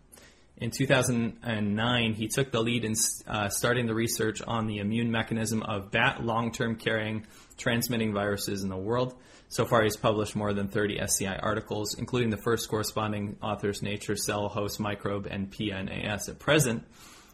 [0.56, 2.94] In 2009, he took the lead in
[3.26, 8.62] uh, starting the research on the immune mechanism of bat long term carrying transmitting viruses
[8.62, 9.14] in the world.
[9.50, 14.14] So far, he's published more than 30 SCI articles, including the first corresponding authors Nature,
[14.14, 16.28] Cell, Host, Microbe, and PNAS.
[16.28, 16.84] At present,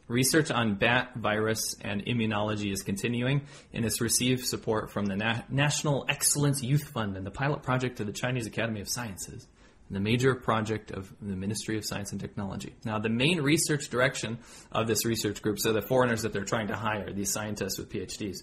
[0.06, 5.42] research on bat virus and immunology is continuing and has received support from the Na-
[5.48, 9.48] National Excellence Youth Fund and the pilot project of the Chinese Academy of Sciences
[9.88, 12.74] and the major project of the Ministry of Science and Technology.
[12.84, 14.38] Now, the main research direction
[14.72, 17.90] of this research group, so the foreigners that they're trying to hire, these scientists with
[17.90, 18.38] PhDs,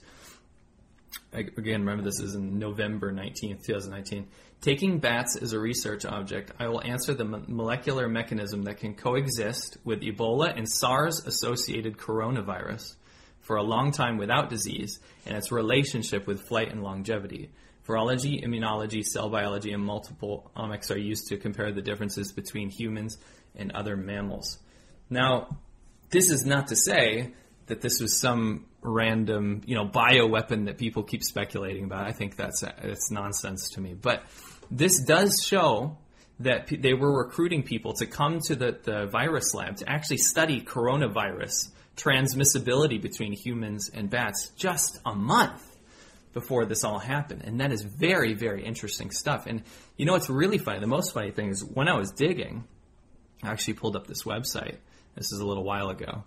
[1.33, 4.27] again, remember this is in November 19th, 2019.
[4.61, 9.77] Taking bats as a research object, I will answer the molecular mechanism that can coexist
[9.83, 12.95] with Ebola and SARS associated coronavirus
[13.41, 17.49] for a long time without disease and its relationship with flight and longevity.
[17.87, 23.17] Virology, immunology, cell biology, and multiple omics are used to compare the differences between humans
[23.55, 24.59] and other mammals.
[25.09, 25.57] Now,
[26.11, 27.33] this is not to say
[27.65, 32.07] that this was some random, you know, bioweapon that people keep speculating about.
[32.07, 33.93] I think that's that's nonsense to me.
[33.93, 34.23] But
[34.69, 35.97] this does show
[36.39, 40.17] that p- they were recruiting people to come to the, the virus lab to actually
[40.17, 45.61] study coronavirus transmissibility between humans and bats just a month
[46.33, 47.43] before this all happened.
[47.43, 49.45] And that is very, very interesting stuff.
[49.45, 49.63] And
[49.97, 50.79] you know what's really funny?
[50.79, 52.63] The most funny thing is when I was digging,
[53.43, 54.77] I actually pulled up this website.
[55.15, 56.23] This is a little while ago.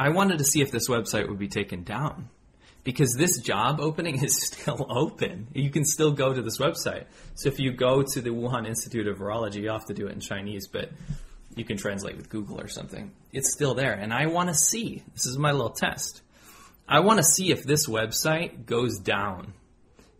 [0.00, 2.30] I wanted to see if this website would be taken down
[2.84, 5.48] because this job opening is still open.
[5.52, 7.04] You can still go to this website.
[7.34, 10.12] So if you go to the Wuhan Institute of Virology, you have to do it
[10.12, 10.88] in Chinese, but
[11.54, 13.12] you can translate with Google or something.
[13.30, 13.92] It's still there.
[13.92, 15.02] And I want to see.
[15.12, 16.22] This is my little test.
[16.88, 19.52] I want to see if this website goes down.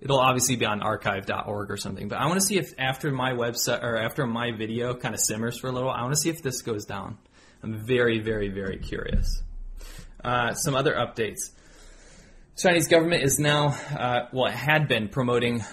[0.03, 3.33] It'll obviously be on archive.org or something, but I want to see if after my
[3.33, 6.29] website or after my video kind of simmers for a little, I want to see
[6.29, 7.17] if this goes down.
[7.63, 9.43] I'm very, very, very curious.
[10.23, 11.51] Uh, some other updates.
[12.57, 15.65] Chinese government is now, uh, well, it had been promoting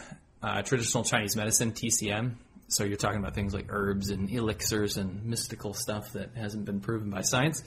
[0.41, 2.35] uh, traditional Chinese medicine, TCM.
[2.69, 6.79] So you're talking about things like herbs and elixirs and mystical stuff that hasn't been
[6.79, 7.61] proven by science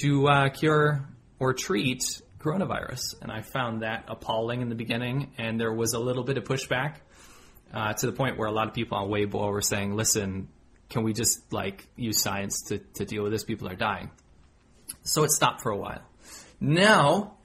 [0.00, 1.04] to uh, cure
[1.38, 2.02] or treat
[2.38, 3.20] coronavirus.
[3.22, 6.44] And I found that appalling in the beginning, and there was a little bit of
[6.44, 6.96] pushback
[7.72, 10.48] uh, to the point where a lot of people on Weibo were saying, listen,
[10.88, 13.44] can we just like use science to, to deal with this?
[13.44, 14.10] People are dying.
[15.02, 16.02] So it stopped for a while.
[16.60, 17.36] Now,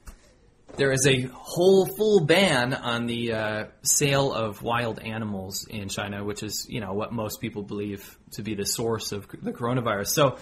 [0.77, 6.23] there is a whole full ban on the uh, sale of wild animals in China,
[6.23, 10.07] which is, you know, what most people believe to be the source of the coronavirus.
[10.07, 10.37] So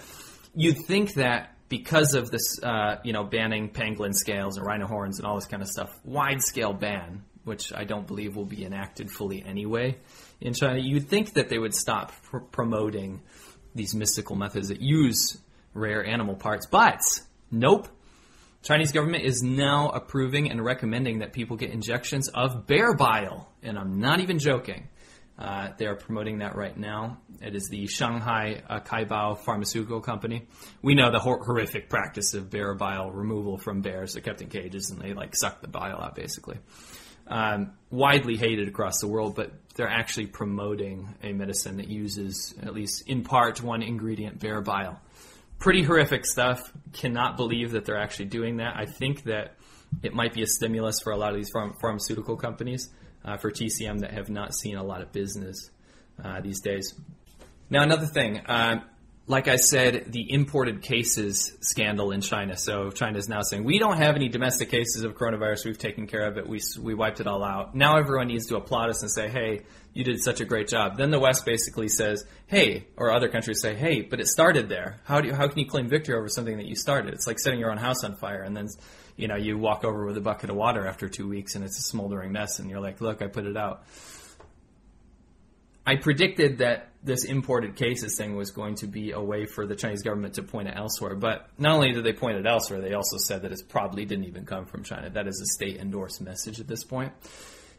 [0.54, 5.18] you'd think that because of this, uh, you know, banning pangolin scales and rhino horns
[5.18, 8.64] and all this kind of stuff, wide scale ban, which I don't believe will be
[8.64, 9.96] enacted fully anyway
[10.40, 13.20] in China, you'd think that they would stop pr- promoting
[13.74, 15.38] these mystical methods that use
[15.74, 16.66] rare animal parts.
[16.66, 17.00] But
[17.50, 17.88] nope.
[18.62, 23.78] Chinese government is now approving and recommending that people get injections of bear bile, and
[23.78, 24.88] I'm not even joking.
[25.38, 27.18] Uh, they are promoting that right now.
[27.40, 30.46] It is the Shanghai uh, Kaibao Pharmaceutical Company.
[30.82, 34.12] We know the hor- horrific practice of bear bile removal from bears.
[34.12, 36.58] They're kept in cages and they like suck the bile out basically.
[37.26, 42.74] Um, widely hated across the world, but they're actually promoting a medicine that uses, at
[42.74, 45.00] least in part, one ingredient, bear bile.
[45.60, 46.72] Pretty horrific stuff.
[46.94, 48.76] Cannot believe that they're actually doing that.
[48.76, 49.56] I think that
[50.02, 52.88] it might be a stimulus for a lot of these pharm- pharmaceutical companies
[53.24, 55.70] uh, for TCM that have not seen a lot of business
[56.24, 56.94] uh, these days.
[57.68, 58.80] Now, another thing, uh,
[59.30, 62.56] like I said, the imported cases scandal in China.
[62.56, 65.66] So China is now saying we don't have any domestic cases of coronavirus.
[65.66, 66.48] We've taken care of it.
[66.48, 67.72] We we wiped it all out.
[67.72, 69.62] Now everyone needs to applaud us and say, "Hey,
[69.94, 73.60] you did such a great job." Then the West basically says, "Hey," or other countries
[73.60, 75.00] say, "Hey, but it started there.
[75.04, 77.14] How do you, how can you claim victory over something that you started?
[77.14, 78.66] It's like setting your own house on fire and then."
[79.16, 81.78] You know, you walk over with a bucket of water after two weeks and it's
[81.78, 83.84] a smoldering mess, and you're like, "Look, I put it out."
[85.90, 89.74] I predicted that this imported cases thing was going to be a way for the
[89.74, 91.16] Chinese government to point it elsewhere.
[91.16, 94.26] But not only did they point it elsewhere, they also said that it probably didn't
[94.26, 95.10] even come from China.
[95.10, 97.12] That is a state endorsed message at this point.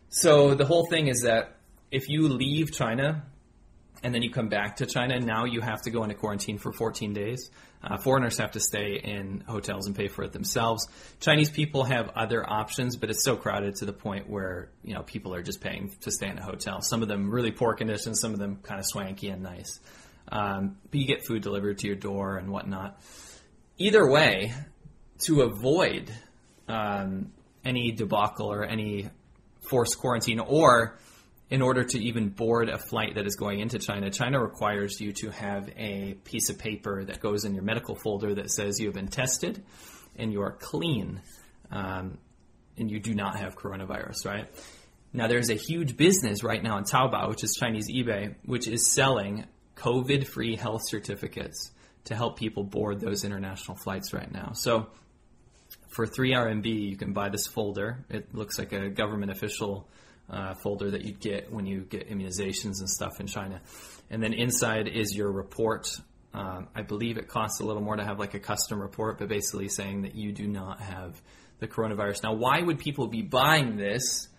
[0.10, 1.56] So the whole thing is that
[1.90, 3.24] if you leave China
[4.04, 6.74] and then you come back to China, now you have to go into quarantine for
[6.74, 7.50] 14 days.
[7.84, 10.88] Uh, foreigners have to stay in hotels and pay for it themselves.
[11.19, 15.01] Chinese people have other options, but it's so crowded to the point where you know
[15.01, 16.82] people are just paying to stay in a hotel.
[16.82, 19.80] Some of them really poor conditions, some of them kind of swanky and nice.
[20.32, 23.01] Um, but you get food delivered to your door and whatnot.
[23.77, 24.53] Either way,
[25.26, 26.11] to avoid
[26.68, 27.32] um,
[27.66, 29.10] any debacle or any
[29.61, 30.98] forced quarantine, or
[31.52, 35.12] in order to even board a flight that is going into China, China requires you
[35.12, 38.88] to have a piece of paper that goes in your medical folder that says you
[38.88, 39.62] have been tested
[40.16, 41.22] and you are clean
[41.70, 42.18] um,
[42.78, 44.48] and you do not have coronavirus, right?
[45.12, 48.90] Now, there's a huge business right now in Taobao, which is Chinese eBay, which is
[48.90, 49.44] selling
[49.76, 51.72] COVID free health certificates
[52.06, 54.54] to help people board those international flights right now.
[54.54, 54.88] So,
[55.90, 58.06] for 3 RMB, you can buy this folder.
[58.10, 59.90] It looks like a government official
[60.32, 63.61] uh, folder that you'd get when you get immunizations and stuff in China.
[64.10, 65.88] And then inside is your report.
[66.34, 69.27] Um, I believe it costs a little more to have like a custom report, but
[69.27, 71.22] basically saying that you do not have
[71.60, 72.24] the coronavirus.
[72.24, 74.30] Now, why would people be buying this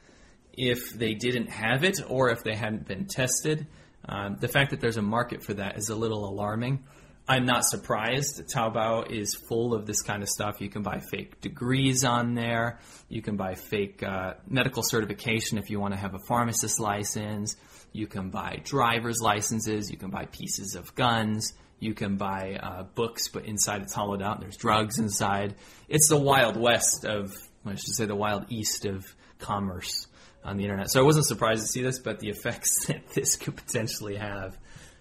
[0.54, 3.66] if they didn't have it or if they hadn't been tested?
[4.08, 6.84] Um, the fact that there's a market for that is a little alarming.
[7.28, 8.42] I'm not surprised.
[8.52, 10.60] Taobao is full of this kind of stuff.
[10.60, 12.81] You can buy fake degrees on there.
[13.09, 17.57] You can buy fake uh, medical certification if you want to have a pharmacist license.
[17.92, 19.91] You can buy driver's licenses.
[19.91, 21.52] You can buy pieces of guns.
[21.78, 24.36] You can buy uh, books, but inside it's hollowed out.
[24.36, 25.55] And there's drugs inside.
[25.89, 27.33] It's the wild west of,
[27.65, 30.09] I should say, the wild east of commerce
[30.44, 30.91] on the internet.
[30.91, 34.59] So I wasn't surprised to see this, but the effects that this could potentially have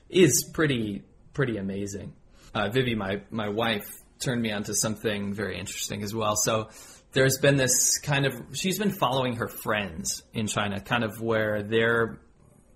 [0.10, 2.14] is pretty pretty amazing.
[2.54, 3.88] Uh, Vivi, my my wife,
[4.20, 6.36] turned me onto something very interesting as well.
[6.36, 6.70] So
[7.14, 11.64] there's been this kind of she's been following her friends in China, kind of where
[11.64, 12.20] their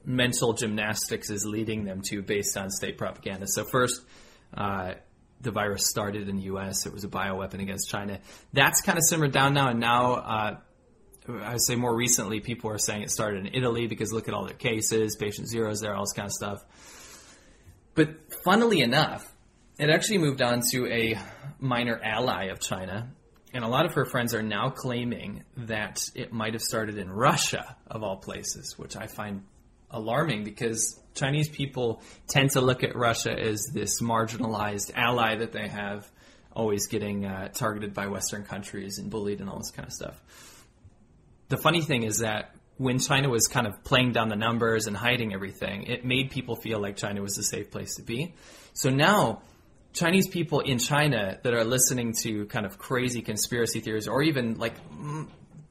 [0.06, 3.48] mental gymnastics is leading them to based on state propaganda.
[3.48, 4.02] So first.
[4.54, 4.94] Uh,
[5.42, 6.86] the virus started in the U.S.
[6.86, 8.20] It was a bioweapon against China.
[8.54, 10.58] That's kind of simmered down now, and now uh,
[11.28, 14.34] I would say more recently, people are saying it started in Italy because look at
[14.34, 16.66] all their cases, patient zeros there, all this kind of stuff.
[17.96, 19.36] But funnily enough,
[19.80, 21.20] it actually moved on to a
[21.60, 23.10] minor ally of China,
[23.54, 27.10] and a lot of her friends are now claiming that it might have started in
[27.10, 29.44] Russia, of all places, which I find
[29.90, 35.68] alarming because Chinese people tend to look at Russia as this marginalized ally that they
[35.68, 36.10] have,
[36.54, 40.22] always getting uh, targeted by Western countries and bullied and all this kind of stuff.
[41.50, 44.96] The funny thing is that when China was kind of playing down the numbers and
[44.98, 48.34] hiding everything, it made people feel like China was a safe place to be.
[48.74, 49.42] So now,
[49.94, 54.56] Chinese people in China that are listening to kind of crazy conspiracy theories or even
[54.56, 54.74] like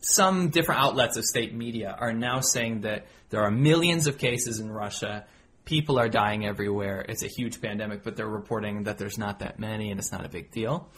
[0.00, 4.60] some different outlets of state media are now saying that there are millions of cases
[4.60, 5.26] in Russia.
[5.66, 7.04] People are dying everywhere.
[7.06, 10.24] It's a huge pandemic, but they're reporting that there's not that many and it's not
[10.24, 10.88] a big deal.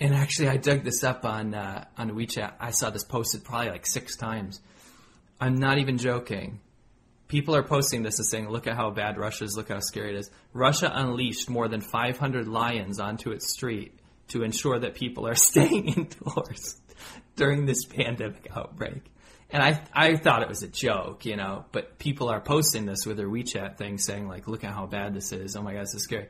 [0.00, 2.54] And actually, I dug this up on uh, on WeChat.
[2.58, 4.60] I saw this posted probably like six times.
[5.40, 6.60] I'm not even joking.
[7.28, 9.56] People are posting this and saying, "Look at how bad Russia is.
[9.56, 13.98] Look how scary it is." Russia unleashed more than 500 lions onto its street
[14.28, 16.80] to ensure that people are staying indoors
[17.36, 19.02] during this pandemic outbreak.
[19.50, 23.06] And I I thought it was a joke, you know, but people are posting this
[23.06, 25.56] with their WeChat thing saying like, look at how bad this is.
[25.56, 26.28] Oh my god, this is scary.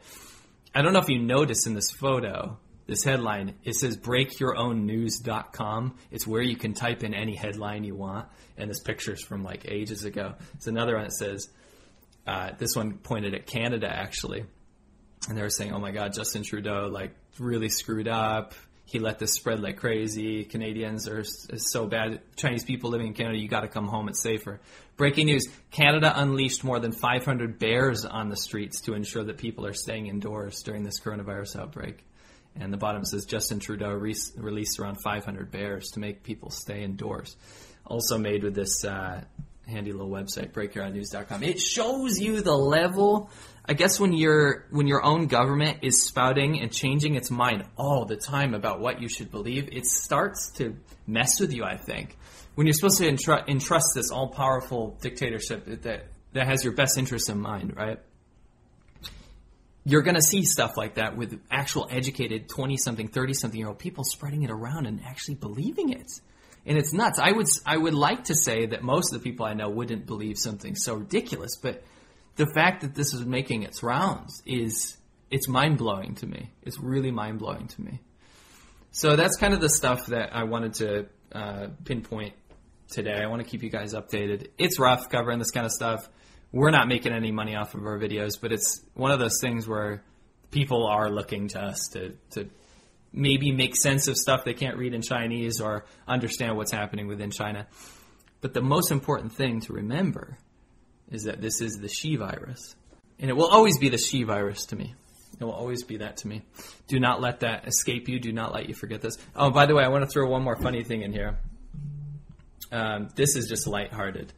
[0.74, 5.98] I don't know if you noticed in this photo, this headline, it says breakyourownnews.com.
[6.10, 8.28] It's where you can type in any headline you want.
[8.56, 10.34] And this picture's from like ages ago.
[10.54, 11.48] It's another one that says,
[12.26, 14.44] uh, this one pointed at Canada actually.
[15.28, 18.52] And they were saying, oh my God, Justin Trudeau, like, really screwed up.
[18.86, 20.44] He let this spread like crazy.
[20.44, 22.20] Canadians are is so bad.
[22.36, 24.08] Chinese people living in Canada, you got to come home.
[24.08, 24.60] It's safer.
[24.96, 29.66] Breaking news: Canada unleashed more than 500 bears on the streets to ensure that people
[29.66, 32.04] are staying indoors during this coronavirus outbreak.
[32.56, 36.84] And the bottom says Justin Trudeau re- released around 500 bears to make people stay
[36.84, 37.36] indoors.
[37.84, 39.22] Also made with this uh,
[39.66, 41.42] handy little website, breakyourownnews.com.
[41.42, 43.30] It shows you the level.
[43.66, 48.04] I guess when your when your own government is spouting and changing its mind all
[48.04, 50.76] the time about what you should believe, it starts to
[51.06, 51.64] mess with you.
[51.64, 52.16] I think
[52.54, 56.98] when you're supposed to entru- entrust this all powerful dictatorship that that has your best
[56.98, 58.00] interests in mind, right?
[59.84, 63.68] You're going to see stuff like that with actual educated 20 something 30 something year
[63.68, 66.06] old people spreading it around and actually believing it.
[66.66, 67.18] And it's nuts.
[67.18, 70.06] I would i would like to say that most of the people i know wouldn't
[70.06, 71.82] believe something so ridiculous but
[72.36, 74.96] the fact that this is making its rounds is
[75.30, 76.50] it's mind-blowing to me.
[76.62, 78.00] It's really mind-blowing to me.
[78.90, 82.34] So that's kind of the stuff that i wanted to uh, pinpoint
[82.88, 83.20] today.
[83.22, 84.48] I want to keep you guys updated.
[84.58, 86.08] It's rough covering this kind of stuff
[86.54, 89.66] we're not making any money off of our videos, but it's one of those things
[89.66, 90.04] where
[90.52, 92.48] people are looking to us to, to
[93.12, 97.32] maybe make sense of stuff they can't read in Chinese or understand what's happening within
[97.32, 97.66] China.
[98.40, 100.38] But the most important thing to remember
[101.10, 102.76] is that this is the Xi virus.
[103.18, 104.94] And it will always be the Xi virus to me.
[105.40, 106.42] It will always be that to me.
[106.86, 108.20] Do not let that escape you.
[108.20, 109.18] Do not let you forget this.
[109.34, 111.36] Oh, by the way, I want to throw one more funny thing in here.
[112.70, 114.32] Um, this is just lighthearted.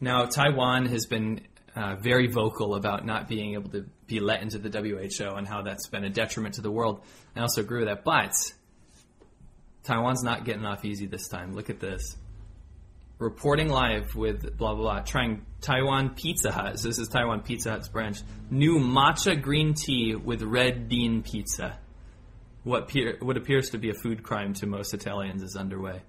[0.00, 1.42] Now, Taiwan has been
[1.74, 5.62] uh, very vocal about not being able to be let into the WHO and how
[5.62, 7.00] that's been a detriment to the world.
[7.34, 8.04] I also agree with that.
[8.04, 8.34] But
[9.84, 11.54] Taiwan's not getting off easy this time.
[11.54, 12.16] Look at this.
[13.18, 15.00] Reporting live with blah, blah, blah.
[15.00, 16.78] Trying Taiwan Pizza Hut.
[16.78, 18.18] So this is Taiwan Pizza Hut's branch.
[18.50, 21.78] New matcha green tea with red bean pizza.
[22.64, 26.02] What, peer, what appears to be a food crime to most Italians is underway.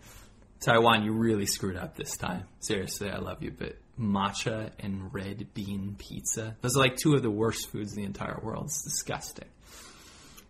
[0.60, 2.46] Taiwan, you really screwed up this time.
[2.60, 6.56] Seriously, I love you, but matcha and red bean pizza.
[6.62, 8.66] Those are like two of the worst foods in the entire world.
[8.66, 9.48] It's disgusting.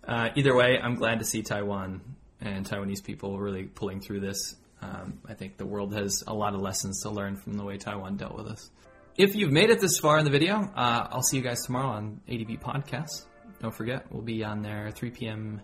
[0.08, 2.02] Uh, either way, I'm glad to see Taiwan
[2.42, 4.56] and Taiwanese people really pulling through this.
[4.82, 7.78] Um, I think the world has a lot of lessons to learn from the way
[7.78, 8.70] Taiwan dealt with us.
[9.16, 11.90] If you've made it this far in the video, uh, I'll see you guys tomorrow
[11.90, 13.26] on ADV Podcast.
[13.62, 15.62] Don't forget, we'll be on there 3 p.m.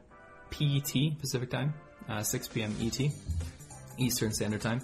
[0.51, 1.74] PET, Pacific Time,
[2.08, 2.75] uh, 6 p.m.
[2.80, 2.99] ET,
[3.98, 4.80] Eastern Standard Time.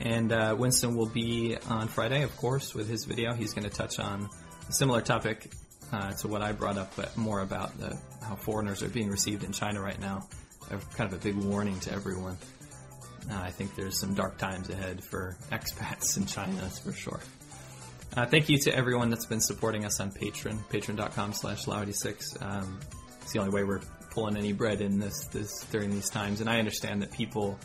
[0.00, 3.34] And uh, Winston will be on Friday, of course, with his video.
[3.34, 4.30] He's going to touch on
[4.68, 5.50] a similar topic
[5.92, 9.44] uh, to what I brought up, but more about the, how foreigners are being received
[9.44, 10.26] in China right now.
[10.94, 12.38] Kind of a big warning to everyone.
[13.30, 17.20] Uh, I think there's some dark times ahead for expats in China, that's for sure.
[18.16, 22.42] Uh, thank you to everyone that's been supporting us on Patreon, patreon.com slash laowhy86.
[22.42, 22.80] Um,
[23.22, 26.40] it's the only way we're pulling any bread in this, this during these times.
[26.40, 27.58] And I understand that people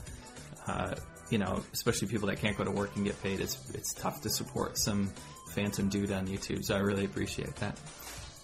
[0.67, 0.95] uh,
[1.29, 4.21] you know, especially people that can't go to work and get paid, it's it's tough
[4.21, 5.11] to support some
[5.51, 6.63] phantom dude on YouTube.
[6.63, 7.79] So I really appreciate that.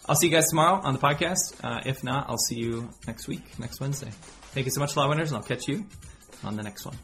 [0.08, 1.56] I'll see you guys tomorrow on the podcast.
[1.64, 4.10] Uh, if not, I'll see you next week, next Wednesday.
[4.54, 5.86] Thank you so much, Law Winners, and I'll catch you
[6.44, 6.98] on the next one.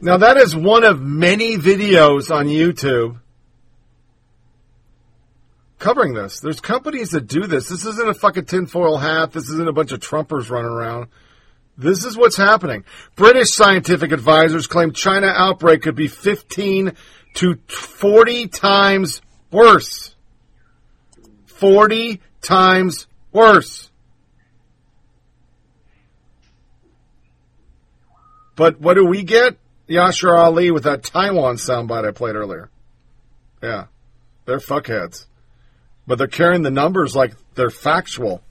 [0.00, 3.20] Now that is one of many videos on YouTube
[5.78, 6.40] covering this.
[6.40, 7.68] There's companies that do this.
[7.68, 9.32] This isn't a fucking tinfoil hat.
[9.32, 11.08] This isn't a bunch of Trumpers running around.
[11.78, 12.84] This is what's happening.
[13.14, 16.92] British scientific advisors claim China outbreak could be 15
[17.34, 20.16] to 40 times worse.
[21.46, 23.90] 40 times worse.
[28.56, 29.56] But what do we get?
[29.88, 32.70] Yashar Ali with that Taiwan soundbite I played earlier.
[33.62, 33.86] Yeah.
[34.46, 35.26] They're fuckheads.
[36.08, 38.42] But they're carrying the numbers like they're factual.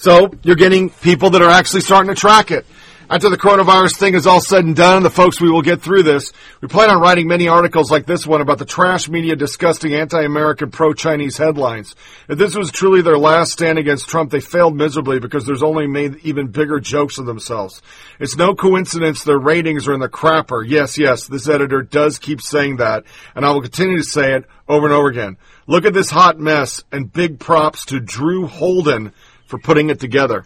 [0.00, 2.64] So you're getting people that are actually starting to track it.
[3.10, 6.04] After the coronavirus thing is all said and done, the folks we will get through
[6.04, 9.94] this, we plan on writing many articles like this one about the trash media disgusting
[9.94, 11.96] anti-American pro-Chinese headlines.
[12.28, 15.88] If this was truly their last stand against Trump, they failed miserably because there's only
[15.88, 17.82] made even bigger jokes of themselves.
[18.20, 20.62] It's no coincidence their ratings are in the crapper.
[20.64, 23.02] Yes, yes, this editor does keep saying that,
[23.34, 25.38] and I will continue to say it over and over again.
[25.66, 29.12] Look at this hot mess, and big props to Drew Holden
[29.48, 30.44] for putting it together.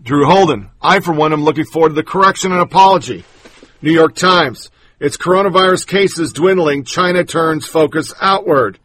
[0.00, 0.70] Drew Holden.
[0.80, 3.24] I, for one, am looking forward to the correction and apology.
[3.82, 4.70] New York Times.
[5.00, 6.84] Its coronavirus cases dwindling.
[6.84, 8.78] China turns focus outward.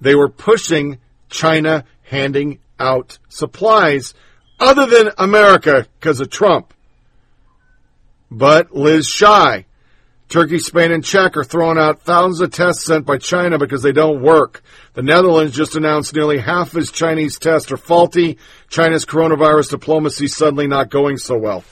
[0.00, 0.98] They were pushing
[1.30, 4.12] China handing out supplies
[4.60, 6.74] other than America because of Trump.
[8.30, 9.64] But Liz Shy.
[10.32, 13.92] Turkey, Spain, and Czech are throwing out thousands of tests sent by China because they
[13.92, 14.62] don't work.
[14.94, 18.38] The Netherlands just announced nearly half of its Chinese tests are faulty.
[18.70, 21.64] China's coronavirus diplomacy suddenly not going so well.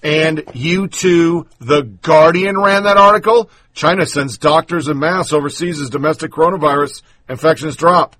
[0.00, 3.50] And you too, The Guardian ran that article.
[3.74, 8.14] China sends doctors en masse overseas as domestic coronavirus infections drop.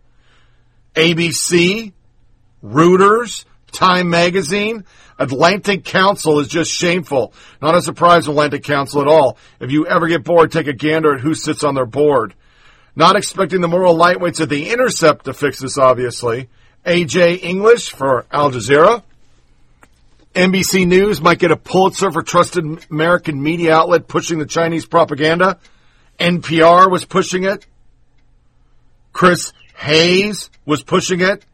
[0.97, 1.93] ABC,
[2.65, 4.85] Reuters, Time Magazine,
[5.19, 7.33] Atlantic Council is just shameful.
[7.61, 9.37] Not a surprise, Atlantic Council at all.
[9.61, 12.35] If you ever get bored, take a gander at who sits on their board.
[12.95, 16.49] Not expecting the moral lightweights at The Intercept to fix this, obviously.
[16.85, 19.03] AJ English for Al Jazeera.
[20.35, 25.59] NBC News might get a Pulitzer for trusted American media outlet pushing the Chinese propaganda.
[26.19, 27.67] NPR was pushing it.
[29.13, 31.45] Chris Hayes was pushing it.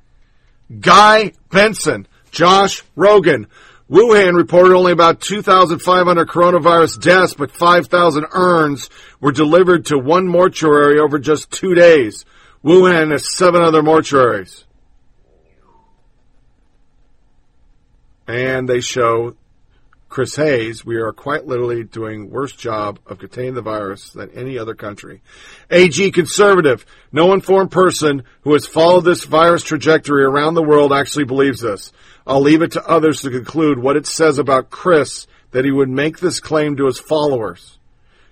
[0.80, 3.46] Guy Benson, Josh Rogin.
[3.90, 8.90] Wuhan reported only about 2,500 coronavirus deaths, but 5,000 urns
[9.20, 12.26] were delivered to one mortuary over just two days.
[12.62, 14.64] Wuhan has seven other mortuaries.
[18.26, 19.36] And they show
[20.08, 24.58] Chris Hayes, we are quite literally doing worse job of containing the virus than any
[24.58, 25.20] other country.
[25.70, 31.24] AG conservative, no informed person who has followed this virus trajectory around the world actually
[31.24, 31.92] believes this.
[32.28, 35.88] I'll leave it to others to conclude what it says about Chris that he would
[35.88, 37.78] make this claim to his followers.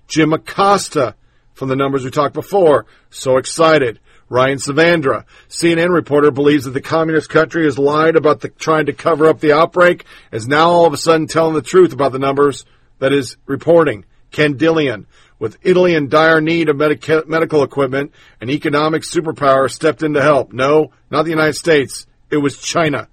[0.06, 1.14] Jim Acosta,
[1.54, 3.98] from the numbers we talked before, so excited.
[4.28, 8.92] Ryan Saavedra, CNN reporter, believes that the communist country has lied about the, trying to
[8.92, 12.18] cover up the outbreak, is now all of a sudden telling the truth about the
[12.18, 12.66] numbers
[12.98, 14.04] that is reporting.
[14.30, 15.06] Ken Dilanian,
[15.38, 20.22] with Italy in dire need of medica- medical equipment, an economic superpower stepped in to
[20.22, 20.52] help.
[20.52, 22.06] No, not the United States.
[22.30, 23.08] It was China.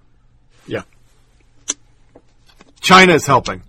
[0.67, 0.83] Yeah.
[2.79, 3.63] China is helping.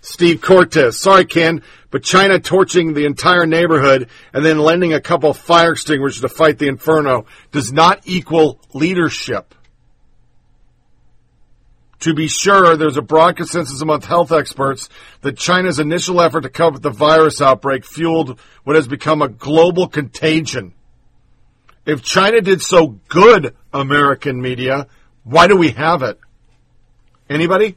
[0.00, 0.98] Steve Cortes.
[0.98, 6.22] Sorry, Ken, but China torching the entire neighborhood and then lending a couple fire extinguishers
[6.22, 9.54] to fight the inferno does not equal leadership.
[12.00, 14.88] To be sure, there's a broad consensus among health experts
[15.22, 19.88] that China's initial effort to cover the virus outbreak fueled what has become a global
[19.88, 20.74] contagion.
[21.88, 24.88] If China did so good, American media,
[25.24, 26.20] why do we have it?
[27.30, 27.76] Anybody?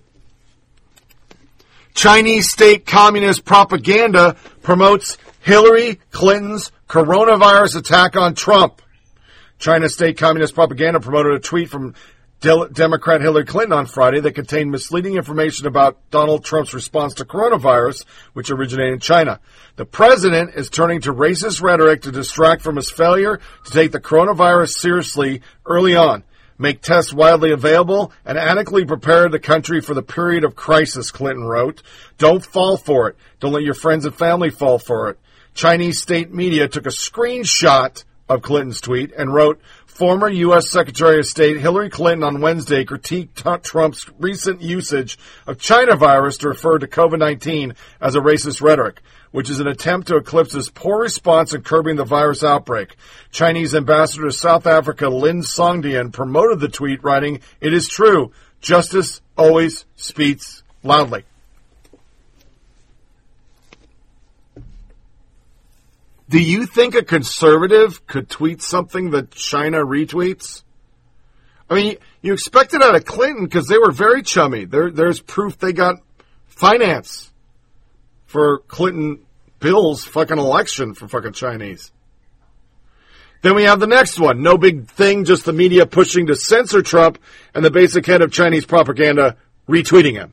[1.94, 8.82] Chinese state communist propaganda promotes Hillary Clinton's coronavirus attack on Trump.
[9.60, 11.96] China state communist propaganda promoted a tweet from
[12.42, 18.06] Democrat Hillary Clinton on Friday that contained misleading information about Donald Trump's response to coronavirus,
[18.34, 19.40] which originated in China.
[19.76, 24.00] The president is turning to racist rhetoric to distract from his failure to take the
[24.00, 26.24] coronavirus seriously early on
[26.62, 31.44] make tests widely available, and adequately prepare the country for the period of crisis, Clinton
[31.44, 31.82] wrote.
[32.20, 33.18] Don't fall for it.
[33.40, 35.20] Don't let your friends and family fall for it.
[35.56, 39.60] Chinese state media took a screenshot of Clinton's tweet and wrote,
[40.02, 40.72] Former U.S.
[40.72, 46.50] Secretary of State Hillary Clinton on Wednesday critiqued Trump's recent usage of China virus to
[46.50, 51.02] refer to COVID-19 as a racist rhetoric which is an attempt to eclipse his poor
[51.02, 52.96] response in curbing the virus outbreak.
[53.30, 59.22] Chinese ambassador to South Africa Lin Songtian promoted the tweet, writing, It is true, justice
[59.38, 61.26] always speaks loudly.
[66.32, 70.64] Do you think a conservative could tweet something that China retweets?
[71.70, 74.64] I mean, you expect it out of Clinton because they were very chummy.
[74.64, 75.98] There, there's proof they got
[76.48, 77.34] finance
[78.28, 79.26] for Clinton
[79.60, 81.92] Bill's fucking election for fucking Chinese.
[83.42, 84.42] Then we have the next one.
[84.42, 87.18] No big thing, just the media pushing to censor Trump
[87.54, 89.36] and the basic head of Chinese propaganda
[89.68, 90.32] retweeting him.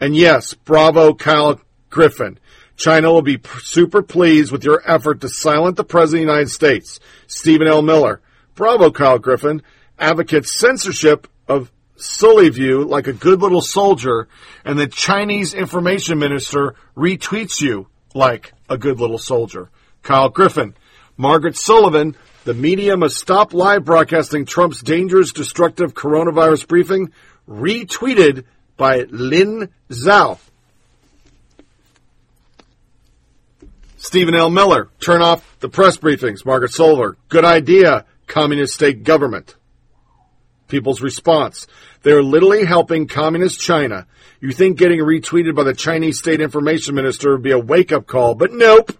[0.00, 2.40] And yes, bravo, Kyle Griffin.
[2.82, 6.50] China will be super pleased with your effort to silence the President of the United
[6.50, 7.80] States, Stephen L.
[7.80, 8.20] Miller.
[8.56, 9.62] Bravo, Kyle Griffin.
[10.00, 14.26] Advocates censorship of Sully view like a good little soldier,
[14.64, 17.86] and the Chinese information minister retweets you
[18.16, 19.70] like a good little soldier.
[20.02, 20.74] Kyle Griffin.
[21.16, 27.12] Margaret Sullivan, the media must stop live broadcasting Trump's dangerous, destructive coronavirus briefing,
[27.48, 28.42] retweeted
[28.76, 30.40] by Lin Zhao.
[34.04, 34.50] Stephen L.
[34.50, 36.44] Miller, turn off the press briefings.
[36.44, 39.54] Margaret Sullivan, good idea, communist state government.
[40.66, 41.66] people's response.
[42.02, 44.06] They're literally helping communist China.
[44.40, 48.06] You think getting retweeted by the Chinese state information minister would be a wake up
[48.06, 48.90] call, but nope.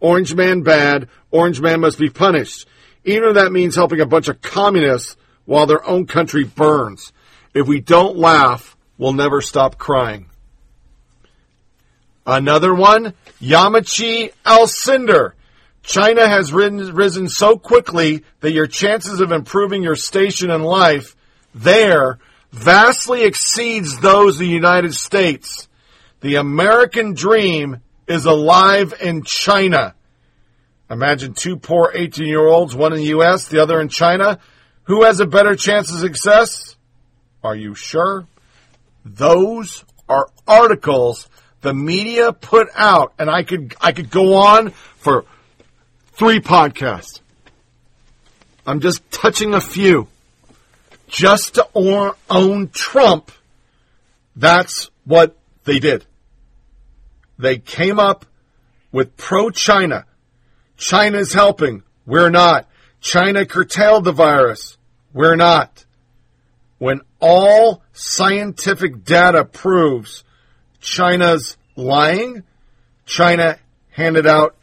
[0.00, 1.08] Orange man bad.
[1.30, 2.68] Orange man must be punished.
[3.04, 7.12] Even if that means helping a bunch of communists while their own country burns.
[7.54, 10.27] If we don't laugh, we'll never stop crying.
[12.28, 15.32] Another one, Yamiche Alcindor.
[15.82, 21.16] China has risen, risen so quickly that your chances of improving your station in life
[21.54, 22.18] there
[22.52, 25.68] vastly exceeds those of the United States.
[26.20, 29.94] The American dream is alive in China.
[30.90, 34.38] Imagine two poor 18 year olds, one in the U.S., the other in China.
[34.82, 36.76] Who has a better chance of success?
[37.42, 38.26] Are you sure?
[39.06, 41.26] Those are articles
[41.60, 45.24] the media put out, and I could I could go on for
[46.12, 47.20] three podcasts.
[48.66, 50.08] I'm just touching a few.
[51.08, 53.32] Just to or- own Trump,
[54.36, 56.04] that's what they did.
[57.38, 58.26] They came up
[58.92, 60.04] with pro China.
[60.76, 61.82] China's helping.
[62.04, 62.68] We're not.
[63.00, 64.76] China curtailed the virus.
[65.12, 65.84] We're not.
[66.78, 70.24] When all scientific data proves
[70.80, 72.44] China's lying,
[73.06, 73.58] China
[73.90, 74.56] handed out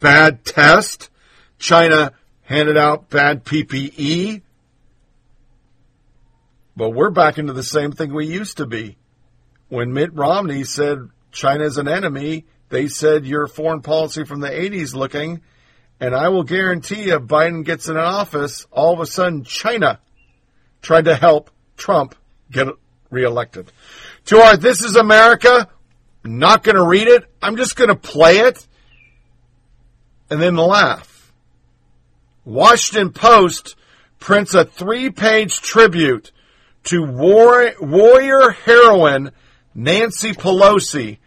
[0.00, 1.10] bad test,
[1.58, 4.42] China handed out bad PPE,
[6.76, 8.96] but we're back into the same thing we used to be.
[9.68, 14.94] When Mitt Romney said China's an enemy, they said your foreign policy from the 80s
[14.94, 15.42] looking,
[16.00, 20.00] and I will guarantee you, Biden gets in office, all of a sudden China
[20.80, 22.14] tried to help Trump
[22.50, 22.68] get
[23.10, 23.70] reelected.
[24.26, 25.68] To our This is America,
[26.24, 27.24] I'm not going to read it.
[27.42, 28.66] I'm just going to play it
[30.30, 31.32] and then laugh.
[32.44, 33.76] Washington Post
[34.18, 36.32] prints a three page tribute
[36.84, 39.32] to war- warrior heroine
[39.74, 41.18] Nancy Pelosi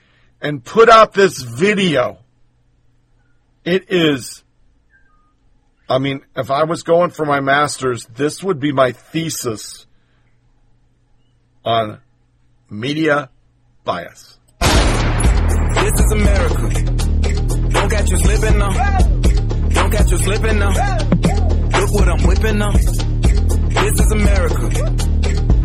[0.41, 2.19] and put out this video.
[3.63, 4.43] It is,
[5.89, 9.85] I mean, if I was going for my master's, this would be my thesis
[11.63, 11.99] on
[12.69, 13.29] media
[13.83, 14.37] bias.
[14.59, 16.69] This is America.
[17.69, 18.71] Don't catch you slipping now.
[19.69, 20.69] Don't catch you slipping now.
[20.69, 22.71] Look what I'm whipping now.
[22.71, 24.69] This is America.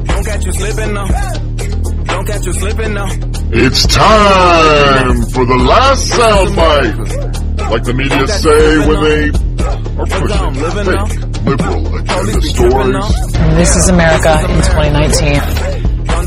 [0.05, 1.07] Don't catch you slipping now.
[2.05, 3.07] Don't catch you slipping now.
[3.53, 7.71] It's time for the last soundbite.
[7.71, 9.31] Like the media say when they
[9.97, 10.55] are pushing
[10.85, 13.57] fake liberal agenda stories.
[13.57, 15.70] This is America in 2019.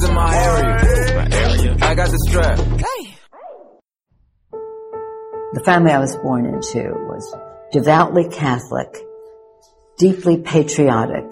[0.04, 1.78] Guns in my area.
[1.82, 2.58] I got the strap.
[5.54, 7.36] The family I was born into was
[7.72, 8.90] devoutly Catholic,
[9.98, 11.32] deeply patriotic,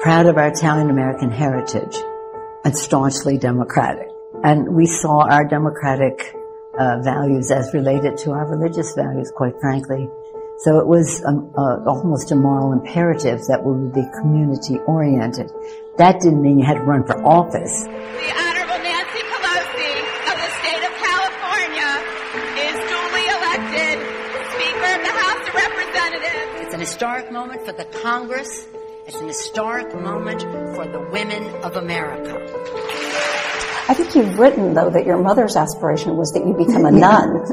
[0.00, 1.96] proud of our Italian American heritage,
[2.64, 4.08] and staunchly democratic.
[4.44, 6.34] And we saw our democratic
[6.78, 10.08] uh, values as related to our religious values, quite frankly.
[10.58, 15.50] So it was um, uh, almost a moral imperative that we would be community oriented.
[15.96, 17.84] That didn't mean you had to run for office.
[17.84, 19.94] The Honorable Nancy Pelosi
[20.26, 21.90] of the state of California
[22.58, 23.96] is duly elected
[24.54, 26.66] Speaker of the House of Representatives.
[26.66, 28.66] It's an historic moment for the Congress.
[29.06, 30.42] It's an historic moment
[30.74, 32.40] for the women of America.
[33.86, 37.44] I think you've written, though, that your mother's aspiration was that you become a nun.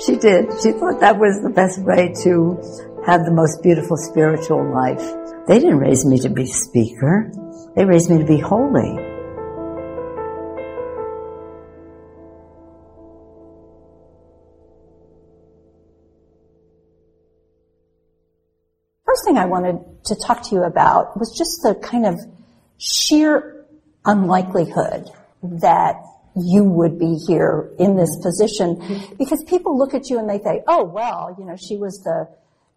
[0.00, 0.48] she did.
[0.62, 2.56] She thought that was the best way to
[3.04, 5.02] have the most beautiful spiritual life.
[5.48, 7.32] They didn't raise me to be speaker.
[7.74, 8.96] They raised me to be holy.
[19.06, 22.20] First thing I wanted to talk to you about was just the kind of
[22.76, 23.64] sheer
[24.04, 25.08] unlikelihood
[25.42, 25.94] that
[26.36, 30.60] you would be here in this position because people look at you and they say,
[30.68, 32.28] oh, well, you know, she was the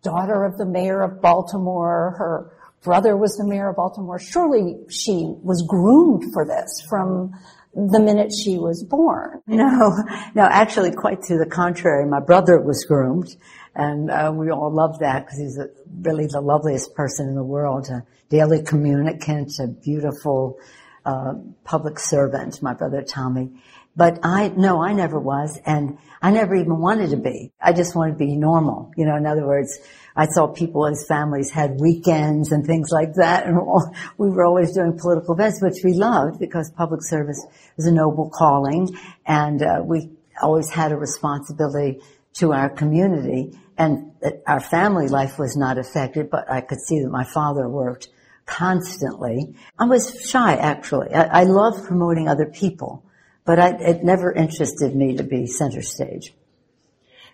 [0.04, 2.16] daughter of the mayor of Baltimore.
[2.18, 4.20] Her brother was the mayor of Baltimore.
[4.20, 7.32] Surely she was groomed for this from
[7.74, 9.42] the minute she was born.
[9.48, 9.94] No,
[10.36, 12.06] no, actually quite to the contrary.
[12.06, 13.36] My brother was groomed
[13.76, 15.70] and uh, we all love that because he's a,
[16.02, 20.60] really the loveliest person in the world, a daily communicant, a beautiful,
[21.06, 23.50] uh, public servant, my brother Tommy.
[23.96, 27.52] But I, no, I never was, and I never even wanted to be.
[27.62, 28.92] I just wanted to be normal.
[28.96, 29.78] You know, in other words,
[30.16, 34.46] I saw people as families had weekends and things like that, and all, we were
[34.46, 37.46] always doing political events, which we loved because public service
[37.76, 38.90] was a noble calling,
[39.26, 40.12] and uh, we
[40.42, 42.00] always had a responsibility
[42.34, 44.12] to our community, and
[44.48, 48.08] our family life was not affected, but I could see that my father worked
[48.46, 49.56] constantly.
[49.78, 51.14] I was shy, actually.
[51.14, 53.04] I, I love promoting other people,
[53.46, 56.34] but I, it never interested me to be center stage.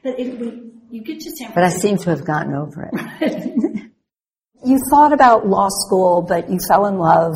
[0.04, 2.90] But it, when you get to San But I seem to have gotten over
[3.22, 3.84] it.
[4.66, 7.36] You thought about law school, but you fell in love,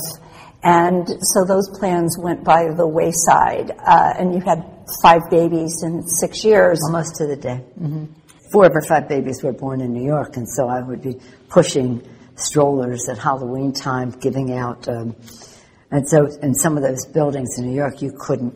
[0.64, 3.72] and so those plans went by the wayside.
[3.72, 4.66] Uh, and you had
[5.04, 6.82] five babies in six years.
[6.84, 7.58] Almost to the day.
[7.78, 8.06] hmm
[8.52, 11.22] Four of our five babies were born in New York, and so I would be
[11.48, 14.90] pushing strollers at Halloween time, giving out.
[14.90, 15.16] Um,
[15.92, 18.54] and so, in some of those buildings in New York, you couldn't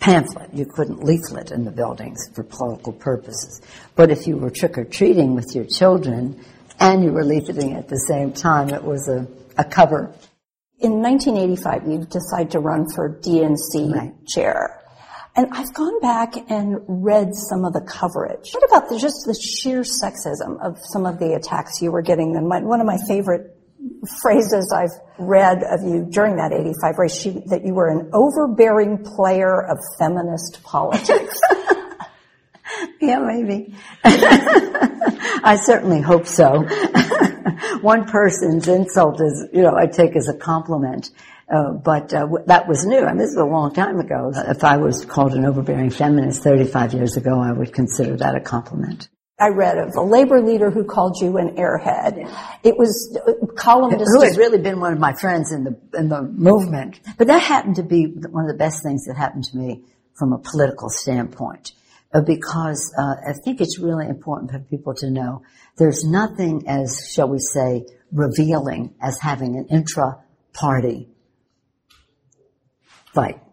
[0.00, 3.62] pamphlet, you couldn't leaflet in the buildings for political purposes.
[3.94, 6.44] But if you were trick or treating with your children
[6.80, 10.12] and you were leafleting at the same time, it was a, a cover.
[10.80, 14.80] In 1985, you decide to run for DNC chair.
[15.36, 18.52] And I've gone back and read some of the coverage.
[18.52, 22.36] What about the, just the sheer sexism of some of the attacks you were getting?
[22.36, 23.53] And my, one of my favorite
[24.22, 29.04] phrases I've read of you during that 85 race, she, that you were an overbearing
[29.04, 31.40] player of feminist politics.
[33.00, 33.74] Yeah, maybe.
[34.04, 36.62] I certainly hope so.
[37.82, 41.10] One person's insult is, you know, I take as a compliment.
[41.52, 44.32] Uh, but uh, w- that was new, I mean, this is a long time ago.
[44.34, 48.40] If I was called an overbearing feminist 35 years ago, I would consider that a
[48.40, 49.08] compliment.
[49.44, 52.12] I read of a labor leader who called you an airhead.
[52.62, 54.10] It was uh, columnist.
[54.14, 57.00] Who had really been one of my friends in the in the movement.
[57.18, 59.70] But that happened to be one of the best things that happened to me
[60.18, 61.72] from a political standpoint,
[62.14, 65.42] uh, because uh, I think it's really important for people to know
[65.76, 71.08] there's nothing as, shall we say, revealing as having an intra-party
[73.12, 73.43] fight.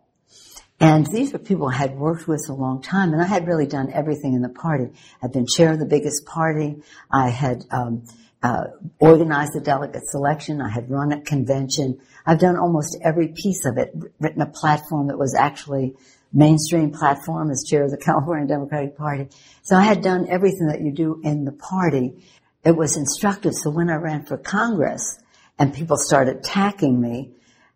[0.82, 3.68] And these were people I had worked with a long time, and I had really
[3.68, 4.88] done everything in the party.
[5.22, 6.82] I'd been chair of the biggest party.
[7.12, 8.06] I had um,
[8.42, 8.64] uh,
[8.98, 10.60] organized the delegate selection.
[10.60, 12.02] I had run a convention.
[12.26, 13.94] I've done almost every piece of it.
[14.20, 15.94] Written a platform that was actually
[16.34, 19.28] mainstream platform as chair of the California Democratic Party.
[19.62, 22.26] So I had done everything that you do in the party.
[22.66, 23.54] It was instructive.
[23.54, 25.20] So when I ran for Congress
[25.60, 27.34] and people started attacking me,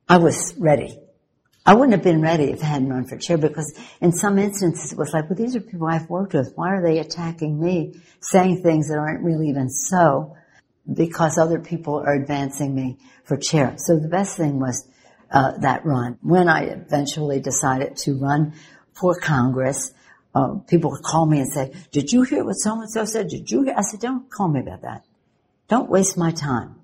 [0.09, 0.98] I was ready.
[1.68, 4.92] I wouldn't have been ready if I hadn't run for chair because in some instances
[4.92, 6.52] it was like, well, these are people I've worked with.
[6.56, 10.35] Why are they attacking me, saying things that aren't really even so?
[10.92, 13.74] Because other people are advancing me for chair.
[13.77, 14.88] So the best thing was
[15.32, 16.19] uh, that run.
[16.22, 18.53] When I eventually decided to run
[18.94, 19.92] for Congress,
[20.35, 23.30] uh, people would call me and say, "Did you hear what so and so said?
[23.30, 25.03] Did you hear?" I said, "Don't call me about that.
[25.68, 26.76] Don't waste my time.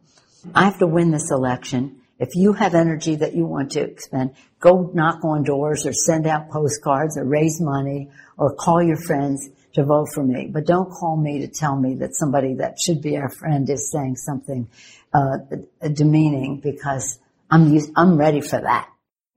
[0.55, 4.35] I have to win this election." If you have energy that you want to expend,
[4.59, 9.49] go knock on doors or send out postcards or raise money or call your friends
[9.73, 10.47] to vote for me.
[10.53, 13.91] But don't call me to tell me that somebody that should be our friend is
[13.91, 14.69] saying something
[15.11, 15.37] uh,
[15.91, 17.17] demeaning because
[17.49, 18.90] I'm used, I'm ready for that.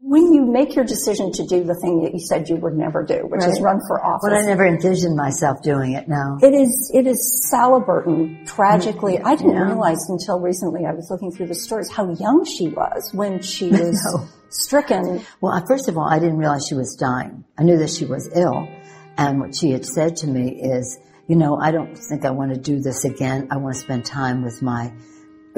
[0.06, 3.02] When you make your decision to do the thing that you said you would never
[3.02, 4.28] do, which is run for office.
[4.28, 6.36] But I never envisioned myself doing it now.
[6.42, 9.18] It is, it is Sala Burton, tragically.
[9.18, 9.64] I didn't Yeah.
[9.64, 13.70] realize until recently, I was looking through the stories, how young she was when she
[13.70, 14.26] was know.
[14.50, 15.22] stricken.
[15.40, 17.44] Well, first of all, I didn't realize she was dying.
[17.56, 18.68] I knew that she was ill.
[19.16, 22.52] And what she had said to me is, you know, I don't think I want
[22.52, 23.48] to do this again.
[23.50, 24.92] I want to spend time with my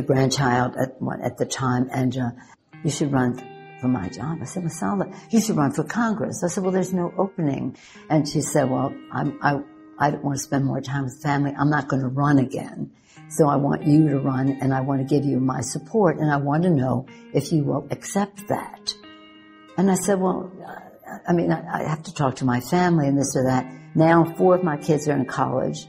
[0.07, 2.31] grandchild at, at the time and, uh,
[2.85, 3.43] you should run
[3.81, 4.39] for my job.
[4.41, 6.43] I said, well, Sala, you should run for Congress.
[6.45, 7.77] I said, well, there's no opening.
[8.09, 9.61] And she said, well, I'm, I,
[9.99, 11.55] I don't want to spend more time with family.
[11.59, 12.93] I'm not going to run again.
[13.29, 16.31] So I want you to run and I want to give you my support and
[16.31, 18.95] I want to know if you will accept that.
[19.77, 20.53] And I said, well,
[21.27, 23.67] I mean, I I have to talk to my family and this or that.
[23.95, 25.87] Now four of my kids are in college.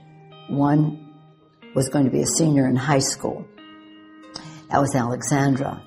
[0.50, 1.14] One
[1.76, 3.46] was going to be a senior in high school.
[4.70, 5.84] That was Alexandra.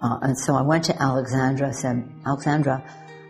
[0.00, 1.68] Uh, and so I went to Alexandra.
[1.68, 2.84] I said, Alexandra,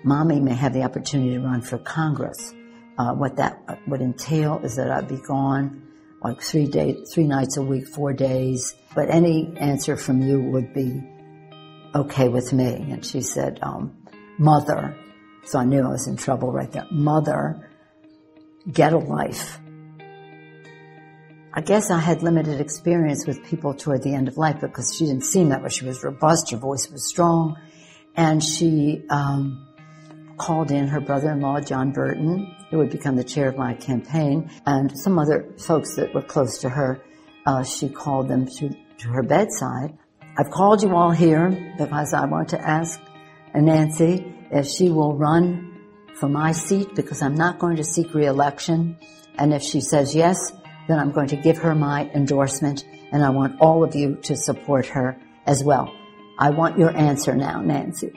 [0.05, 2.55] mommy may have the opportunity to run for Congress.
[2.99, 5.89] Uh, what that would entail is that I'd be gone
[6.23, 8.74] like three days, three nights a week, four days.
[8.94, 11.02] But any answer from you would be
[11.94, 12.90] okay with me.
[12.90, 13.97] And she said, um,
[14.39, 14.97] mother.
[15.44, 16.86] So I knew I was in trouble right there.
[16.90, 17.68] Mother,
[18.70, 19.58] get a life.
[21.53, 25.07] I guess I had limited experience with people toward the end of life because she
[25.07, 25.69] didn't seem that way.
[25.69, 27.57] She was robust, her voice was strong,
[28.15, 29.67] and she um,
[30.39, 34.97] called in her brother-in-law, John Burton, who would become the chair of my campaign, and
[34.97, 37.03] some other folks that were close to her.
[37.45, 39.99] Uh, she called them to, to her bedside.
[40.39, 43.01] I've called you all here because I want to ask
[43.55, 45.67] Nancy if she will run
[46.15, 48.97] for my seat because I'm not going to seek reelection.
[49.37, 50.53] And if she says yes,
[50.91, 54.36] then I'm going to give her my endorsement and I want all of you to
[54.36, 55.94] support her as well.
[56.39, 58.12] I want your answer now, Nancy.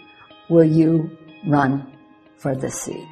[0.49, 1.95] Will you run
[2.37, 3.07] for the seat?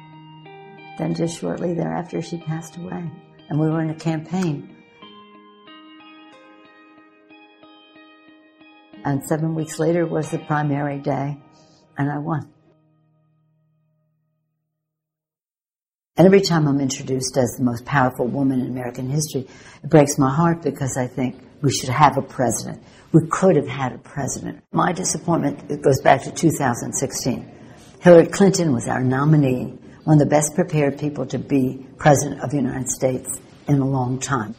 [0.98, 3.10] Then just shortly thereafter, she passed away.
[3.48, 4.76] And we were in a campaign.
[9.04, 11.40] And seven weeks later was the primary day,
[11.98, 12.51] and I won.
[16.18, 19.46] And every time I'm introduced as the most powerful woman in American history,
[19.82, 22.82] it breaks my heart because I think we should have a president.
[23.12, 24.62] We could have had a president.
[24.72, 27.50] My disappointment it goes back to 2016.
[28.00, 32.50] Hillary Clinton was our nominee, one of the best prepared people to be president of
[32.50, 34.54] the United States in a long time.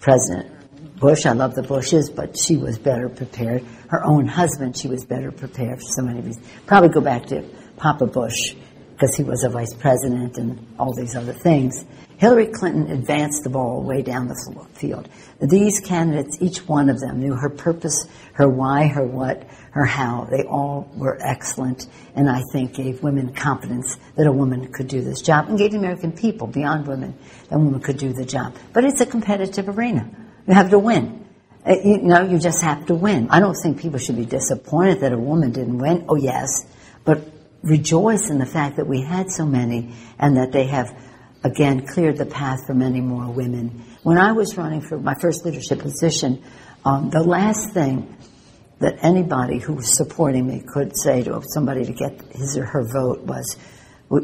[0.00, 0.52] President
[0.98, 3.64] Bush, I love the Bushes, but she was better prepared.
[3.88, 6.46] Her own husband, she was better prepared for so many reasons.
[6.66, 7.42] Probably go back to
[7.78, 8.54] Papa Bush
[9.00, 11.86] because he was a vice president and all these other things.
[12.18, 15.08] Hillary Clinton advanced the ball way down the field.
[15.40, 20.28] These candidates, each one of them, knew her purpose, her why, her what, her how.
[20.30, 25.00] They all were excellent, and I think gave women confidence that a woman could do
[25.00, 27.14] this job, and gave the American people, beyond women,
[27.48, 28.54] that a woman could do the job.
[28.74, 30.10] But it's a competitive arena.
[30.46, 31.24] You have to win.
[31.66, 33.28] Uh, you know, you just have to win.
[33.30, 36.04] I don't think people should be disappointed that a woman didn't win.
[36.06, 36.66] Oh, yes.
[37.04, 40.88] But rejoice in the fact that we had so many and that they have,
[41.44, 43.84] again, cleared the path for many more women.
[44.02, 46.42] When I was running for my first leadership position,
[46.84, 48.16] um, the last thing
[48.78, 52.82] that anybody who was supporting me could say to somebody to get his or her
[52.82, 53.56] vote was,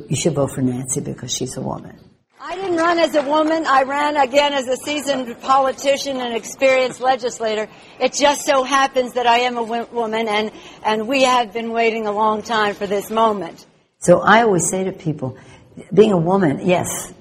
[0.09, 2.06] you should vote for Nancy because she's a woman.
[2.39, 3.65] I didn't run as a woman.
[3.67, 7.67] I ran again as a seasoned politician and experienced legislator.
[7.99, 10.53] It just so happens that I am a woman, and,
[10.85, 13.65] and we have been waiting a long time for this moment.
[14.01, 15.39] So I always say to people,
[15.95, 17.13] being a woman, yes,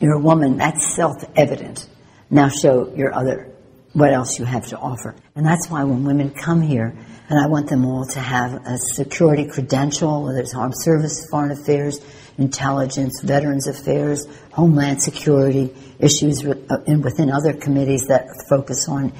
[0.00, 1.88] you're a woman, that's self-evident.
[2.30, 3.52] Now show your other,
[3.92, 5.14] what else you have to offer.
[5.36, 6.96] And that's why when women come here,
[7.28, 11.52] and I want them all to have a security credential, whether it's armed service, foreign
[11.52, 12.00] affairs,
[12.38, 19.12] intelligence, veterans affairs, homeland security, issues uh, within other committees that focus on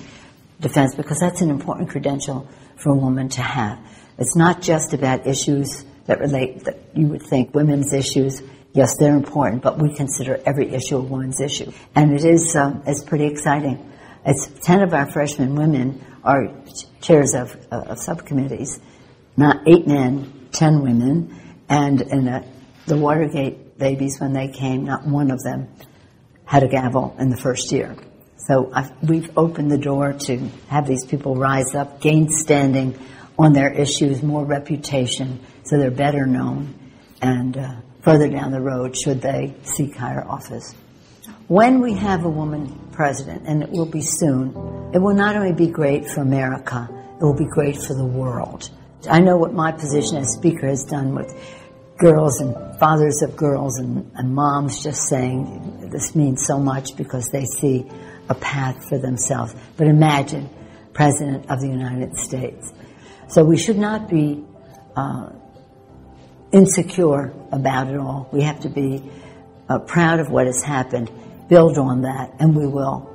[0.60, 3.78] defense, because that's an important credential for a woman to have.
[4.18, 8.42] It's not just about issues that relate, that you would think women's issues.
[8.72, 11.72] Yes, they're important, but we consider every issue a woman's issue.
[11.94, 13.92] And it is, um, it's pretty exciting.
[14.26, 16.48] It's 10 of our freshman women are
[17.00, 18.80] chairs of, uh, of subcommittees,
[19.36, 22.44] not eight men, 10 women, and in a
[22.86, 25.68] the Watergate babies, when they came, not one of them
[26.44, 27.96] had a gavel in the first year.
[28.36, 30.36] So I've, we've opened the door to
[30.68, 32.98] have these people rise up, gain standing
[33.38, 36.74] on their issues, more reputation, so they're better known,
[37.22, 40.74] and uh, further down the road, should they seek higher office.
[41.48, 44.50] When we have a woman president, and it will be soon,
[44.94, 46.88] it will not only be great for America,
[47.18, 48.70] it will be great for the world.
[49.10, 51.34] I know what my position as Speaker has done with
[51.98, 57.28] girls and fathers of girls and, and, moms just saying this means so much because
[57.28, 57.86] they see
[58.28, 59.54] a path for themselves.
[59.76, 60.50] But imagine,
[60.92, 62.72] President of the United States.
[63.28, 64.44] So we should not be
[64.96, 65.30] uh,
[66.52, 68.28] insecure about it all.
[68.32, 69.02] We have to be
[69.68, 71.10] uh, proud of what has happened,
[71.48, 73.10] build on that, and we will.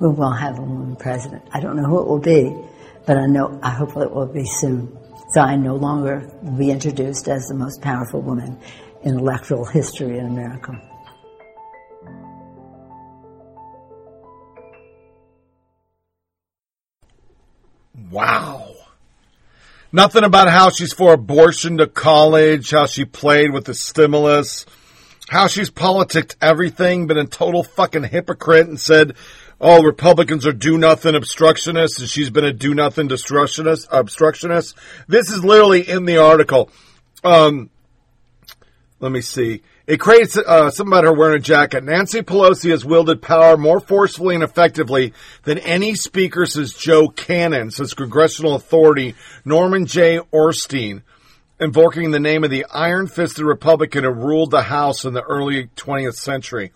[0.00, 1.44] We will have a woman president.
[1.52, 2.54] I don't know who it will be,
[3.06, 4.96] but I know I hope it will be soon.
[5.36, 8.58] I no longer will be introduced as the most powerful woman
[9.02, 10.80] in electoral history in America.
[18.10, 18.74] Wow.
[19.92, 24.66] Nothing about how she's for abortion to college, how she played with the stimulus,
[25.28, 29.14] how she's politicked everything, been a total fucking hypocrite and said
[29.60, 33.88] oh, Republicans are do nothing obstructionists, and she's been a do nothing obstructionist.
[33.90, 34.76] Obstructionist.
[35.08, 36.70] This is literally in the article.
[37.22, 37.70] Um,
[39.00, 39.62] let me see.
[39.86, 41.84] It creates uh, something about her wearing a jacket.
[41.84, 47.70] Nancy Pelosi has wielded power more forcefully and effectively than any speaker since Joe Cannon,
[47.70, 50.20] says congressional authority Norman J.
[50.32, 51.02] Ornstein,
[51.60, 56.14] invoking the name of the iron-fisted Republican who ruled the House in the early 20th
[56.14, 56.72] century.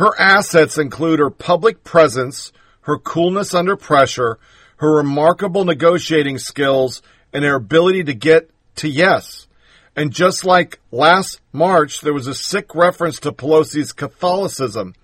[0.00, 2.52] Her assets include her public presence,
[2.84, 4.38] her coolness under pressure,
[4.76, 7.02] her remarkable negotiating skills,
[7.34, 9.46] and her ability to get to yes.
[9.94, 14.94] And just like last March, there was a sick reference to Pelosi's Catholicism.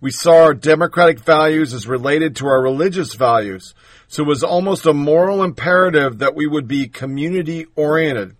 [0.00, 3.74] We saw our democratic values as related to our religious values.
[4.08, 8.36] So it was almost a moral imperative that we would be community oriented.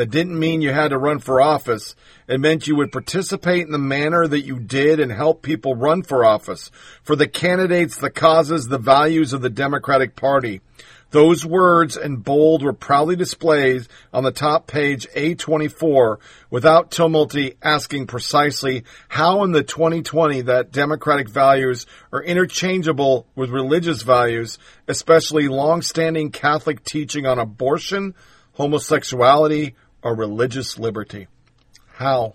[0.00, 1.94] That didn't mean you had to run for office.
[2.26, 6.04] It meant you would participate in the manner that you did and help people run
[6.04, 6.70] for office,
[7.02, 10.62] for the candidates, the causes, the values of the Democratic Party.
[11.10, 16.16] Those words in bold were proudly displayed on the top page A24
[16.48, 24.00] without Tumulty asking precisely how in the 2020 that democratic values are interchangeable with religious
[24.00, 24.56] values,
[24.88, 28.14] especially long-standing Catholic teaching on abortion,
[28.52, 31.26] homosexuality, or religious liberty.
[31.94, 32.34] How?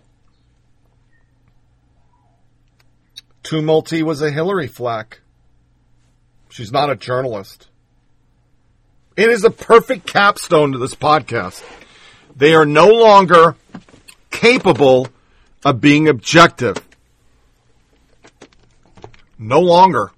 [3.44, 5.22] Tumulty was a Hillary flack.
[6.50, 7.68] She's not a journalist.
[9.16, 11.64] It is a perfect capstone to this podcast.
[12.36, 13.56] They are no longer
[14.30, 15.08] capable
[15.64, 16.78] of being objective.
[19.38, 20.12] No longer.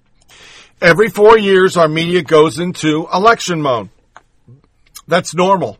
[0.80, 3.90] Every four years, our media goes into election mode.
[5.06, 5.78] That's normal.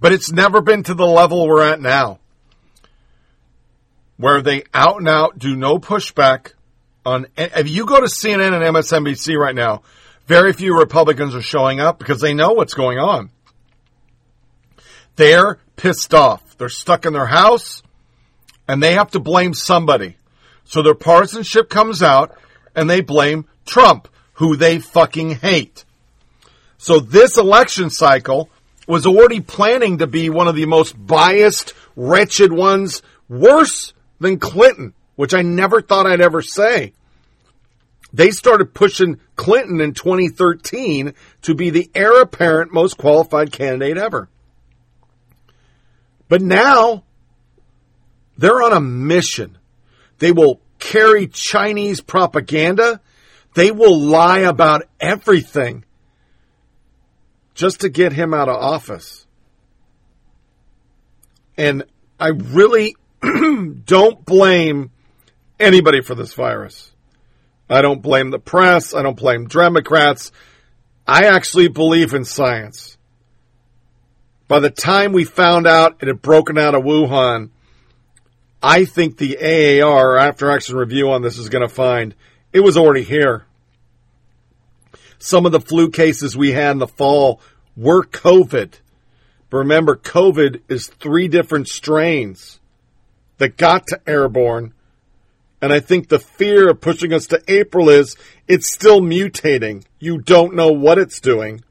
[0.00, 2.18] But it's never been to the level we're at now,
[4.16, 6.52] where they out and out do no pushback
[7.04, 7.26] on.
[7.36, 9.82] If you go to CNN and MSNBC right now,
[10.26, 13.30] very few Republicans are showing up because they know what's going on.
[15.16, 16.56] They're pissed off.
[16.56, 17.82] They're stuck in their house
[18.68, 20.16] and they have to blame somebody.
[20.64, 22.38] So their partisanship comes out
[22.74, 25.84] and they blame Trump, who they fucking hate.
[26.78, 28.48] So this election cycle
[28.90, 34.94] was already planning to be one of the most biased, wretched ones, worse than Clinton,
[35.14, 36.92] which I never thought I'd ever say.
[38.12, 44.28] They started pushing Clinton in 2013 to be the heir apparent most qualified candidate ever.
[46.28, 47.04] But now
[48.36, 49.56] they're on a mission.
[50.18, 53.00] They will carry Chinese propaganda.
[53.54, 55.84] They will lie about everything
[57.60, 59.26] just to get him out of office.
[61.58, 61.84] And
[62.18, 62.96] I really
[63.84, 64.90] don't blame
[65.58, 66.90] anybody for this virus.
[67.68, 68.94] I don't blame the press.
[68.94, 70.32] I don't blame Democrats.
[71.06, 72.96] I actually believe in science.
[74.48, 77.50] By the time we found out it had broken out of Wuhan,
[78.62, 82.14] I think the AAR, After Action Review on this, is going to find
[82.54, 83.44] it was already here.
[85.18, 87.42] Some of the flu cases we had in the fall
[87.76, 88.74] were COVID.
[89.48, 92.60] But remember, COVID is three different strains
[93.38, 94.74] that got to airborne.
[95.62, 98.16] And I think the fear of pushing us to April is
[98.48, 99.84] it's still mutating.
[99.98, 101.62] You don't know what it's doing.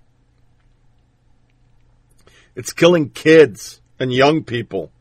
[2.55, 4.91] It's killing kids and young people.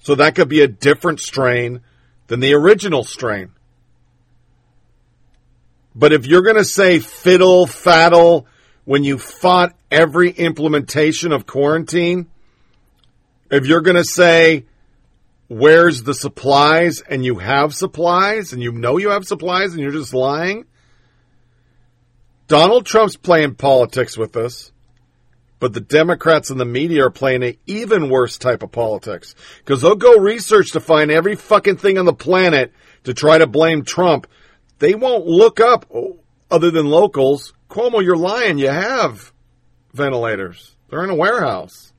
[0.00, 1.80] So that could be a different strain
[2.26, 3.50] than the original strain.
[5.94, 8.46] But if you're going to say fiddle faddle
[8.90, 12.28] when you fought every implementation of quarantine,
[13.48, 14.64] if you're going to say
[15.46, 19.92] where's the supplies and you have supplies and you know you have supplies and you're
[19.92, 20.64] just lying,
[22.48, 24.72] Donald Trump's playing politics with us.
[25.60, 29.36] But the Democrats and the media are playing an even worse type of politics.
[29.58, 32.72] Because they'll go research to find every fucking thing on the planet
[33.04, 34.26] to try to blame Trump.
[34.80, 36.18] They won't look up, oh,
[36.50, 38.58] other than locals, Cuomo, you're lying.
[38.58, 39.32] You have
[39.94, 40.76] ventilators.
[40.90, 41.92] They're in a warehouse.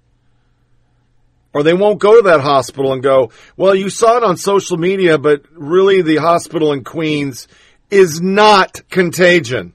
[1.54, 4.78] Or they won't go to that hospital and go, well, you saw it on social
[4.78, 7.48] media, but really the hospital in Queens
[7.90, 9.74] is not contagion.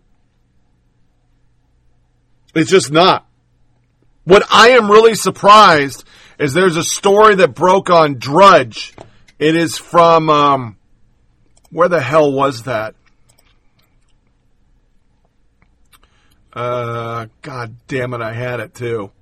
[2.55, 3.27] It's just not.
[4.25, 6.05] What I am really surprised
[6.39, 8.95] is there's a story that broke on Drudge.
[9.39, 10.77] It is from, um,
[11.71, 12.95] where the hell was that?
[16.57, 19.13] Uh, God damn it, I had it too.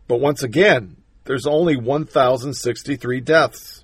[0.07, 3.83] But once again, there's only 1,063 deaths.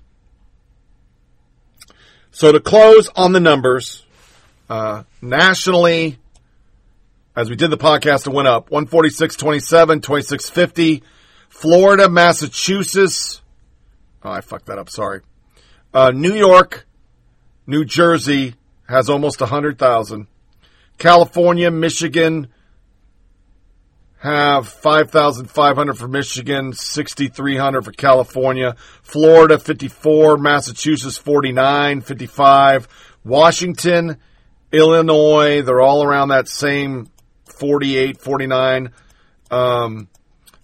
[2.30, 4.06] So to close on the numbers,
[4.70, 6.18] uh, nationally,
[7.36, 11.02] as we did the podcast, it went up 146, 27, 26, 50.
[11.50, 13.42] Florida, Massachusetts.
[14.24, 14.88] Oh, I fucked that up.
[14.88, 15.20] Sorry.
[15.92, 16.86] Uh, New York,
[17.66, 18.54] New Jersey
[18.92, 20.26] has almost 100,000.
[20.98, 22.48] California, Michigan
[24.18, 28.76] have 5,500 for Michigan, 6,300 for California.
[29.02, 30.36] Florida, 54.
[30.36, 33.16] Massachusetts, 49, 55.
[33.24, 34.18] Washington,
[34.70, 37.08] Illinois, they're all around that same
[37.46, 38.92] 48, 49.
[39.50, 40.08] Um,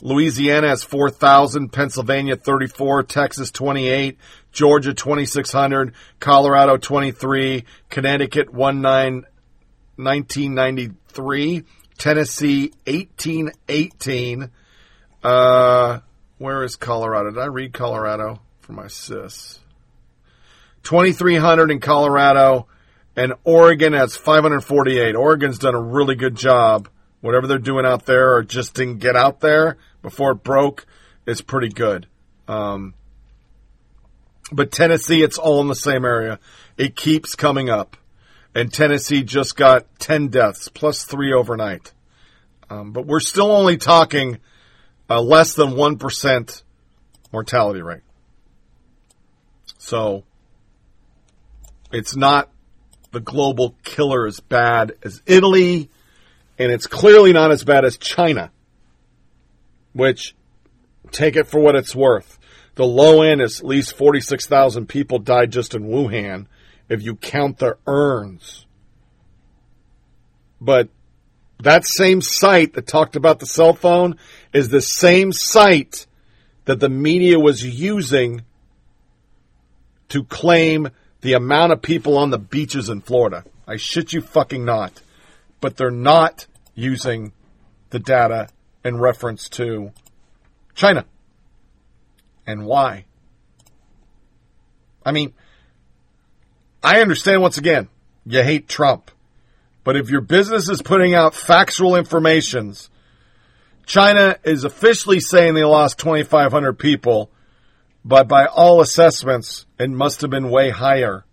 [0.00, 4.16] Louisiana has 4,000, Pennsylvania 34, Texas 28,
[4.52, 9.24] Georgia 2,600, Colorado 23, Connecticut 19,
[9.96, 11.64] 1993,
[11.98, 14.50] Tennessee 1818.
[15.24, 15.98] Uh,
[16.38, 17.30] where is Colorado?
[17.30, 19.58] Did I read Colorado for my sis?
[20.84, 22.68] 2,300 in Colorado,
[23.16, 25.16] and Oregon has 548.
[25.16, 26.88] Oregon's done a really good job.
[27.20, 30.86] Whatever they're doing out there, or just didn't get out there before it broke,
[31.26, 32.06] is pretty good.
[32.46, 32.94] Um,
[34.50, 36.38] but Tennessee, it's all in the same area.
[36.76, 37.96] It keeps coming up.
[38.54, 41.92] And Tennessee just got 10 deaths, plus three overnight.
[42.70, 44.38] Um, but we're still only talking
[45.08, 46.62] uh, less than 1%
[47.32, 48.02] mortality rate.
[49.78, 50.24] So
[51.92, 52.50] it's not
[53.12, 55.88] the global killer as bad as Italy,
[56.58, 58.50] and it's clearly not as bad as China,
[59.98, 60.36] which
[61.10, 62.38] take it for what it's worth.
[62.76, 66.46] The low end is at least 46,000 people died just in Wuhan
[66.88, 68.64] if you count the urns.
[70.60, 70.88] But
[71.58, 74.16] that same site that talked about the cell phone
[74.52, 76.06] is the same site
[76.66, 78.42] that the media was using
[80.10, 80.90] to claim
[81.22, 83.42] the amount of people on the beaches in Florida.
[83.66, 85.02] I shit you fucking not.
[85.60, 86.46] But they're not
[86.76, 87.32] using
[87.90, 88.48] the data
[88.84, 89.92] in reference to
[90.74, 91.04] China.
[92.46, 93.04] And why?
[95.04, 95.34] I mean,
[96.82, 97.88] I understand once again,
[98.24, 99.10] you hate Trump.
[99.84, 102.90] But if your business is putting out factual informations,
[103.86, 107.30] China is officially saying they lost 2,500 people,
[108.04, 111.24] but by all assessments, it must have been way higher.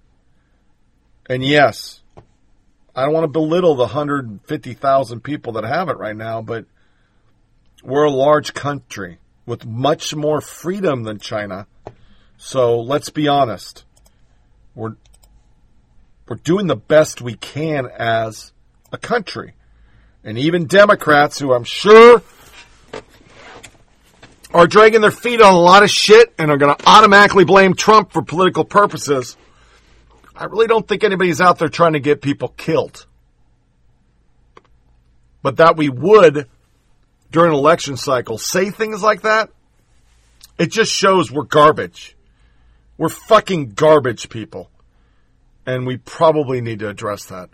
[1.29, 2.01] And yes,
[2.95, 6.65] I don't want to belittle the 150,000 people that have it right now, but
[7.85, 11.67] we're a large country with much more freedom than China.
[12.37, 13.85] So let's be honest.
[14.73, 14.95] We're
[16.27, 18.51] we're doing the best we can as
[18.91, 19.53] a country.
[20.23, 22.23] And even Democrats, who I'm sure
[24.51, 27.75] are dragging their feet on a lot of shit and are going to automatically blame
[27.75, 29.37] Trump for political purposes,
[30.35, 33.05] I really don't think anybody's out there trying to get people killed.
[35.43, 36.49] But that we would,
[37.35, 39.49] during an election cycle, say things like that,
[40.57, 42.15] it just shows we're garbage.
[42.97, 44.71] We're fucking garbage people
[45.65, 47.49] and we probably need to address that.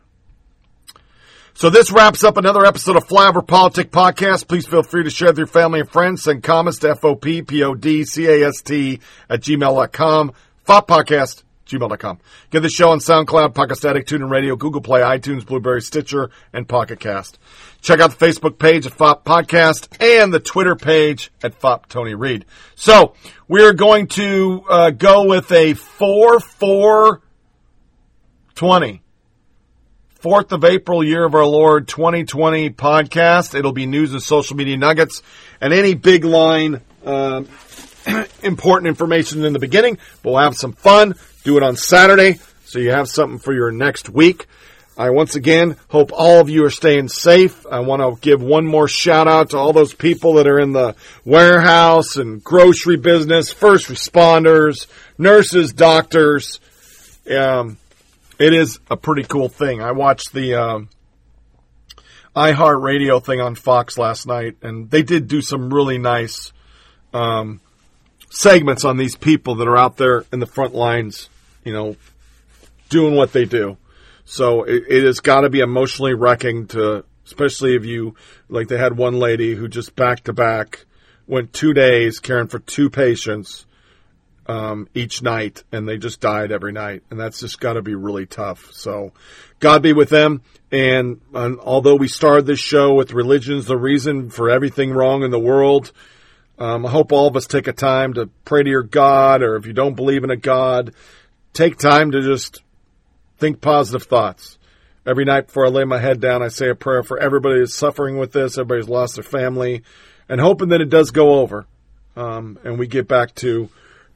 [1.56, 4.48] So this wraps up another episode of Flyover Politic Podcast.
[4.48, 6.22] Please feel free to share with your family and friends.
[6.22, 9.00] Send comments to F-O-P-P-O-D-C-A-S-T
[9.32, 10.34] at gmail.com.
[10.68, 12.20] FOP Podcast, gmail.com.
[12.50, 16.68] Get the show on SoundCloud, Podcast Addict, TuneIn Radio, Google Play, iTunes, Blubrry, Stitcher, and
[16.68, 17.40] Pocket Cast.
[17.82, 22.14] Check out the Facebook page at FOP Podcast and the Twitter page at FOP Tony
[22.14, 22.46] Reed.
[22.76, 23.14] So
[23.48, 27.22] we're going to uh, go with a 4-4
[28.56, 29.02] 20.
[30.22, 33.58] 4th of April, year of our Lord 2020 podcast.
[33.58, 35.24] It'll be news and social media nuggets
[35.60, 37.42] and any big line, uh,
[38.44, 39.98] important information in the beginning.
[40.24, 41.16] We'll have some fun.
[41.44, 44.48] Do it on Saturday so you have something for your next week.
[44.98, 47.66] I once again hope all of you are staying safe.
[47.66, 50.74] I want to give one more shout out to all those people that are in
[50.74, 56.60] the warehouse and grocery business, first responders, nurses, doctors.
[57.30, 57.78] Um,
[58.38, 59.82] it is a pretty cool thing.
[59.82, 60.90] I watched the um,
[62.36, 66.52] iHeartRadio thing on Fox last night, and they did do some really nice
[67.14, 67.62] um,
[68.32, 71.30] segments on these people that are out there in the front lines,
[71.64, 71.98] you know,
[72.90, 73.78] doing what they do.
[74.24, 78.16] So it, it has got to be emotionally wrecking to, especially if you,
[78.48, 80.86] like they had one lady who just back to back
[81.28, 83.66] went two days caring for two patients
[84.48, 87.96] um, each night, and they just died every night, and that's just got to be
[87.96, 88.72] really tough.
[88.74, 89.12] So,
[89.60, 90.42] God be with them.
[90.72, 95.32] And, and although we started this show with religion's the reason for everything wrong in
[95.32, 95.92] the world,
[96.62, 99.56] um, I hope all of us take a time to pray to your God, or
[99.56, 100.94] if you don't believe in a God,
[101.54, 102.62] take time to just
[103.40, 104.60] think positive thoughts.
[105.04, 107.74] Every night before I lay my head down, I say a prayer for everybody who's
[107.74, 109.82] suffering with this, everybody who's lost their family,
[110.30, 111.66] and hoping that it does go over,
[112.16, 113.68] um, and we get back to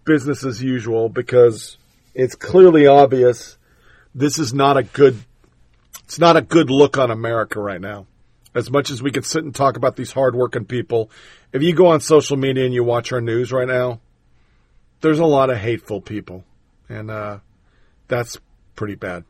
[0.06, 1.78] business as usual because
[2.14, 3.58] it's clearly obvious
[4.14, 5.18] this is not a good
[6.04, 8.06] it's not a good look on America right now.
[8.54, 11.10] As much as we can sit and talk about these hardworking people,
[11.56, 14.02] if you go on social media and you watch our news right now,
[15.00, 16.44] there's a lot of hateful people,
[16.90, 17.40] and uh,
[18.10, 18.38] that's
[18.76, 19.24] pretty bad.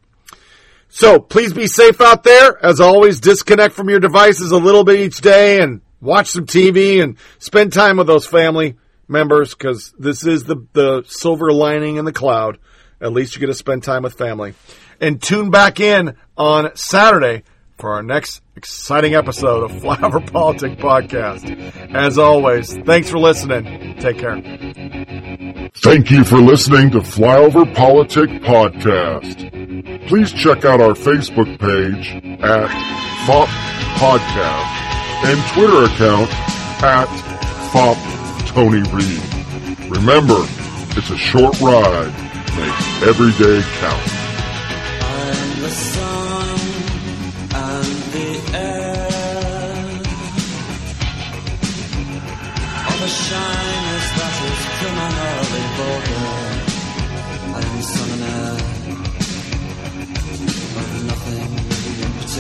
[0.90, 2.58] So please be safe out there.
[2.66, 7.04] As always, disconnect from your devices a little bit each day and watch some TV
[7.04, 8.76] and spend time with those family
[9.08, 12.58] members because this is the, the silver lining in the cloud.
[13.00, 14.56] At least you get to spend time with family.
[15.00, 17.44] And tune back in on Saturday
[17.78, 21.50] for our next exciting episode of Flyover Politic Podcast.
[21.94, 23.98] As always, thanks for listening.
[24.00, 24.42] Take care.
[25.78, 30.08] Thank you for listening to Flyover Politic Podcast.
[30.08, 32.70] Please check out our Facebook page at
[33.28, 33.48] FOP
[33.98, 34.72] Podcast
[35.26, 36.32] and Twitter account
[36.84, 37.08] at
[37.72, 37.98] FOP
[38.48, 39.90] Tony Reed.
[39.92, 40.46] Remember,
[40.98, 42.14] it's a short ride.
[42.56, 44.12] Make every day count.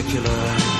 [0.05, 0.74] Particular.